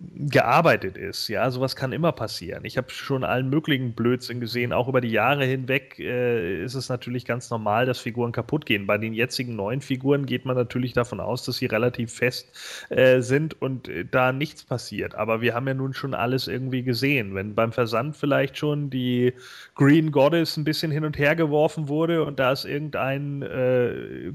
[0.00, 1.28] gearbeitet ist.
[1.28, 2.64] Ja, sowas kann immer passieren.
[2.64, 4.72] Ich habe schon allen möglichen Blödsinn gesehen.
[4.72, 8.86] Auch über die Jahre hinweg äh, ist es natürlich ganz normal, dass Figuren kaputt gehen.
[8.86, 12.48] Bei den jetzigen neuen Figuren geht man natürlich davon aus, dass sie relativ fest
[12.88, 15.14] äh, sind und äh, da nichts passiert.
[15.14, 17.34] Aber wir haben ja nun schon alles irgendwie gesehen.
[17.34, 19.34] Wenn beim Versand vielleicht schon die
[19.74, 23.40] Green Goddess ein bisschen hin und her geworfen wurde und da ist irgendein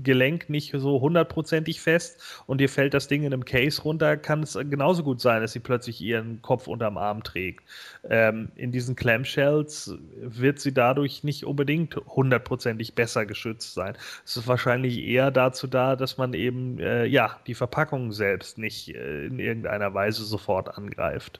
[0.03, 4.43] Gelenk nicht so hundertprozentig fest und dir fällt das Ding in einem Case runter, kann
[4.43, 7.63] es genauso gut sein, dass sie plötzlich ihren Kopf unterm Arm trägt.
[8.09, 13.95] Ähm, in diesen Clamshells wird sie dadurch nicht unbedingt hundertprozentig besser geschützt sein.
[14.25, 18.95] Es ist wahrscheinlich eher dazu da, dass man eben äh, ja die Verpackung selbst nicht
[18.95, 21.39] äh, in irgendeiner Weise sofort angreift.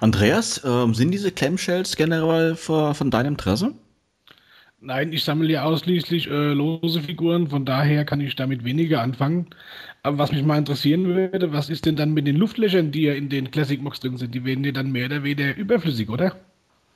[0.00, 3.72] Andreas, äh, sind diese Clamshells generell von deinem Interesse?
[4.86, 9.48] Nein, ich sammle ja ausschließlich äh, lose Figuren, von daher kann ich damit weniger anfangen.
[10.04, 13.14] Aber was mich mal interessieren würde, was ist denn dann mit den Luftlöchern, die ja
[13.14, 14.32] in den Classic Mox drin sind?
[14.32, 16.36] Die werden ja dann mehr oder weniger überflüssig, oder?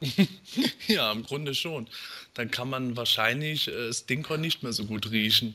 [0.87, 1.89] ja, im Grunde schon.
[2.35, 5.55] Dann kann man wahrscheinlich äh, Stinker nicht mehr so gut riechen.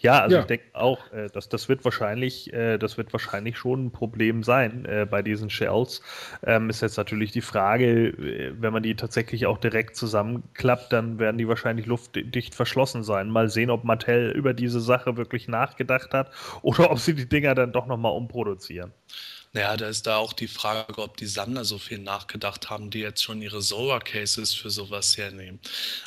[0.00, 0.42] Ja, also ja.
[0.42, 4.42] ich denke auch, äh, dass das wird wahrscheinlich, äh, das wird wahrscheinlich schon ein Problem
[4.42, 6.02] sein äh, bei diesen Shells.
[6.44, 8.14] Ähm, ist jetzt natürlich die Frage,
[8.58, 13.30] wenn man die tatsächlich auch direkt zusammenklappt, dann werden die wahrscheinlich luftdicht verschlossen sein.
[13.30, 16.30] Mal sehen, ob Mattel über diese Sache wirklich nachgedacht hat
[16.62, 18.92] oder ob sie die Dinger dann doch nochmal umproduzieren.
[19.54, 22.98] Naja, da ist da auch die Frage, ob die Sammler so viel nachgedacht haben, die
[22.98, 25.60] jetzt schon ihre Solar-Cases für sowas hernehmen.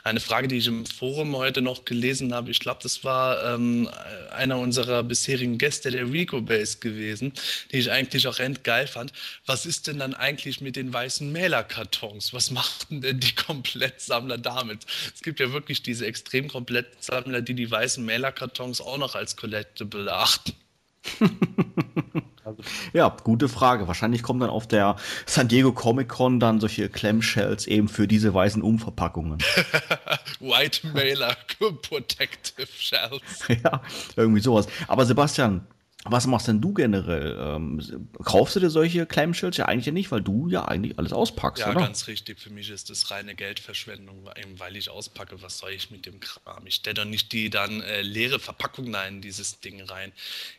[0.03, 3.89] Eine Frage, die ich im Forum heute noch gelesen habe, ich glaube, das war ähm,
[4.31, 7.31] einer unserer bisherigen Gäste der Rico Base gewesen,
[7.71, 9.13] die ich eigentlich auch endgeil fand.
[9.45, 12.33] Was ist denn dann eigentlich mit den weißen Mählerkartons?
[12.33, 14.85] Was machten denn die Komplettsammler damit?
[15.15, 20.11] Es gibt ja wirklich diese extrem Komplettsammler, die die weißen Mählerkartons auch noch als Collectible
[20.11, 20.53] achten.
[22.93, 23.87] Ja, gute Frage.
[23.87, 24.95] Wahrscheinlich kommen dann auf der
[25.25, 29.39] San Diego Comic Con dann solche Clamshells eben für diese weißen Umverpackungen.
[30.39, 31.35] White Mailer
[31.81, 33.21] Protective Shells.
[33.63, 33.81] ja,
[34.15, 34.67] irgendwie sowas.
[34.87, 35.67] Aber Sebastian,
[36.09, 37.37] Was machst denn du generell?
[37.39, 39.57] Ähm, kaufst du dir solche Klemmschild?
[39.57, 41.81] Ja, eigentlich ja nicht, weil du ja eigentlich alles auspackst, Ja, oder?
[41.81, 42.39] ganz richtig.
[42.39, 45.41] Für mich ist das reine Geldverschwendung, weil ich auspacke.
[45.41, 46.65] Was soll ich mit dem Kram?
[46.65, 50.11] Ich stelle doch nicht die dann äh, leere Verpackung in dieses Ding rein.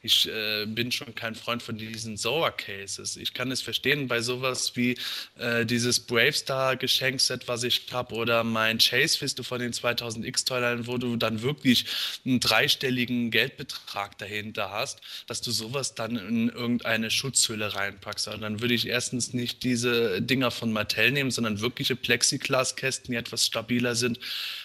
[0.02, 3.16] Ich äh, bin schon kein Freund von diesen Sour-Cases.
[3.16, 4.96] Ich kann es verstehen bei sowas wie
[5.38, 11.16] äh, dieses Bravestar-Geschenkset, was ich habe, oder mein Chase-Fiste von den 2000 X-Toilern, wo du
[11.16, 11.86] dann wirklich
[12.24, 15.00] einen dreistelligen Geldbetrag dahinter hast,
[15.38, 18.26] dass du sowas dann in irgendeine Schutzhülle reinpackst.
[18.28, 23.16] Und dann würde ich erstens nicht diese Dinger von Mattel nehmen, sondern wirkliche Plexiglaskästen, die
[23.16, 24.18] etwas stabiler sind.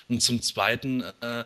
[0.10, 1.44] Und zum Zweiten äh,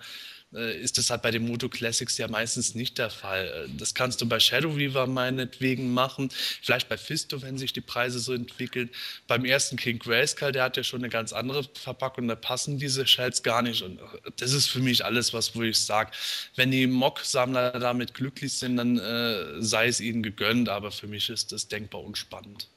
[0.51, 3.67] ist das halt bei den Moto Classics ja meistens nicht der Fall.
[3.67, 6.29] Äh, Das kannst du bei Shadow Weaver meinetwegen machen,
[6.61, 8.89] vielleicht bei Fisto, wenn sich die Preise so entwickeln.
[9.27, 13.05] Beim ersten King Grayskull, der hat ja schon eine ganz andere Verpackung, da passen diese
[13.05, 13.81] Shells gar nicht.
[13.81, 14.03] Und äh,
[14.37, 16.11] das ist für mich alles, was wo ich sage,
[16.55, 21.29] wenn die Mock-Sammler damit glücklich sind, dann äh, sei es ihnen gegönnt, aber für mich
[21.29, 22.69] ist das denkbar unspannend.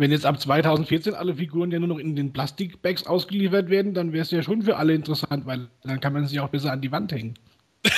[0.00, 4.14] Wenn jetzt ab 2014 alle Figuren ja nur noch in den Plastikbags ausgeliefert werden, dann
[4.14, 6.80] wäre es ja schon für alle interessant, weil dann kann man sie auch besser an
[6.80, 7.34] die Wand hängen.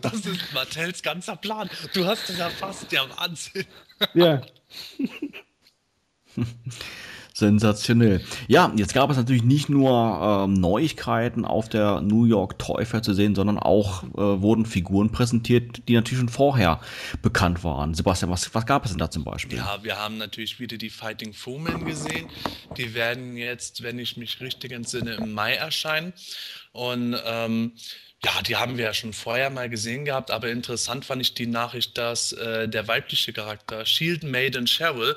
[0.00, 1.70] Das ist Mattels ganzer Plan.
[1.92, 3.64] Du hast es erfasst, ja Wahnsinn.
[4.14, 4.42] Ja.
[7.36, 8.22] Sensationell.
[8.48, 13.02] Ja, jetzt gab es natürlich nicht nur ähm, Neuigkeiten auf der New York Toy Fair
[13.02, 16.80] zu sehen, sondern auch äh, wurden Figuren präsentiert, die natürlich schon vorher
[17.20, 17.92] bekannt waren.
[17.92, 19.58] Sebastian, was, was gab es denn da zum Beispiel?
[19.58, 22.26] Ja, wir haben natürlich wieder die Fighting Foemen gesehen.
[22.78, 26.14] Die werden jetzt, wenn ich mich richtig entsinne, im Mai erscheinen.
[26.72, 27.72] Und ähm,
[28.24, 31.46] ja, die haben wir ja schon vorher mal gesehen gehabt, aber interessant fand ich die
[31.46, 35.16] Nachricht, dass äh, der weibliche Charakter Shield Maiden Cheryl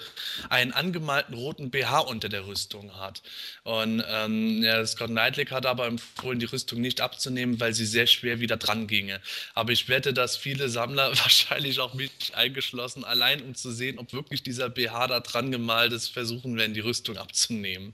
[0.49, 3.23] einen angemalten roten BH unter der Rüstung hat.
[3.63, 8.05] Und ähm, ja, Scott Knightley hat aber empfohlen, die Rüstung nicht abzunehmen, weil sie sehr
[8.05, 9.21] schwer wieder dran ginge.
[9.53, 14.11] Aber ich wette, dass viele Sammler, wahrscheinlich auch mich eingeschlossen, allein um zu sehen, ob
[14.11, 17.93] wirklich dieser BH da dran gemalt ist, versuchen werden, die Rüstung abzunehmen.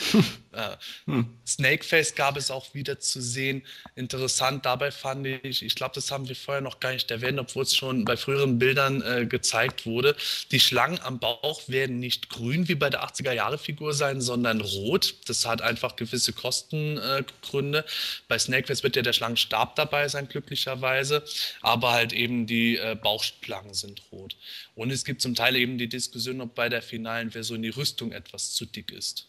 [0.56, 0.76] Äh,
[1.46, 3.62] Snakeface gab es auch wieder zu sehen.
[3.94, 7.64] Interessant dabei fand ich, ich glaube, das haben wir vorher noch gar nicht erwähnt, obwohl
[7.64, 10.16] es schon bei früheren Bildern äh, gezeigt wurde.
[10.52, 15.16] Die Schlangen am Bauch werden nicht grün wie bei der 80er-Jahre-Figur sein, sondern rot.
[15.28, 17.80] Das hat einfach gewisse Kostengründe.
[17.80, 17.90] Äh,
[18.26, 21.22] bei Snakeface wird ja der Schlangenstab dabei sein, glücklicherweise.
[21.60, 24.36] Aber halt eben die äh, Bauchschlangen sind rot.
[24.74, 28.12] Und es gibt zum Teil eben die Diskussion, ob bei der finalen Version die Rüstung
[28.12, 29.28] etwas zu dick ist.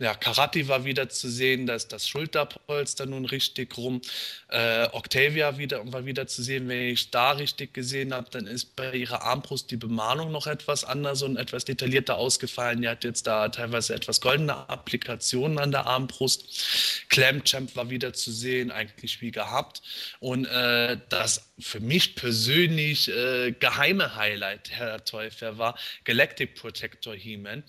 [0.00, 4.02] Ja, Karate war wieder zu sehen, da ist das Schulterpolster nun richtig rum.
[4.48, 8.74] Äh, Octavia wieder, war wieder zu sehen, wenn ich da richtig gesehen habe, dann ist
[8.74, 12.82] bei ihrer Armbrust die Bemalung noch etwas anders und etwas detaillierter ausgefallen.
[12.82, 17.04] Die hat jetzt da teilweise etwas goldene Applikationen an der Armbrust.
[17.08, 19.80] Clamchamp war wieder zu sehen, eigentlich wie gehabt.
[20.18, 27.62] Und äh, das für mich persönlich äh, geheime Highlight der Teufel war Galactic Protector He-Man.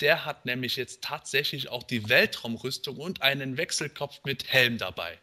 [0.00, 5.18] Der hat nämlich jetzt tatsächlich die Weltraumrüstung und einen Wechselkopf mit Helm dabei.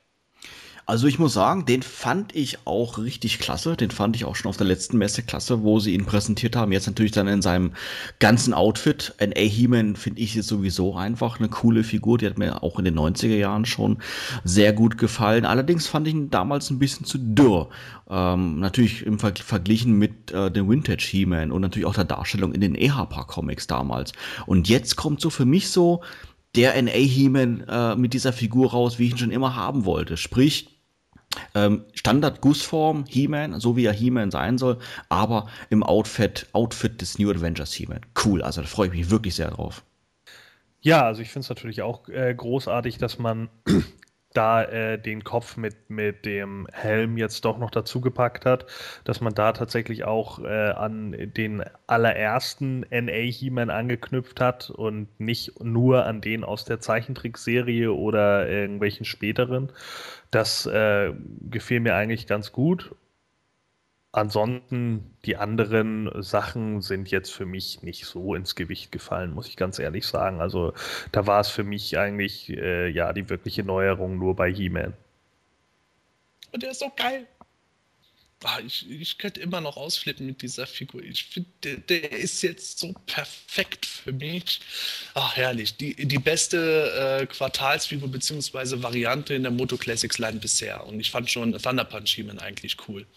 [0.86, 3.78] Also ich muss sagen, den fand ich auch richtig klasse.
[3.78, 6.74] Den fand ich auch schon auf der letzten Messe klasse, wo sie ihn präsentiert haben.
[6.74, 7.72] Jetzt natürlich dann in seinem
[8.20, 9.14] ganzen Outfit.
[9.18, 12.18] Ein A-He-Man finde ich jetzt sowieso einfach eine coole Figur.
[12.18, 14.00] Die hat mir auch in den 90er Jahren schon
[14.44, 15.46] sehr gut gefallen.
[15.46, 17.70] Allerdings fand ich ihn damals ein bisschen zu dürr.
[18.10, 22.52] Ähm, natürlich im Ver Verglichen mit äh, dem Vintage He-Man und natürlich auch der Darstellung
[22.52, 24.12] in den EHPA-Comics damals.
[24.46, 26.02] Und jetzt kommt so für mich so
[26.56, 30.18] der NA He-Man äh, mit dieser Figur raus, wie ich ihn schon immer haben wollte.
[30.18, 30.70] Sprich,
[31.56, 34.78] ähm, Standard Gussform He-Man, so wie er He-Man sein soll,
[35.10, 38.02] aber im Outfit, Outfit des New Adventures He-Man.
[38.24, 39.84] Cool, also da freue ich mich wirklich sehr drauf.
[40.82, 43.50] Ja, also ich finde es natürlich auch äh, großartig, dass man
[44.34, 48.66] da äh, den Kopf mit, mit dem Helm jetzt doch noch dazu gepackt hat,
[49.04, 55.64] dass man da tatsächlich auch äh, an den allerersten NA He-Man angeknüpft hat und nicht
[55.64, 59.72] nur an den aus der Zeichentrickserie oder irgendwelchen späteren.
[60.32, 61.14] Das äh,
[61.50, 62.96] gefiel mir eigentlich ganz gut.
[64.16, 69.58] Ansonsten, die anderen Sachen sind jetzt für mich nicht so ins Gewicht gefallen, muss ich
[69.58, 70.40] ganz ehrlich sagen.
[70.40, 70.74] Also
[71.12, 74.94] da war es für mich eigentlich äh, ja die wirkliche Neuerung nur bei He-Man.
[76.52, 77.26] Und der ist so geil.
[78.44, 81.02] Ah, ich, ich könnte immer noch ausflippen mit dieser Figur.
[81.02, 84.62] Ich finde, der, der, ist jetzt so perfekt für mich.
[85.16, 85.76] Ach, herrlich.
[85.78, 88.84] Die, die beste äh, Quartalsfigur bzw.
[88.84, 90.86] Variante in der Moto Classics Line bisher.
[90.86, 93.08] Und ich fand schon Thunder Punch He-Man eigentlich cool.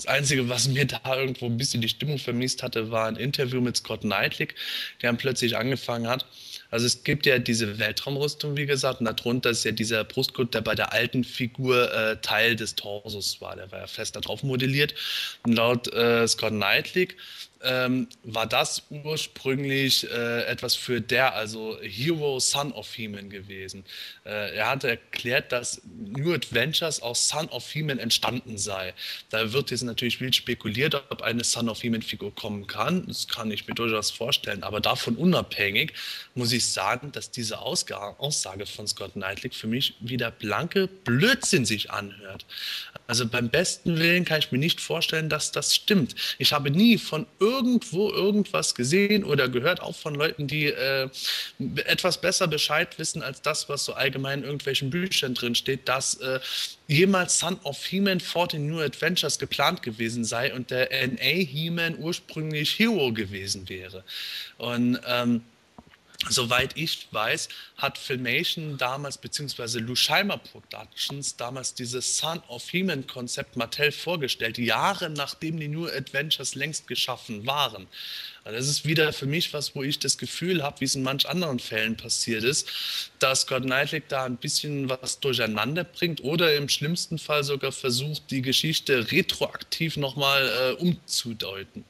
[0.00, 3.60] Das Einzige, was mir da irgendwo ein bisschen die Stimmung vermisst hatte, war ein Interview
[3.60, 4.48] mit Scott Knightley,
[5.02, 6.24] der dann plötzlich angefangen hat.
[6.70, 10.62] Also es gibt ja diese Weltraumrüstung, wie gesagt, und darunter ist ja dieser Brustgurt, der
[10.62, 13.56] bei der alten Figur äh, Teil des Torsos war.
[13.56, 14.94] Der war ja fest darauf modelliert.
[15.42, 17.08] Und laut äh, Scott Knightley
[17.62, 23.84] ähm, war das ursprünglich äh, etwas für der, also Hero Son of He-Man gewesen.
[24.24, 28.94] Äh, er hatte erklärt, dass New Adventures aus Son of He-Man entstanden sei.
[29.28, 33.06] Da wird jetzt natürlich wild spekuliert, ob eine Son of He-Man-Figur kommen kann.
[33.06, 34.62] Das kann ich mir durchaus vorstellen.
[34.62, 35.92] Aber davon unabhängig
[36.34, 41.64] muss ich sagen, dass diese Ausga Aussage von Scott Knightley für mich wieder blanke Blödsinn
[41.64, 42.46] sich anhört.
[43.06, 46.14] Also beim besten Willen kann ich mir nicht vorstellen, dass das stimmt.
[46.38, 51.08] Ich habe nie von irgendwo irgendwas gesehen oder gehört, auch von Leuten, die äh,
[51.84, 56.14] etwas besser Bescheid wissen als das, was so allgemein in irgendwelchen Büchern drin steht, dass
[56.14, 56.40] äh,
[56.86, 62.78] jemals Son of He-Man 14 New Adventures geplant gewesen sei und der NA He-Man ursprünglich
[62.78, 64.04] Hero gewesen wäre.
[64.58, 65.42] Und ähm,
[66.28, 73.90] Soweit ich weiß, hat Filmation damals, beziehungsweise Lusheimer Productions, damals dieses Son of He-Man-Konzept Mattel
[73.90, 77.86] vorgestellt, Jahre nachdem die New Adventures längst geschaffen waren.
[78.44, 81.02] Also das ist wieder für mich was, wo ich das Gefühl habe, wie es in
[81.02, 82.68] manch anderen Fällen passiert ist,
[83.18, 88.30] dass Scott Knightley da ein bisschen was durcheinander bringt oder im schlimmsten Fall sogar versucht,
[88.30, 91.84] die Geschichte retroaktiv nochmal äh, umzudeuten.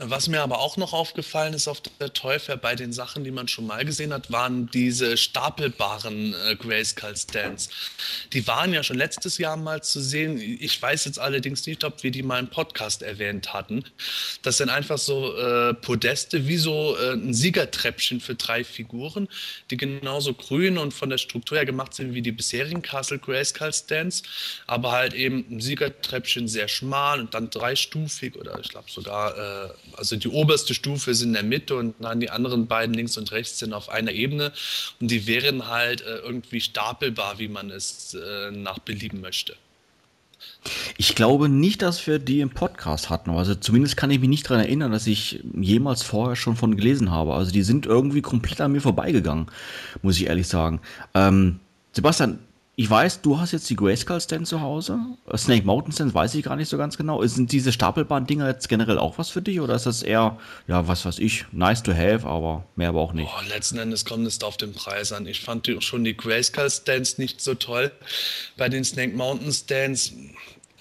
[0.00, 3.48] Was mir aber auch noch aufgefallen ist auf der Teufel bei den Sachen, die man
[3.48, 7.68] schon mal gesehen hat, waren diese stapelbaren äh, Grayskull-Stands.
[8.32, 10.38] Die waren ja schon letztes Jahr mal zu sehen.
[10.38, 13.82] Ich weiß jetzt allerdings nicht, ob wir die mal im Podcast erwähnt hatten.
[14.42, 19.26] Das sind einfach so äh, Podeste, wie so äh, ein Siegertreppchen für drei Figuren,
[19.72, 24.22] die genauso grün und von der Struktur her gemacht sind wie die bisherigen Castle Grayskull-Stands,
[24.68, 29.70] aber halt eben ein Siegertreppchen sehr schmal und dann dreistufig oder ich glaube sogar äh,
[29.96, 33.32] also die oberste Stufe ist in der Mitte und dann die anderen beiden links und
[33.32, 34.52] rechts sind auf einer Ebene
[35.00, 39.54] und die wären halt äh, irgendwie stapelbar, wie man es äh, nach Belieben möchte.
[40.96, 43.30] Ich glaube nicht, dass wir die im Podcast hatten.
[43.30, 47.10] Also zumindest kann ich mich nicht daran erinnern, dass ich jemals vorher schon von gelesen
[47.10, 47.34] habe.
[47.34, 49.46] Also die sind irgendwie komplett an mir vorbeigegangen,
[50.02, 50.80] muss ich ehrlich sagen.
[51.14, 51.60] Ähm,
[51.92, 52.38] Sebastian,
[52.80, 55.00] ich weiß, du hast jetzt die Grayskull Stand zu Hause.
[55.36, 57.20] Snake Mountain Stand weiß ich gar nicht so ganz genau.
[57.26, 61.04] Sind diese Stapelbahn-Dinger jetzt generell auch was für dich oder ist das eher, ja, was
[61.04, 63.28] weiß ich, nice to have, aber mehr aber auch nicht?
[63.28, 65.26] Oh, letzten Endes kommt es auf den Preis an.
[65.26, 67.90] Ich fand schon die Grayskull Stands nicht so toll.
[68.56, 70.12] Bei den Snake Mountain Stands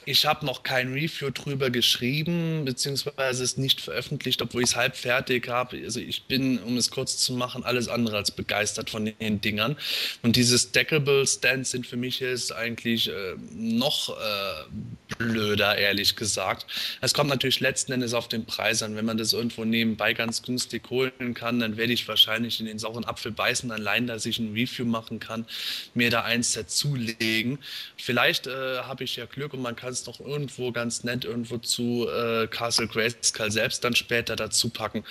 [0.08, 4.96] ich habe noch kein Review drüber geschrieben, beziehungsweise es nicht veröffentlicht, obwohl ich es halb
[4.96, 5.82] fertig habe.
[5.84, 9.76] Also ich bin, um es kurz zu machen, alles andere als begeistert von den Dingern.
[10.24, 16.68] Und diese Stackable Stands sind für mich jetzt eigentlich äh, noch äh, blöder, ehrlich gesagt.
[17.02, 18.96] Es kommt natürlich letzten Endes auf den Preis an.
[18.96, 22.80] Wenn man das irgendwo nebenbei ganz günstig holen kann, dann werde ich wahrscheinlich in den
[22.80, 25.46] sauren Apfel beißen, allein, dass ich ein Review machen kann,
[25.94, 27.60] mir da eins dazulegen.
[27.98, 31.58] Vielleicht äh, habe ich ja Glück und man kann es noch irgendwo ganz nett irgendwo
[31.58, 35.04] zu äh, Castle Grayskull selbst dann später dazu packen.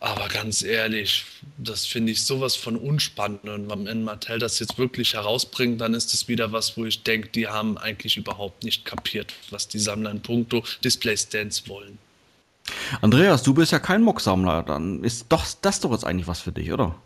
[0.00, 1.26] Aber ganz ehrlich,
[1.58, 3.44] das finde ich sowas von unspannend.
[3.44, 7.28] Und wenn Mattel das jetzt wirklich herausbringt, dann ist es wieder was, wo ich denke,
[7.28, 11.98] die haben eigentlich überhaupt nicht kapiert, was die Sammler in puncto Display Stands wollen.
[13.02, 14.62] Andreas, du bist ja kein Mock-Sammler.
[14.62, 16.96] Dann ist doch das doch jetzt eigentlich was für dich, oder?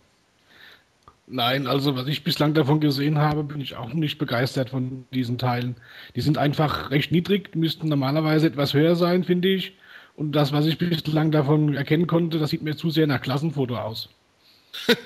[1.27, 5.39] Nein, also was ich bislang davon gesehen habe, bin ich auch nicht begeistert von diesen
[5.39, 5.77] Teilen.
[6.15, 9.79] Die sind einfach recht niedrig, müssten normalerweise etwas höher sein, finde ich.
[10.17, 13.77] Und das, was ich bislang davon erkennen konnte, das sieht mir zu sehr nach Klassenfoto
[13.77, 14.11] aus.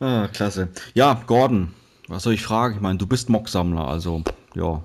[0.00, 0.68] ah, klasse.
[0.94, 1.72] Ja, Gordon,
[2.08, 2.74] was soll ich fragen?
[2.74, 4.82] Ich meine, du bist Mock-Sammler, also ja.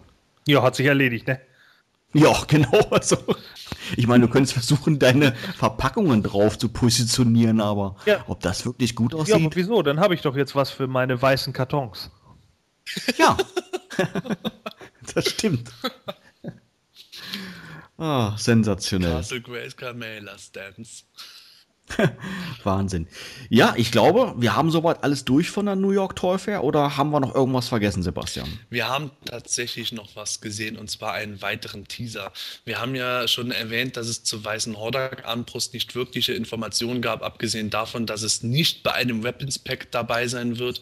[0.48, 1.42] Ja, hat sich erledigt, ne?
[2.14, 2.80] Ja, genau.
[2.90, 3.18] Also,
[3.96, 8.24] ich meine, du könntest versuchen, deine Verpackungen drauf zu positionieren, aber ja.
[8.28, 9.40] ob das wirklich gut aussieht.
[9.40, 9.82] Ja, aber wieso?
[9.82, 12.12] Dann habe ich doch jetzt was für meine weißen Kartons.
[13.18, 13.38] Ja.
[15.14, 15.72] das stimmt.
[17.98, 19.12] Ah, sensationell.
[19.12, 21.04] Castle Grace Carmela Stance.
[22.64, 23.08] Wahnsinn.
[23.50, 26.98] Ja, ich glaube, wir haben soweit alles durch von der New York Toy Fair oder
[26.98, 28.48] haben wir noch irgendwas vergessen, Sebastian?
[28.70, 32.32] Wir haben tatsächlich noch was gesehen und zwar einen weiteren Teaser.
[32.66, 37.24] Wir haben ja schon erwähnt, dass es zur Weißen Hordak Armbrust nicht wirkliche Informationen gab,
[37.24, 40.82] abgesehen davon, dass es nicht bei einem Weapons Pack dabei sein wird.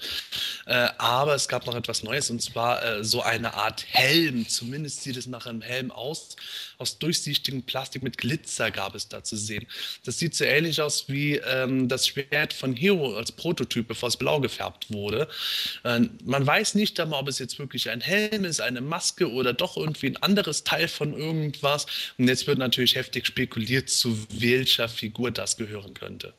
[0.65, 4.47] Äh, aber es gab noch etwas Neues und zwar äh, so eine Art Helm.
[4.47, 6.35] Zumindest sieht es nach einem Helm aus.
[6.77, 9.65] Aus durchsichtigem Plastik mit Glitzer gab es da zu sehen.
[10.05, 14.17] Das sieht so ähnlich aus wie ähm, das Schwert von Hero als Prototyp, bevor es
[14.17, 15.27] blau gefärbt wurde.
[15.83, 19.53] Äh, man weiß nicht einmal, ob es jetzt wirklich ein Helm ist, eine Maske oder
[19.53, 21.85] doch irgendwie ein anderes Teil von irgendwas.
[22.17, 26.33] Und jetzt wird natürlich heftig spekuliert, zu welcher Figur das gehören könnte.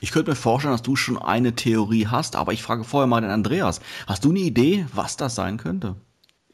[0.00, 3.20] Ich könnte mir vorstellen, dass du schon eine Theorie hast, aber ich frage vorher mal
[3.20, 3.80] den Andreas.
[4.06, 5.96] Hast du eine Idee, was das sein könnte?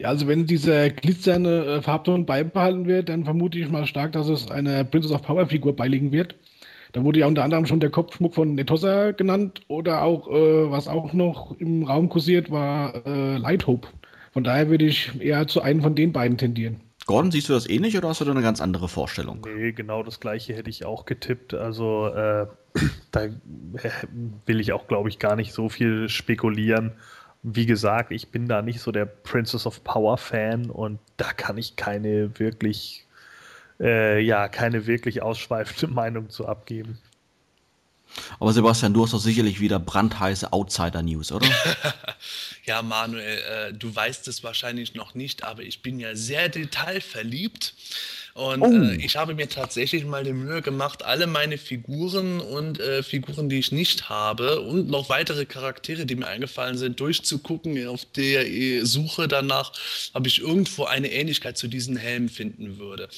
[0.01, 4.29] Ja, also wenn dieser glitzernde äh, Farbton beibehalten wird, dann vermute ich mal stark, dass
[4.29, 6.35] es eine Princess of Power Figur beiliegen wird.
[6.93, 10.87] Da wurde ja unter anderem schon der Kopfschmuck von Netossa genannt oder auch, äh, was
[10.87, 13.87] auch noch im Raum kursiert, war äh, Light Hope.
[14.33, 16.81] Von daher würde ich eher zu einem von den beiden tendieren.
[17.05, 19.45] Gordon, siehst du das ähnlich oder hast du da eine ganz andere Vorstellung?
[19.45, 21.53] Nee, genau das gleiche hätte ich auch getippt.
[21.53, 22.45] Also äh,
[23.11, 23.27] da
[24.45, 26.93] will ich auch, glaube ich, gar nicht so viel spekulieren.
[27.43, 31.57] Wie gesagt, ich bin da nicht so der Princess of Power Fan und da kann
[31.57, 33.07] ich keine wirklich,
[33.81, 36.99] äh, ja, keine wirklich ausschweifende Meinung zu abgeben.
[38.39, 41.47] Aber Sebastian, du hast doch sicherlich wieder brandheiße Outsider-News, oder?
[42.65, 47.73] ja, Manuel, äh, du weißt es wahrscheinlich noch nicht, aber ich bin ja sehr detailverliebt.
[48.33, 48.71] Und oh.
[48.71, 53.49] äh, ich habe mir tatsächlich mal die Mühe gemacht, alle meine Figuren und äh, Figuren,
[53.49, 57.87] die ich nicht habe und noch weitere Charaktere, die mir eingefallen sind, durchzugucken.
[57.87, 59.73] Auf der äh, Suche danach,
[60.13, 63.09] ob ich irgendwo eine Ähnlichkeit zu diesen Helmen finden würde.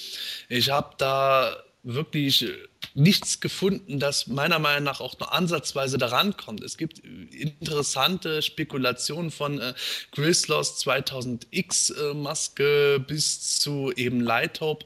[0.50, 2.48] Ich habe da wirklich
[2.96, 6.64] nichts gefunden, das meiner Meinung nach auch nur ansatzweise daran kommt.
[6.64, 9.74] Es gibt interessante Spekulationen von äh,
[10.12, 11.94] Grislos 2000X
[12.58, 14.86] äh, bis zu eben Lighthope.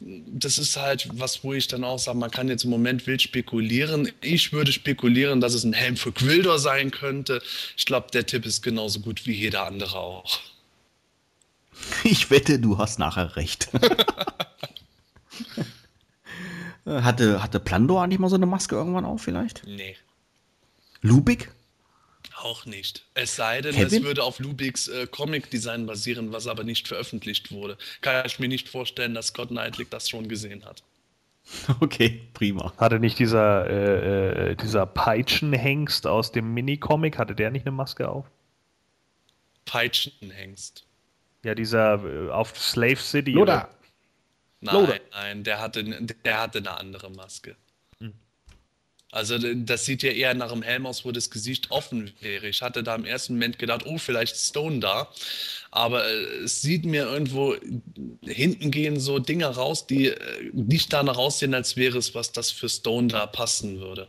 [0.00, 3.22] Das ist halt was, wo ich dann auch sage, man kann jetzt im Moment wild
[3.22, 4.12] spekulieren.
[4.20, 7.42] Ich würde spekulieren, dass es ein Helm für Quildor sein könnte.
[7.76, 10.40] Ich glaube, der Tipp ist genauso gut wie jeder andere auch.
[12.04, 13.68] Ich wette, du hast nachher recht.
[16.86, 19.62] Hatte, hatte Plandor eigentlich mal so eine Maske irgendwann auf, vielleicht?
[19.66, 19.96] Nee.
[21.02, 21.50] Lubik?
[22.42, 23.04] Auch nicht.
[23.14, 23.98] Es sei denn, Kevin?
[23.98, 27.76] es würde auf Lubiks äh, Comic-Design basieren, was aber nicht veröffentlicht wurde.
[28.02, 30.82] Kann ich mir nicht vorstellen, dass Scott Knightley das schon gesehen hat.
[31.80, 32.72] Okay, prima.
[32.76, 38.08] Hatte nicht dieser, äh, äh, dieser Peitschenhengst aus dem Minicomic, hatte der nicht eine Maske
[38.08, 38.26] auf?
[39.64, 40.84] Peitschenhengst.
[41.44, 43.32] Ja, dieser äh, auf Slave City.
[43.32, 43.68] Loda.
[44.72, 45.84] Nein, nein, der hatte,
[46.24, 47.56] der hatte eine andere Maske.
[48.00, 48.12] Hm.
[49.10, 52.48] Also das sieht ja eher nach einem Helm aus, wo das Gesicht offen wäre.
[52.48, 55.08] Ich hatte da im ersten Moment gedacht, oh, vielleicht Stone da.
[55.70, 57.56] Aber äh, es sieht mir irgendwo,
[58.24, 62.50] hinten gehen so Dinge raus, die äh, nicht danach aussehen, als wäre es, was das
[62.50, 64.08] für Stone da passen würde.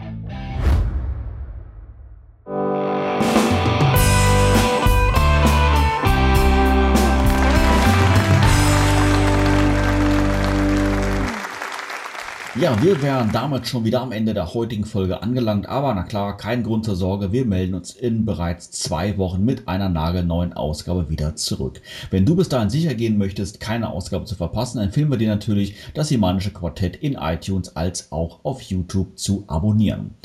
[12.59, 16.35] Ja, wir wären damit schon wieder am Ende der heutigen Folge angelangt, aber na klar,
[16.35, 21.09] kein Grund zur Sorge, wir melden uns in bereits zwei Wochen mit einer nagelneuen Ausgabe
[21.09, 21.81] wieder zurück.
[22.09, 25.77] Wenn du bis dahin sicher gehen möchtest, keine Ausgabe zu verpassen, empfehlen wir dir natürlich,
[25.93, 30.15] das Himanische Quartett in iTunes als auch auf YouTube zu abonnieren.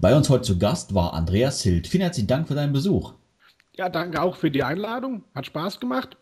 [0.00, 1.86] Bei uns heute zu Gast war Andreas Hild.
[1.86, 3.14] Vielen herzlichen Dank für deinen Besuch.
[3.76, 5.22] Ja, danke auch für die Einladung.
[5.36, 6.16] Hat Spaß gemacht.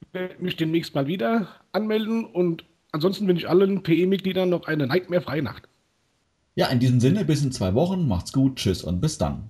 [0.00, 4.86] Ich werde mich demnächst mal wieder anmelden und Ansonsten wünsche ich allen PE-Mitgliedern noch eine
[4.86, 5.68] Nightmare-freie Nacht.
[6.54, 8.08] Ja, in diesem Sinne, bis in zwei Wochen.
[8.08, 9.48] Macht's gut, tschüss und bis dann.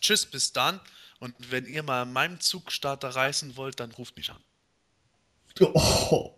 [0.00, 0.80] Tschüss, bis dann.
[1.20, 4.38] Und wenn ihr mal in meinem Zugstarter reisen wollt, dann ruft mich an.
[5.60, 6.34] Oh,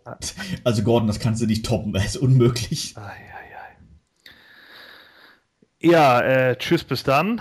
[0.64, 2.94] also Gordon, das kannst du nicht toppen, das ist unmöglich.
[5.78, 7.40] Ja, äh, tschüss, bis dann.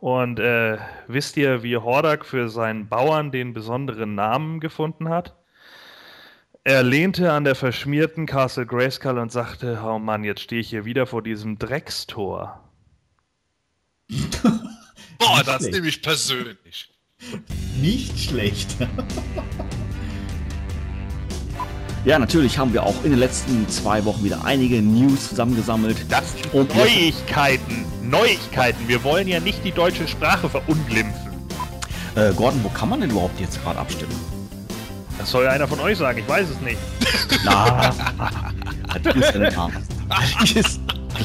[0.00, 5.36] Und äh, wisst ihr, wie Hordak für seinen Bauern den besonderen Namen gefunden hat?
[6.66, 10.84] Er lehnte an der verschmierten Castle Grayskull und sagte, oh Mann, jetzt stehe ich hier
[10.84, 12.60] wieder vor diesem Dreckstor.
[14.10, 15.74] Boah, das schlecht.
[15.74, 16.90] nehme ich persönlich.
[17.80, 18.76] Nicht schlecht.
[22.04, 26.06] Ja, natürlich haben wir auch in den letzten zwei Wochen wieder einige News zusammengesammelt.
[26.08, 27.84] Das sind Neuigkeiten.
[28.08, 28.86] Neuigkeiten.
[28.86, 31.48] Wir wollen ja nicht die deutsche Sprache verunglimpfen.
[32.14, 34.35] Äh, Gordon, wo kann man denn überhaupt jetzt gerade abstimmen?
[35.18, 36.18] Das soll ja einer von euch sagen.
[36.18, 36.78] Ich weiß es nicht.
[37.44, 37.92] Na,
[39.02, 39.56] das ist ja nicht
[40.08, 40.80] Das ist,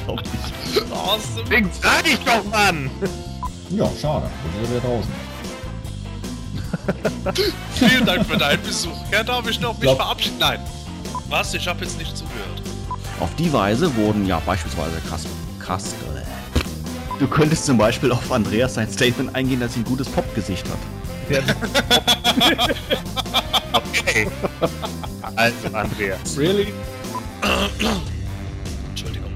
[0.05, 0.81] glaub ich.
[0.91, 1.49] Awesome.
[1.49, 2.89] Ding, sag ich doch, Mann!
[3.69, 4.29] Ja, schade.
[4.59, 5.11] Wir sind wieder draußen.
[7.75, 8.97] Vielen Dank für deinen Besuch.
[9.11, 10.37] Ja, darf ich noch mich Glaub- verabschieden?
[10.39, 10.59] Nein.
[11.29, 11.53] Was?
[11.53, 12.61] Ich habe jetzt nicht zugehört.
[13.19, 15.25] Auf die Weise wurden ja beispielsweise krass,
[15.59, 15.93] krass.
[17.19, 20.79] Du könntest zum Beispiel auf Andreas sein Statement eingehen, dass sie ein gutes Popgesicht hat.
[23.74, 24.27] Okay.
[25.35, 26.38] Also, Andreas.
[26.38, 26.74] Really?
[28.90, 29.32] Entschuldigung.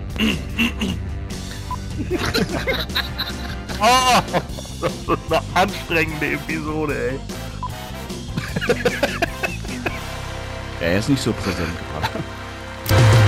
[3.80, 4.22] Oh,
[4.82, 7.20] das ist eine anstrengende Episode, ey.
[10.82, 13.25] Er ist nicht so präsent gerade.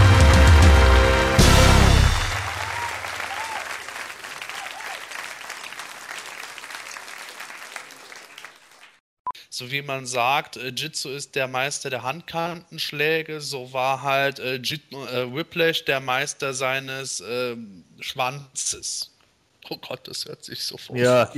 [9.58, 14.58] So wie man sagt, äh, Jitsu ist der Meister der Handkantenschläge, so war halt äh,
[14.58, 19.16] Jit äh, Whiplash der Meister seines ähm, Schwanzes.
[19.68, 20.96] Oh Gott, das hört sich so vor.
[20.96, 21.34] Ja.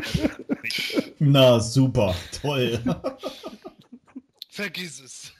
[1.18, 2.16] Na, super.
[2.40, 2.82] Toll.
[4.48, 5.33] Vergiss es.